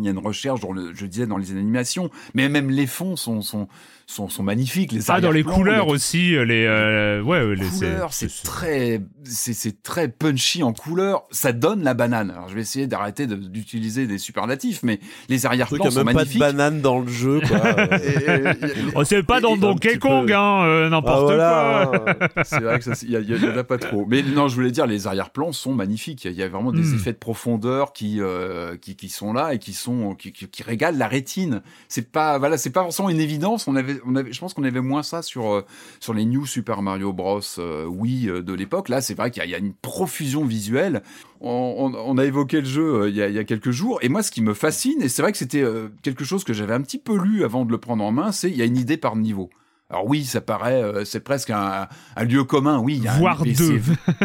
[0.00, 2.86] il y a une recherche, dans le, je disais, dans les animations, mais même les
[2.86, 3.66] fonds sont, sont,
[4.10, 4.92] sont, sont magnifiques.
[4.92, 6.64] Les Ah, dans les couleurs aussi, les.
[6.66, 7.66] euh, ouais, les.
[7.66, 11.24] couleurs, c'est très, c'est c'est très punchy en couleurs.
[11.30, 12.30] Ça donne la banane.
[12.30, 14.98] Alors je vais essayer d'arrêter de- d'utiliser des superlatifs, mais
[15.28, 16.40] les Il arrière-plans n'y a sont même pas de magnifiques.
[16.40, 17.40] banane dans le jeu.
[17.46, 17.58] Quoi.
[17.68, 18.54] Euh,
[18.94, 20.34] Oh, c'est pas dans Donkey Kong, peu.
[20.34, 21.90] hein, euh, ah, n'importe voilà.
[21.92, 22.44] quoi.
[22.44, 24.06] C'est vrai que ça, il y, en a pas trop.
[24.08, 26.24] Mais non, je voulais dire, les arrière-plans sont magnifiques.
[26.24, 26.94] Il y a- il y a vraiment des Hmm.
[26.94, 30.62] effets de profondeur qui, euh, qui, qui sont là et qui sont, qui, qui, qui
[30.62, 31.60] régalent la rétine.
[31.88, 33.68] C'est pas, voilà, c'est pas forcément une évidence.
[33.68, 35.64] On avait, on avait, je pense qu'on avait moins ça sur, euh,
[36.00, 37.40] sur les New Super Mario Bros.
[37.58, 38.88] euh, Wii euh, de l'époque.
[38.88, 41.02] Là, c'est vrai qu'il y, a- il y a une profusion visuelle.
[41.40, 43.70] On, on- on a évoqué le jeu euh, il y, a, il y a quelques
[43.70, 43.98] jours.
[44.02, 45.64] Et moi, ce qui me fascine, et c'est vrai que c'était
[46.02, 48.50] quelque chose que j'avais un petit peu lu avant de le prendre en main, c'est
[48.50, 49.50] il y a une idée par niveau.
[49.90, 52.96] Alors oui, ça paraît, euh, c'est presque un, un lieu commun, oui.
[52.98, 53.80] il y a un- Voire mais deux.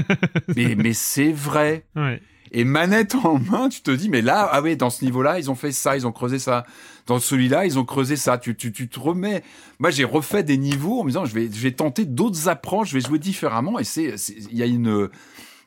[0.78, 1.86] mais c'est vrai.
[1.96, 2.22] Ouais.
[2.56, 5.50] Et manette en main, tu te dis, mais là, ah oui, dans ce niveau-là, ils
[5.50, 6.66] ont fait ça, ils ont creusé ça.
[7.08, 8.38] Dans celui-là, ils ont creusé ça.
[8.38, 9.44] Tu, tu, tu te remets.
[9.80, 12.90] Moi, j'ai refait des niveaux en me disant, je vais, je vais tenter d'autres approches,
[12.90, 13.80] je vais jouer différemment.
[13.80, 14.16] Et c'est,
[14.52, 15.10] il y a une,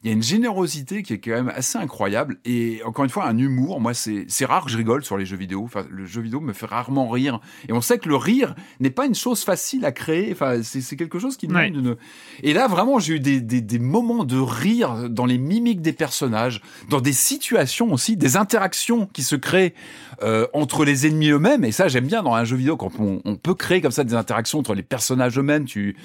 [0.07, 2.37] il y a une générosité qui est quand même assez incroyable.
[2.45, 3.81] Et encore une fois, un humour.
[3.81, 5.65] Moi, c'est, rare que je rigole sur les jeux vidéo.
[5.65, 7.41] Enfin, le jeu vidéo me fait rarement rire.
[7.69, 10.31] Et on sait que le rire n'est pas une chose facile à créer.
[10.31, 11.69] Enfin, c'est, quelque chose qui demande Ouais.
[11.71, 11.97] une.
[12.45, 15.93] Et là, vraiment, j'ai eu des, des, des moments de rire dans les mimiques des
[15.93, 19.75] personnages, dans des situations aussi, des interactions qui se créent
[20.23, 21.65] euh, entre les ennemis eux-mêmes.
[21.65, 24.05] Et ça, j'aime bien dans un jeu vidéo quand on, on peut créer comme ça
[24.05, 25.65] des interactions entre les personnages eux-mêmes.
[25.65, 25.97] Tu,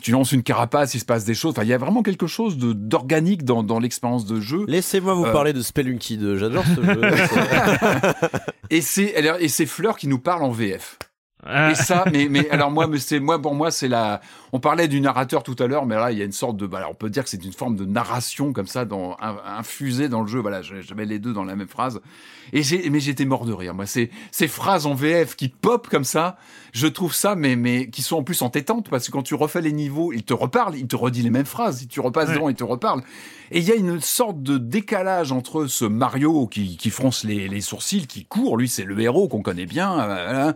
[0.00, 1.52] tu lances une carapace, il se passe des choses.
[1.52, 4.64] Enfin, il y a vraiment quelque chose de d'organique dans, dans l'expérience de jeu.
[4.68, 5.32] Laissez-moi vous Euh.
[5.32, 6.36] parler de Spelunky 2.
[6.36, 7.00] J'adore ce jeu.
[8.70, 10.98] Et c'est et c'est Fleur qui nous parle en VF.
[11.70, 14.20] Et ça, mais, mais alors moi, mais c'est moi pour moi c'est la.
[14.52, 16.66] On parlait du narrateur tout à l'heure, mais là il y a une sorte de.
[16.66, 19.16] Bah, alors, on peut dire que c'est une forme de narration comme ça, dans
[19.46, 20.40] infusée dans le jeu.
[20.40, 22.00] Voilà, je, je mets les deux dans la même phrase.
[22.52, 23.72] Et j'ai, mais j'étais mort de rire.
[23.72, 26.36] Moi, ces ces phrases en VF qui pop comme ça,
[26.72, 29.60] je trouve ça, mais mais qui sont en plus entêtantes parce que quand tu refais
[29.60, 31.78] les niveaux, il te reparle, il te redit les mêmes phrases.
[31.78, 32.34] Si tu repasses Ouais.
[32.34, 33.02] devant, il te reparle.
[33.50, 37.48] Et il y a une sorte de décalage entre ce Mario qui, qui fronce les,
[37.48, 40.52] les sourcils, qui court, lui c'est le héros qu'on connaît bien, euh,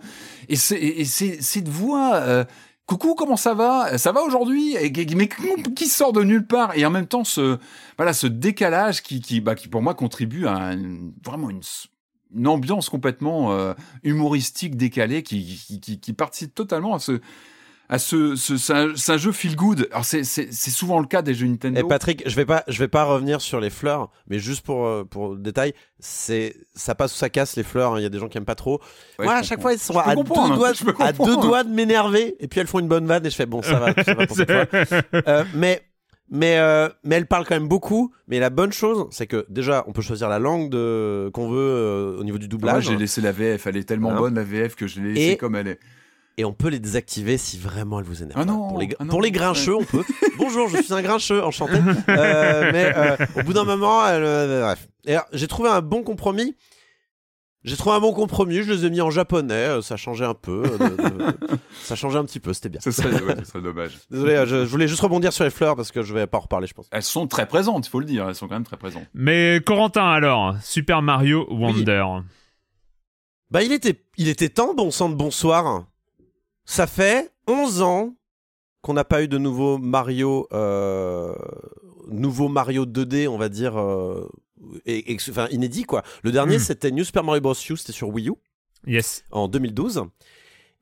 [0.49, 2.15] et c'est et c'est cette voix.
[2.17, 2.45] euh,
[2.85, 3.97] Coucou, comment ça va?
[3.97, 4.75] Ça va aujourd'hui
[5.17, 5.29] Mais
[5.75, 6.77] qui sort de nulle part?
[6.77, 7.57] Et en même temps, ce
[7.97, 11.61] voilà, ce décalage qui, qui, bah, qui pour moi contribue à un- vraiment une,
[12.35, 17.21] une ambiance complètement euh, humoristique décalée qui, qui, qui, qui participe totalement à ce
[17.89, 19.87] à ce, ce c'est un, c'est un jeu feel good.
[19.91, 21.79] Alors c'est c'est c'est souvent le cas des jeux Nintendo.
[21.79, 24.87] Et Patrick, je vais pas, je vais pas revenir sur les fleurs, mais juste pour
[24.87, 27.93] euh, pour le détail, c'est ça passe ou ça casse les fleurs.
[27.95, 28.01] hein.
[28.01, 28.81] Il y a des gens qui aiment pas trop.
[29.19, 30.55] Ouais, Moi, à chaque fois, ils sont peux à deux hein.
[30.57, 33.37] doigts, à deux doigts de m'énerver, et puis elles font une bonne vanne et je
[33.37, 34.67] fais bon, ça va, ça va pour cette fois.
[35.29, 35.83] Euh, mais
[36.33, 38.13] mais euh, mais elle parle quand même beaucoup.
[38.27, 41.59] Mais la bonne chose, c'est que déjà, on peut choisir la langue de qu'on veut
[41.61, 43.67] euh, au niveau du Moi, doublage, j'ai laissé la VF.
[43.69, 44.17] Elle est tellement Hein.
[44.19, 45.79] bonne la VF que je l'ai laissée Et- comme elle est.
[46.39, 48.41] et on peut les désactiver si vraiment elle vous énerve.
[48.41, 49.11] Ah non, pour les, ah non.
[49.11, 50.03] pour les grincheux, on peut.
[50.39, 51.75] Bonjour, je suis un grincheux, enchanté.
[52.09, 54.23] Euh, mais euh, au bout d'un moment, elle,
[54.63, 54.89] bref.
[55.35, 56.57] J'ai trouvé un bon compromis.
[57.65, 58.63] J'ai trouvé un bon compromis.
[58.63, 59.55] Je les ai mis en japonais.
[59.55, 60.65] euh, Ça changeait un peu.
[60.67, 62.53] euh, de- de- ça changeait un petit peu.
[62.53, 62.81] C'était bien.
[62.81, 63.99] Ce serait, ouais, ce serait dommage.
[64.11, 66.39] Désolé, euh, je, je voulais juste rebondir sur les fleurs parce que je vais pas
[66.39, 66.89] en reparler, je pense.
[66.91, 68.29] Elles sont très présentes, il faut le dire.
[68.29, 69.05] Elles sont quand même très présentes.
[69.15, 72.05] Mais Corentin, alors, Super Mario Wonder.
[73.51, 75.87] Bah, il était, il était temps, bon sang de bonsoir.
[76.65, 78.15] Ça fait 11 ans
[78.81, 81.35] qu'on n'a pas eu de nouveau Mario, euh,
[82.09, 84.29] nouveau Mario 2D, on va dire, euh,
[84.87, 86.03] et, et- enfin, inédit quoi.
[86.23, 86.61] Le dernier, Mm.
[86.61, 87.55] c'était New Super Mario Bros.
[87.55, 88.35] U, c'était sur Wii U
[88.87, 89.25] Yes.
[89.31, 90.03] en 2012.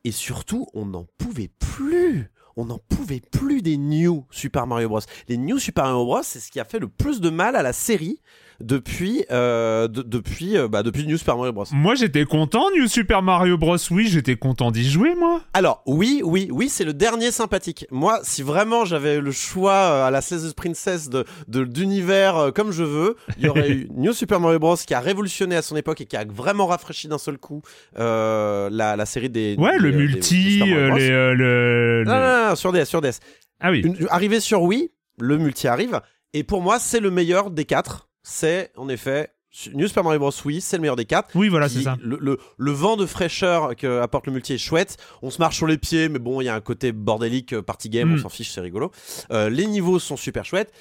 [0.05, 2.31] Et surtout, on n'en pouvait plus.
[2.57, 5.01] On n'en pouvait plus des New Super Mario Bros.
[5.29, 7.63] Les New Super Mario Bros, c'est ce qui a fait le plus de mal à
[7.63, 8.21] la série
[8.61, 11.65] depuis euh, de- depuis euh, bah, depuis New Super Mario Bros.
[11.73, 13.77] Moi, j'étais content, New Super Mario Bros.
[13.91, 15.41] Oui, j'étais content d'y jouer, moi.
[15.55, 17.87] Alors oui, oui, oui, c'est le dernier sympathique.
[17.91, 22.51] Moi, si vraiment j'avais le choix euh, à la Slay Princess de de- d'univers euh,
[22.51, 25.63] comme je veux, il y aurait eu New Super Mario Bros qui a révolutionné à
[25.63, 27.63] son époque et qui a vraiment rafraîchi d'un seul coup
[27.97, 30.73] la, la série des Ouais, des- le des- des multi, les,
[31.11, 33.21] euh, le, Non, non, non, sur DS, sur DS.
[33.61, 33.81] Ah oui.
[33.83, 36.01] Une- arrivé sur Wii, le multi arrive
[36.33, 38.09] et pour moi, c'est le meilleur des quatre.
[38.23, 39.31] C'est en effet
[39.75, 40.31] New Super Mario Bros.
[40.45, 41.31] Wii, c'est le meilleur des quatre.
[41.35, 41.97] Oui, voilà, c'est ça.
[42.03, 44.97] Le, le- le vent de fraîcheur que apporte le multi est chouette.
[45.23, 47.63] On se marche sur les pieds, mais bon, il y a un côté bordélique, euh,
[47.63, 48.15] party game, Mm.
[48.15, 48.93] on s'en fiche, c'est rigolo.
[49.33, 50.73] Euh, les niveaux sont super chouettes.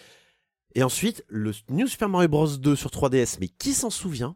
[0.75, 4.35] Et ensuite, le New Super Mario Bros 2 sur 3DS, mais qui s'en souvient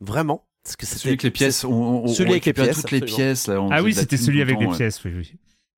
[0.00, 0.48] Vraiment?
[0.64, 3.00] Parce que Celui avec les pièces, on, on, Celui on avec les pièces, toutes les
[3.02, 3.46] pièces.
[3.46, 4.76] Là, Ah oui, c'était celui avec les ouais.
[4.76, 5.32] pièces, oui, oui.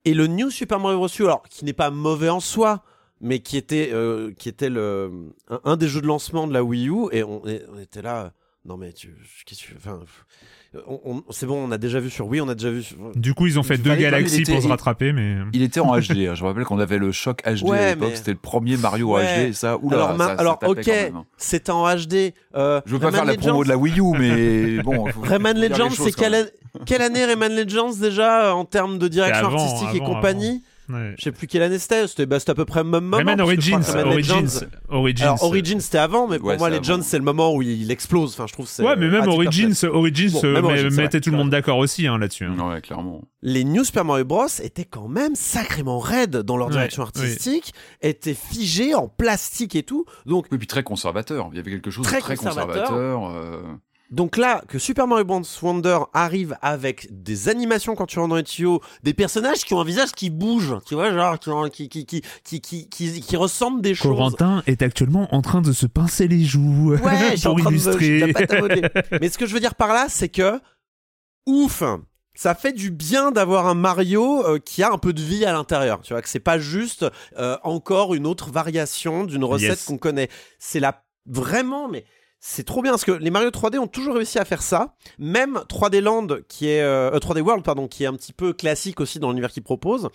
[0.07, 1.09] Et le New Super Mario Bros.
[1.19, 2.83] U, alors qui n'est pas mauvais en soi,
[3.21, 5.11] mais qui était, euh, qui était le,
[5.49, 8.03] un, un des jeux de lancement de la Wii U, et on, et on était
[8.03, 8.33] là.
[8.65, 9.15] Non mais tu,
[9.47, 10.01] qu'est-ce que tu, enfin,
[10.89, 12.83] on- on- c'est bon, on a déjà vu sur Wii, on a déjà vu.
[12.83, 12.97] Sur...
[13.15, 15.37] Du coup, ils ont fait Il deux galaxies était- pour se rattraper, mais.
[15.53, 16.11] Il était en HD.
[16.29, 16.35] hein.
[16.35, 18.09] Je me rappelle qu'on avait le choc HD Ouais, à l'époque.
[18.11, 19.51] mais- C'était le premier Mario Ouais.
[19.51, 19.53] HD.
[19.55, 21.25] Ça, oula, alors, ma- ça- ça alors ok, hein.
[21.37, 22.35] c'est en HD.
[22.57, 25.07] Euh, Je veux pas Rayman faire la Legends, promo de la Wii U, mais bon.
[25.13, 26.51] faut Rayman Legends, c'est quelle,
[26.85, 30.65] quelle année Rayman Legends déjà en termes de direction avant, artistique et avant, compagnie?
[30.89, 31.15] Ouais.
[31.19, 32.07] Je sais plus quelle année c'était.
[32.07, 33.17] C'était bah, c'était à peu près le même moment.
[33.17, 35.23] Rayman Origins, Origins, Origins.
[35.25, 37.91] Alors Origins c'était avant, mais pour Ouais, moi c'est Legends c'est le moment où il
[37.91, 38.33] explose.
[38.35, 38.69] Enfin, je trouve.
[38.81, 39.73] Ouais, mais même Origins.
[39.85, 42.45] Origins Bon, euh, même Origins, mettait tout le monde d'accord aussi hein, là-dessus.
[42.45, 42.57] hein.
[42.71, 43.23] Ouais, clairement.
[43.43, 47.09] les New Super Mario Bros étaient quand même sacrément raides dans leur Ouais, direction oui.
[47.09, 50.05] artistique, étaient figés en plastique et tout.
[50.25, 51.49] Donc, Oui, puis très conservateur.
[51.53, 52.89] Il y avait quelque chose Très de très conservateur.
[52.91, 53.31] conservateur.
[53.31, 53.63] euh,
[54.11, 58.37] donc là, que Super Mario Bros Wonder arrive avec des animations quand tu rentres dans
[58.37, 61.39] les tuyaux, des personnages qui ont un visage qui bouge, tu vois, genre
[61.71, 64.17] qui qui qui ressemblent des choses.
[64.17, 67.01] Corentin est actuellement en train de se pincer les joues Ouais,
[67.47, 68.33] en pour train illustrer.
[69.21, 70.61] Mais ce que je veux dire par là, c'est que
[71.47, 71.83] ouf,
[72.35, 75.53] ça fait du bien d'avoir un Mario euh, qui a un peu de vie à
[75.53, 76.01] l'intérieur.
[76.03, 77.07] Tu vois que c'est pas juste
[77.39, 79.85] euh, encore une autre variation d'une recette Yes.
[79.85, 80.29] qu'on connaît.
[80.59, 82.05] C'est la vraiment, mais
[82.39, 84.95] c'est trop bien parce que les Mario 3D ont toujours réussi à faire ça.
[85.19, 88.53] Même 3D Land, qui est euh, euh, 3D World, pardon, qui est un petit peu
[88.53, 90.09] classique aussi dans l'univers qu'ils proposent,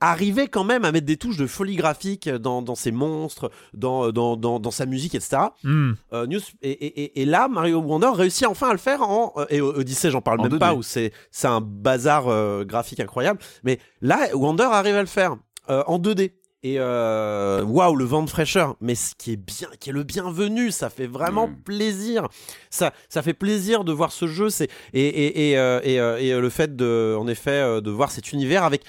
[0.00, 4.10] arrivait quand même à mettre des touches de folie graphique dans, dans ses monstres, dans,
[4.12, 5.38] dans, dans, dans sa musique, etc.
[5.64, 5.92] Hmm.
[6.12, 9.32] Euh, News, et, et- et- et là, Mario Wonder réussit enfin à le faire en.
[9.38, 10.58] euh, et Odyssey, j'en parle En même 2D.
[10.58, 13.40] pas, où c'est c'est un bazar euh, graphique incroyable.
[13.64, 15.36] Mais là, Wonder arrive à le faire
[15.70, 16.32] euh, en 2D.
[16.64, 18.74] Et euh, waouh, le vent de fraîcheur.
[18.80, 21.56] Mais ce qui est bien, qui est le bienvenu, ça fait vraiment Mm.
[21.64, 22.28] plaisir.
[22.70, 24.50] Ça, ça fait plaisir de voir ce jeu.
[24.50, 28.10] C'est et et et, euh, et, euh, et, le fait de, en effet, de voir
[28.10, 28.82] cet univers avec.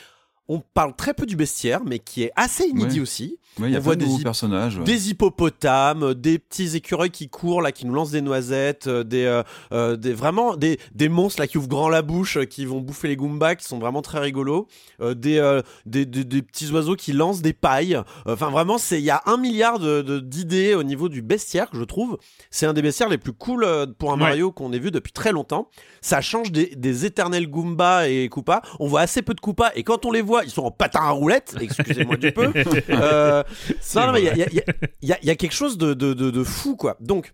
[0.52, 3.02] On parle très peu du bestiaire, mais qui est assez inédit Ouais.
[3.04, 4.78] aussi Ouais, il y a On voit de des personnages.
[4.78, 4.84] ouais.
[4.84, 9.26] des hippopotames, des petits écureuils qui courent là, qui nous lancent des noisettes, euh, des,
[9.26, 12.66] euh, euh, des vraiment des, des monstres là qui ouvrent grand la bouche, euh, qui
[12.66, 14.68] vont bouffer les Goombas, qui sont vraiment très rigolos,
[15.02, 18.00] euh, des, euh, des, des des petits oiseaux qui lancent des pailles.
[18.26, 21.70] Enfin vraiment, c'est il y a un milliard de de- d'idées au niveau du bestiaire
[21.70, 22.18] que je trouve.
[22.52, 24.26] C'est un des bestiaires les plus cool euh, pour un Ouais.
[24.26, 25.70] Mario qu'on ait vu depuis très longtemps.
[26.02, 28.62] Ça change des, des éternels Goombas et Koopas.
[28.80, 31.00] On voit assez peu de Koopas et quand on les voit, ils sont en patin
[31.02, 31.56] à roulettes.
[31.60, 32.52] Excusez-moi du peu.
[33.96, 34.62] Non, non, mais il y a, y
[35.02, 36.98] y y quelque chose de, de, de, de fou, quoi.
[37.00, 37.34] Donc,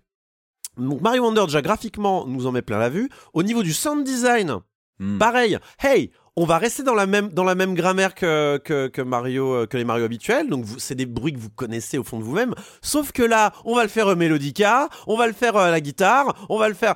[0.77, 3.09] donc, Mario Wonder, déjà graphiquement, nous en met plein la vue.
[3.33, 4.59] Au niveau du sound design,
[4.97, 5.17] Hmm.
[5.17, 5.57] pareil.
[5.83, 9.53] Hey, on va rester dans la même, dans la même grammaire que, que, que Mario,
[9.53, 10.49] euh, que les Mario habituels.
[10.49, 12.55] Donc, c'est des bruits que vous connaissez au fond de vous-même.
[12.81, 15.71] Sauf que là, on va le faire euh, mélodica, on va le faire euh, à
[15.71, 16.95] la guitare, on va le faire.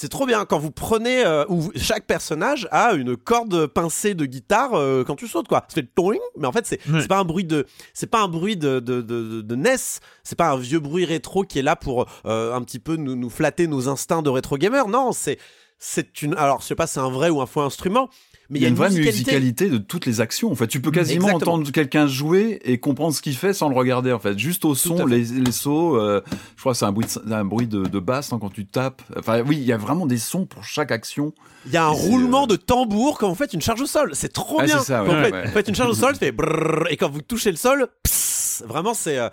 [0.00, 4.24] C'est trop bien quand vous prenez euh, où chaque personnage a une corde pincée de
[4.24, 5.66] guitare euh, quand tu sautes quoi.
[5.68, 8.22] Ça fait le toing, mais en fait c'est c'est pas un bruit de c'est pas
[8.22, 9.76] un bruit de de, de, de- NES,
[10.24, 13.14] c'est pas un vieux bruit rétro qui est là pour euh, un petit peu nous,
[13.14, 14.88] nous flatter nos instincts de rétro gamer.
[14.88, 15.38] Non, c'est
[15.78, 18.08] c'est une alors je sais pas c'est un vrai ou un faux instrument,
[18.50, 19.12] mais Il y a une vraie musicalité.
[19.18, 20.50] musicalité de toutes les actions.
[20.50, 21.52] En fait, tu peux quasiment Exactement.
[21.54, 24.12] entendre quelqu'un jouer et comprendre ce qu'il fait sans le regarder.
[24.12, 25.96] En fait, juste au son, les, les sauts.
[25.96, 26.20] euh,
[26.56, 28.66] je crois que c'est un bruit, de, un bruit de, de basse hein, quand tu
[28.66, 29.02] tapes.
[29.16, 31.32] Enfin, oui, il y a vraiment des sons pour chaque action.
[31.66, 34.10] Il y a un roulement euh, de tambour quand vous faites une charge au sol.
[34.14, 34.80] C'est trop Ah, bien.
[34.80, 35.46] ça, Quand ouais, vous, faites, ouais.
[35.46, 37.86] vous faites une charge au sol, ça fait brrr, et quand vous touchez le sol,
[38.02, 39.28] pss, vraiment c'est euh,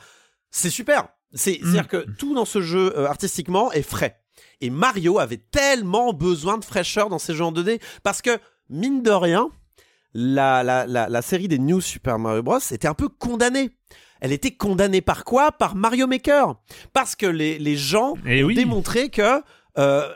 [0.52, 1.08] c'est super.
[1.34, 1.68] C'est Mm.
[1.68, 4.20] à dire que tout dans ce jeu euh, artistiquement est frais.
[4.62, 8.38] Et Mario avait tellement besoin de fraîcheur dans ces jeux en 2D parce que
[8.70, 9.50] mine de rien,
[10.14, 13.70] la, la, la, la série des New Super Mario Bros était un peu condamnée.
[14.20, 15.52] Elle était condamnée par quoi?
[15.52, 16.56] Par Mario Maker.
[16.94, 18.56] Parce que les, les gens Eh ont oui.
[18.56, 19.42] démontré que
[19.78, 20.10] euh,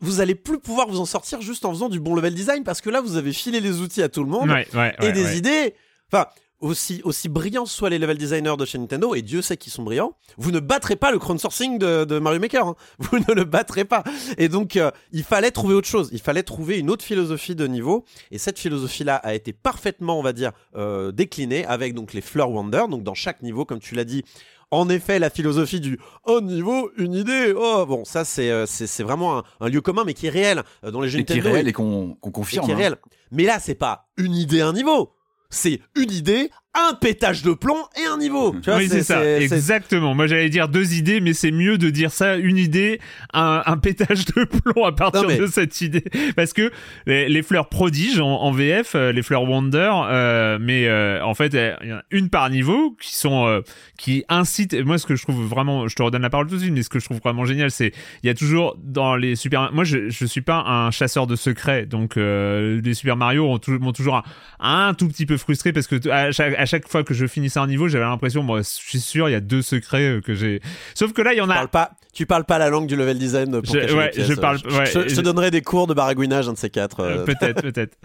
[0.00, 2.82] vous allez plus pouvoir vous en sortir juste en faisant du bon level design parce
[2.82, 5.38] que là vous avez filé les outils à tout le monde Ouais, ouais, et des
[5.38, 5.74] idées.
[6.12, 6.26] Enfin,
[6.60, 9.82] aussi, aussi brillants soient les level designers de chez Nintendo, et Dieu sait qu'ils sont
[9.82, 12.66] brillants, vous ne battrez pas le crowdsourcing de, de Mario Maker.
[12.66, 12.76] hein.
[12.98, 14.02] Vous ne le battrez pas.
[14.38, 16.08] Et donc, euh, il fallait trouver autre chose.
[16.12, 18.04] Il fallait trouver une autre philosophie de niveau.
[18.30, 22.50] Et cette philosophie-là a été parfaitement, on va dire, euh, déclinée avec donc les Fleur
[22.50, 22.84] Wonder.
[22.90, 24.24] Donc, dans chaque niveau, comme tu l'as dit,
[24.70, 27.54] en effet, la philosophie du un niveau, une idée.
[27.56, 30.62] Oh, bon, ça, c'est euh, c'est vraiment un, un lieu commun, mais qui est réel
[30.82, 31.54] dans les jeux Et qui est Nintendo.
[31.54, 32.64] réel et qu'on qu'on et confirme.
[32.66, 32.78] qui est hein.
[32.78, 32.96] réel.
[33.30, 35.12] Mais là, c'est pas une idée, un niveau.
[35.50, 36.50] C'est une idée,
[36.90, 38.54] un pétage de plomb et un niveau.
[38.62, 40.14] Tu vois, oui, c'est ça, exactement.
[40.14, 43.00] Moi, j'allais dire deux idées, mais c'est mieux de dire ça, une idée,
[43.32, 46.04] un, un pétage de plomb à partir mais- de cette idée.
[46.36, 46.70] Parce que
[47.06, 51.34] les, les fleurs prodiges en, en VF, euh, les fleurs Wonder, euh, mais euh, en
[51.34, 51.52] fait,
[51.82, 53.60] il y en a une par niveau qui sont euh,
[53.96, 54.74] qui incitent.
[54.74, 56.82] Moi, ce que je trouve vraiment, je te redonne la parole tout de suite, mais
[56.82, 57.92] ce que je trouve vraiment génial, c'est
[58.22, 59.70] il y a toujours dans les Super.
[59.72, 64.16] Moi, je je suis pas un chasseur de secrets, donc les Super Mario m'ont toujours
[64.16, 67.26] un, un tout petit peu frustré parce que à chaque, à chaque fois que je
[67.26, 70.20] finissais un niveau, j'avais l'impression, moi, je suis sûr, il y a deux secrets euh,
[70.20, 70.60] que j'ai.
[70.94, 71.54] Sauf que là, il y en Tu a.
[71.56, 74.10] parles pas, tu parles pas la langue du level design pour Je- cacher ouais, les
[74.12, 74.26] pièces.
[74.28, 76.70] je parle- Je, ouais, je- je te donnerai des cours de baragouinage, un de ces
[76.70, 77.00] quatre.
[77.00, 77.24] Euh, euh.
[77.24, 77.96] peut-être, peut-être.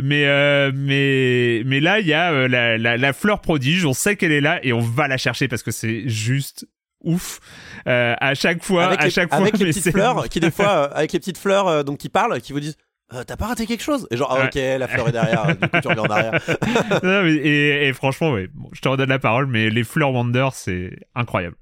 [0.00, 3.84] Mais, euh, mais, mais là, il y a la, la, la fleur prodige.
[3.84, 6.66] On sait qu'elle est là et on va la chercher parce que c'est juste
[7.02, 7.40] ouf.
[7.88, 10.50] Euh, à chaque fois, avec à les, chaque fois, avec les petites fleurs qui des
[10.50, 12.76] fois, euh, avec les petites fleurs euh, donc qui parlent, qui vous disent.
[13.12, 14.06] Euh, T'as pas raté quelque chose?
[14.10, 14.46] Et genre, ah, Ouais.
[14.46, 16.40] ok, la fleur est derrière, du coup tu reviens en arrière.
[17.02, 18.48] Non, mais- et, et franchement, ouais.
[18.54, 21.56] Bon, je te redonne la parole, mais les fleurs Wonder, c'est incroyable.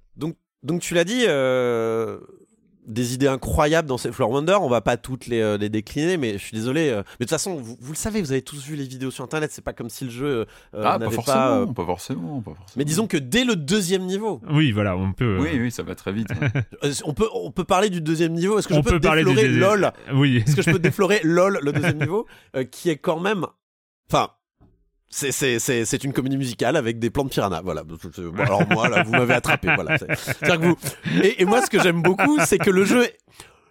[0.64, 2.18] Donc tu l'as dit, euh,
[2.88, 4.56] des idées incroyables dans ces Floor Wonder.
[4.60, 6.88] On va pas toutes les, euh, les décliner, mais je suis désolé.
[6.88, 9.10] euh, mais de toute façon, vous, vous le savez, vous avez tous vu les vidéos
[9.10, 9.50] sur Internet.
[9.52, 10.26] C'est pas comme si le jeu
[10.74, 11.58] euh, Ah, pas forcément, pas.
[11.60, 12.74] euh, pas forcément, pas forcément.
[12.76, 15.36] Mais disons que dès le deuxième niveau, Oui, voilà, on peut.
[15.36, 16.28] euh, Oui, oui, ça va très vite.
[16.32, 16.48] hein.
[17.04, 18.58] on peut on peut parler du deuxième niveau.
[18.58, 19.92] Est-ce que on je peux, peut déflorer dé- LOL?
[20.14, 20.42] Oui.
[20.46, 23.44] Est-ce que je peux déflorer LOL le deuxième niveau, euh, qui est quand même,
[24.10, 24.30] enfin.
[25.10, 27.60] C'est, une comédie musicale avec des plans de piranha.
[27.64, 27.82] Voilà.
[27.82, 27.96] Bon,
[28.42, 29.68] alors moi, là, vous m'avez attrapé.
[29.74, 29.98] Voilà.
[29.98, 30.76] Que vous...
[31.22, 33.06] et, et moi, ce que j'aime beaucoup, c'est que le jeu,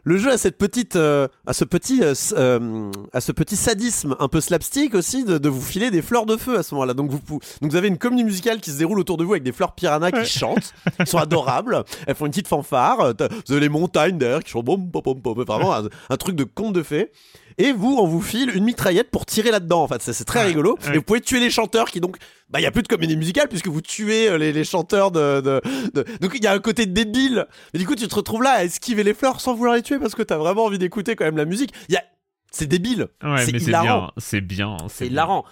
[0.03, 4.15] le jeu a cette petite, euh, a ce petit, euh, euh, a ce petit sadisme
[4.19, 6.93] un peu slapstick aussi de, de vous filer des fleurs de feu à ce moment-là.
[6.93, 9.33] Donc vous, pou- donc vous avez une comédie musicale qui se déroule autour de vous
[9.33, 11.83] avec des fleurs piranha qui chantent, qui sont adorables.
[12.07, 13.01] Elles font une petite fanfare.
[13.01, 13.13] euh,
[13.45, 14.65] Vous avez les montagnes derrière qui chantent.
[14.65, 17.11] Vraiment un, un truc de conte de fées.
[17.59, 19.81] Et vous, on vous file une mitraillette pour tirer là-dedans.
[19.83, 20.77] En fait, c'est très rigolo.
[20.93, 22.17] Et vous pouvez tuer les chanteurs qui donc,
[22.49, 25.09] bah, il y a plus de comédie musicale puisque vous tuez euh, les, les chanteurs
[25.11, 25.61] de, de,
[25.95, 27.47] de- Donc il y a un côté débile.
[27.73, 29.97] Mais du coup, tu te retrouves là à esquiver les fleurs sans vouloir les tuer
[29.97, 31.73] parce que t'as vraiment envie d'écouter quand même la musique.
[31.89, 32.03] Il y a,
[32.51, 33.07] c'est débile.
[33.23, 33.85] Ouais, c'est mais c'est hilarant.
[33.85, 34.11] bien.
[34.17, 34.77] C'est bien.
[34.89, 35.43] C'est hilarant.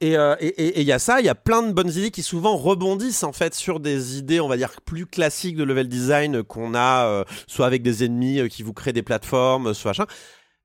[0.00, 1.88] Et euh, et- et- et il y a ça, il y a plein de bonnes
[1.90, 5.64] idées qui souvent rebondissent en fait sur des idées, on va dire, plus classiques de
[5.64, 9.72] level design qu'on a, euh, soit avec des ennemis euh, qui vous créent des plateformes,
[9.72, 10.04] soit machin.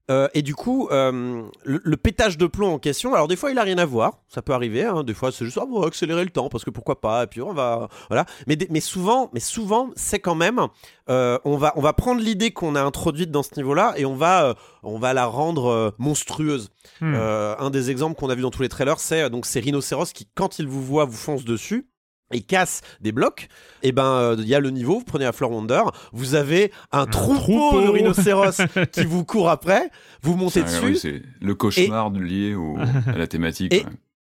[0.10, 3.52] Euh, et du coup, euh, le, le pétage de plomb en question, alors des fois
[3.52, 5.82] il a rien à voir, ça peut arriver, hein, des fois c'est juste ah, on
[5.82, 8.26] va accélérer le temps parce que pourquoi pas, et puis on va voilà.
[8.48, 10.68] Mais, mais souvent, mais souvent c'est quand même,
[11.10, 14.16] euh, on va on va prendre l'idée qu'on a introduite dans ce niveau-là et on
[14.16, 14.54] va euh,
[14.84, 16.70] on va la rendre euh, monstrueuse.
[17.02, 17.14] Hmm.
[17.16, 20.12] Euh, un des exemples qu'on a vu dans tous les trailers, c'est donc ces rhinocéros
[20.14, 21.89] qui, quand ils vous voient, vous foncent dessus
[22.32, 23.48] et cassent des blocs.
[23.84, 25.00] Et ben, euh, il y a le niveau.
[25.00, 25.82] Vous prenez la Floor Wonder,
[26.14, 27.82] vous avez un, troupeau, troupeau.
[27.82, 28.62] de rhinocéros
[28.92, 29.90] qui vous court après.
[30.22, 30.86] Vous montez dessus.
[30.86, 32.78] oui, c'est le cauchemar lié au,
[33.08, 33.74] à la thématique.
[33.74, 33.92] Et- ouais.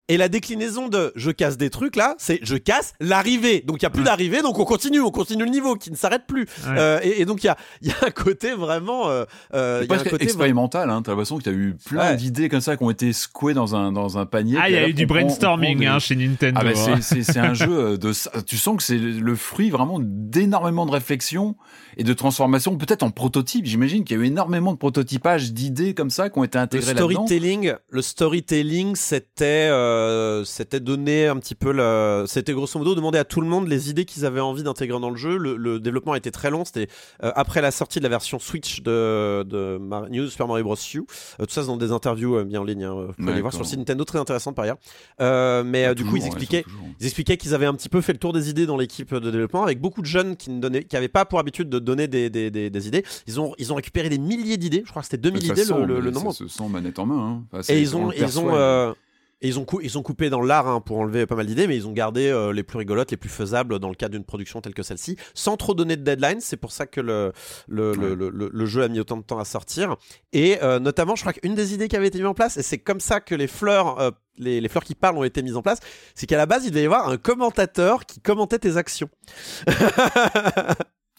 [0.09, 3.63] Et la déclinaison de je casse des trucs là, c'est je casse l'arrivée.
[3.67, 5.97] Donc il y a plus d'arrivée, donc on continue, on continue le niveau qui ne
[5.97, 6.43] s'arrête plus.
[6.43, 6.75] Ouais.
[6.79, 9.25] Euh, et, et donc il y a, il y a un côté vraiment, euh,
[9.55, 11.03] euh, y a un presque côté expérimental, hein.
[11.03, 12.17] T'as l'impression que t'as eu plein Ouais.
[12.17, 14.59] d'idées comme ça qui ont été secouées dans un, dans un panier.
[14.61, 16.61] Ah, il y a eu du brainstorming hein, chez Nintendo.
[16.61, 16.99] Ah bah hein.
[17.01, 19.99] c'est- c'est c'est un jeu euh, de ça- tu sens que c'est le fruit vraiment
[20.01, 21.57] d'énormément de réflexion
[21.97, 25.95] et de transformation peut-être en prototype j'imagine qu'il y a eu énormément de prototypage d'idées
[25.95, 29.96] comme ça qui ont été Le intégrées là-dedans storytelling, le storytelling, c'était, euh,
[30.45, 33.91] c'était donner un petit peu le, c'était grosso modo demander à tout le monde les
[33.91, 35.37] idées qu'ils avaient envie d'intégrer dans le jeu.
[35.37, 36.65] Le, le développement a été très long.
[36.65, 36.89] C'était
[37.23, 40.77] euh, après la sortie de la version Switch de, de Mar- New Super Mario Bros.
[40.95, 40.99] U.
[41.41, 42.85] Euh, tout ça c'est dans des interviews euh, bien en ligne.
[42.85, 42.95] Hein.
[43.09, 44.79] Vous pouvez aller voir sur le site Nintendo, très intéressant par ailleurs.
[45.21, 46.65] Euh, mais euh, du coup, ils expliquaient,
[47.01, 49.31] ils expliquaient qu'ils avaient un petit peu fait le tour des idées dans l'équipe de
[49.31, 52.09] développement avec beaucoup de jeunes qui ne donnaient, qui avaient pas pour habitude de donner
[52.09, 53.05] des, des, des, des idées.
[53.27, 54.83] Ils ont, ils ont récupéré des milliers d'idées.
[54.85, 56.33] Je crois que c'était 2000 Ça idées le, le- le ça nombre.
[56.33, 57.43] se sent manette en main hein.
[57.53, 58.93] Enfin, Et ils on ont, ils ont, euh,
[59.43, 61.67] et ils ont, cou- ils ont coupé dans l'art hein, pour enlever pas mal d'idées,
[61.67, 64.25] mais ils ont gardé euh, les plus rigolotes, les plus faisables dans le cadre d'une
[64.25, 66.41] production telle que celle-ci, sans trop donner de deadline.
[66.41, 67.33] C'est pour ça que le,
[67.69, 69.97] le, le, le- jeu a mis autant de temps à sortir.
[70.33, 72.63] Et euh, notamment, je crois qu'une des idées qui avait été mise en place, et
[72.63, 75.57] c'est comme ça que les fleurs, euh, les, les fleurs qui parlent ont été mises
[75.57, 75.81] en place,
[76.15, 79.11] c'est qu'à la base, il devait y avoir un commentateur qui commentait tes actions.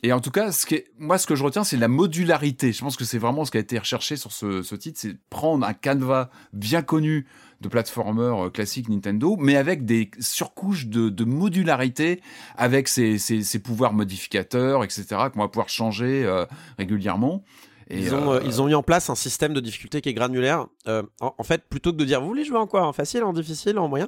[0.04, 2.72] Et en tout cas, ce est- moi, ce que je retiens, c'est la modularité.
[2.72, 5.16] Je pense que c'est vraiment ce qui a été recherché sur ce, ce titre, c'est
[5.32, 7.26] prendre un canevas bien connu
[7.62, 12.22] de platformer euh, classique Nintendo, mais avec des surcouches de, de modularité,
[12.56, 13.20] avec ses,
[13.64, 16.46] pouvoirs modificateurs, etc., qu'on va pouvoir changer euh,
[16.78, 17.44] régulièrement.
[17.90, 20.10] Et, Ils ont, euh, euh, ils ont mis en place un système de difficulté qui
[20.10, 20.68] est granulaire.
[20.88, 23.24] Euh, en, en fait, plutôt que de dire vous voulez jouer en quoi En facile,
[23.24, 24.08] en difficile, en moyen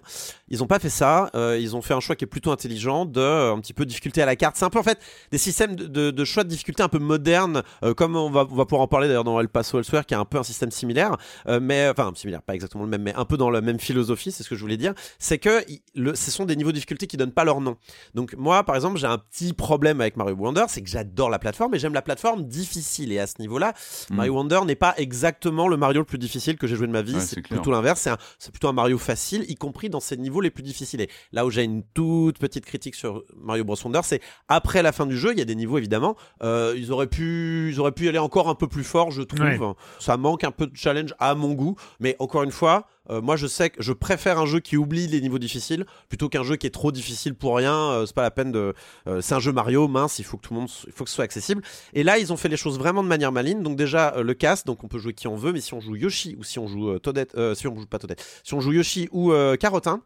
[0.49, 1.29] Ils ont pas fait ça.
[1.35, 4.21] Euh, ils ont fait un choix qui est plutôt intelligent de un petit peu difficulté
[4.21, 4.55] à la carte.
[4.57, 4.99] C'est un peu en fait
[5.31, 7.63] des systèmes de, de- de choix de difficulté un peu modernes,
[7.97, 10.19] comme on va, on va pouvoir en parler d'ailleurs dans El Paso Elsewhere, qui a
[10.19, 11.15] un peu un système similaire,
[11.61, 14.31] mais enfin similaire, pas exactement le même, mais un peu dans la même philosophie.
[14.31, 14.93] C'est ce que je voulais dire.
[15.19, 15.63] C'est que
[15.95, 17.77] le, ce sont des niveaux de difficulté qui donnent pas leur nom.
[18.15, 21.39] Donc moi, par exemple, j'ai un petit problème avec Mario Wonder, c'est que j'adore la
[21.39, 23.11] plateforme et j'aime la plateforme difficile.
[23.11, 23.68] Et à ce niveau-là,
[24.09, 24.15] Mm.
[24.15, 27.01] Mario Wonder n'est pas exactement le Mario le plus difficile que j'ai joué de ma
[27.01, 27.13] vie.
[27.15, 28.01] Ouais, c'est plutôt l'inverse.
[28.01, 31.01] C'est un- c'est plutôt un Mario facile, y compris dans ses niveaux les plus difficiles.
[31.01, 34.91] Et là où j'ai une toute petite critique sur Mario Bros Wonder, c'est après la
[34.91, 36.15] fin du jeu, il y a des niveaux évidemment.
[36.43, 39.21] euh, ils auraient pu, ils auraient pu y aller encore un peu plus fort, je
[39.21, 39.41] trouve.
[39.41, 39.59] Ouais.
[39.99, 42.87] Ça manque un peu de challenge à mon goût, mais encore une fois.
[43.09, 46.29] Euh, moi, je sais que je préfère un jeu qui oublie les niveaux difficiles plutôt
[46.29, 47.73] qu'un jeu qui est trop difficile pour rien.
[47.75, 48.73] euh, c'est pas la peine de.
[49.07, 50.19] euh, c'est un jeu Mario mince.
[50.19, 51.61] Il faut que tout le monde, il faut que ce soit accessible.
[51.93, 53.63] Et là, ils ont fait les choses vraiment de manière maligne.
[53.63, 55.95] Donc déjà, le cast, donc on peut jouer qui on veut, mais si on joue
[55.95, 58.73] Yoshi ou si on joue Toadette, euh, si on joue pas Toadette, si on joue
[58.73, 60.01] Yoshi ou Carotin.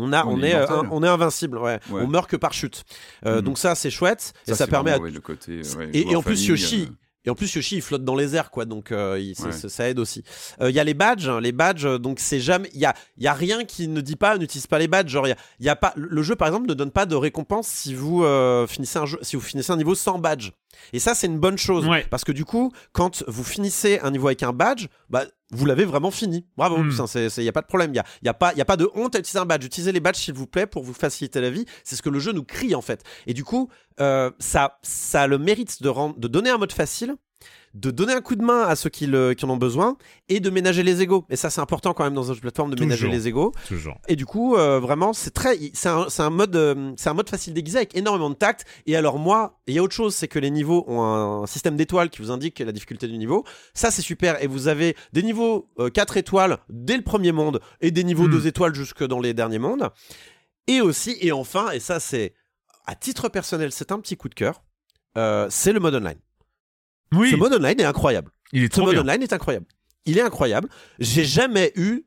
[0.00, 0.76] On, a, On on, est est, immortel.
[0.76, 1.80] un- on est invincible, ouais.
[1.90, 2.02] Ouais.
[2.02, 2.84] on meurt que par chute.
[3.26, 3.42] Euh, Mhm.
[3.42, 6.22] Donc ça, c'est chouette et ça permet à vraiment, ouais, le côté, ouais, et, en
[6.22, 6.94] plus Yoshi, euh,
[7.28, 9.52] et en plus Yoshi il flotte dans les airs quoi, donc euh, il- Ouais.
[9.52, 10.24] ça aide aussi.
[10.62, 12.86] Euh, Il y a les badges, hein, les badges, euh, donc c'est jamais, il y
[12.86, 15.10] a, il y a rien qui ne dit pas n'utilise pas les badges.
[15.10, 17.04] Genre il y a, il y a pas, le jeu par exemple ne donne pas
[17.06, 20.50] de récompense si vous euh, finissez un jeu, si vous finissez un niveau sans badge.
[20.92, 22.06] Et ça c'est une bonne chose Ouais.
[22.10, 25.84] parce que du coup quand vous finissez un niveau avec un badge, bah vous l'avez
[25.86, 26.44] vraiment fini.
[26.58, 26.90] Bravo, Mm.
[27.38, 27.90] il n'y a pas de problème.
[27.90, 29.64] Il n'y a, y a, pas- y a pas de honte à utiliser un badge.
[29.64, 31.64] Utilisez les badges, s'il vous plaît, pour vous faciliter la vie.
[31.84, 33.02] C'est ce que le jeu nous crie, en fait.
[33.26, 36.72] Et du coup, euh, ça, ça a le mérite de, rendre, de donner un mode
[36.72, 37.16] facile,
[37.78, 39.96] de donner un coup de main à ceux qui, le, qui en ont besoin,
[40.28, 41.24] et de ménager les égaux.
[41.30, 43.52] Et ça, c'est important quand même dans un jeu de plateforme de ménager les égaux.
[43.66, 43.98] Toujours.
[44.08, 47.30] Et du coup, euh, vraiment, c'est très, c'est un, un mode, euh, c'est un mode
[47.30, 48.64] facile déguisé avec énormément de tact.
[48.86, 51.76] Et alors moi, il y a autre chose, c'est que les niveaux ont un, système
[51.76, 53.44] d'étoiles qui vous indique la difficulté du niveau.
[53.74, 54.42] Ça, c'est super.
[54.42, 58.26] Et vous avez des niveaux euh, 4 étoiles dès le premier monde et des niveaux
[58.26, 58.32] Hmm.
[58.32, 59.90] 2 étoiles jusque dans les derniers mondes.
[60.66, 62.34] Et aussi, et enfin, et ça, c'est
[62.86, 64.62] à titre personnel, c'est un petit coup de cœur.
[65.16, 66.18] euh, c'est le mode online.
[67.12, 68.30] Oui, Ce mode online est incroyable.
[68.52, 69.02] il est Ce mode bien.
[69.02, 69.66] online est incroyable.
[70.06, 70.68] Il est incroyable.
[70.98, 72.04] J'ai jamais eu,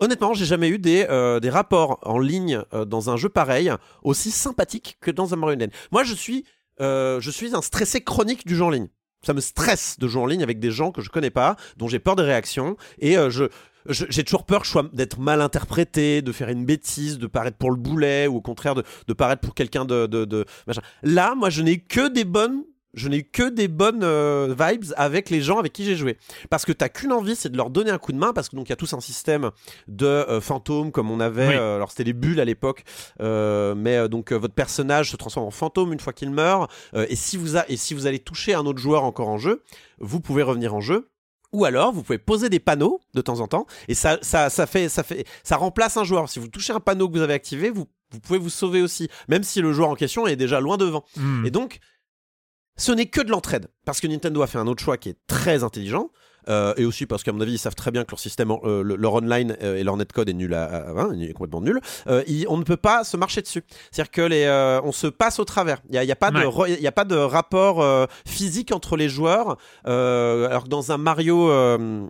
[0.00, 3.70] honnêtement, j'ai jamais eu des, euh, des rapports en ligne euh, dans un jeu pareil
[4.02, 5.70] aussi sympathique que dans un Mario Online.
[5.92, 6.44] Moi, je suis,
[6.80, 8.88] euh, je suis un stressé chronique du jeu en ligne.
[9.26, 11.88] Ça me stresse de jouer en ligne avec des gens que je connais pas, dont
[11.88, 13.44] j'ai peur des réactions, et je
[13.88, 18.26] j'ai toujours peur d'être mal interprété, de faire une bêtise, de paraître pour le boulet,
[18.26, 20.82] ou au contraire de, de paraître pour quelqu'un de, de, de machin.
[21.02, 22.64] Là, moi, je n'ai que des bonnes,
[22.98, 26.18] je n'ai eu que des bonnes euh, vibes avec les gens avec qui j'ai joué.
[26.50, 28.56] Parce que t'as qu'une envie, c'est de leur donner un coup de main, parce que
[28.56, 29.50] donc il y a tous un système
[29.86, 31.48] de euh, fantômes comme on avait.
[31.48, 31.54] Oui.
[31.54, 32.84] euh, alors c'était les bulles à l'époque,
[33.20, 36.70] mais donc votre personnage se transforme en fantôme une fois qu'il meurt.
[36.94, 39.62] et si vous a, et si vous allez toucher un autre joueur encore en jeu,
[39.98, 41.08] vous pouvez revenir en jeu.
[41.52, 44.66] Ou alors, vous pouvez poser des panneaux de temps en temps, et ça, ça, ça
[44.66, 46.28] fait, ça fait, ça remplace un joueur.
[46.28, 49.08] Si vous touchez un panneau que vous avez activé, vous, vous pouvez vous sauver aussi,
[49.28, 51.04] même si le joueur en question est déjà loin devant.
[51.16, 51.46] Hmm.
[51.46, 51.78] Et donc,
[52.78, 53.68] ce n'est que de l'entraide.
[53.84, 56.10] Parce que Nintendo a fait un autre choix qui est très intelligent.
[56.48, 58.82] Euh, et aussi parce qu'à mon avis, ils savent très bien que leur système, euh,
[58.82, 61.80] le- leur online euh, et leur netcode est nul à, à- hein, est complètement nul.
[62.26, 63.62] Ils- on ne peut pas se marcher dessus.
[63.90, 65.78] C'est-à-dire que les, on se passe au travers.
[65.88, 66.80] Il n'y a, y a, pas de Ouais.
[66.80, 67.84] y a pas de rapport
[68.26, 69.56] physique entre les joueurs.
[69.84, 71.48] Alors que dans un Mario,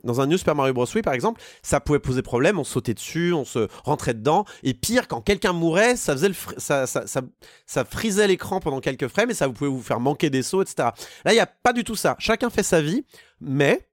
[0.04, 0.86] dans un New Super Mario Bros.
[0.92, 2.58] Wii par exemple, ça pouvait poser problème.
[2.58, 4.44] On sautait dessus, on se rentrait dedans.
[4.62, 7.22] Et pire, quand quelqu'un mourait, ça faisait le fr- ça, ça, ça,
[7.66, 10.62] ça frisait l'écran pendant quelques frames et ça vous pouvait vous faire manquer des sauts,
[10.62, 10.88] etc.
[11.24, 12.16] Là, il n'y a pas du tout ça.
[12.18, 13.04] Chacun fait sa vie,
[13.40, 13.87] mais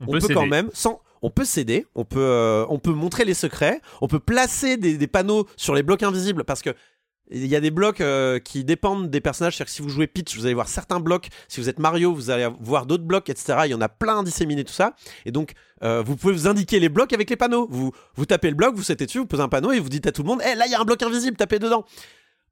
[0.00, 3.34] on, peut, quand même, sans, on peut céder, on peut, euh, on peut montrer les
[3.34, 6.74] secrets, on peut placer des, des panneaux sur les blocs invisibles parce que
[7.30, 9.56] il y a des blocs euh, qui dépendent des personnages.
[9.56, 11.28] C'est-à-dire que si vous jouez Peach, vous allez voir certains blocs.
[11.48, 13.60] Si vous êtes Mario, vous allez voir d'autres blocs, etc.
[13.64, 14.94] Il y en a plein disséminés, tout ça.
[15.24, 15.52] Et donc,
[15.82, 17.66] euh, vous pouvez vous indiquer les blocs avec les panneaux.
[17.70, 20.06] Vous, vous tapez le bloc, vous sautez dessus, vous posez un panneau et vous dites
[20.06, 21.84] à tout le monde Eh, là, il y a un bloc invisible, tapez dedans.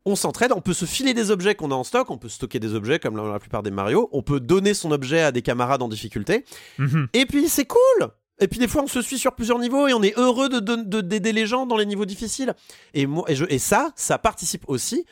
[0.04, 2.58] On s'entraide, on peut se filer des objets qu'on a en stock, on peut stocker
[2.58, 5.82] des objets comme la plupart des Mario, on peut donner son objet à des camarades
[5.82, 6.44] en difficulté.
[6.78, 7.08] Mhm.
[7.12, 8.08] Et puis c'est cool
[8.40, 10.58] et puis des fois on se suit sur plusieurs niveaux et on est heureux de
[10.58, 12.54] de- de- d'aider les gens dans les niveaux difficiles.
[12.94, 15.06] Et, moi, et, je- et ça, ça participe aussi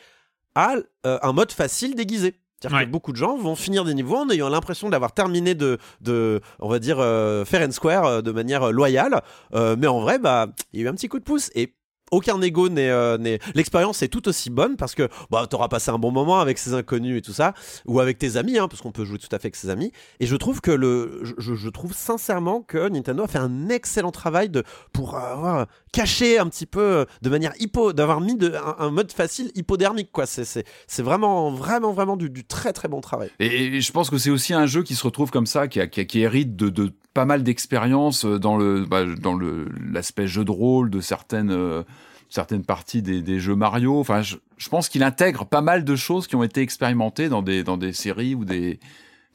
[0.55, 2.35] à euh, un mode facile déguisé.
[2.59, 2.85] C'est-à-dire Ouais.
[2.85, 6.41] que beaucoup de gens vont finir des niveaux en ayant l'impression d'avoir terminé de, de,
[6.59, 9.21] on va dire, euh, fair and square euh, de manière loyale.
[9.53, 11.49] Mais en vrai, bah, il y a eu un petit coup de pouce.
[11.55, 11.73] Et
[12.11, 13.17] aucun ego n'est, euh,
[13.55, 16.73] l'expérience est tout aussi bonne parce que bah t'auras passé un bon moment avec ces
[16.73, 17.53] inconnus et tout ça
[17.85, 19.91] ou avec tes amis hein, parce qu'on peut jouer tout à fait avec ses amis.
[20.19, 24.49] Et je trouve que le je, trouve sincèrement que Nintendo a fait un excellent travail
[24.49, 29.11] de pour avoir caché un petit peu de manière hypo d'avoir mis de, un, mode
[29.11, 30.25] facile hypodermique quoi.
[30.25, 30.65] C'est,
[31.01, 33.29] vraiment vraiment vraiment du, du, très très bon travail.
[33.39, 36.05] Et, je pense que c'est aussi un jeu qui se retrouve comme ça qui, qui,
[36.05, 40.51] qui hérite de, de pas mal d'expérience dans le bah, dans le l'aspect jeu de
[40.51, 41.83] rôle de certaines euh,
[42.31, 43.99] certaines parties des, des, jeux Mario.
[43.99, 47.43] Enfin, je, je pense qu'il intègre pas mal de choses qui ont été expérimentées dans
[47.43, 48.79] des dans des séries ou des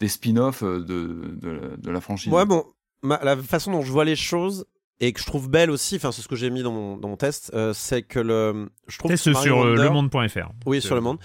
[0.00, 2.32] des spin-offs de, de, de, la franchise.
[2.32, 2.64] Ouais, bon,
[3.02, 4.66] la façon dont je vois les choses
[5.00, 7.08] et que je trouve belle aussi, enfin c'est ce que j'ai mis dans mon, dans
[7.08, 10.50] mon test, euh, c'est que le je trouve test sur euh, le monde.fr.
[10.66, 11.18] Oui, sur le monde,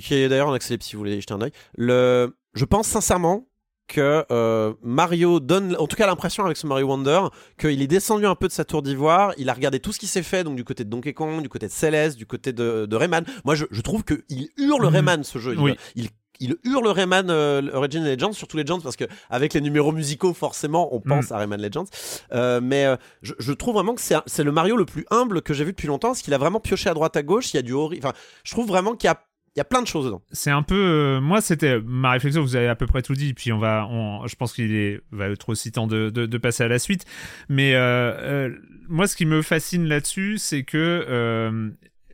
[0.00, 1.52] qui est d'ailleurs en accès si vous voulez y jeter un œil.
[1.76, 3.46] Le, je pense sincèrement
[3.86, 7.20] que euh, Mario donne, en tout cas l'impression avec ce Mario Wonder,
[7.58, 10.06] qu'il est descendu un peu de sa tour d'ivoire, il a regardé tout ce qui
[10.06, 12.86] s'est fait, donc du côté de Donkey Kong, du côté de Celeste, du côté de,
[12.86, 13.24] de Rayman.
[13.44, 14.94] Moi, je, je trouve qu'il hurle mmh.
[14.94, 15.54] Rayman ce jeu.
[15.56, 16.08] Il, il,
[16.40, 20.94] il hurle Rayman euh, Origin Legends, surtout Legends, parce que avec les numéros musicaux, forcément,
[20.94, 21.32] on pense mmh.
[21.32, 21.84] à Rayman Legends.
[22.32, 25.54] Euh, mais euh, je, je, trouve vraiment que c'est le Mario le plus humble que
[25.54, 27.52] j'ai vu depuis longtemps, parce qu'il a vraiment pioché à droite à gauche.
[27.52, 28.12] Il y a du Enfin,
[28.44, 29.20] je trouve vraiment qu'il y a
[29.54, 30.22] il y a plein de choses dedans.
[30.32, 32.42] C'est un peu, euh, moi c'était ma réflexion.
[32.42, 33.34] Vous avez à peu près tout dit.
[33.34, 36.38] Puis on va, on, je pense qu'il est va être aussi temps de, de, de,
[36.38, 37.04] passer à la suite.
[37.48, 38.50] Mais euh, euh,
[38.88, 41.06] moi, ce qui me fascine là-dessus, c'est que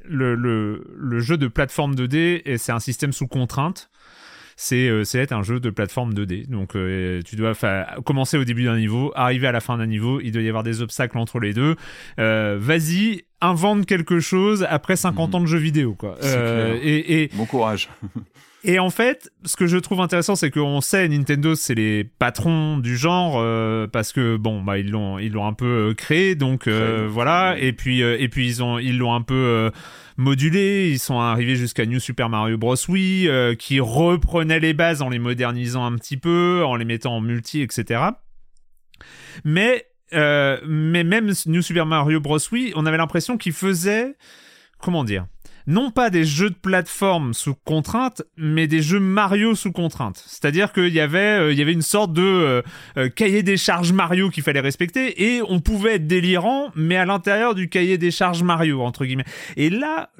[0.04, 3.89] le, le, le, jeu de plateforme 2D, c'est un système sous contrainte
[4.60, 6.46] c'est euh, être un jeu de plateforme 2D.
[6.46, 7.54] Donc euh, tu dois
[8.04, 10.62] commencer au début d'un niveau, arriver à la fin d'un niveau, il doit y avoir
[10.62, 11.76] des obstacles entre les deux.
[12.18, 15.34] Euh, vas-y, invente quelque chose après 50 mhm.
[15.34, 16.18] ans de jeux vidéo quoi.
[16.82, 17.88] et, et, bon courage.
[18.62, 22.76] Et en fait, ce que je trouve intéressant, c'est qu'on sait Nintendo, c'est les patrons
[22.76, 23.42] du genre
[23.88, 27.56] parce que bon, bah ils l'ont ils l'ont un peu créé, donc voilà.
[27.58, 29.70] Et puis et puis ils ont ils l'ont un peu
[30.20, 30.90] modulé.
[30.90, 32.76] Ils sont arrivés jusqu'à New Super Mario Bros.
[32.88, 37.16] Wii, euh, qui reprenait les bases en les modernisant un petit peu, en les mettant
[37.16, 38.02] en multi, etc.
[39.44, 42.38] Mais, euh, mais même New Super Mario Bros.
[42.52, 44.16] Wii, on avait l'impression qu'il faisait,
[44.78, 45.26] comment dire,
[45.66, 50.22] non pas des jeux de plateforme sous contrainte, mais des jeux Mario sous contrainte.
[50.26, 52.62] C'est-à-dire qu'il y avait, euh, il y avait une sorte de euh,
[52.96, 57.04] euh, cahier des charges Mario qu'il fallait respecter, et on pouvait être délirant, mais à
[57.04, 59.24] l'intérieur du cahier des charges Mario entre guillemets.
[59.56, 60.10] Et là,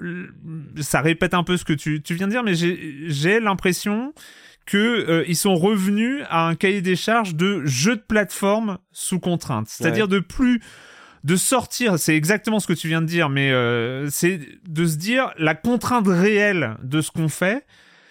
[0.80, 4.12] ça répète un peu ce que tu, tu viens de dire, mais j'ai l'impression
[4.66, 9.66] que ils sont revenus à un cahier des charges de jeux de plateforme sous contrainte,
[9.68, 10.60] c'est-à-dire de plus
[11.24, 14.96] de sortir, c'est exactement ce que tu viens de dire, mais euh, c'est de se
[14.96, 17.66] dire la contrainte réelle de ce qu'on fait,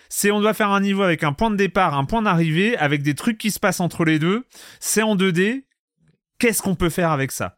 [0.10, 3.04] c'est on doit faire un niveau avec un point de départ, un point d'arrivée, avec
[3.04, 4.44] des trucs qui se passent entre les deux,
[4.80, 5.64] c'est en 2D,
[6.40, 7.58] qu'est-ce qu'on peut faire avec ça?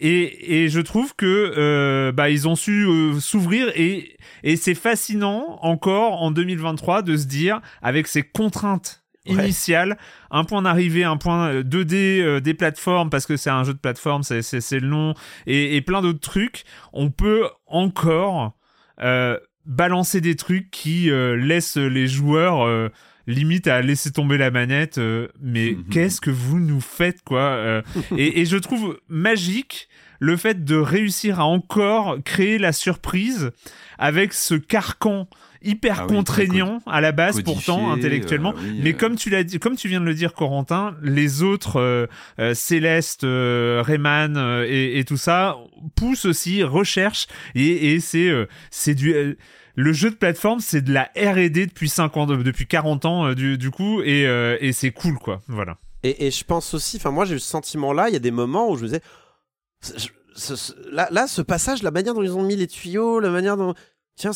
[0.00, 4.74] Et, et je trouve que euh, bah ils ont su euh, s'ouvrir et et c'est
[4.74, 9.98] fascinant encore en 2023 de se dire avec ces contraintes initial,
[10.30, 13.78] un point d'arrivée, un point 2D euh, des plateformes parce que c'est un jeu de
[13.78, 15.14] plateforme, c'est c'est le nom
[15.46, 16.64] et, et plein d'autres trucs.
[16.92, 18.54] On peut encore
[19.00, 22.88] euh, balancer des trucs qui euh, laissent les joueurs euh,
[23.26, 24.98] limite à laisser tomber la manette.
[25.42, 27.82] mais qu'est-ce que vous nous faites quoi
[28.16, 29.88] et, et je trouve magique
[30.20, 33.50] le fait de réussir à encore créer la surprise
[33.98, 35.28] avec ce carcan
[35.62, 38.96] hyper ah contraignant à la base pourtant intellectuellement euh, mais euh.
[38.96, 42.06] comme tu l'as dit comme tu viens de le dire Corentin les autres euh,
[42.38, 44.36] euh Céleste Rayman
[44.66, 45.56] et, et, tout ça
[45.94, 48.30] poussent aussi recherche et, et c'est
[48.70, 49.36] c'est du
[49.74, 53.70] le jeu de plateforme, c'est de la R&D depuis 50, depuis 40 ans du, du
[53.70, 54.22] coup, et,
[54.60, 55.40] et c'est cool, quoi.
[55.46, 55.78] Voilà.
[56.02, 58.32] Et, et je pense aussi, enfin moi j'ai eu ce sentiment-là, il y a des
[58.32, 59.02] moments où je me disais,
[60.90, 63.74] là, là, ce passage, la manière dont ils ont mis les tuyaux, la manière dont,
[64.16, 64.32] tiens,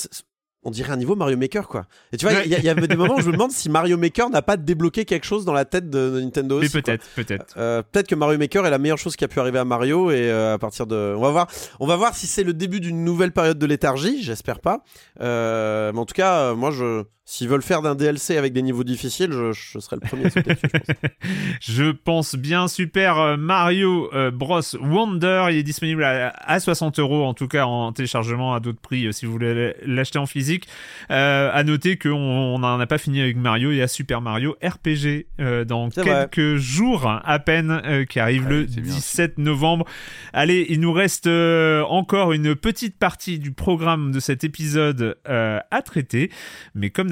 [0.65, 1.87] on dirait un niveau Mario Maker quoi.
[2.13, 4.31] Et tu vois, il y, a des moments où je me demande si Mario Maker
[4.31, 6.61] n'a pas débloqué quelque chose dans la tête de, Nintendo.
[6.61, 7.55] Mais peut-être, peut-être.
[7.57, 10.11] Euh, peut-être que Mario Maker est la meilleure chose qui a pu arriver à Mario
[10.11, 11.49] et euh, à partir de, on va voir,
[11.81, 14.23] on va voir si c'est le début d'une nouvelle période de léthargie.
[14.23, 14.85] J'espère pas.
[15.21, 18.83] Euh, mais en tout cas, moi je S'ils veulent faire d'un DLC avec des niveaux
[18.83, 21.13] difficiles, je, je serai le premier à sauter dessus, je pense.
[21.61, 22.67] je pense bien.
[22.67, 27.65] Super euh, Mario euh, Bros Wonder, il est disponible à, 60 euros, en tout cas
[27.65, 30.67] en téléchargement à d'autres prix euh, si vous voulez l'acheter en physique.
[31.13, 34.57] Euh, à noter qu'on n'en a pas fini avec Mario, il y a Super Mario
[34.61, 35.27] RPG
[35.67, 39.87] dans quelques jours à peine qui arrive le 17 novembre.
[40.33, 46.31] Allez, il nous reste encore une petite partie du programme de cet épisode à traiter,
[46.75, 47.12] mais comme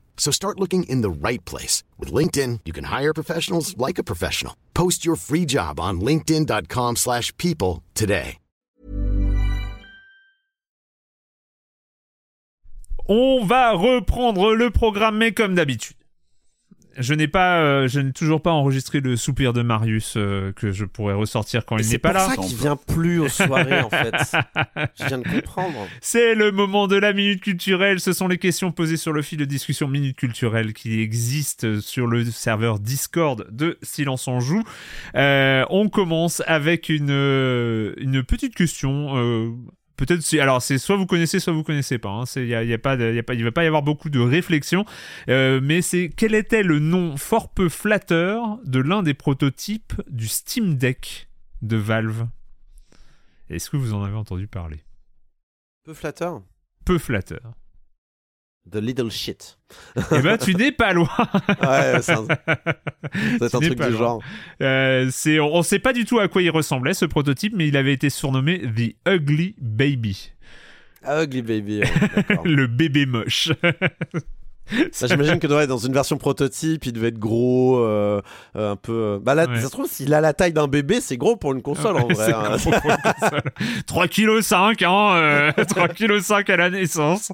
[0.21, 1.83] So start looking in the right place.
[1.97, 4.53] With LinkedIn, you can hire professionals like a professional.
[4.75, 8.37] Post your free job on linkedin.com/people slash people today.
[13.07, 16.00] On va reprendre le programme, mais comme d'habitude.
[17.01, 20.71] Je n'ai pas, euh, je n'ai toujours pas enregistré le soupir de Marius euh, que
[20.71, 22.27] je pourrais ressortir quand il n'est C'est pas pour là.
[22.29, 24.11] ça qu'il vient plus aux soirées en fait.
[24.99, 25.87] Je viens de comprendre.
[26.01, 27.99] C'est le moment de la minute culturelle.
[27.99, 32.07] Ce sont les questions posées sur le fil de discussion minute culturelle qui existe sur
[32.07, 34.63] le serveur Discord de Silence on joue.
[35.15, 39.15] Euh, on commence avec une une petite question.
[40.01, 42.09] Peut-être c'est alors c'est soit vous connaissez soit vous connaissez pas.
[42.09, 42.23] hein.
[42.35, 43.63] Il y a, il y a pas de- il y a pas il va pas
[43.63, 44.83] y avoir beaucoup de réflexion.
[45.29, 50.27] Euh, mais c'est quel était le nom fort peu flatteur de l'un des prototypes du
[50.27, 51.29] Steam Deck
[51.61, 52.25] de Valve?
[53.51, 54.83] Est-ce que vous en avez entendu parler?
[55.83, 56.41] Peu flatteur?
[56.83, 57.53] Peu flatteur.
[58.69, 59.57] The little shit.
[60.11, 61.09] Eh ben, tu n'es pas loin.
[61.61, 63.89] Ouais, c'est un, Tu un truc du loin.
[63.91, 64.21] genre.
[64.61, 67.67] Euh, c'est, on ne sait pas du tout à quoi il ressemblait ce prototype, mais
[67.67, 70.31] il avait été surnommé The Ugly Baby,
[71.07, 71.79] Ugly baby.
[71.79, 73.49] ouais, le bébé moche.
[73.63, 78.21] Bah, J'imagine que ouais, dans une version prototype, il devait être gros, euh,
[78.55, 78.93] euh, un peu.
[78.93, 79.59] euh, Bah là, Ouais.
[79.59, 82.07] ça se trouve, s'il a la taille d'un bébé, c'est gros pour une console en
[82.07, 82.15] vrai.
[82.27, 82.55] c'est hein.
[82.57, 83.41] gros pour une console.
[83.87, 87.31] 3 kg 5, hein, euh, 3 kg 5 à la naissance.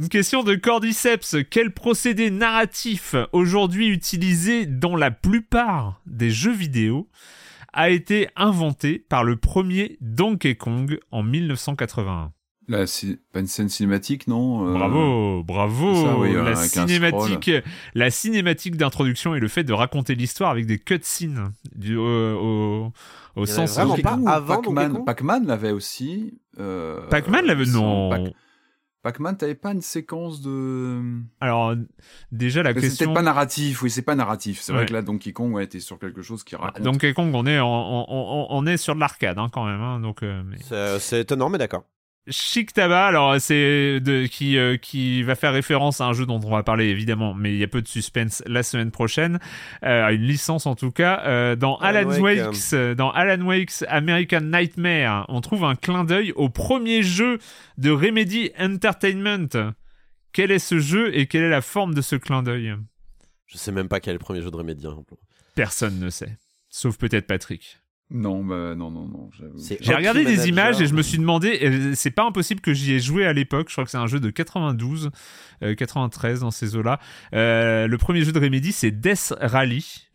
[0.00, 1.36] Une question de Cordyceps.
[1.50, 7.06] Quel procédé narratif aujourd'hui utilisé dans la plupart des jeux vidéo
[7.74, 12.32] a été inventé par le premier Donkey Kong en 1981
[12.68, 15.94] Là, c'est pas une scène cinématique, non Euh, Bravo, bravo.
[15.94, 17.50] c'est ça, oui, la cinématique,
[17.94, 22.92] la cinématique d'introduction et le fait de raconter l'histoire avec des cutscenes du, au, au,
[23.36, 23.76] au sens.
[24.46, 25.04] Pac-Man.
[25.04, 26.38] Pac-Man l'avait aussi.
[26.60, 28.10] euh, Pac-Man l'avait non.
[28.10, 28.32] Pac-
[29.02, 31.00] Pac-Man, t'avais pas une séquence de.
[31.40, 31.74] Alors
[32.32, 33.06] déjà la Mais C'est question.
[33.06, 34.60] peut-être pas narratif, oui, c'est pas narratif.
[34.60, 34.78] C'est Ouais.
[34.78, 36.82] vrai que là, Donkey Kong ouais, était sur quelque chose qui raconte.
[36.82, 39.80] Donkey Kong, on est, en- on, on- on est sur de l'arcade hein, quand même.
[39.80, 41.84] hein, donc, euh, mais- C'est c'est étonnant, mais d'accord.
[42.28, 46.38] Chic Tabac, alors c'est de qui euh, qui va faire référence à un jeu dont
[46.44, 49.38] on va parler évidemment, mais il y a peu de suspense la semaine prochaine,
[49.84, 51.22] euh, à une licence en tout cas.
[51.24, 55.74] Euh, dans Alan Alan Wake, Wake's, euh, dans Alan Wake's American Nightmare, on trouve un
[55.74, 57.38] clin d'œil au premier jeu
[57.78, 59.72] de Remedy Entertainment.
[60.32, 62.76] Quel est ce jeu et quelle est la forme de ce clin d'œil?
[63.46, 64.86] Je sais même pas quel est le premier jeu de Remedy.
[64.86, 65.02] hein.
[65.56, 66.36] Personne ne sait,
[66.68, 67.79] sauf peut-être Patrick.
[68.10, 69.30] Non, bah, non, non, non.
[69.80, 72.94] J'ai regardé des images et je me suis demandé, euh, c'est pas impossible que j'y
[72.94, 75.10] ai joué à l'époque, je crois que c'est un jeu de 92,
[75.62, 76.98] euh, 93 dans ces eaux-là.
[77.34, 80.08] Euh, le premier jeu de Remedy c'est Death Rally.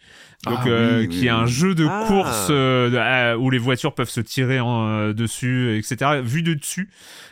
[0.46, 2.04] Donc, Ah euh, oui, qui oui, est un jeu de Ah.
[2.08, 6.22] course euh, euh, où les voitures peuvent se tirer en, euh, dessus, etc.
[6.24, 6.90] Vu de dessus,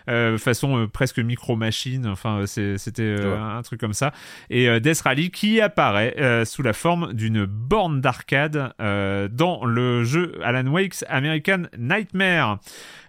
[0.09, 2.07] euh, façon euh, presque micro-machine.
[2.07, 3.39] Enfin, euh, c'est- c'était euh, Ouais.
[3.57, 4.13] un truc comme ça.
[4.49, 9.63] Et euh, Death Rally qui apparaît euh, sous la forme d'une borne d'arcade euh, dans
[9.65, 12.59] le jeu Alan Wake's American Nightmare.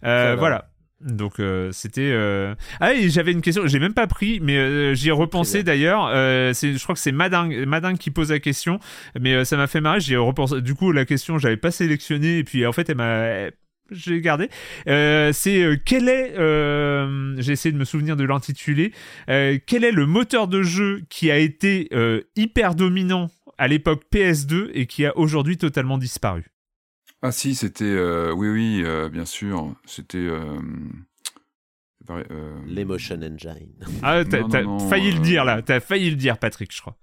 [0.04, 0.66] Euh, voilà.
[1.04, 2.54] Donc euh, c'était euh...
[2.80, 6.06] ah et j'avais une question j'ai même pas pris mais euh, j'y ai repensé d'ailleurs.
[6.12, 8.78] Euh, je crois que c'est Mading Mading qui pose la question
[9.20, 10.62] mais euh, ça m'a fait marrer j'y ai repensé.
[10.62, 13.50] Du coup la question j'avais pas sélectionné et puis en fait elle m'a
[13.90, 14.48] j'ai gardé.
[14.88, 18.92] Euh, c'est euh, quel est, euh, j'ai essayé de me souvenir de l'intitulé,
[19.28, 24.04] euh, quel est le moteur de jeu qui a été euh, hyper dominant à l'époque
[24.12, 26.44] PS2 et qui a aujourd'hui totalement disparu?
[27.26, 27.84] Ah si, c'était...
[27.84, 29.74] euh, oui, oui, euh, bien sûr.
[29.86, 30.18] C'était...
[30.18, 30.60] euh,
[32.10, 33.72] euh, L'Emotion Engine.
[34.02, 34.42] Ah, t'as
[34.90, 36.98] failli le dire là, t'as failli le dire Patrick, je crois.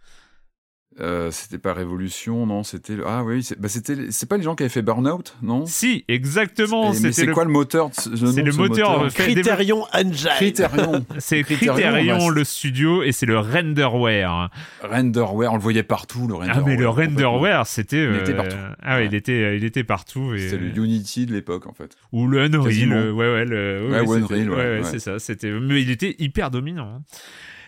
[1.00, 2.96] Euh, c'était pas Révolution, non, c'était...
[2.96, 5.66] le- Ah oui, c'est bah, c'était- c'est pas les gens qui avaient fait Burnout, non?
[5.66, 9.86] Si, exactement, c'est le quoi le moteur de ce- c'est le ce moteur, euh, Criterion
[9.94, 10.30] Engine.
[10.36, 11.06] Criterion.
[11.20, 14.50] c'est Criterion, Criterion bah, le studio et c'est le renderware.
[14.84, 16.64] Renderware, on le voyait partout, le renderware.
[16.64, 18.56] Ah mais le renderware, c'était Il était euh, partout.
[18.82, 19.06] Ah ouais, Ouais.
[19.08, 21.96] il était il était partout et C'était le Unity de l'époque, en fait.
[22.12, 22.96] ou le Unreal, Quasiment.
[22.96, 24.84] euh, ouais ouais, le, Ouais, ouais, Unreal, c'était- ouais, ouais, ouais.
[24.84, 26.98] c'est ça, c'était mais il était hyper dominant.
[26.98, 27.02] hein.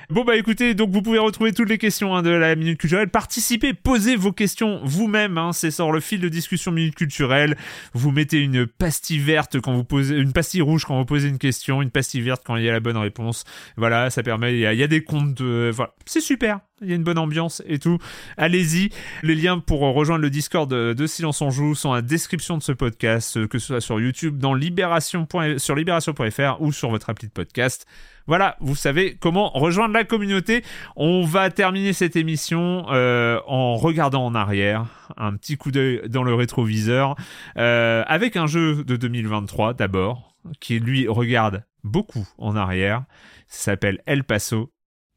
[0.10, 3.10] Bon bah écoutez, donc vous pouvez retrouver toutes les questions hein, de la minute culturelle.
[3.10, 5.38] Participez, posez vos questions vous-même.
[5.38, 7.58] Hein, c'est sur le fil de discussion minute culturelle.
[7.94, 11.38] Vous mettez une pastille verte quand vous posez, une pastille rouge quand vous posez une
[11.38, 13.46] question, une pastille verte quand il y a la bonne réponse.
[13.78, 14.54] Voilà, ça permet.
[14.54, 15.72] Il y y a des comptes de.
[15.74, 16.60] Voilà, c'est super.
[16.82, 17.98] Il y a une bonne ambiance et tout.
[18.38, 18.90] Allez-y.
[19.22, 22.72] Les liens pour rejoindre le Discord de, Silence on Joue sont la description de ce
[22.72, 25.28] podcast, euh, que ce soit sur YouTube, dans libération.
[25.58, 27.86] sur libération.fr ou sur votre appli de podcast.
[28.26, 30.64] Voilà, vous savez comment rejoindre la communauté.
[30.96, 34.86] On va terminer cette émission euh, en regardant en arrière,
[35.18, 37.16] un petit coup d'œil dans le rétroviseur,
[37.58, 43.04] euh, avec un jeu de 2023 d'abord, qui lui regarde beaucoup en arrière.
[43.48, 44.73] Ça s'appelle El Paso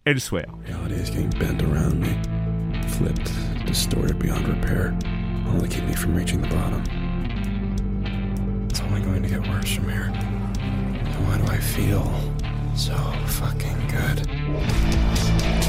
[0.06, 0.44] Elsewhere.
[0.68, 2.16] Reality is getting bent around me,
[2.90, 3.32] flipped,
[3.66, 4.96] distorted beyond repair,
[5.48, 6.80] only keep me from reaching the bottom.
[8.70, 10.12] It's only going to get worse from here.
[10.60, 12.04] And why do I feel
[12.76, 12.94] so
[13.26, 15.65] fucking good?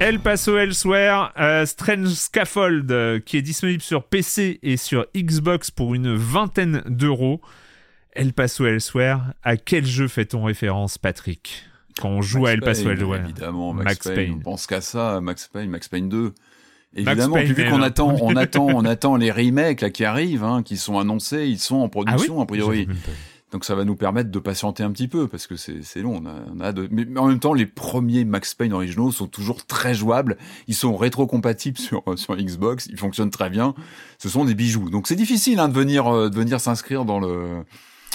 [0.00, 5.72] El Paso Elsewhere, euh, Strange Scaffold, euh, qui est disponible sur PC et sur Xbox
[5.72, 7.40] pour une vingtaine d'euros.
[8.12, 11.64] El Paso Elsewhere, à quel jeu fait-on référence, Patrick?
[12.00, 14.34] Quand on joue à El Paso Elsewhere Évidemment, Max, Payne.
[14.34, 16.32] On pense qu'à ça, Max Payne, Max Payne 2.
[16.94, 20.76] Évidemment, vu qu'on attend, on attend, on attend les remakes là qui arrivent, hein, qui
[20.76, 22.42] sont annoncés, ils sont en production ah oui?
[22.42, 22.88] a priori.
[23.50, 26.22] Donc ça va nous permettre de patienter un petit peu parce que c'est long.
[26.22, 26.72] On a.
[26.90, 30.36] Mais en même temps, les premiers Max Payne originaux sont toujours très jouables.
[30.66, 32.86] Ils sont rétro-compatibles sur sur Xbox.
[32.86, 33.74] Ils fonctionnent très bien.
[34.18, 34.90] Ce sont des bijoux.
[34.90, 37.64] Donc c'est difficile hein, de venir euh, de venir s'inscrire dans le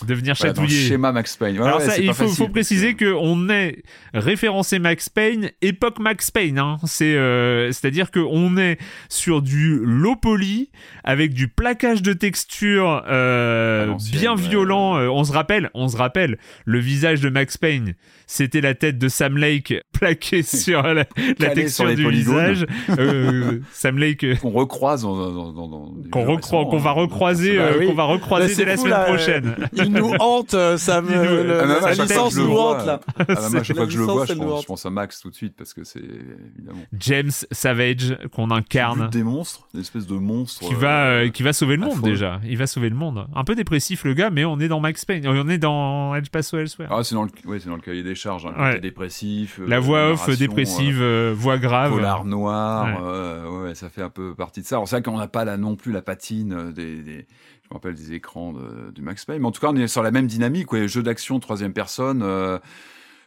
[0.05, 0.88] de venir voilà, dans le chatouiller.
[0.89, 1.57] schéma Max Payne.
[1.59, 5.99] Ouais, Alors ouais, ça, il faut, faut préciser que on est référencé Max Payne, époque
[5.99, 6.59] Max Payne.
[6.59, 6.77] Hein.
[6.85, 8.77] C'est, euh, c'est-à-dire que on est
[9.09, 10.69] sur du low poly
[11.03, 14.97] avec du plaquage de texture euh, bien ouais, violent.
[14.97, 17.93] Euh, on se rappelle, on se rappelle, le visage de Max Payne,
[18.27, 22.53] c'était la tête de Sam Lake plaquée sur la, texture sur du polygones.
[22.53, 22.65] visage.
[22.99, 24.39] Euh, Sam Lake.
[24.39, 27.88] qu'on recroise dans, dans, dans, dans des Qu'on qu'on va recroiser, Bah oui.
[27.88, 29.55] qu'on va recroiser Bah, c'est dès la fou, semaine prochaine.
[29.93, 31.09] Il nous hante, euh, ça me.
[31.43, 32.99] Le- Ah, sa chaque que licence nous vois, hante, là.
[33.17, 34.61] Ah à chaque La fois que je le vois, je pense, hante.
[34.61, 36.79] je pense à Max tout de suite parce que c'est évidemment.
[36.99, 39.09] James Savage qu'on incarne.
[39.09, 40.67] Des monstres, des espèces de monstres.
[40.67, 42.09] qui va euh, euh, qui va sauver le monde affreux.
[42.09, 42.39] déjà.
[42.45, 43.27] Il va sauver le monde.
[43.35, 45.27] Un peu dépressif le gars, mais on est dans Max Payne.
[45.27, 46.87] On est dans Edge Paso Elsewhere.
[46.91, 48.79] Ah, c'est dans le, ouais, c'est dans le cahier des charges, hein, Ouais.
[48.79, 49.59] dépressif.
[49.59, 51.91] euh, La voix off dépressive, euh, voix euh, grave.
[51.91, 53.07] polar noir, Ouais.
[53.07, 54.75] euh, ça fait un peu partie de ça.
[54.75, 57.25] Alors c'est vrai qu'on n'a pas là non plus la patine euh, des,
[57.73, 60.03] me rappelle des écrans de, du Max Payne, mais en tout cas on est sur
[60.03, 62.21] la même dynamique, ouais, jeu d'action troisième personne.
[62.23, 62.59] Euh,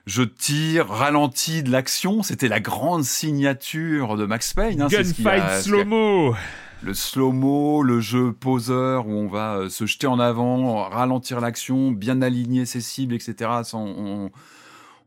[0.07, 4.81] je tire, ralenti de l'action, c'était la grande signature de Max Payne.
[4.83, 6.35] Hein, Gunfight slow-mo.
[6.83, 11.91] le slow-mo, le jeu poseur où on va euh, se jeter en avant, ralentir l'action,
[11.91, 13.35] bien aligner ses cibles, etc.
[13.65, 14.31] Ça, on,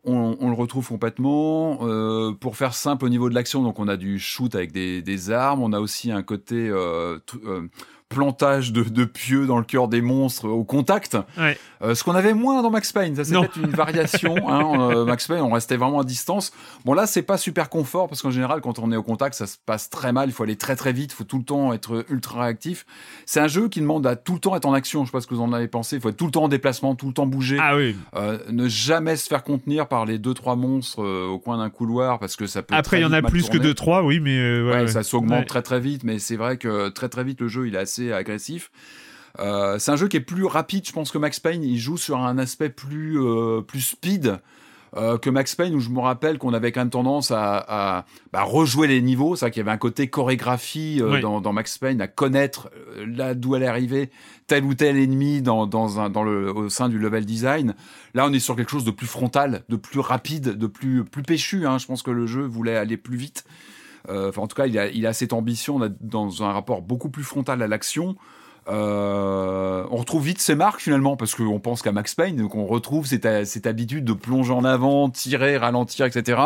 [0.04, 1.80] on- on le retrouve complètement.
[1.84, 5.02] Euh, pour faire simple au niveau de l'action, donc on a du shoot avec des,
[5.02, 7.68] des armes, on a aussi un côté euh, euh,
[8.10, 11.16] plantage de, de pieux dans le cœur des monstres au contact.
[11.38, 11.58] Ouais.
[11.82, 14.36] Euh, ce qu'on avait moins dans Max Payne, ça c'est peut-être une variation.
[14.50, 16.52] Hein, euh, Max Payne, on restait vraiment à distance.
[16.84, 19.46] Bon là, c'est pas super confort parce qu'en général, quand on est au contact, ça
[19.46, 20.30] se passe très mal.
[20.30, 22.86] Il faut aller très très vite, il faut tout le temps être ultra réactif.
[23.28, 25.04] C'est un jeu qui demande à tout le temps être en action.
[25.04, 25.98] Je sais pas ce que vous en avez pensé.
[25.98, 27.58] Il faut être tout le temps en déplacement, tout le temps bouger.
[27.62, 27.96] Ah oui.
[28.16, 32.18] Euh, ne jamais se faire contenir par les deux trois monstres au coin d'un couloir
[32.18, 32.74] parce que ça peut.
[32.74, 34.02] Après, il y en a plus que tourner.
[34.02, 34.40] 2-3, oui, mais.
[34.40, 34.88] ouais, Ouais, ouais.
[34.88, 37.76] ça s'augmente très très vite, mais c'est vrai que très très vite le jeu il
[37.76, 38.72] est assez agressif.
[39.40, 41.98] Euh, c'est un jeu qui est plus rapide, je pense que Max Payne il joue
[41.98, 44.40] sur un aspect plus euh, plus speed
[44.98, 48.06] euh, que Max Payne où je me rappelle qu'on avait quand même tendance à, à
[48.34, 51.22] bah, rejouer les niveaux, c'est vrai qu'il y avait un côté chorégraphie Oui.
[51.22, 52.72] dans, dans Max Payne à connaître
[53.06, 54.10] là d'où elle est arrivée
[54.48, 57.76] tel ou tel ennemi dans, dans un dans le au sein du level design.
[58.16, 61.22] Là on est sur quelque chose de plus frontal, de plus rapide, de plus plus
[61.22, 61.68] péchu.
[61.68, 61.78] Hein.
[61.78, 63.46] Je pense que le jeu voulait aller plus vite.
[64.08, 67.68] Euh, en tout cas, il a, cette ambition dans un rapport beaucoup plus frontal à
[67.68, 68.16] l'action.
[68.68, 72.68] Euh, on retrouve vite ses marques finalement parce qu'on pense qu'à Max Payne, donc on
[72.68, 76.42] retrouve cette, cette habitude de plonger en avant, tirer, ralentir, etc.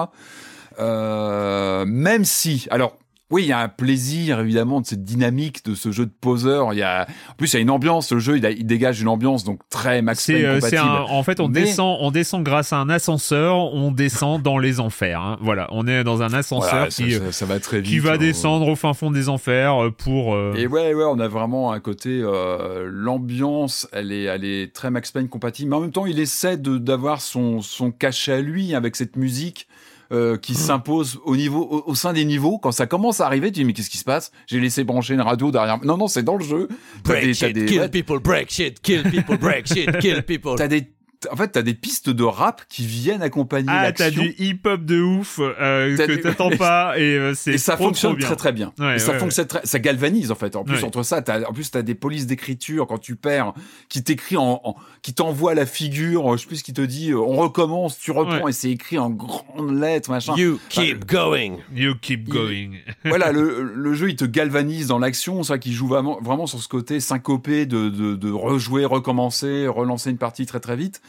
[0.79, 2.97] Euh, même si, alors
[3.31, 6.71] oui, il y a un plaisir évidemment de cette dynamique de ce jeu de poseur.
[6.73, 8.11] Il y a, en plus, il y a une ambiance.
[8.11, 10.81] Le jeu, il, a- il dégage une ambiance donc très Max Payne euh, compatible.
[10.81, 14.59] un- en fait, on Mais- descend, on descend grâce à un ascenseur, on descend dans
[14.59, 15.19] les enfers.
[15.19, 15.37] hein.
[15.41, 17.89] Voilà, on est dans un ascenseur Voilà, ça, qui, ça- ça va très vite.
[17.91, 20.35] qui va descendre au fin fond des enfers euh, pour.
[20.35, 24.73] euh, Et ouais, ouais, on a vraiment un côté euh, l'ambiance, elle est, elle est
[24.75, 28.41] très Max Payne compatible, mais en même temps, il essaie d'avoir son son cachet à
[28.41, 29.67] lui avec cette musique.
[30.13, 32.57] Euh, qui s'impose au niveau au, au sein des niveaux.
[32.59, 34.31] Quand ça commence à arriver tu dis mais qu'est-ce qui se passe?
[34.47, 35.83] J'ai laissé brancher une radio derrière.
[35.83, 36.67] Non non c'est dans le jeu.
[37.03, 40.55] Break des- shit, des- kill people, break shit, kill people, break shit, kill people.
[40.55, 40.87] T'as des
[41.31, 44.23] en fait, t'as des pistes de rap qui viennent accompagner Ah, t'as l'action.
[44.23, 47.75] du hip-hop de ouf euh, T'as que du- t'attends pas et euh, c'est Et ça
[47.75, 48.27] trop, fonctionne trop bien.
[48.27, 48.73] très très bien.
[48.79, 50.55] Ouais, et ça ouais, fonctionne très, ça galvanise en fait.
[50.55, 50.83] En plus Ouais.
[50.83, 53.53] entre ça, t'as, en plus t'as des polices d'écriture quand tu perds,
[53.89, 57.11] qui t'écrit en, en- qui t'envoie la figure, je sais plus ce qui te dit,
[57.11, 58.49] euh, on recommence, tu reprends Ouais.
[58.51, 60.33] et c'est écrit en grandes lettres machin.
[60.37, 61.57] You keep going.
[61.73, 62.71] You keep going.
[63.05, 66.61] voilà, le, le jeu il te galvanise dans l'action, ça qui joue vraiment, vraiment sur
[66.61, 71.01] ce côté syncopé de, de, de rejouer, recommencer, relancer une partie très très vite.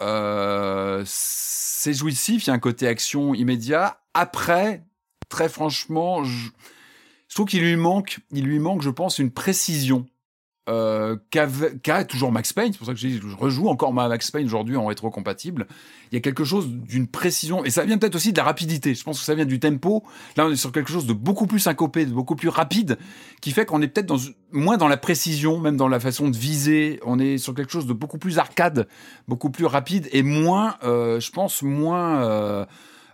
[0.00, 4.00] Euh, c'est jouissif, il y a un côté action immédiat.
[4.14, 4.84] Après,
[5.28, 6.50] très franchement, je,
[7.28, 10.06] je trouve qu'il lui manque, il lui manque, je pense, une précision.
[10.70, 14.46] Euh, qu'a toujours Max Payne, c'est pour ça que je, rejoue encore ma Max Payne
[14.46, 15.66] aujourd'hui en rétro-compatible.
[16.10, 18.94] Il y a quelque chose d'une précision, et ça vient peut-être aussi de la rapidité.
[18.94, 20.04] Je pense que ça vient du tempo.
[20.36, 22.96] Là, on est sur quelque chose de beaucoup plus syncopé, de beaucoup plus rapide,
[23.42, 24.16] qui fait qu'on est peut-être dans,
[24.52, 26.98] moins dans la précision, même dans la façon de viser.
[27.04, 28.88] On est sur quelque chose de beaucoup plus arcade,
[29.28, 32.24] beaucoup plus rapide, et moins, euh, je pense, moins...
[32.24, 32.64] euh,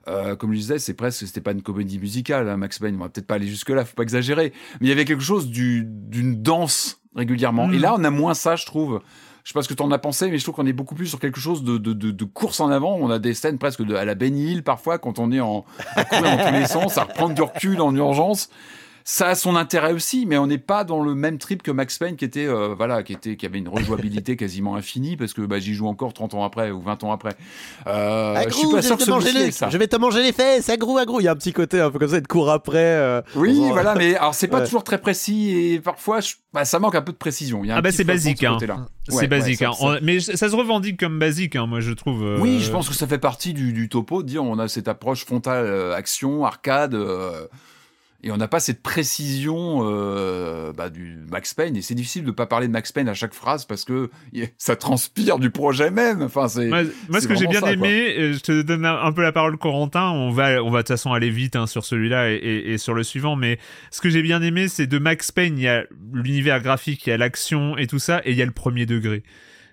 [0.09, 2.97] euh, comme je disais, c'est presque, c'était pas une comédie musicale, hein, Max Payne.
[2.97, 4.53] On va peut-être pas aller jusque-là, faut pas exagérer.
[4.81, 7.67] Mais il y avait quelque chose du- d'une danse régulièrement.
[7.69, 7.75] Mm.
[7.75, 9.01] Et là, on a moins ça, je trouve.
[9.43, 11.07] Je sais pas ce que t'en as pensé, mais je trouve qu'on est beaucoup plus
[11.07, 12.97] sur quelque chose de, de, de, de course en avant.
[13.01, 15.65] On a des scènes presque de, à la Benny Hill, parfois, quand on est en,
[15.97, 18.51] à courir dans tous les sens, à reprendre du recul en urgence.
[19.13, 21.99] Ça a son intérêt aussi, mais on n'est pas dans le même trip que Max
[21.99, 25.43] Payne qui était, euh, voilà, qui était, qui avait une rejouabilité quasiment infinie parce que
[25.43, 27.33] bah, j'y joue encore 30 ans après ou 20 ans après.
[27.89, 29.69] Euh, je suis pas sûr vais que te manger celui-ci les, ça.
[29.69, 31.19] je vais te manger les fesses, agrou, agrou.
[31.21, 32.79] Il y a un petit côté un peu comme ça, de court après.
[32.79, 34.65] euh, Oui, voilà, mais alors c'est pas Ouais.
[34.65, 37.65] toujours très précis et parfois je- bah, ça manque un peu de précision.
[37.65, 38.59] Il y a un Ah bah c'est basique, ce hein.
[39.09, 39.73] C'est Ouais, basique, ouais, hein.
[39.77, 42.23] ça- mais ça se revendique comme basique, hein, moi je trouve.
[42.23, 44.69] euh, Oui, je pense que ça fait partie du, du topo de dire on a
[44.69, 47.49] cette approche frontale action, arcade, euh,
[48.23, 51.77] et on n'a pas cette précision euh, bah, du Max Payne.
[51.77, 54.11] Et c'est difficile de pas parler de Max Payne à chaque phrase parce que
[54.59, 56.23] ça transpire du projet même.
[56.23, 56.85] Enfin, c'est Moi,
[57.21, 59.57] ce que j'ai bien ça, aimé, euh, je te donne un un peu la parole,
[59.57, 60.11] Corentin.
[60.11, 62.79] On va, on va de toute façon aller vite hein, sur celui-là et, et- et
[62.79, 63.37] sur le suivant.
[63.37, 63.59] Mais
[63.91, 67.11] ce que j'ai bien aimé, c'est de Max Payne, il y a l'univers graphique, il
[67.11, 69.23] y a l'action et tout ça, et il y a le premier degré.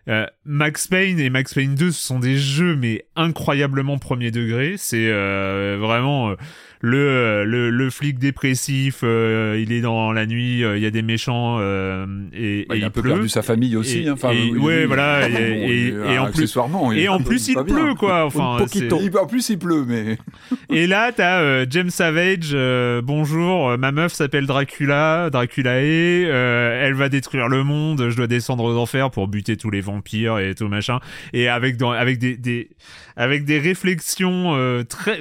[0.10, 4.76] Euh, Max Payne et Max Payne 2, ce sont des jeux mais incroyablement premier degré.
[4.78, 6.36] C'est euh, vraiment euh,
[6.82, 9.00] le, le le flic dépressif.
[9.04, 12.76] euh, il est dans la nuit, euh, il y a des méchants euh, et, Bah,
[12.76, 13.12] et il a un peu pleut.
[13.14, 14.04] perdu sa famille aussi.
[14.04, 14.14] Et- hein.
[14.14, 14.86] Enfin, et- oui, ouais, oui.
[14.86, 16.56] voilà, et- Bon, et- et en plus-
[16.96, 18.26] Et en plus, il pleut, quoi.
[18.26, 20.18] Enfin, en plus, il pleut, mais
[20.70, 22.52] Et là, t'as euh, James Savage.
[22.54, 25.30] euh, bonjour, euh, ma meuf s'appelle Dracula.
[25.32, 28.10] Dracula euh, elle va détruire le monde.
[28.10, 31.00] Je dois descendre aux enfers pour buter tous les vampires et tout machin.
[31.34, 32.70] Et avec dans, avec des, des
[33.16, 35.20] avec des réflexions euh, très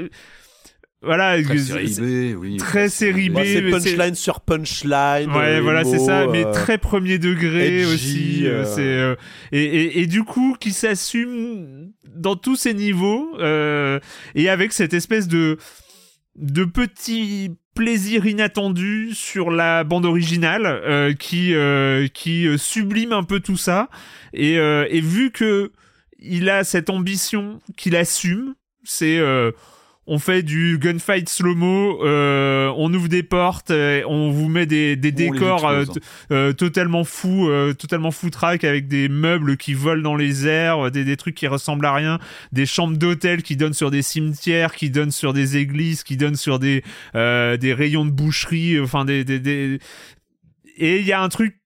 [1.07, 1.95] voilà très série
[2.35, 2.57] B, oui.
[2.59, 3.39] très série B.
[3.45, 5.31] C'est punchline sur punchline.
[5.31, 8.43] Ouais, euh, voilà, c'est ça, mais euh, très premier degré edgy, aussi.
[8.45, 9.15] euh,
[9.53, 13.99] et, et, et du coup qui s'assume dans tous ses niveaux euh,
[14.35, 15.57] et avec cette espèce de
[16.37, 23.41] de petit plaisir inattendu sur la bande originale euh, qui euh, qui sublime un peu
[23.41, 23.89] tout ça
[24.35, 25.73] et euh, et vu que
[26.19, 28.55] il a cette ambition qu'il assume,
[28.85, 29.53] c'est euh,
[30.07, 34.95] on fait du gunfight slow-mo, euh, on ouvre des portes, euh, on vous met des,
[34.97, 35.85] des décors euh,
[36.31, 41.05] euh, totalement fous, euh, totalement foutraques avec des meubles qui volent dans les airs, des,
[41.05, 42.19] des trucs qui ressemblent à rien,
[42.53, 46.37] des chambres d'hôtel qui donnent sur des cimetières, qui donnent sur des églises, qui donnent
[46.37, 46.85] sur des
[47.15, 49.78] euh, des rayons de boucherie, enfin des, des, des...
[50.77, 51.66] et il y a un truc euh,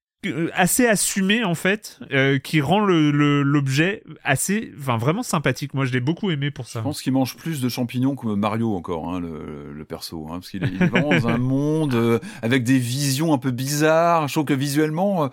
[0.52, 5.86] assez assumé en fait euh, qui rend le le- l'objet assez enfin vraiment sympathique moi
[5.86, 8.74] je l'ai beaucoup aimé pour ça Je pense qu'il mange plus de champignons que Mario
[8.74, 12.64] encore, hein, le, le perso, hein, parce qu'il est, vraiment dans un monde euh, avec
[12.64, 14.28] des visions un peu bizarres.
[14.28, 15.28] Je trouve que visuellement, euh,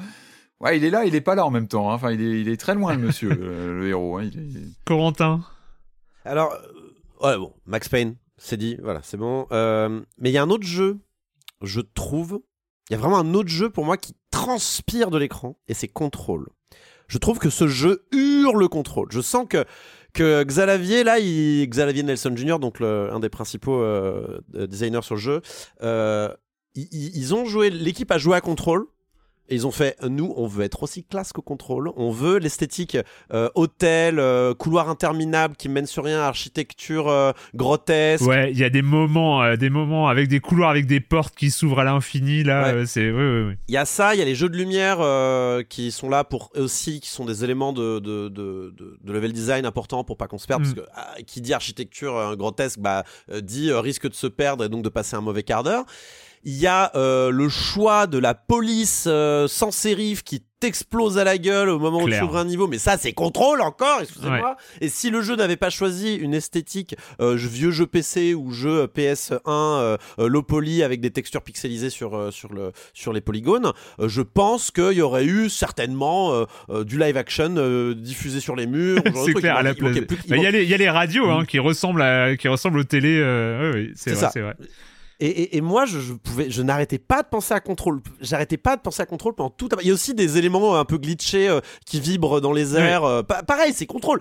[0.61, 1.91] ouais, il est là, il est pas là en même temps.
[1.91, 1.95] hein.
[1.95, 4.18] Enfin, il est, il est très loin, le monsieur, le, le héros.
[4.18, 4.23] hein.
[4.34, 5.43] Il est- Corentin
[6.23, 9.47] Alors, euh, ouais, bon, Max Payne, c'est dit, voilà, c'est bon.
[9.51, 10.97] Euh, mais il y a un autre jeu,
[11.61, 12.39] je trouve.
[12.89, 15.88] Il y a vraiment un autre jeu pour moi qui transpire de l'écran, et c'est
[15.88, 16.47] Control.
[17.07, 19.07] Je trouve que ce jeu hurle le contrôle.
[19.11, 19.65] Je sens que,
[20.14, 25.22] que Xavier, là, il, Xavier Nelson Jr., donc un des principaux euh, designers sur le
[25.22, 25.41] jeu,
[25.81, 26.31] euh,
[26.76, 28.85] ils, ont joué, l'équipe a joué à Control.
[29.49, 31.91] Et ils ont fait, nous, on veut être aussi classe qu'au contrôle.
[31.95, 32.97] On veut l'esthétique
[33.33, 38.25] euh, hôtel, euh, couloir interminable qui mène sur rien, architecture euh, grotesque.
[38.25, 41.35] ouais il y a des moments euh, des moments avec des couloirs avec des portes
[41.35, 42.73] qui s'ouvrent à l'infini là Ouais.
[42.73, 44.57] euh, c'est oui oui oui Il y a ça, il y a les jeux de
[44.57, 48.97] lumière euh, qui sont là pour aussi, qui sont des éléments de, de, de, de-
[49.13, 50.61] level design importants pour pas qu'on se perde.
[50.61, 50.73] Mm.
[50.73, 53.03] Parce que ah, qui dit architecture grotesque, bah,
[53.41, 55.85] dit risque de se perdre et donc de passer un mauvais quart d'heure.
[56.43, 61.23] Il y a euh, le choix de la police euh, sans sérif qui t'explose à
[61.23, 64.57] la gueule au moment où tu ouvres un niveau, mais ça c'est contrôle encore, excusez-moi.
[64.81, 68.85] Et si le jeu n'avait pas choisi une esthétique euh, vieux jeu PC ou jeu
[68.88, 73.22] PS1 euh, euh, low poly avec des textures pixelisées sur euh, sur le sur les
[73.22, 77.93] polygones, euh, je pense qu'il y aurait eu certainement euh, euh, du live action euh,
[77.93, 79.01] diffusé sur les murs.
[79.26, 79.95] c'est clair Il à la place.
[79.95, 82.01] il Bah, Il y, a manquait- les- il y a les radios hein, qui ressemblent
[82.01, 83.19] à, qui ressemblent aux télés.
[83.22, 84.55] euh, ouais, ouais, vrai, c'est vrai.
[85.19, 88.02] Et, et- et moi, je, je pouvais, je n'arrêtais pas de penser à contrôle.
[88.22, 89.68] J'arrêtais pas de penser à contrôle pendant tout.
[89.81, 93.03] Il y a aussi des éléments un peu glitchés euh, qui vibrent dans les airs.
[93.03, 94.19] euh, pa- pareil, c'est contrôle.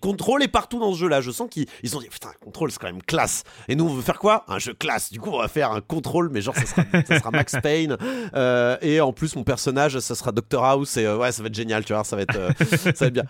[0.00, 1.20] Contrôle est partout dans ce jeu-là.
[1.20, 3.44] Je sens qu'ils ils se sont dit putain, contrôle, c'est quand même classe.
[3.68, 4.44] Et nous, on veut faire quoi?
[4.48, 5.12] Un jeu classe.
[5.12, 7.96] Du coup, on va faire un contrôle, mais genre ça sera, ça sera Max Payne.
[8.34, 10.96] Euh, et en plus, mon personnage, ça sera Dr House.
[10.96, 11.84] Et euh, ouais, ça va être génial.
[11.84, 13.24] Tu vois, ça va être, euh, ça va être bien.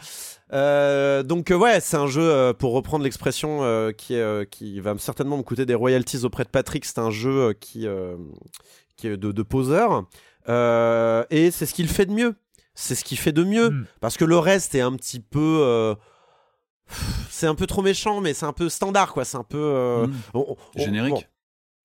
[0.52, 3.60] Euh, donc euh, ouais, c'est un jeu euh, pour reprendre l'expression
[3.96, 6.84] qui va certainement me coûter des royalties auprès de Patrick.
[6.84, 7.86] C'est un jeu qui
[8.96, 10.04] qui est de, de poseur
[10.48, 12.34] et c'est ce qu'il fait de mieux.
[12.74, 13.86] C'est ce qu'il fait de mieux Mm.
[14.00, 15.94] parce que le reste est un petit peu
[17.30, 19.24] c'est un peu trop méchant, mais c'est un peu standard quoi.
[19.24, 20.12] C'est un peu euh, Mm.
[20.34, 21.14] on- on- Générique.
[21.14, 21.22] bon.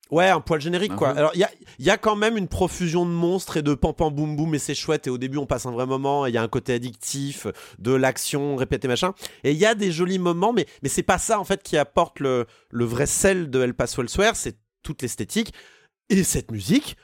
[0.10, 1.10] Ouais, un poil générique quoi.
[1.10, 3.74] Alors il y a, il y a quand même une profusion de monstres et de
[3.74, 6.26] pam pam boum boum et c'est chouette et au début on passe un vrai moment
[6.26, 7.48] et il y a un côté addictif
[7.80, 9.14] de l'action répétée machin
[9.44, 11.78] et il y a des jolis moments mais mais c'est pas ça en fait qui
[11.78, 15.54] apporte le le vrai sel de El Paso Elsewhere, c'est toute l'esthétique
[16.10, 16.96] et cette musique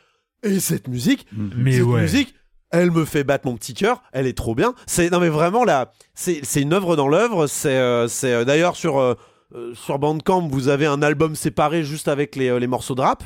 [0.43, 2.01] et cette musique Mais cette ouais.
[2.01, 2.35] musique
[2.73, 4.73] elle me fait battre mon petit cœur, elle est trop bien.
[4.87, 7.45] C'est non mais vraiment là, c'est c'est une œuvre dans l'œuvre.
[7.45, 9.13] C'est euh, c'est euh, d'ailleurs sur euh,
[9.53, 13.01] euh, sur Bandcamp vous avez un album séparé juste avec les, euh, les morceaux de
[13.01, 13.23] rap.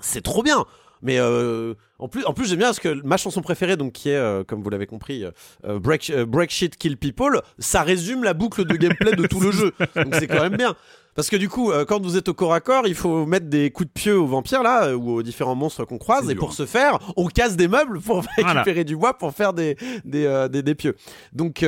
[0.00, 0.64] C'est trop bien.
[1.02, 4.08] Mais euh, en plus, en plus j'aime bien parce que ma chanson préférée, donc qui
[4.08, 5.24] est, euh, comme vous l'avez compris,
[5.66, 9.50] euh, Break, Break Shit Kill People, ça résume la boucle de gameplay de tout le
[9.50, 9.72] jeu.
[9.96, 10.74] Donc c'est quand même bien.
[11.14, 13.70] Parce que du coup, quand vous êtes au corps à corps, il faut mettre des
[13.70, 16.48] coups de pied aux vampires là, ou aux différents monstres qu'on croise, et dur, pour
[16.50, 16.54] hein.
[16.56, 18.52] ce faire, on casse des meubles pour Voilà.
[18.54, 20.96] récupérer du bois pour faire des des, des, des pieux.
[21.32, 21.64] Donc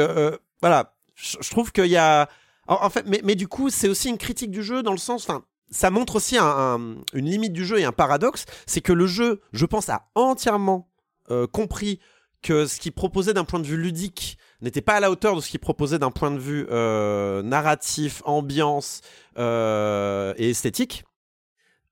[0.63, 2.29] voilà, je je trouve qu'il y a,
[2.69, 5.45] en, fait, mais, du coup, c'est aussi une critique du jeu dans le sens, enfin,
[5.71, 9.07] ça montre aussi un- un- une limite du jeu et un paradoxe, c'est que le
[9.07, 10.89] jeu, je pense, a entièrement
[11.31, 11.99] euh, compris
[12.43, 15.41] que ce qu'il proposait d'un point de vue ludique n'était pas à la hauteur de
[15.41, 19.01] ce qu'il proposait d'un point de vue euh, narratif, ambiance
[19.39, 21.05] euh, et esthétique.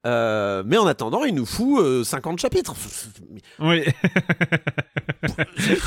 [0.06, 2.74] Euh, mais en attendant, il nous fout euh, 50 chapitres.
[3.60, 3.82] Oui.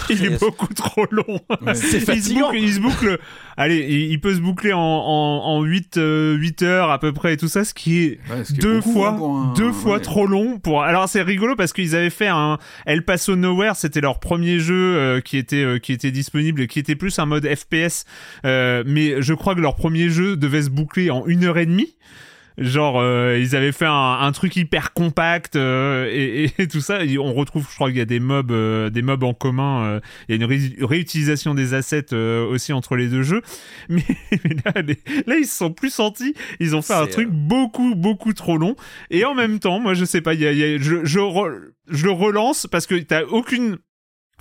[0.10, 1.40] il est beaucoup trop long.
[1.76, 2.48] C'est Il se, fatigant.
[2.48, 3.20] boucle, il se boucle-
[3.58, 3.78] Allez,
[4.10, 7.38] il, peut se boucler en, en, en 8, euh, 8 heures à peu près et
[7.38, 9.72] tout ça, ce qui est Ouais, ce qui est deux beaucoup, fois, hein, un- deux
[9.72, 10.02] fois ouais.
[10.02, 10.84] trop long pour.
[10.84, 14.98] Alors c'est rigolo parce qu'ils avaient fait un El Paso Nowhere, c'était leur premier jeu
[14.98, 18.06] euh, qui était euh, qui était disponible et qui était plus un mode FPS.
[18.46, 21.66] Euh, mais je crois que leur premier jeu devait se boucler en une heure et
[21.66, 21.96] demie.
[22.58, 27.04] Genre, euh, ils avaient fait un, un truc hyper compact euh, et, et- tout ça.
[27.06, 29.84] Et on retrouve, je crois qu'il y a des mobs, euh, des mobs en commun.
[29.86, 33.44] euh, il y a une ré- réutilisation des assets euh, aussi entre les deux jeux.
[33.90, 36.34] Mais, mais là, les- là, ils se sont plus sentis.
[36.60, 38.76] Ils ont fait un truc euh, beaucoup, beaucoup trop long.
[39.12, 41.06] Et en même temps, moi, je sais pas, il y a, il y a- je,
[41.06, 43.78] je, re- je le relance parce que t'as aucune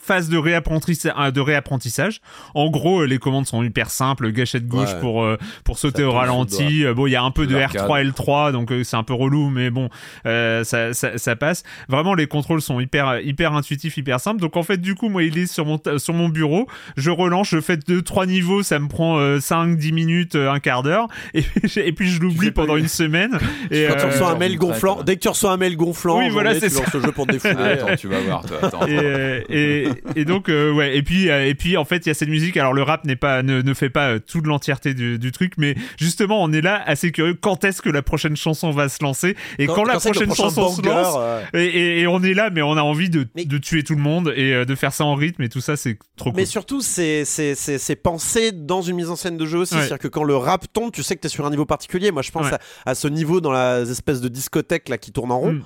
[0.07, 2.21] phase de réapprentissage, de réapprentissage.
[2.55, 5.01] En gros, euh, les commandes sont hyper simples, gâchette gauche Ouais.
[5.01, 6.85] pour euh, pour sauter Ça au ralenti.
[6.85, 7.89] Euh, Bon, il y a un peu de L'arcade.
[7.89, 9.89] R3 L3, donc euh, c'est un peu relou, mais bon,
[10.27, 11.63] euh, ça, ça ça passe.
[11.89, 14.41] Vraiment, les contrôles sont hyper hyper intuitifs, hyper simples.
[14.41, 16.67] Donc en fait, du coup, moi, il est sur mon sur mon bureau.
[16.97, 20.51] Je relance, je fais deux trois niveaux, ça me prend euh, 5 10 minutes, euh,
[20.51, 23.33] un quart d'heure, et, puis- et puis je l'oublie pendant une- semaine.
[23.73, 26.19] Et Quand tu euh, reçois un mail gonflant, dès que tu reçois un mail gonflant,
[26.19, 27.55] Oui, voilà, c'est tu lances le jeu pour te défouler.
[27.59, 28.59] Ah, attends, tu vas voir, toi.
[28.63, 28.87] Attends.
[28.87, 32.09] et, euh, et, et donc euh, ouais et puis euh, et puis en fait il
[32.09, 34.47] y a cette musique alors le rap n'est pas ne, ne fait pas euh, toute
[34.47, 38.03] l'entièreté du, du truc mais justement on est là assez curieux quand est-ce que la
[38.03, 39.37] prochaine chanson va se lancer?
[39.59, 42.51] Et quand, la prochaine prochain chanson se lance euh, et, et- et on est là
[42.51, 44.93] mais on a envie de, Mais- de tuer tout le monde et euh, de faire
[44.93, 47.97] ça en rythme et tout ça c'est trop cool Mais surtout, c'est c'est c'est c'est
[47.97, 49.75] pensé dans une mise en scène de jeu aussi.
[49.75, 49.81] Ouais.
[49.81, 52.11] C'est-à-dire que quand le rap tombe, tu sais que t'es sur un niveau particulier.
[52.11, 52.55] Moi, je pense Ouais.
[52.85, 55.53] à, à ce niveau dans la espèce de discothèque là qui tourne en rond.
[55.53, 55.63] Mm.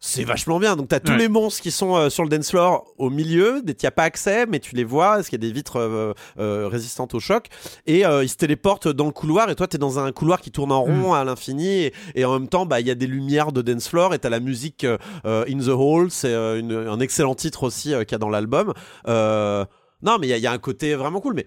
[0.00, 0.76] C'est vachement bien.
[0.76, 1.18] Donc t'as tous Ouais.
[1.18, 4.46] les monstres qui sont euh, sur le dance floor au milieu, t'y as pas accès,
[4.46, 7.46] mais tu les vois parce qu'il y a des vitres euh, euh, résistantes au choc?
[7.86, 10.70] Et ils se téléportent dans le couloir et toi t'es dans un couloir qui tourne
[10.70, 13.50] en rond à l'infini et, et en même temps bah il y a des lumières
[13.50, 14.84] de dance floor et t'as la musique
[15.24, 18.72] In the Hall, c'est un excellent titre aussi qu'il y a dans l'album.
[19.06, 21.46] Non mais il y, y a un côté vraiment cool, mais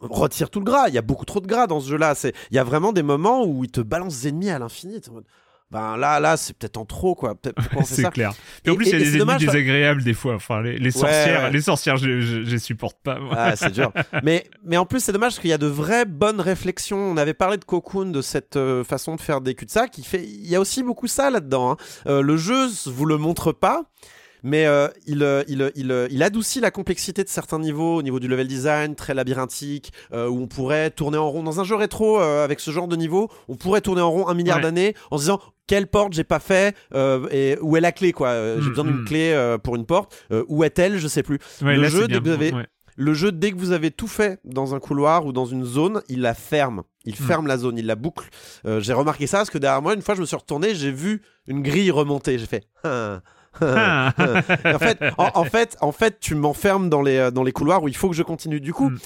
[0.00, 0.88] retire tout le gras.
[0.88, 2.14] Il y a beaucoup trop de gras dans ce jeu-là.
[2.50, 5.00] Il y a vraiment des moments où il te balance des ennemis à l'infini.
[5.72, 7.34] Ben là, là, c'est peut-être en trop, quoi.
[7.34, 8.34] Peut-être c'est clair.
[8.62, 10.34] Puis en plus, il y a des ennemis désagréables des fois.
[10.34, 11.50] Enfin, les, les sorcières, ouais.
[11.50, 13.18] les sorcières, je, je, je les supporte pas.
[13.18, 13.34] moi.
[13.36, 13.90] Ah, c'est dur.
[14.22, 16.98] mais, mais en plus, c'est dommage parce qu'il y a de vraies bonnes réflexions.
[16.98, 19.96] On avait parlé de Cocoon, de cette euh, façon de faire des cul-de-sac.
[19.96, 20.22] Il, fait...
[20.22, 21.72] il y a aussi beaucoup ça là-dedans.
[21.72, 21.76] hein.
[22.06, 23.84] Euh, le jeu vous le montre pas.
[24.42, 28.02] Mais euh, il, euh, il, euh, il, il adoucit la complexité de certains niveaux, au
[28.02, 31.42] niveau du level design, très labyrinthique, euh, où on pourrait tourner en rond.
[31.42, 34.28] Dans un jeu rétro, euh, avec ce genre de niveau, on pourrait tourner en rond
[34.28, 34.62] un milliard Ouais.
[34.64, 38.12] d'années en se disant quelle porte j'ai pas fait euh, et où est la clé
[38.12, 38.28] quoi?
[38.28, 39.04] Euh, j'ai Mm, besoin d'une mm.
[39.04, 40.14] clé euh, pour une porte.
[40.48, 40.98] Où est-elle?
[40.98, 41.38] Je sais plus.
[41.62, 42.66] Ouais, le là, jeu, dès que vous avez- Ouais.
[42.96, 46.02] Le jeu, dès que vous avez tout fait dans un couloir ou dans une zone,
[46.08, 46.82] il la ferme.
[47.06, 47.26] Il Hmm.
[47.26, 48.28] ferme la zone, il la boucle.
[48.80, 51.22] J'ai remarqué ça parce que derrière moi, une fois, je me suis retourné, j'ai vu
[51.46, 52.38] une grille remonter.
[52.38, 52.64] J'ai fait.
[52.84, 53.20] Ah,
[53.60, 57.82] en fait, en, en fait, en fait, tu m'enfermes dans les euh, dans les couloirs
[57.82, 58.60] où il faut que je continue.
[58.60, 58.98] Du coup, Mm.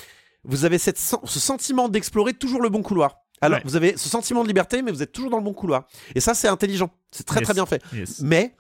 [0.45, 3.17] vous avez cette, ce sentiment d'explorer toujours le bon couloir.
[3.41, 3.63] Alors, Ouais.
[3.67, 5.87] vous avez ce sentiment de liberté, mais vous êtes toujours dans le bon couloir.
[6.15, 6.91] Et ça, c'est intelligent.
[7.11, 7.45] C'est très Yes.
[7.47, 7.83] très bien fait.
[7.93, 8.21] Yes.
[8.23, 8.55] Mais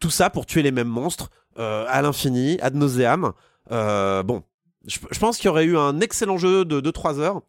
[0.00, 3.32] tout ça pour tuer les mêmes monstres euh, à l'infini, ad nauseam.
[3.70, 4.42] Euh, bon,
[4.86, 7.42] je, je pense qu'il y aurait eu un excellent jeu de 2-3 heures.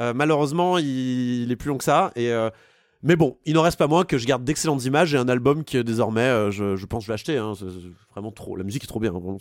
[0.00, 2.10] Euh, malheureusement, il, il est plus long que ça.
[2.16, 2.32] Et,
[3.04, 5.62] mais bon, il n'en reste pas moins que je garde d'excellentes images et un album
[5.64, 7.36] que désormais, euh, je, je pense que je vais acheter.
[7.36, 7.52] hein.
[7.56, 8.56] C'est c'est vraiment trop.
[8.56, 9.12] La musique est trop bien.
[9.14, 9.38] hein, vraiment.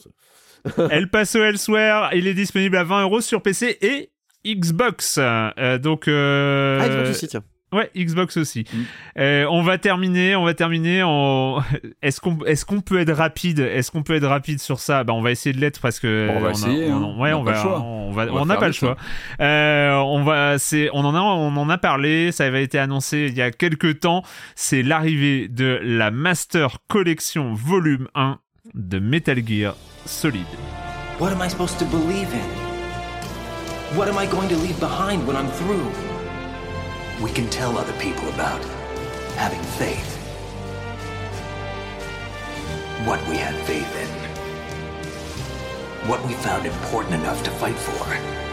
[0.91, 4.11] El Paso Elsewhere, il est disponible à 20 euros sur PC et
[4.45, 5.17] Xbox.
[5.19, 7.43] Euh, donc, euh, Ah, Xbox aussi, tiens.
[7.73, 8.65] Ouais, Xbox aussi.
[8.71, 8.77] Mm.
[9.19, 11.61] Euh, on va terminer, on va terminer en.
[12.01, 15.03] Est-ce qu'on est-ce qu'on peut être rapide Est-ce qu'on peut être rapide sur ça?
[15.03, 17.19] Bah, on va essayer de l'être parce que Bon, on va a- essayer, on- hein.
[17.19, 17.81] ouais, On on, n'a pas va, le choix.
[17.81, 18.97] on va, On on n'a faire pas le choix.
[19.41, 22.31] Euh, on va, c'est, on en a, on en a parlé.
[22.31, 24.23] Ça avait été annoncé il y a quelques temps.
[24.55, 28.39] C'est l'arrivée de la Master Collection Volume 1
[28.75, 30.45] de Metal Gear Solid.
[31.19, 33.97] What am I supposed to believe in?
[33.97, 36.12] What am I going to leave behind when I'm through?
[37.21, 38.63] We can tell other people about
[39.35, 40.17] having faith.
[43.05, 44.09] What we had faith in.
[46.09, 48.43] What we found important enough to fight for.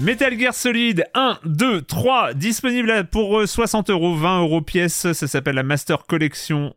[0.00, 5.12] Metal Gear Solid 1, 2, 3, disponible pour euh, 60 euros, 20 euros pièce.
[5.12, 6.74] Ça s'appelle la Master Collection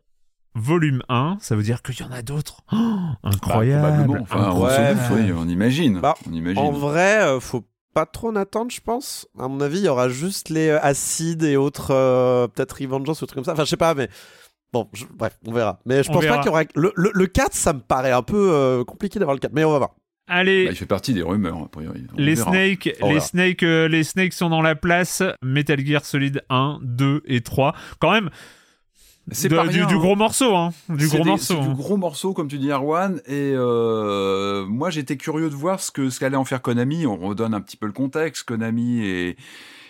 [0.54, 1.38] Volume 1.
[1.40, 2.62] Ça veut dire qu'il y en a d'autres.
[2.72, 2.76] Oh,
[3.22, 3.82] incroyable.
[3.82, 4.22] Bah, Probablement.
[4.22, 5.32] Enfin, on, Ouais.
[5.36, 6.00] on imagine.
[6.00, 6.58] Bah, on imagine.
[6.58, 7.64] En vrai, euh, faut
[7.94, 9.28] pas trop en attendre, je pense.
[9.38, 13.20] À mon avis, il y aura juste les euh, acides et autres, euh, peut-être Revengeance
[13.22, 13.52] ou trucs comme ça.
[13.52, 14.08] Enfin, je sais pas, mais
[14.72, 15.80] bon, je- bref, on verra.
[15.86, 16.36] Mais je On pense verra.
[16.36, 16.62] pas qu'il y aura.
[16.74, 19.64] Le, le, le 4, ça me paraît un peu euh, compliqué d'avoir le 4, mais
[19.64, 19.90] on va voir.
[20.28, 22.06] Allez, Bah, il fait partie des rumeurs, a priori.
[22.14, 25.22] On les snakes, les snakes, euh, les snakes sont dans la place.
[25.42, 27.74] Metal Gear Solid 1, 2 et 3.
[28.00, 28.30] Quand même,
[29.30, 29.98] C'est du, rien, du hein.
[29.98, 30.72] gros morceau, hein.
[30.88, 31.54] Du gros des- morceau.
[31.54, 31.74] du hein.
[31.74, 33.20] gros morceau, comme tu dis, Arwan.
[33.26, 37.06] Et euh, moi, j'étais curieux de voir ce que ce qu'allait en faire Konami.
[37.06, 38.42] On redonne un petit peu le contexte.
[38.44, 39.36] Konami et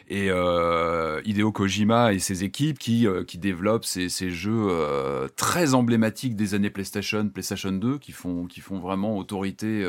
[0.08, 5.28] et euh, Hideo Kojima et ses équipes qui euh, qui développent ces, ces jeux euh,
[5.36, 9.88] très emblématiques des années PlayStation, PlayStation 2, qui font qui font vraiment autorité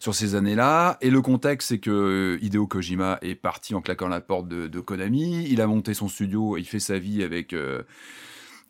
[0.00, 0.96] sur ces années-là.
[1.02, 4.80] Et le contexte, c'est que Hideo Kojima est parti en claquant la porte de, de
[4.80, 5.46] Konami.
[5.50, 6.56] Il a monté son studio.
[6.56, 7.54] Il fait sa vie avec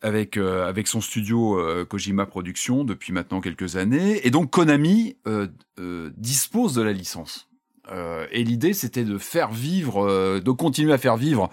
[0.03, 5.15] avec euh, avec son studio euh, Kojima Productions depuis maintenant quelques années et donc Konami
[5.25, 5.47] euh,
[6.17, 7.49] dispose de la licence.
[8.31, 11.49] Et l'idée, c'était de faire vivre, de continuer à faire vivre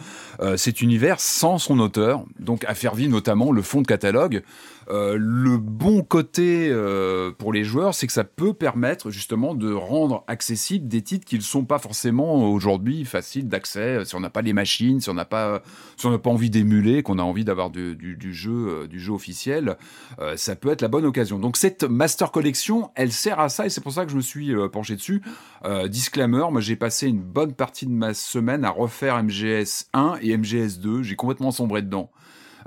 [0.57, 4.43] cet univers sans son auteur, donc à faire vivre notamment le fond de catalogue.
[4.89, 9.73] Euh, le bon côté euh, pour les joueurs, c'est que ça peut permettre justement de
[9.73, 14.31] rendre accessibles des titres qui ne sont pas forcément aujourd'hui faciles d'accès si on n'a
[14.31, 15.63] pas les machines, si on n'a pas,
[15.97, 19.77] si on n'a pas envie d'émuler, qu'on a envie d'avoir du, jeu, euh, officiel.
[20.21, 21.39] euh, ça peut être la bonne occasion.
[21.39, 24.23] Donc cette Master Collection, elle sert à ça et c'est pour ça que je me
[24.23, 25.23] suis euh, penché dessus.
[25.65, 30.17] Euh, disclaimer, moi j'ai passé une bonne partie de ma semaine à refaire MGS 1
[30.23, 31.03] et MGS 2.
[31.03, 32.11] J'ai complètement sombré dedans.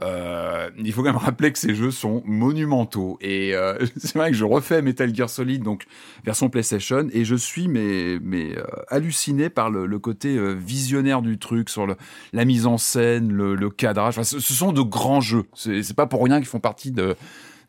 [0.02, 4.32] Euh, il faut quand même rappeler que ces jeux sont monumentaux et euh, c'est vrai
[4.32, 5.86] que je refais Metal Gear Solid donc
[6.26, 11.22] version PlayStation et je suis mais mais euh, halluciné par le, le côté euh, visionnaire
[11.22, 11.96] du truc sur le,
[12.34, 14.14] la mise en scène, le, le cadrage.
[14.16, 15.44] Enfin, ce, ce sont de grands jeux.
[15.54, 17.16] C'est pas pour rien qu'ils font partie de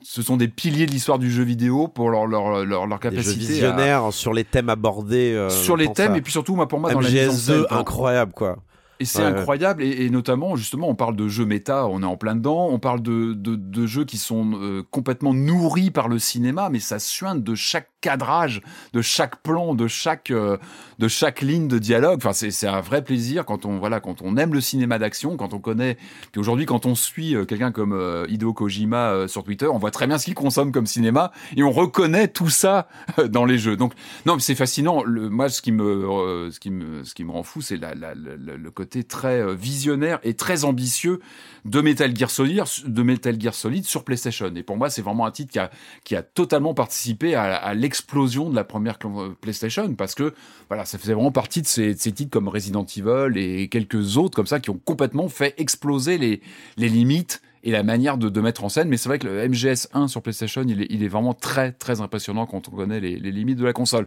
[0.07, 3.09] ce sont des piliers de l'histoire du jeu vidéo pour leur leur leur, leur Des
[3.09, 5.33] jeux capacité à- visionnaires sur les thèmes abordés.
[5.35, 7.33] euh, sur les thèmes à et puis surtout moi pour moi dans la mise en
[7.33, 7.65] MGS2, scène.
[7.71, 8.59] incroyable quoi.
[9.01, 12.07] Et c'est Ouais, incroyable, et, et notamment, justement, on parle de jeux méta, on est
[12.07, 16.09] en plein dedans, on parle de, de, de jeux qui sont euh, complètement nourris par
[16.09, 18.61] le cinéma, mais ça suinte de chaque cadrage,
[18.93, 20.59] de chaque plan, de chaque, euh,
[20.99, 22.19] de chaque ligne de dialogue.
[22.19, 25.37] Enfin, c'est c'est un vrai plaisir quand on, voilà, quand on aime le cinéma d'action,
[25.37, 25.97] quand on connaît.
[26.31, 29.79] Puis aujourd'hui, quand on suit euh, quelqu'un comme euh, Hideo Kojima euh, sur Twitter, on
[29.79, 32.87] voit très bien ce qu'il consomme comme cinéma, et on reconnaît tout ça
[33.29, 33.77] dans les jeux.
[33.77, 33.95] Donc,
[34.27, 35.03] non, mais c'est fascinant.
[35.03, 37.95] Le, moi, ce qui me, ce qui me, ce qui me rend fou, c'est la,
[37.95, 41.21] la- la- la- le côté très euh, visionnaire et très ambitieux
[41.65, 44.53] de Metal Gear Solid, de Metal Gear Solid sur PlayStation.
[44.55, 45.71] Et pour moi, c'est vraiment un titre qui a,
[46.05, 50.35] qui a totalement participé à, l'explosion de la première euh, PlayStation, parce que
[50.69, 54.47] voilà, ça faisait vraiment partie de ces, titres comme Resident Evil et quelques autres comme
[54.47, 56.41] ça qui ont complètement fait exploser les,
[56.77, 58.89] les limites et la manière de, mettre en scène.
[58.89, 61.73] Mais c'est vrai que le MGS 1 sur PlayStation, il est, il est vraiment très
[61.73, 64.07] très impressionnant quand on connaît les, les limites de la console.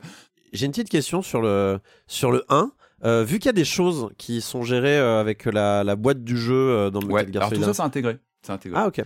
[0.53, 2.72] J'ai une petite question sur le, sur le 1.
[3.06, 6.24] Euh, vu qu'il y a des choses qui sont gérées euh, avec la, la boîte
[6.24, 7.74] du jeu euh, dans le Ouais, Metal Gear alors tout ça, 1.
[7.74, 8.17] c'est intégré.
[8.42, 8.80] C'est intégré.
[8.82, 9.01] Ah, ok.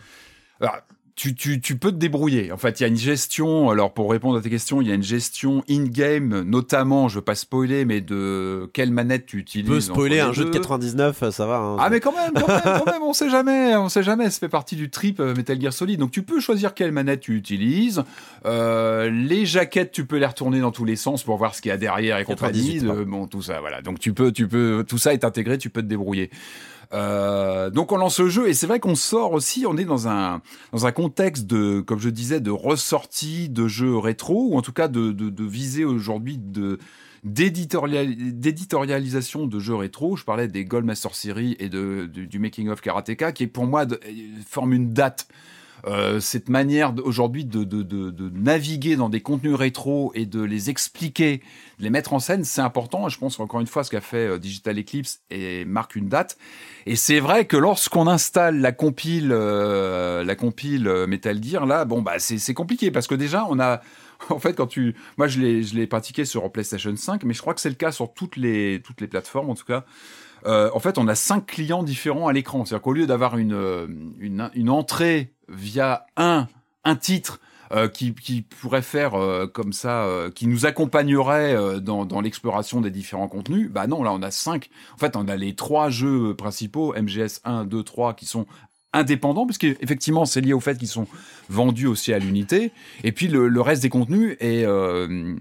[0.61, 0.77] Alors,
[1.21, 2.51] tu, tu, tu peux te débrouiller.
[2.51, 3.69] En fait, il y a une gestion.
[3.69, 7.21] Alors, pour répondre à tes questions, il y a une gestion in-game, notamment, je veux
[7.21, 9.69] pas spoiler, mais de quelle manette tu Tu utilises.
[9.69, 10.57] peux entre spoiler un jeu de deux.
[10.59, 11.57] 99, ça va.
[11.57, 11.77] hein.
[11.79, 14.31] Ah mais quand même, quand même, quand même, on sait jamais, on sait jamais.
[14.31, 15.99] Ça fait partie du trip euh, Metal Gear Solid.
[15.99, 18.01] Donc tu peux choisir quelle manette tu utilises.
[18.47, 21.69] Euh, les jaquettes, tu peux les retourner dans tous les sens pour voir ce qu'il
[21.69, 22.79] y a derrière et compagnie.
[22.79, 23.83] 98, Euh, bon, tout ça, voilà.
[23.83, 26.31] Donc tu peux, tu peux, tout ça est intégré, tu peux te débrouiller.
[26.93, 30.07] Euh, donc on lance le jeu et c'est vrai qu'on sort aussi, on est dans
[30.09, 30.41] un
[30.73, 34.73] dans un contexte de, comme je disais, de ressortie de jeux rétro ou en tout
[34.73, 36.79] cas de de, de viser aujourd'hui de
[37.23, 40.15] d'éditorial- d'éditorialisation de jeux rétro.
[40.15, 43.65] Je parlais des Gold Master Series et de, du, du Making of Karateka, qui pour
[43.67, 43.99] moi de-
[44.47, 45.27] forme une date.
[45.85, 51.41] Euh, cette manière aujourd'hui de, naviguer dans des contenus rétro et de les expliquer,
[51.79, 53.09] de les mettre en scène, c'est important.
[53.09, 56.37] Je pense encore une fois ce qu'a fait euh, Digital Eclipse et marque une date.
[56.85, 62.01] Et c'est vrai que lorsqu'on installe la compile, euh, la compile Metal Gear, là, bon
[62.01, 63.81] bah c'est compliqué parce que déjà on a
[64.29, 67.41] en fait, quand tu, moi, je l'ai, je l'ai pratiqué sur PlayStation 5, mais je
[67.41, 69.83] crois que c'est le cas sur toutes les, toutes les plateformes, en tout cas.
[70.45, 72.65] En fait, on a cinq clients différents à l'écran.
[72.65, 76.47] C'est-à-dire qu'au lieu d'avoir une, une entrée via un,
[76.99, 77.39] titre,
[77.71, 82.91] euh, qui, pourrait faire euh, comme ça, euh, qui nous accompagnerait dans, dans l'exploration des
[82.91, 84.69] différents contenus, bah non, là on a cinq.
[84.93, 88.45] En fait, on a les trois jeux principaux, MGS 1, 2, 3, qui sont
[88.93, 91.07] indépendants, puisque effectivement c'est lié au fait qu'ils sont
[91.51, 92.71] vendus aussi à l'unité.
[93.03, 95.35] Et puis le, le reste des contenus et euh,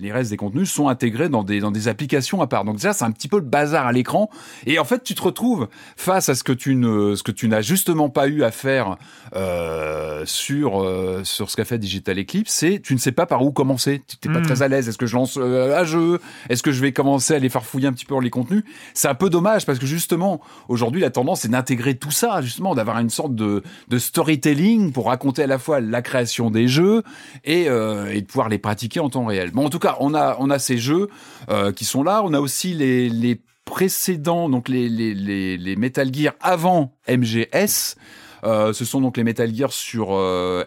[0.00, 2.64] les restes des contenus sont intégrés dans des dans des applications à part.
[2.64, 4.30] Donc déjà c'est un petit peu le bazar à l'écran.
[4.66, 7.48] Et en fait tu te retrouves face à ce que tu ne ce que tu
[7.48, 8.96] n'as justement pas eu à faire
[9.34, 13.42] euh, sur euh, sur ce qu'a fait Digital Eclipse, c'est tu ne sais pas par
[13.44, 14.02] où commencer.
[14.20, 14.44] Tu n'es pas Mm.
[14.44, 14.88] très à l'aise.
[14.88, 16.20] Est-ce que je lance un jeu?
[16.48, 18.62] Est-ce que je vais commencer à les farfouiller un petit peu dans les contenus?
[18.94, 22.74] C'est un peu dommage parce que justement aujourd'hui la tendance c'est d'intégrer tout ça justement
[22.76, 27.02] d'avoir une sorte de de storytelling pour raconter à la fois la création des jeux
[27.44, 29.50] et euh, et de pouvoir les pratiquer en temps réel.
[29.50, 31.08] Bon en tout cas on a ces jeux
[31.50, 32.22] euh, qui sont là.
[32.24, 37.96] On a aussi les précédents donc les les Metal Gear avant MGS.
[38.44, 40.10] Euh, ce sont donc les Metal Gear sur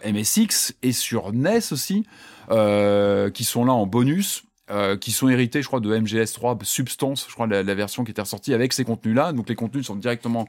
[0.04, 2.04] MSX et sur NES aussi,
[2.48, 4.44] qui sont là en bonus.
[4.72, 8.10] Euh, qui sont hérités, je crois, de MGS3 Substance, je crois, la, la version qui
[8.10, 9.32] était ressortie avec ces contenus-là.
[9.32, 10.48] Donc les contenus sont directement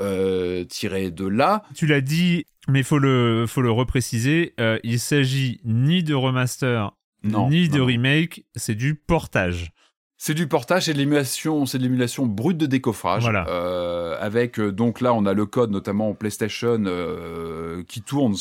[0.00, 1.64] euh, tirés de là.
[1.74, 4.54] Tu l'as dit, mais faut le, faut le repréciser.
[4.60, 8.44] euh, il s'agit ni de remaster, Non, ni de non, remake.
[8.54, 9.72] C'est du portage.
[10.16, 13.24] C'est du portage, c'est de l'émulation, c'est de l'émulation brute de décoffrage.
[13.24, 13.46] Voilà.
[13.48, 18.34] Euh, avec donc là, on a le code notamment en PlayStation euh, qui tourne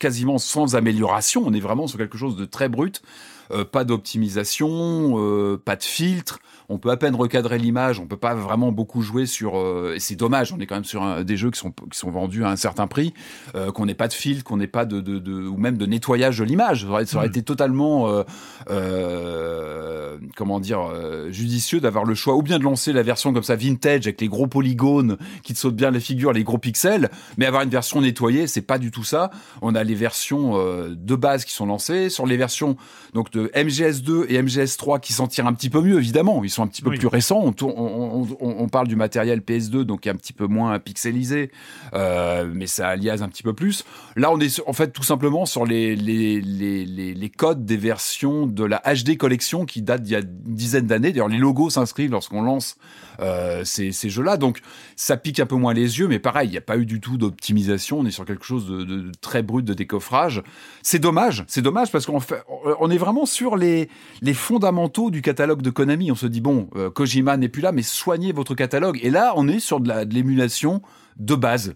[0.00, 1.42] quasiment sans amélioration.
[1.46, 3.02] On est vraiment sur quelque chose de très brut.
[3.50, 6.38] Euh, pas d'optimisation, euh, pas de filtre.
[6.70, 7.98] On peut à peine recadrer l'image.
[7.98, 9.56] On peut pas vraiment beaucoup jouer sur.
[9.58, 10.52] euh, et c'est dommage.
[10.52, 12.56] On est quand même sur un- des jeux qui sont qui sont vendus à un
[12.56, 13.14] certain prix,
[13.54, 15.86] euh, qu'on n'ait pas de filtre, qu'on n'ait pas de, de, de- ou même de
[15.86, 16.82] nettoyage de l'image.
[16.82, 17.30] Ça aurait, ça aurait Mm.
[17.30, 18.22] été totalement euh,
[18.70, 23.42] euh, comment dire euh, judicieux d'avoir le choix ou bien de lancer la version comme
[23.42, 27.10] ça vintage avec les gros polygones qui te sautent bien les figures, les gros pixels,
[27.36, 29.30] mais avoir une version nettoyée, c'est pas du tout ça.
[29.62, 32.76] On a les versions euh, de base qui sont lancées sur les versions
[33.14, 36.57] donc de MGS2 et MGS3 qui s'en tirent un petit peu mieux évidemment, ils sont
[36.62, 36.98] un petit peu Oui.
[36.98, 37.40] plus récents.
[37.42, 40.32] On, tourne- on, on- on- on parle du matériel PS2 donc qui est un petit
[40.32, 41.50] peu moins pixelisé,
[41.94, 43.84] euh, mais ça aliase un petit peu plus.
[44.16, 47.76] Là, on est en fait tout simplement sur les, les, les, les, les codes des
[47.76, 51.12] versions de la HD collection qui datent d'il y a une dizaine d'années.
[51.12, 52.76] D'ailleurs, les logos s'inscrivent lorsqu'on lance
[53.20, 54.36] euh, ces, ces jeux-là.
[54.36, 54.60] Donc,
[54.96, 57.00] ça pique un peu moins les yeux, mais pareil, il n'y a pas eu du
[57.00, 57.98] tout d'optimisation.
[58.00, 60.42] On est sur quelque chose de, de- de très brut de décoffrage.
[60.82, 62.42] C'est dommage, c'est dommage parce qu'on fait,
[62.80, 63.88] on est vraiment sur les,
[64.22, 66.10] les fondamentaux du catalogue de Konami.
[66.12, 68.98] On se dit, bon, euh, Kojima n'est plus là, mais soignez votre catalogue.
[69.02, 70.82] Et là, on est sur de la- de l'émulation
[71.18, 71.74] de base.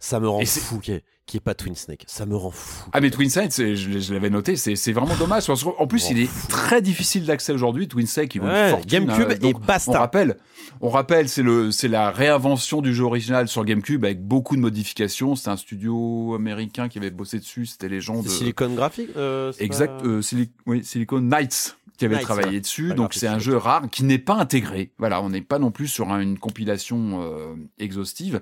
[0.00, 2.04] Ça me rend Et fou qu'il n'y ait, ait pas Twin Snake.
[2.06, 2.84] Ça me rend fou.
[2.92, 5.46] Ah mais Twin Snake, je, je l'avais noté, c'est vraiment dommage.
[5.46, 7.88] Qu'en plus, il est très difficile d'accès aujourd'hui.
[7.88, 8.90] Twin Snake, il vaut Ouais, une fortune.
[9.06, 9.36] GameCube hein.
[9.48, 9.92] et basta.
[9.92, 10.36] On rappelle,
[10.82, 15.36] on rappelle, c'est la réinvention du jeu original sur GameCube avec beaucoup de modifications.
[15.36, 17.64] C'était un studio américain qui avait bossé dessus.
[17.64, 22.04] C'était les gens de Silicon Graphic euh, exact, pas- euh, Sili- oui, Silicon Knights qui
[22.06, 22.88] avait travaillé dessus.
[22.88, 24.92] Pas Donc c'est un jeu rare qui n'est pas intégré.
[24.98, 28.40] Voilà, on n'est pas non plus sur un- une compilation euh, exhaustive.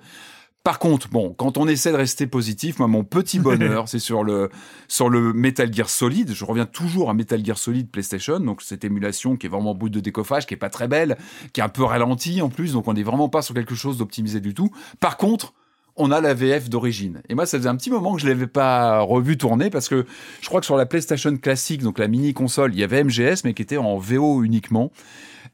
[0.64, 4.22] Par contre, bon, quand on essaie de rester positif, moi, mon petit bonheur, c'est sur
[4.22, 4.48] le,
[4.86, 6.32] sur le Metal Gear Solid.
[6.32, 8.39] Je reviens toujours à Metal Gear Solid PlayStation.
[8.39, 11.18] Donc, cette émulation qui est vraiment en bout de décoffage, qui est pas très belle,
[11.52, 12.74] qui est un peu ralentie en plus.
[12.74, 14.70] Donc, on n'est vraiment pas sur quelque chose d'optimisé du tout.
[15.00, 15.52] Par contre,
[15.97, 17.23] on a la VF d'origine.
[17.29, 20.07] Et moi, ça faisait un petit moment que je l'avais pas revu tourner parce que
[20.41, 23.45] je crois que sur la PlayStation classique, donc la mini console, il y avait MGS,
[23.45, 24.91] mais qui était en VO uniquement.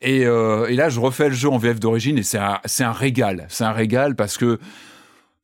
[0.01, 2.93] Et, euh, et là, je refais le jeu en VF d'origine et c'est un, un
[2.93, 3.47] régal.
[3.49, 4.59] C'est un régal parce que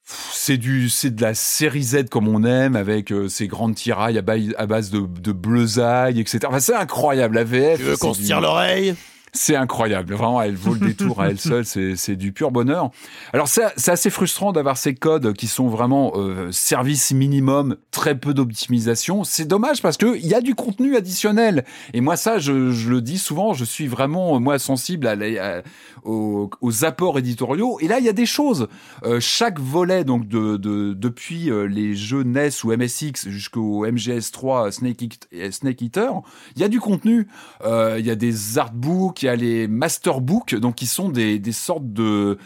[0.05, 4.19] c'est du, c'est de la série Z comme on aime avec euh, ces grandes tirailles
[4.19, 6.41] à, base de, de bleusailles, etc.
[6.47, 7.35] Enfin, c'est incroyable.
[7.35, 7.79] La VF.
[7.79, 8.95] Tu veux qu'on se tire l'oreille?
[9.37, 12.91] C'est incroyable, vraiment, elle vaut le détour à elle seule, c'est c'est du pur bonheur.
[13.33, 18.15] Alors c'est c'est assez frustrant d'avoir ces codes qui sont vraiment euh, service minimum, très
[18.17, 19.25] peu d'optimisation.
[19.25, 21.65] C'est dommage parce que il y a du contenu additionnel.
[21.93, 25.59] Et moi ça, je, je le dis souvent, je suis vraiment moi sensible à, la-
[25.59, 25.63] à-
[26.05, 27.79] aux, aux apports éditoriaux.
[27.81, 28.69] Et là il y a des choses.
[29.05, 34.71] Euh, chaque volet donc de, de depuis euh, les jeux NES ou MSX jusqu'au MGS3
[34.71, 36.13] Snake, Eat- Snake Eater,
[36.55, 37.27] il y a du contenu.
[37.65, 41.41] Euh, Il y a des artbooks, il y a les masterbooks, donc qui sont des,
[41.53, 42.37] sortes de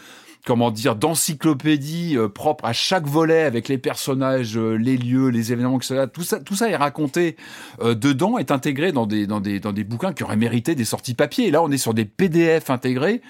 [0.45, 5.51] comment dire d'encyclopédies euh, propres à chaque volet avec les personnages, euh, les lieux, les
[5.51, 6.05] événements, etc.
[6.11, 7.35] Tout ça, tout ça est raconté
[7.81, 10.85] euh, dedans, est intégré dans des dans des dans des bouquins qui auraient mérité des
[10.85, 11.47] sorties papier.
[11.47, 13.21] Et là, on est sur des PDF intégrés.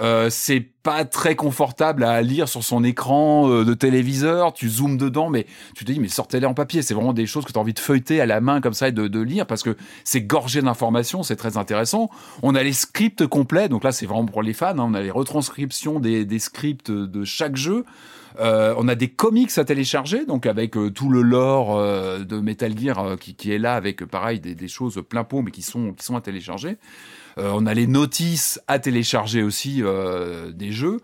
[0.00, 4.52] Euh, c'est pas très confortable à lire sur son écran euh, de téléviseur.
[4.52, 6.82] Tu zoomes dedans, mais tu te dis mais sortez-les en papier.
[6.82, 8.88] C'est vraiment des choses que tu as envie de feuilleter à la main comme ça
[8.88, 11.22] et de, lire parce que c'est gorgé d'informations.
[11.22, 12.10] C'est très intéressant.
[12.42, 14.70] On a les scripts complets, donc là c'est vraiment pour les fans.
[14.70, 14.76] hein.
[14.78, 17.84] On a les retranscriptions des scripts de chaque jeu.
[18.40, 22.40] Euh, on a des comics à télécharger, donc avec euh, tout le lore euh, de
[22.40, 25.50] Metal Gear euh, qui, qui est là, avec pareil des, des choses plein pot, mais
[25.50, 26.78] qui sont qui sont à télécharger.
[27.36, 29.82] On a les notices à télécharger aussi
[30.54, 31.00] des jeux.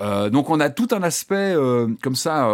[0.00, 1.54] Donc on a tout un aspect
[2.02, 2.48] comme ça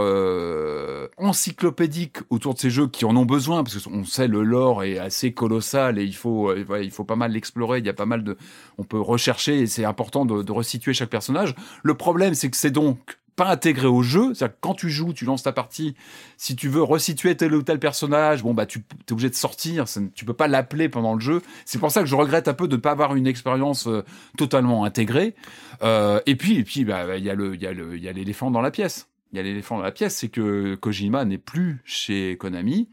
[1.16, 4.98] encyclopédique autour de ces jeux qui en ont besoin parce qu'on sait le lore est
[4.98, 7.78] assez colossal et il faut il faut pas mal l'explorer.
[7.78, 8.36] Il y a pas mal de
[8.78, 11.54] on peut rechercher et c'est important de, de resituer chaque personnage.
[11.84, 12.98] Le problème c'est que c'est donc
[13.36, 15.94] pas intégré au jeu, c'est-à-dire que quand tu joues, tu lances ta partie,
[16.36, 19.84] si tu veux resituer tel ou tel personnage, bon bah tu es obligé de sortir,
[20.14, 21.42] tu peux pas l'appeler pendant le jeu.
[21.64, 24.04] C'est pour ça que je regrette un peu de ne pas avoir une expérience euh,
[24.38, 25.34] totalement intégrée.
[25.82, 28.02] Euh, et puis et puis bah il y a le il y a le il
[28.02, 29.08] y a l'éléphant dans la pièce.
[29.32, 32.88] Il y a l'éléphant dans la pièce, c'est que Kojima n'est plus chez Konami.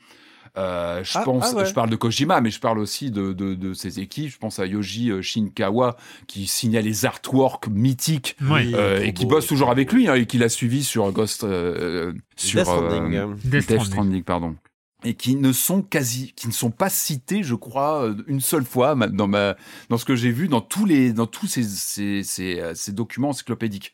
[0.58, 1.66] Euh, je Ah, pense, ah ouais.
[1.66, 4.32] je parle de Kojima, mais je parle aussi de, de, de ses équipes.
[4.32, 5.96] Je pense à Yoji euh, Shinkawa
[6.28, 10.26] qui signait les artworks mythiques euh, et qui beau, bosse toujours avec lui hein, et
[10.26, 13.36] qui l'a suivi sur Ghost, euh, sur Death Stranding.
[13.36, 13.86] Death Death Stranding.
[13.86, 14.56] Stranding, pardon.
[15.04, 18.96] Et qui ne sont quasi, qui ne sont pas cités, je crois, une seule fois
[18.96, 19.56] dans ma,
[19.90, 23.30] dans ce que j'ai vu dans tous les, dans tous ces, ces, ces, ces documents
[23.30, 23.94] encyclopédiques.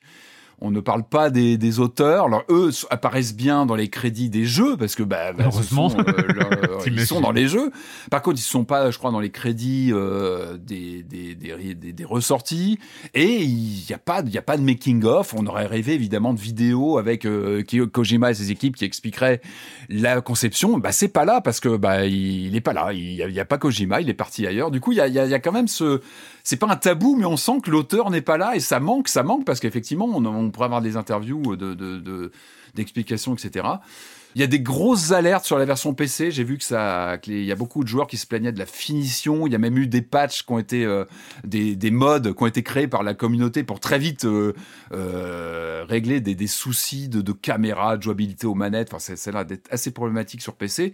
[0.59, 2.25] On ne parle pas des, des auteurs.
[2.25, 5.89] Alors eux apparaissent bien dans les crédits des jeux parce que bah, bah, Heureusement.
[5.89, 6.03] sont, euh,
[6.33, 7.05] leur- ils T'imagines.
[7.05, 7.71] sont dans les jeux.
[8.09, 12.79] Par contre, ils sont pas, je crois, dans les crédits euh, des, des, des, ressorties.
[13.13, 15.35] Et il n'y a pas, il y a pas de making of.
[15.35, 17.61] On aurait rêvé évidemment de vidéos avec euh,
[17.91, 19.41] Kojima et ses équipes qui expliqueraient
[19.89, 20.79] la conception.
[20.79, 22.93] Bah c'est pas là parce que bah il, il est pas là.
[22.93, 24.01] Il y a, pas Kojima.
[24.01, 24.71] Il est parti ailleurs.
[24.71, 26.01] Du coup, il y a, y a, il y a quand même ce,
[26.47, 29.09] c'est pas un tabou, mais on sent que l'auteur n'est pas là et ça manque,
[29.09, 32.31] ça manque parce qu'effectivement, on, pourrait avoir des interviews de-
[32.73, 33.67] d'explications, etc.
[34.37, 36.29] Il y a des grosses alertes sur la version PC.
[36.29, 38.67] J'ai vu que ça, qu'il y a beaucoup de joueurs qui se plaignaient de la
[38.67, 39.47] finition.
[39.47, 41.05] Il y a même eu des patchs qui ont été, euh,
[41.43, 44.53] des, des mods qui ont été créés par la communauté pour très vite euh,
[44.91, 48.93] euh, régler des, des soucis de, de caméra, de jouabilité aux manettes.
[48.93, 50.93] Enfin, c'est, là d'être assez problématique sur PC.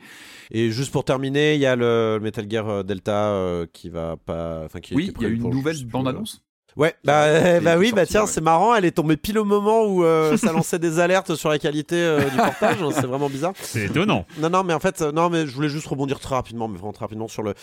[0.49, 4.61] Et juste pour terminer, il y a le Metal Gear Delta qui va pas.
[4.63, 6.41] Enfin, qui Oui, il y a une nouvelle sais plus, bande-annonce.
[6.75, 8.27] Ouais, bah, euh, bah oui, bah tiens, ouais.
[8.27, 11.49] c'est marrant, elle est tombée pile au moment où euh, ça lançait des alertes sur
[11.49, 13.53] la qualité euh, du portage, c'est vraiment bizarre.
[13.61, 14.25] C'est étonnant.
[14.39, 16.93] Non, non, mais en fait, non, mais je voulais juste rebondir très rapidement, mais vraiment
[16.93, 17.53] très rapidement sur le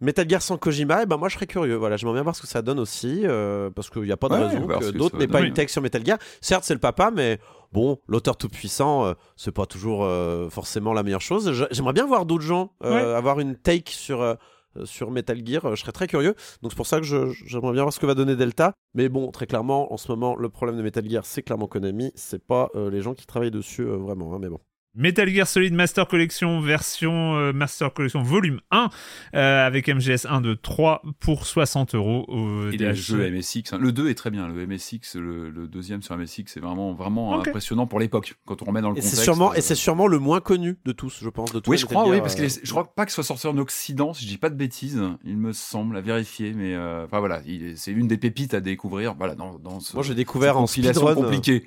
[0.00, 1.02] Metal Gear sans Kojima.
[1.02, 1.76] Et ben moi, je serais curieux.
[1.76, 4.28] Voilà, j'aimerais bien voir ce que ça donne aussi, euh, parce qu'il n'y a pas
[4.28, 6.18] de Ouais, raison que d'autres n'aient pas une tech sur Metal Gear.
[6.40, 7.38] Certes, c'est le papa, mais
[7.72, 11.66] bon, l'auteur tout puissant, euh, c'est pas toujours euh, forcément la meilleure chose.
[11.70, 14.36] J'aimerais bien voir d'autres gens euh, avoir une take sur.
[14.76, 15.64] Euh, sur Metal Gear.
[15.64, 16.34] Euh, je serais très curieux.
[16.62, 18.72] Donc c'est pour ça que j'aimerais bien voir ce que va donner Delta.
[18.94, 22.12] Mais bon, très clairement, en ce moment, le problème de Metal Gear, c'est clairement Konami.
[22.14, 24.34] C'est pas euh, les gens qui travaillent dessus vraiment.
[24.34, 24.60] hein, mais bon.
[24.96, 28.90] Metal Gear Solid Master Collection version euh, Master Collection volume 1
[29.34, 32.26] euh, avec MGS 1 de 3 pour 60 euros
[32.72, 33.72] Et les jeux MSX.
[33.72, 33.78] hein.
[33.80, 34.46] Le 2 est très bien.
[34.46, 38.34] Le MSX, le, le deuxième sur MSX, c'est vraiment, vraiment impressionnant pour l'époque.
[38.46, 39.24] Quand on remet dans le Et c'est contexte.
[39.24, 41.52] sûrement, euh, et c'est sûrement le moins connu de tous, je pense.
[41.52, 43.16] De tous Oui, je crois, oui, parce que euh, les- je crois pas que ce
[43.16, 46.52] soit sorti en Occident, si je dis pas de bêtises, il me semble, à vérifier,
[46.54, 49.14] mais euh, enfin voilà, il est- c'est une des pépites à découvrir.
[49.14, 51.10] Voilà, dans, dans ce, Moi, j'ai découvert en speedrun.
[51.10, 51.64] euh, compliquée.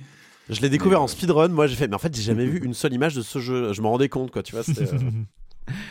[0.50, 1.50] Je l'ai découvert Mais, en speedrun.
[1.50, 3.74] Moi, j'ai fait, mais en fait, j'ai jamais vu une seule image de ce jeu.
[3.74, 4.43] Je m'en rendais compte, quoi.
[4.43, 4.85] Tu vois, euh,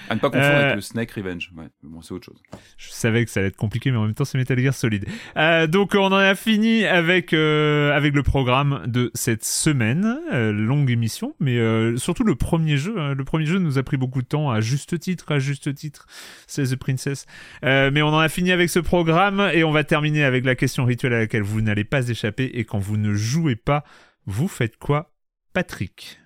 [0.08, 1.52] À ne pas confondre Euh, avec le Snake Revenge.
[1.54, 2.40] Ouais, bon, c'est autre chose.
[2.78, 5.04] Je savais que ça allait être compliqué, mais en même temps, c'est Metal Gear Solid.
[5.36, 10.16] Euh, donc, on en a fini avec, euh, avec le programme de cette semaine.
[10.32, 12.94] Euh, longue émission, mais euh, surtout le premier jeu.
[12.98, 13.12] hein.
[13.12, 16.06] Le premier jeu nous a pris beaucoup de temps, à juste titre, à juste titre.
[16.46, 17.26] C'est The Princess.
[17.62, 20.54] Euh, mais on en a fini avec ce programme et on va terminer avec la
[20.54, 22.44] question rituelle à laquelle vous n'allez pas échapper.
[22.54, 23.84] Et quand vous ne jouez pas,
[24.26, 25.14] vous faites quoi,
[25.52, 26.20] Patrick?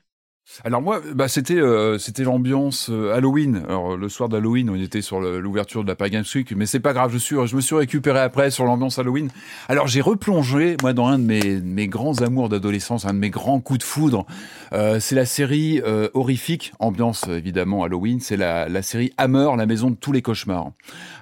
[0.65, 3.63] Alors moi, bah, c'était euh, c'était l'ambiance euh, Halloween.
[3.69, 6.93] Alors le soir d'Halloween, on était sur l'ouverture de la Games Week, mais c'est pas
[6.93, 7.11] grave.
[7.13, 9.29] Je suis, je me suis récupéré après sur l'ambiance Halloween.
[9.69, 13.31] Alors j'ai replongé moi dans un de mes, mes grands amours d'adolescence, un de mes
[13.31, 14.27] grands coups de foudre.
[14.73, 18.19] Euh, c'est la série euh, horrifique, ambiance évidemment Halloween.
[18.21, 20.73] C'est la, la série Hammer, la maison de tous les cauchemars.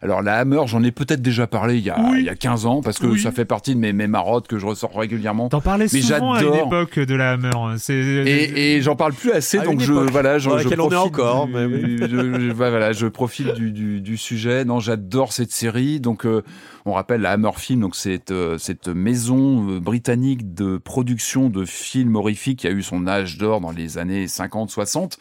[0.02, 2.18] Alors la Hammer, j'en ai peut-être déjà parlé il y a, Oui.
[2.20, 3.20] il y a 15 ans parce que Oui.
[3.20, 5.48] ça fait partie de mes, mes marottes que je ressors régulièrement.
[5.48, 7.50] T'en parlais Mais souvent à une époque de la Hammer.
[7.54, 7.76] hein.
[7.90, 11.14] Et, et j'en parle plus assez, donc je voilà, je, je laquelle on est profite
[11.14, 11.98] encore, du- mais oui.
[12.10, 14.64] je, voilà, je profite du, du, du sujet.
[14.64, 16.00] Non, j'adore cette série.
[16.00, 16.42] Donc, euh,
[16.86, 21.64] on rappelle la Hammer Film, donc c'est euh, cette maison euh, britannique de production de
[21.64, 25.18] films horrifiques qui a eu son âge d'or dans les années 50-60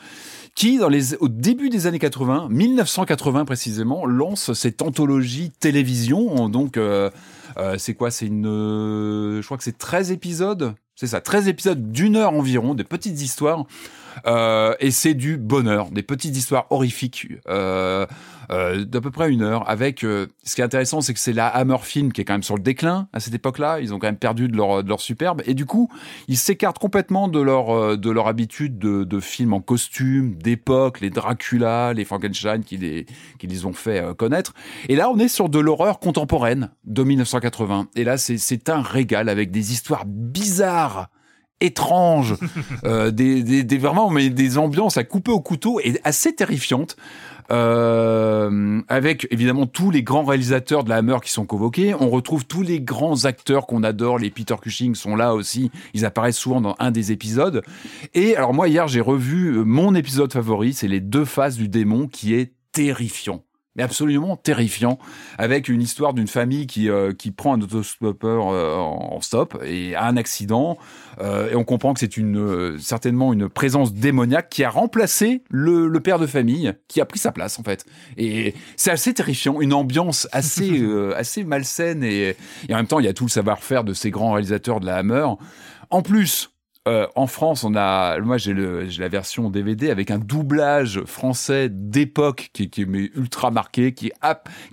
[0.55, 6.49] qui, dans les, au début des années 80, 1980 précisément, lance cette anthologie télévision.
[6.49, 7.11] Donc, euh,
[7.57, 8.09] euh, c'est quoi?
[8.09, 10.73] C'est une, euh, je crois que c'est 13 épisodes?
[10.99, 13.65] C'est ça, 13 épisodes d'une heure environ, des petites histoires.
[14.25, 18.05] Euh, et c'est du bonheur, des petites histoires horrifiques euh,
[18.49, 19.69] euh, d'à peu près une heure.
[19.69, 22.33] Avec euh, ce qui est intéressant, c'est que c'est la Hammer Film qui est quand
[22.33, 23.79] même sur le déclin à cette époque-là.
[23.81, 25.91] Ils ont quand même perdu de leur de leur superbe et du coup,
[26.27, 31.01] ils s'écartent complètement de leur euh, de leur habitude de, de films en costume d'époque,
[31.01, 33.05] les Dracula, les Frankenstein qui les
[33.37, 34.53] qui les ont fait euh, connaître.
[34.87, 37.89] Et là, on est sur de l'horreur contemporaine de 1980.
[37.95, 41.09] Et là, c'est c'est un régal avec des histoires bizarres
[41.61, 42.35] étranges,
[42.85, 46.95] euh, des, des, des- vraiment mais des ambiances à couper au couteau et assez terrifiantes.
[47.49, 51.93] Euh, avec évidemment tous les grands réalisateurs de la Hammer qui sont convoqués.
[51.93, 54.19] On retrouve tous les grands acteurs qu'on adore.
[54.19, 55.71] Les Peter Cushing sont là aussi.
[55.93, 57.61] Ils apparaissent souvent dans un des épisodes.
[58.13, 62.07] Et alors moi hier j'ai revu mon épisode favori, c'est les deux faces du démon
[62.07, 63.43] qui est terrifiant.
[63.77, 64.97] Mais absolument terrifiant,
[65.37, 69.95] avec une histoire d'une famille qui euh, qui prend un autostoppeur euh, en stop et
[69.95, 70.77] a un accident,
[71.19, 75.43] euh, et on comprend que c'est une euh, certainement une présence démoniaque qui a remplacé
[75.49, 77.85] le, le père de famille, qui a pris sa place en fait.
[78.17, 82.35] Et c'est assez terrifiant, une ambiance assez euh, assez malsaine et,
[82.69, 84.85] et en même temps il y a tout le savoir-faire de ces grands réalisateurs de
[84.85, 85.27] la Hammer.
[85.89, 86.51] En plus,
[86.87, 92.49] euh, en France, on a, moi j'ai la version DVD avec un doublage français d'époque
[92.53, 94.11] qui, qui est ultra marqué, qui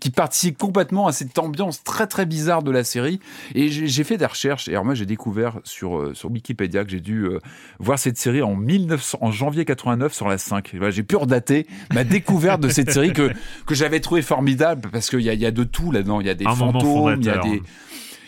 [0.01, 3.19] qui participe complètement à cette ambiance très très bizarre de la série.
[3.55, 4.69] Et j'ai fait des recherches.
[4.69, 7.41] Et alors moi j'ai découvert sur euh, sur Wikipédia que j'ai dû euh,
[7.81, 10.75] voir cette série en 1900, en janvier 89 sur la 5.
[10.75, 13.33] Et voilà, j'ai pu redater ma découverte de cette série que
[13.67, 16.21] que j'avais trouvé formidable parce qu'il y a, y a de tout là-dedans.
[16.21, 17.61] Il y a des Un fantômes, il y a des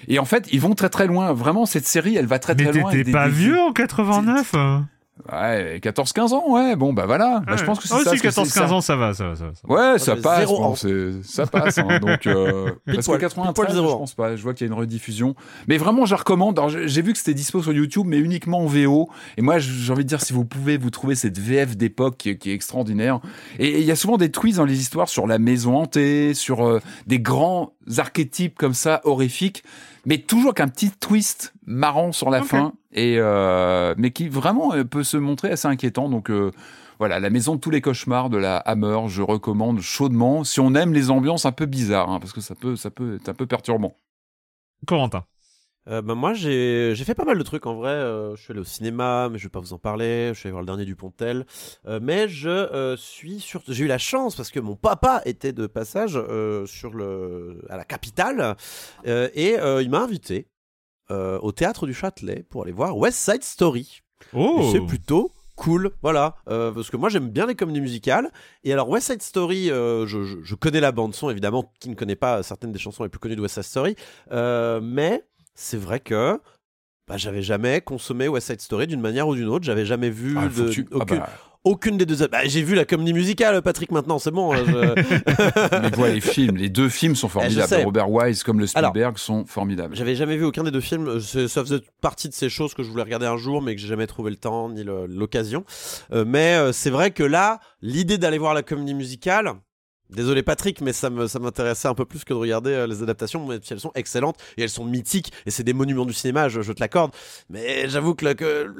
[0.08, 1.32] et en fait, ils vont très très loin.
[1.32, 2.90] Vraiment, cette série, elle va très Mais très loin.
[2.90, 4.88] avec t'étais pas des- vieux en 89 hein
[5.32, 7.42] Ouais, 14-15 ans, ouais, bon, bah voilà.
[7.46, 8.10] Bah, je pense que c'est Ah, ça.
[8.14, 8.74] si, parce que c'est 14-15 ça.
[8.74, 9.54] ans, ça va, ça va, ça va.
[9.54, 9.74] ça va.
[9.92, 10.74] Ouais, ça mais passe, zéro bon,
[11.22, 11.78] ça passe.
[11.78, 14.36] hein, donc, euh, Pile parce que pile poil 93, je pense pas.
[14.36, 15.34] Je vois qu'il y a une rediffusion.
[15.68, 16.58] Mais vraiment, je recommande.
[16.58, 19.08] Alors, j'ai vu que c'était dispo sur YouTube, mais uniquement en VO.
[19.38, 22.30] Et moi, j'ai envie de dire, si vous pouvez vous trouver cette VF d'époque qui,
[22.30, 23.20] est- qui est extraordinaire.
[23.58, 26.62] Et il y a souvent des twists dans les histoires sur la maison hantée, sur
[26.68, 29.64] euh, des grands archétypes comme ça, horrifiques.
[30.06, 32.72] Mais toujours qu'un petit twist marrant sur la fin.
[32.92, 36.08] Et, euh, mais qui vraiment euh, peut se montrer assez inquiétant.
[36.08, 36.52] Donc, euh,
[37.00, 40.74] voilà, la maison de tous les cauchemars de la Hammer, je recommande chaudement si on
[40.74, 43.34] aime les ambiances un peu bizarres, hein, parce que ça peut, ça peut être un
[43.34, 43.96] peu perturbant.
[44.86, 45.24] Corentin.
[45.88, 47.90] Euh, bah, moi, j'ai fait pas mal de trucs en vrai.
[47.90, 50.30] Euh, je suis allé au cinéma, mais je vais pas vous en parler.
[50.34, 51.46] Je suis allé voir le dernier du Pontel.
[51.86, 53.62] Euh, mais je euh, suis sur.
[53.68, 56.18] J'ai eu la chance parce que mon papa était de passage
[56.66, 58.56] sur le à la capitale
[59.06, 60.48] et il m'a invité
[61.10, 64.02] au théâtre du Châtelet pour aller voir West Side Story.
[64.32, 66.36] Oh C'est plutôt cool, voilà.
[66.48, 68.30] Euh, parce que moi j'aime bien les comédies musicales.
[68.64, 71.72] Et alors West Side Story, euh, je, je- je connais la bande son évidemment.
[71.80, 73.96] Qui ne connaît pas certaines des chansons les plus connues de West Side Story,
[74.32, 75.22] Euh, mais
[75.56, 76.40] c'est vrai que
[77.08, 79.64] bah, j'avais jamais consommé West Side Story d'une manière ou d'une autre.
[79.64, 81.28] J'avais jamais vu Ah, de- ah aucune, bah,
[81.64, 82.26] aucune des deux.
[82.28, 83.90] Bah, j'ai vu la comédie musicale, Patrick.
[83.92, 84.52] Maintenant, c'est bon.
[84.52, 87.68] hein, je- mais les films, les deux films sont formidables.
[87.68, 87.84] sais.
[87.84, 89.94] Robert Wise comme le Alors, Spielberg sont formidables.
[89.96, 91.20] J'avais jamais vu aucun des deux films.
[91.20, 93.80] C'est- Ça faisait partie de ces choses que je voulais regarder un jour, mais que
[93.80, 95.64] j'ai jamais trouvé le temps ni l'occasion.
[96.12, 99.52] Euh, mais euh, c'est vrai que là, l'idée d'aller voir la comédie musicale.
[100.10, 103.02] Désolé Patrick, mais ça me ça m'intéressait un peu plus que de regarder euh, les
[103.02, 106.12] adaptations, même si elles sont excellentes et elles sont mythiques et c'est des monuments du
[106.12, 107.10] cinéma, je, je te l'accorde.
[107.50, 108.24] Mais j'avoue que,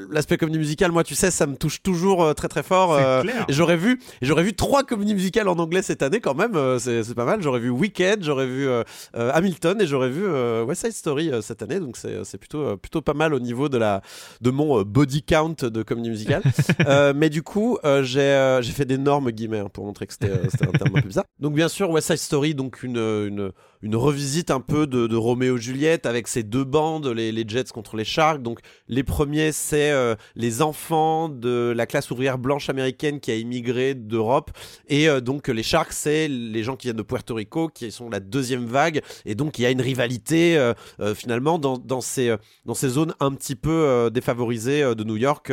[0.08, 2.96] l'aspect comédie musicale, moi tu sais, ça me touche toujours euh, très très fort.
[2.96, 6.56] C'est euh, j'aurais vu, j'aurais vu trois comédies musicales en anglais cette année quand même,
[6.78, 7.42] c'est pas mal.
[7.42, 8.68] J'aurais vu Wicked, j'aurais vu
[9.14, 10.26] Hamilton et j'aurais vu
[10.62, 13.78] West Side Story cette année, donc c'est c'est plutôt plutôt pas mal au niveau de
[13.78, 14.00] la
[14.40, 16.42] de mon body count de comédie musicale.
[17.16, 20.72] Mais du coup, j'ai j'ai fait d'énormes guillemets hein, pour montrer que c'était c'était un
[20.72, 24.60] terme un peu Donc bien sûr, West Side Story, donc une une une revisite un
[24.60, 28.42] peu de, de Roméo Juliette avec ces deux bandes, les, Jets contre les Sharks.
[28.42, 33.36] Donc les premiers, c'est euh, les enfants de la classe ouvrière blanche américaine qui a
[33.36, 34.50] immigré d'Europe.
[34.88, 38.08] Et euh, donc les Sharks, c'est les gens qui viennent de Puerto Rico, qui sont
[38.10, 39.02] la deuxième vague.
[39.24, 43.14] Et donc il y a une rivalité euh, finalement dans, dans, ces, dans ces zones
[43.20, 45.52] un petit peu défavorisées de New York.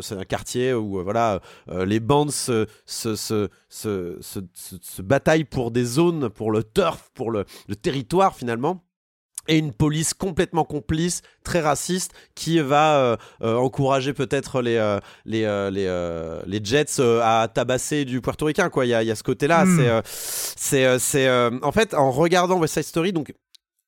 [0.00, 1.40] C'est un quartier où voilà,
[1.86, 4.18] les bandes se, se, se, se-
[4.80, 7.37] se bataillent pour des zones, pour le turf, pour le,
[7.68, 8.82] le territoire finalement
[9.48, 15.00] et une police complètement complice, très raciste, qui va euh, euh, encourager peut-être les euh,
[15.24, 18.86] les les, les Jets à tabasser du Puertoricain quoi.
[18.86, 19.64] Il y a, il y a ce côté-là.
[19.64, 20.02] Hmm.
[20.04, 23.32] C'est c'est c'est en fait en regardant West Side Story donc.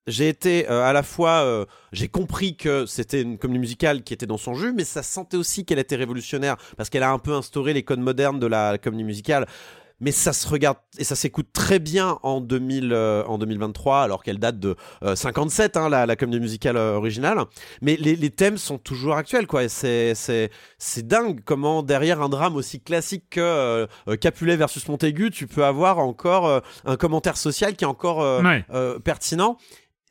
[0.06, 4.14] J'ai été euh, à la fois, euh, j'ai compris que c'était une comédie musicale qui
[4.14, 7.18] était dans son jus, mais ça sentait aussi qu'elle était révolutionnaire parce qu'elle a un
[7.18, 9.46] peu instauré les codes modernes de la comédie musicale
[10.00, 14.22] mais ça se regarde et ça s'écoute très bien en 2000 euh, en 2023 alors
[14.22, 17.38] qu'elle date de euh, 57 hein, la, la comédie musicale euh, originale.
[17.82, 19.68] Mais les, les thèmes sont toujours actuels quoi.
[19.68, 23.86] C'est c'est c'est dingue comment derrière un drame aussi classique que euh,
[24.20, 28.64] Capulet versus Montaigu tu peux avoir encore un commentaire social qui est encore Ouais.
[29.04, 29.56] pertinent.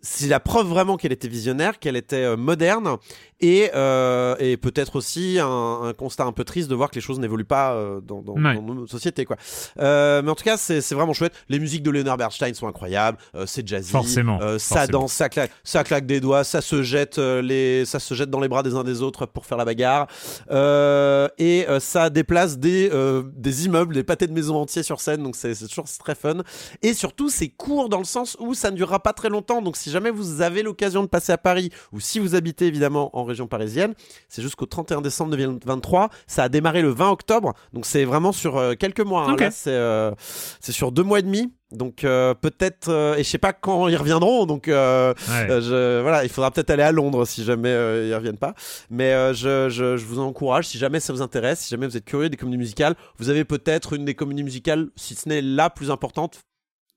[0.02, 2.96] C'est la preuve vraiment qu'elle était visionnaire, qu'elle était euh, moderne
[3.42, 7.02] et, euh, et peut-être aussi un, un constat un peu triste de voir que les
[7.02, 8.56] choses n'évoluent pas euh, dans, dans, Ouais.
[8.56, 9.26] dans nos sociétés.
[9.26, 9.38] Quoi.
[9.80, 11.34] Euh, mais en tout cas, c'est vraiment chouette.
[11.50, 13.18] Les musiques de Leonard Bernstein sont incroyables.
[13.36, 13.92] euh, c'est jazzy.
[13.92, 15.00] Forcément, Euh, ça forcément.
[15.02, 18.30] danse, ça claque, ça claque des doigts, ça se jette euh, les, ça se jette
[18.30, 20.08] dans les bras des uns des autres pour faire la bagarre.
[20.52, 25.00] Euh, et euh, ça déplace des, euh, des immeubles, des pâtés de maisons entiers sur
[25.02, 25.24] scène.
[25.24, 26.38] Donc c'est c'est toujours très fun.
[26.82, 29.62] Et surtout, c'est court dans le sens où ça ne durera pas très longtemps.
[29.62, 33.16] Donc si jamais vous avez l'occasion de passer à Paris ou si vous habitez évidemment
[33.18, 33.94] en région parisienne,
[34.28, 36.10] c'est jusqu'au 31 décembre 2023.
[36.28, 37.54] Ça a démarré le 20 octobre.
[37.74, 39.24] Donc c'est vraiment sur euh, quelques mois.
[39.24, 39.36] hein.
[39.52, 40.12] C'est euh,
[40.60, 41.54] c'est sur deux mois et demi.
[41.72, 44.46] Donc euh, peut-être, euh, et je sais pas quand ils reviendront.
[44.48, 45.62] Donc euh, Ouais.
[45.62, 47.70] je, voilà, il faudra peut-être aller à Londres si jamais
[48.08, 48.56] ils reviennent pas.
[48.90, 52.06] Mais je, je, je vous encourage, si jamais ça vous intéresse, si jamais vous êtes
[52.06, 55.70] curieux des comédies musicales, vous avez peut-être une des comédies musicales, si ce n'est la
[55.70, 56.40] plus importante.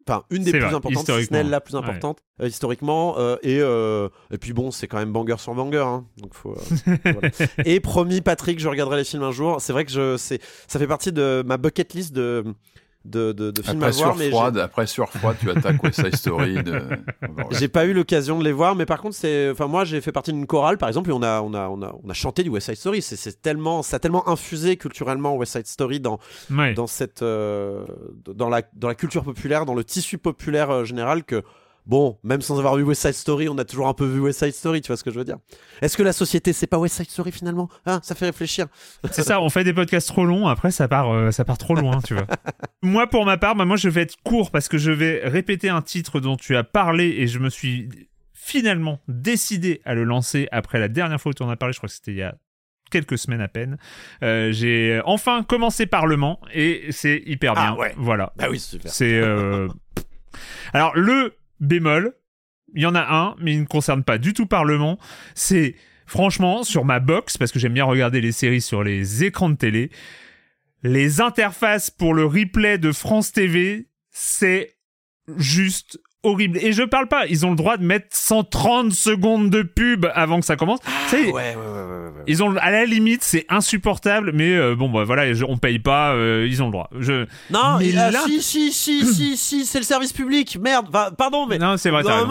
[0.08, 1.80] Enfin, une des plus vrai, importantes, si ce n'est la plus Ouais.
[1.80, 3.16] importante euh, historiquement.
[3.18, 5.78] euh, et, euh, et puis bon, c'est quand même banger sur banger.
[5.86, 6.54] Hein, donc faut,
[7.04, 7.30] voilà.
[7.64, 9.60] Et promis, Patrick, je regarderai les films un jour.
[9.60, 12.44] C'est vrai que je, c'est, ça fait partie de ma bucket list de,
[13.04, 14.10] de, de, de films Après à voir.
[14.10, 16.62] sur mais j'ai- froide, après sur froide, tu attaques West Side Story.
[16.62, 16.82] De...
[17.50, 20.12] j'ai pas eu l'occasion de les voir, mais par contre, c'est, enfin, moi, j'ai fait
[20.12, 22.42] partie d'une chorale, par exemple, et on a, on a, on a, on a chanté
[22.42, 23.02] du West Side Story.
[23.02, 26.18] C'est, c'est tellement, ça a tellement infusé culturellement West Side Story dans,
[26.50, 26.74] Ouais.
[26.74, 27.84] dans cette, euh,
[28.26, 31.42] dans la, dans la culture populaire, dans le tissu populaire euh, général que.
[31.84, 34.38] Bon, même sans avoir vu West Side Story, on a toujours un peu vu West
[34.38, 35.38] Side Story, tu vois ce que je veux dire
[35.80, 37.68] Est-ce que la société, c'est pas West Side Story finalement?
[37.86, 38.66] Hein, Ça fait réfléchir.
[39.10, 41.74] C'est ça, on fait des podcasts trop longs, après ça part, euh, ça part trop
[41.74, 42.26] loin, tu vois.
[42.82, 45.68] Moi, pour ma part, bah, moi je vais être court parce que je vais répéter
[45.70, 47.88] un titre dont tu as parlé et je me suis
[48.32, 51.78] finalement décidé à le lancer après la dernière fois où tu en as parlé, je
[51.78, 52.34] crois que c'était il y a
[52.90, 53.76] quelques semaines à peine.
[54.22, 57.76] Euh, J'ai enfin commencé Parlement et c'est hyper Ah bien.
[57.76, 57.94] ouais.
[57.96, 58.32] Voilà.
[58.36, 58.90] Bah oui, c'est super.
[58.92, 59.14] C'est.
[59.18, 59.68] euh,
[60.72, 62.14] Alors, le bémol,
[62.74, 64.98] il y en a un, mais il ne concerne pas du tout Parlement.
[65.34, 65.76] C'est,
[66.06, 69.56] franchement, sur ma box, parce que j'aime bien regarder les séries sur les écrans de
[69.56, 69.90] télé,
[70.82, 74.76] les interfaces pour le replay de France TV, c'est
[75.36, 76.58] juste horrible.
[76.58, 80.40] Et je parle pas, ils ont le droit de mettre 130 secondes de pub avant
[80.40, 80.78] que ça commence.
[80.86, 82.22] Ah Ouais, ouais, ouais, ouais, ouais.
[82.26, 85.78] ils ont à la limite c'est insupportable mais euh, bon bah voilà je- on paye
[85.78, 89.36] pas euh, ils ont le droit je Non, Mais ah, là- si, si, si, si,
[89.36, 90.58] si, c'est le service public.
[90.60, 92.24] Merde, pardon, mais non c'est vrai t'as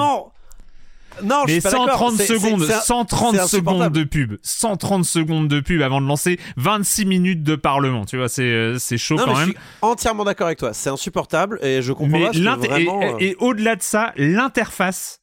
[1.24, 1.88] Non, je Mais suis pas d'accord.
[1.90, 5.82] 130 C'est- c'est- secondes, c'est un- 130 c'est secondes de pub, 130 secondes de pub
[5.82, 8.06] avant de lancer 26 minutes de parlement.
[8.06, 9.50] Tu vois, c'est euh, c'est chaud Non, quand mais je même.
[9.50, 10.74] suis entièrement d'accord avec toi.
[10.74, 13.02] C'est insupportable et je comprends Mais pas vraiment.
[13.02, 15.21] et, euh, et au-delà de ça, l'interface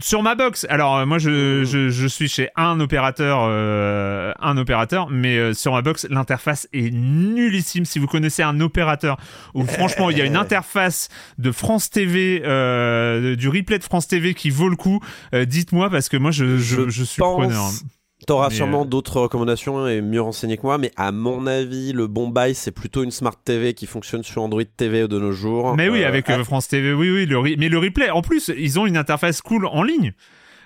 [0.00, 0.66] sur ma box.
[0.70, 5.54] Alors euh, moi je, je, je suis chez un opérateur euh, un opérateur mais euh,
[5.54, 9.18] sur ma box l'interface est nullissime si vous connaissez un opérateur
[9.54, 14.08] où franchement il y a une interface de France TV euh, du replay de France
[14.08, 15.00] TV qui vaut le coup
[15.34, 17.70] euh, dites-moi parce que moi je, je, Je je suis pense- preneur.
[18.26, 22.06] T'auras sûrement euh, d'autres recommandations et mieux renseignées que moi, mais à mon avis, le
[22.06, 25.76] bon bail, c'est plutôt une Smart TV qui fonctionne sur Android TV de nos jours.
[25.76, 28.50] Mais oui, Euh, avec euh, France TV, oui, oui, le mais le replay, en plus,
[28.56, 30.12] ils ont une interface cool en ligne.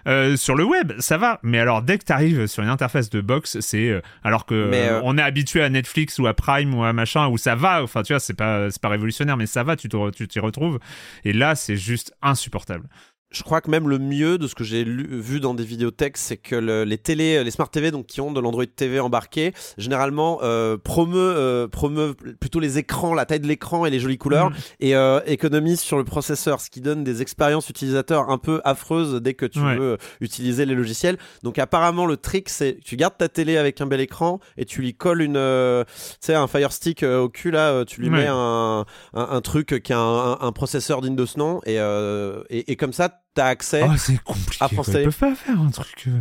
[0.08, 1.40] Euh, sur le web, ça va.
[1.42, 4.54] Mais alors, dès que tu arrives sur une interface de box, c'est euh, alors que
[4.54, 7.82] euh, on est habitué à Netflix ou à Prime ou à machin où ça va.
[7.82, 9.74] Enfin, tu vois, c'est pas c'est pas révolutionnaire, mais ça va.
[9.74, 10.78] Tu te re- tu t'y retrouves.
[11.24, 12.86] Et là, c'est juste insupportable.
[13.32, 16.36] Je crois que même le mieux de ce que j'ai vu dans des vidéothèques, c'est
[16.36, 20.38] que le- les télé, les smart TV, donc qui ont de l'Android TV embarqué, généralement
[20.44, 24.50] euh, promeut, euh, promeut plutôt les écrans, la taille de l'écran et les jolies couleurs,
[24.50, 24.54] Mm.
[24.80, 29.20] et euh, économise sur le processeur, ce qui donne des expériences utilisateurs un peu affreuses
[29.20, 29.76] dès que tu Ouais.
[29.76, 31.18] veux utiliser les logiciels.
[31.42, 34.80] Donc apparemment le trick, c'est tu gardes ta télé avec un bel écran et tu
[34.82, 38.00] lui colles une, euh, tu sais, un Fire Stick euh, au cul là, euh, tu
[38.00, 38.18] lui Ouais.
[38.18, 42.42] mets un, un, un truc qui a un, processeur digne de ce nom et, euh,
[42.50, 43.82] et, et comme ça t'as accès.
[43.88, 44.56] Oh, c'est compliqué.
[44.64, 44.74] à quoi.
[44.74, 45.04] France Ils Télé.
[45.04, 46.04] peuvent pas faire un truc.
[46.08, 46.20] euh.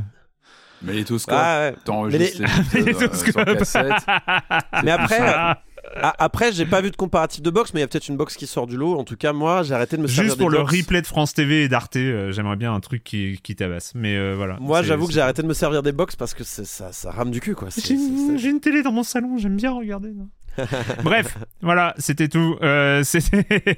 [0.82, 1.36] Magnétoscope.
[1.36, 1.76] Ah, ouais.
[1.86, 2.42] T'enregistres
[2.74, 3.94] Mais les épisodes, euh, sur cassette.
[4.84, 5.54] Mais après, euh,
[5.96, 8.18] a- après, j'ai pas vu de comparatif de box, mais il y a peut-être une
[8.18, 9.00] box qui sort du lot.
[9.00, 10.72] En tout cas, moi, j'ai arrêté de me servir Juste pour le box.
[10.76, 13.94] replay de France TV et d'Arte, euh, j'aimerais bien un truc qui, qui tabasse.
[13.96, 14.58] Mais euh, voilà.
[14.60, 16.92] Moi, C'est- j'avoue que j'ai arrêté de me servir des box parce que c'est- ça,
[16.92, 17.72] ça rame du cul, quoi.
[17.72, 20.10] C'est- J'ai c'est- une, c'est- j'ai une télé dans mon salon, j'aime bien regarder.
[20.12, 20.28] non?
[21.04, 22.58] Bref, voilà, c'était tout.
[22.62, 23.78] Euh, c'était-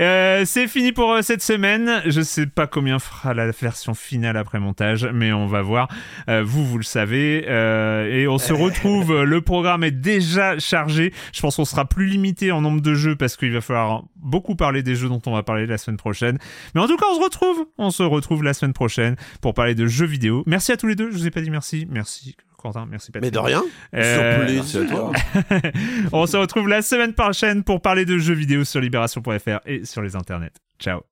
[0.00, 2.02] euh, c'est fini pour euh, cette semaine.
[2.06, 5.88] Je sais pas combien fera la version finale après montage, mais on va voir.
[6.28, 7.44] Euh, vous, vous le savez.
[7.44, 9.22] Et on se retrouve.
[9.22, 11.12] le programme est déjà chargé.
[11.32, 14.56] Je pense qu'on sera plus limité en nombre de jeux parce qu'il va falloir beaucoup
[14.56, 16.38] parler des jeux dont on va parler la semaine prochaine.
[16.74, 17.66] Mais en tout cas, on se retrouve.
[17.78, 20.42] On se retrouve la semaine prochaine pour parler de jeux vidéo.
[20.46, 21.10] Merci à tous les deux.
[21.10, 21.86] Je vous ai pas dit merci.
[21.90, 22.36] Merci.
[22.64, 23.26] Quentin, merci Patrick.
[23.26, 23.62] Mais de rien.
[23.94, 24.62] Euh,
[26.12, 30.00] on se retrouve la semaine prochaine pour parler de jeux vidéo sur libération.fr et sur
[30.00, 30.54] les internets.
[30.80, 31.02] Ciao.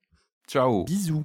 [0.48, 0.84] Ciao.
[0.84, 1.24] Bisous.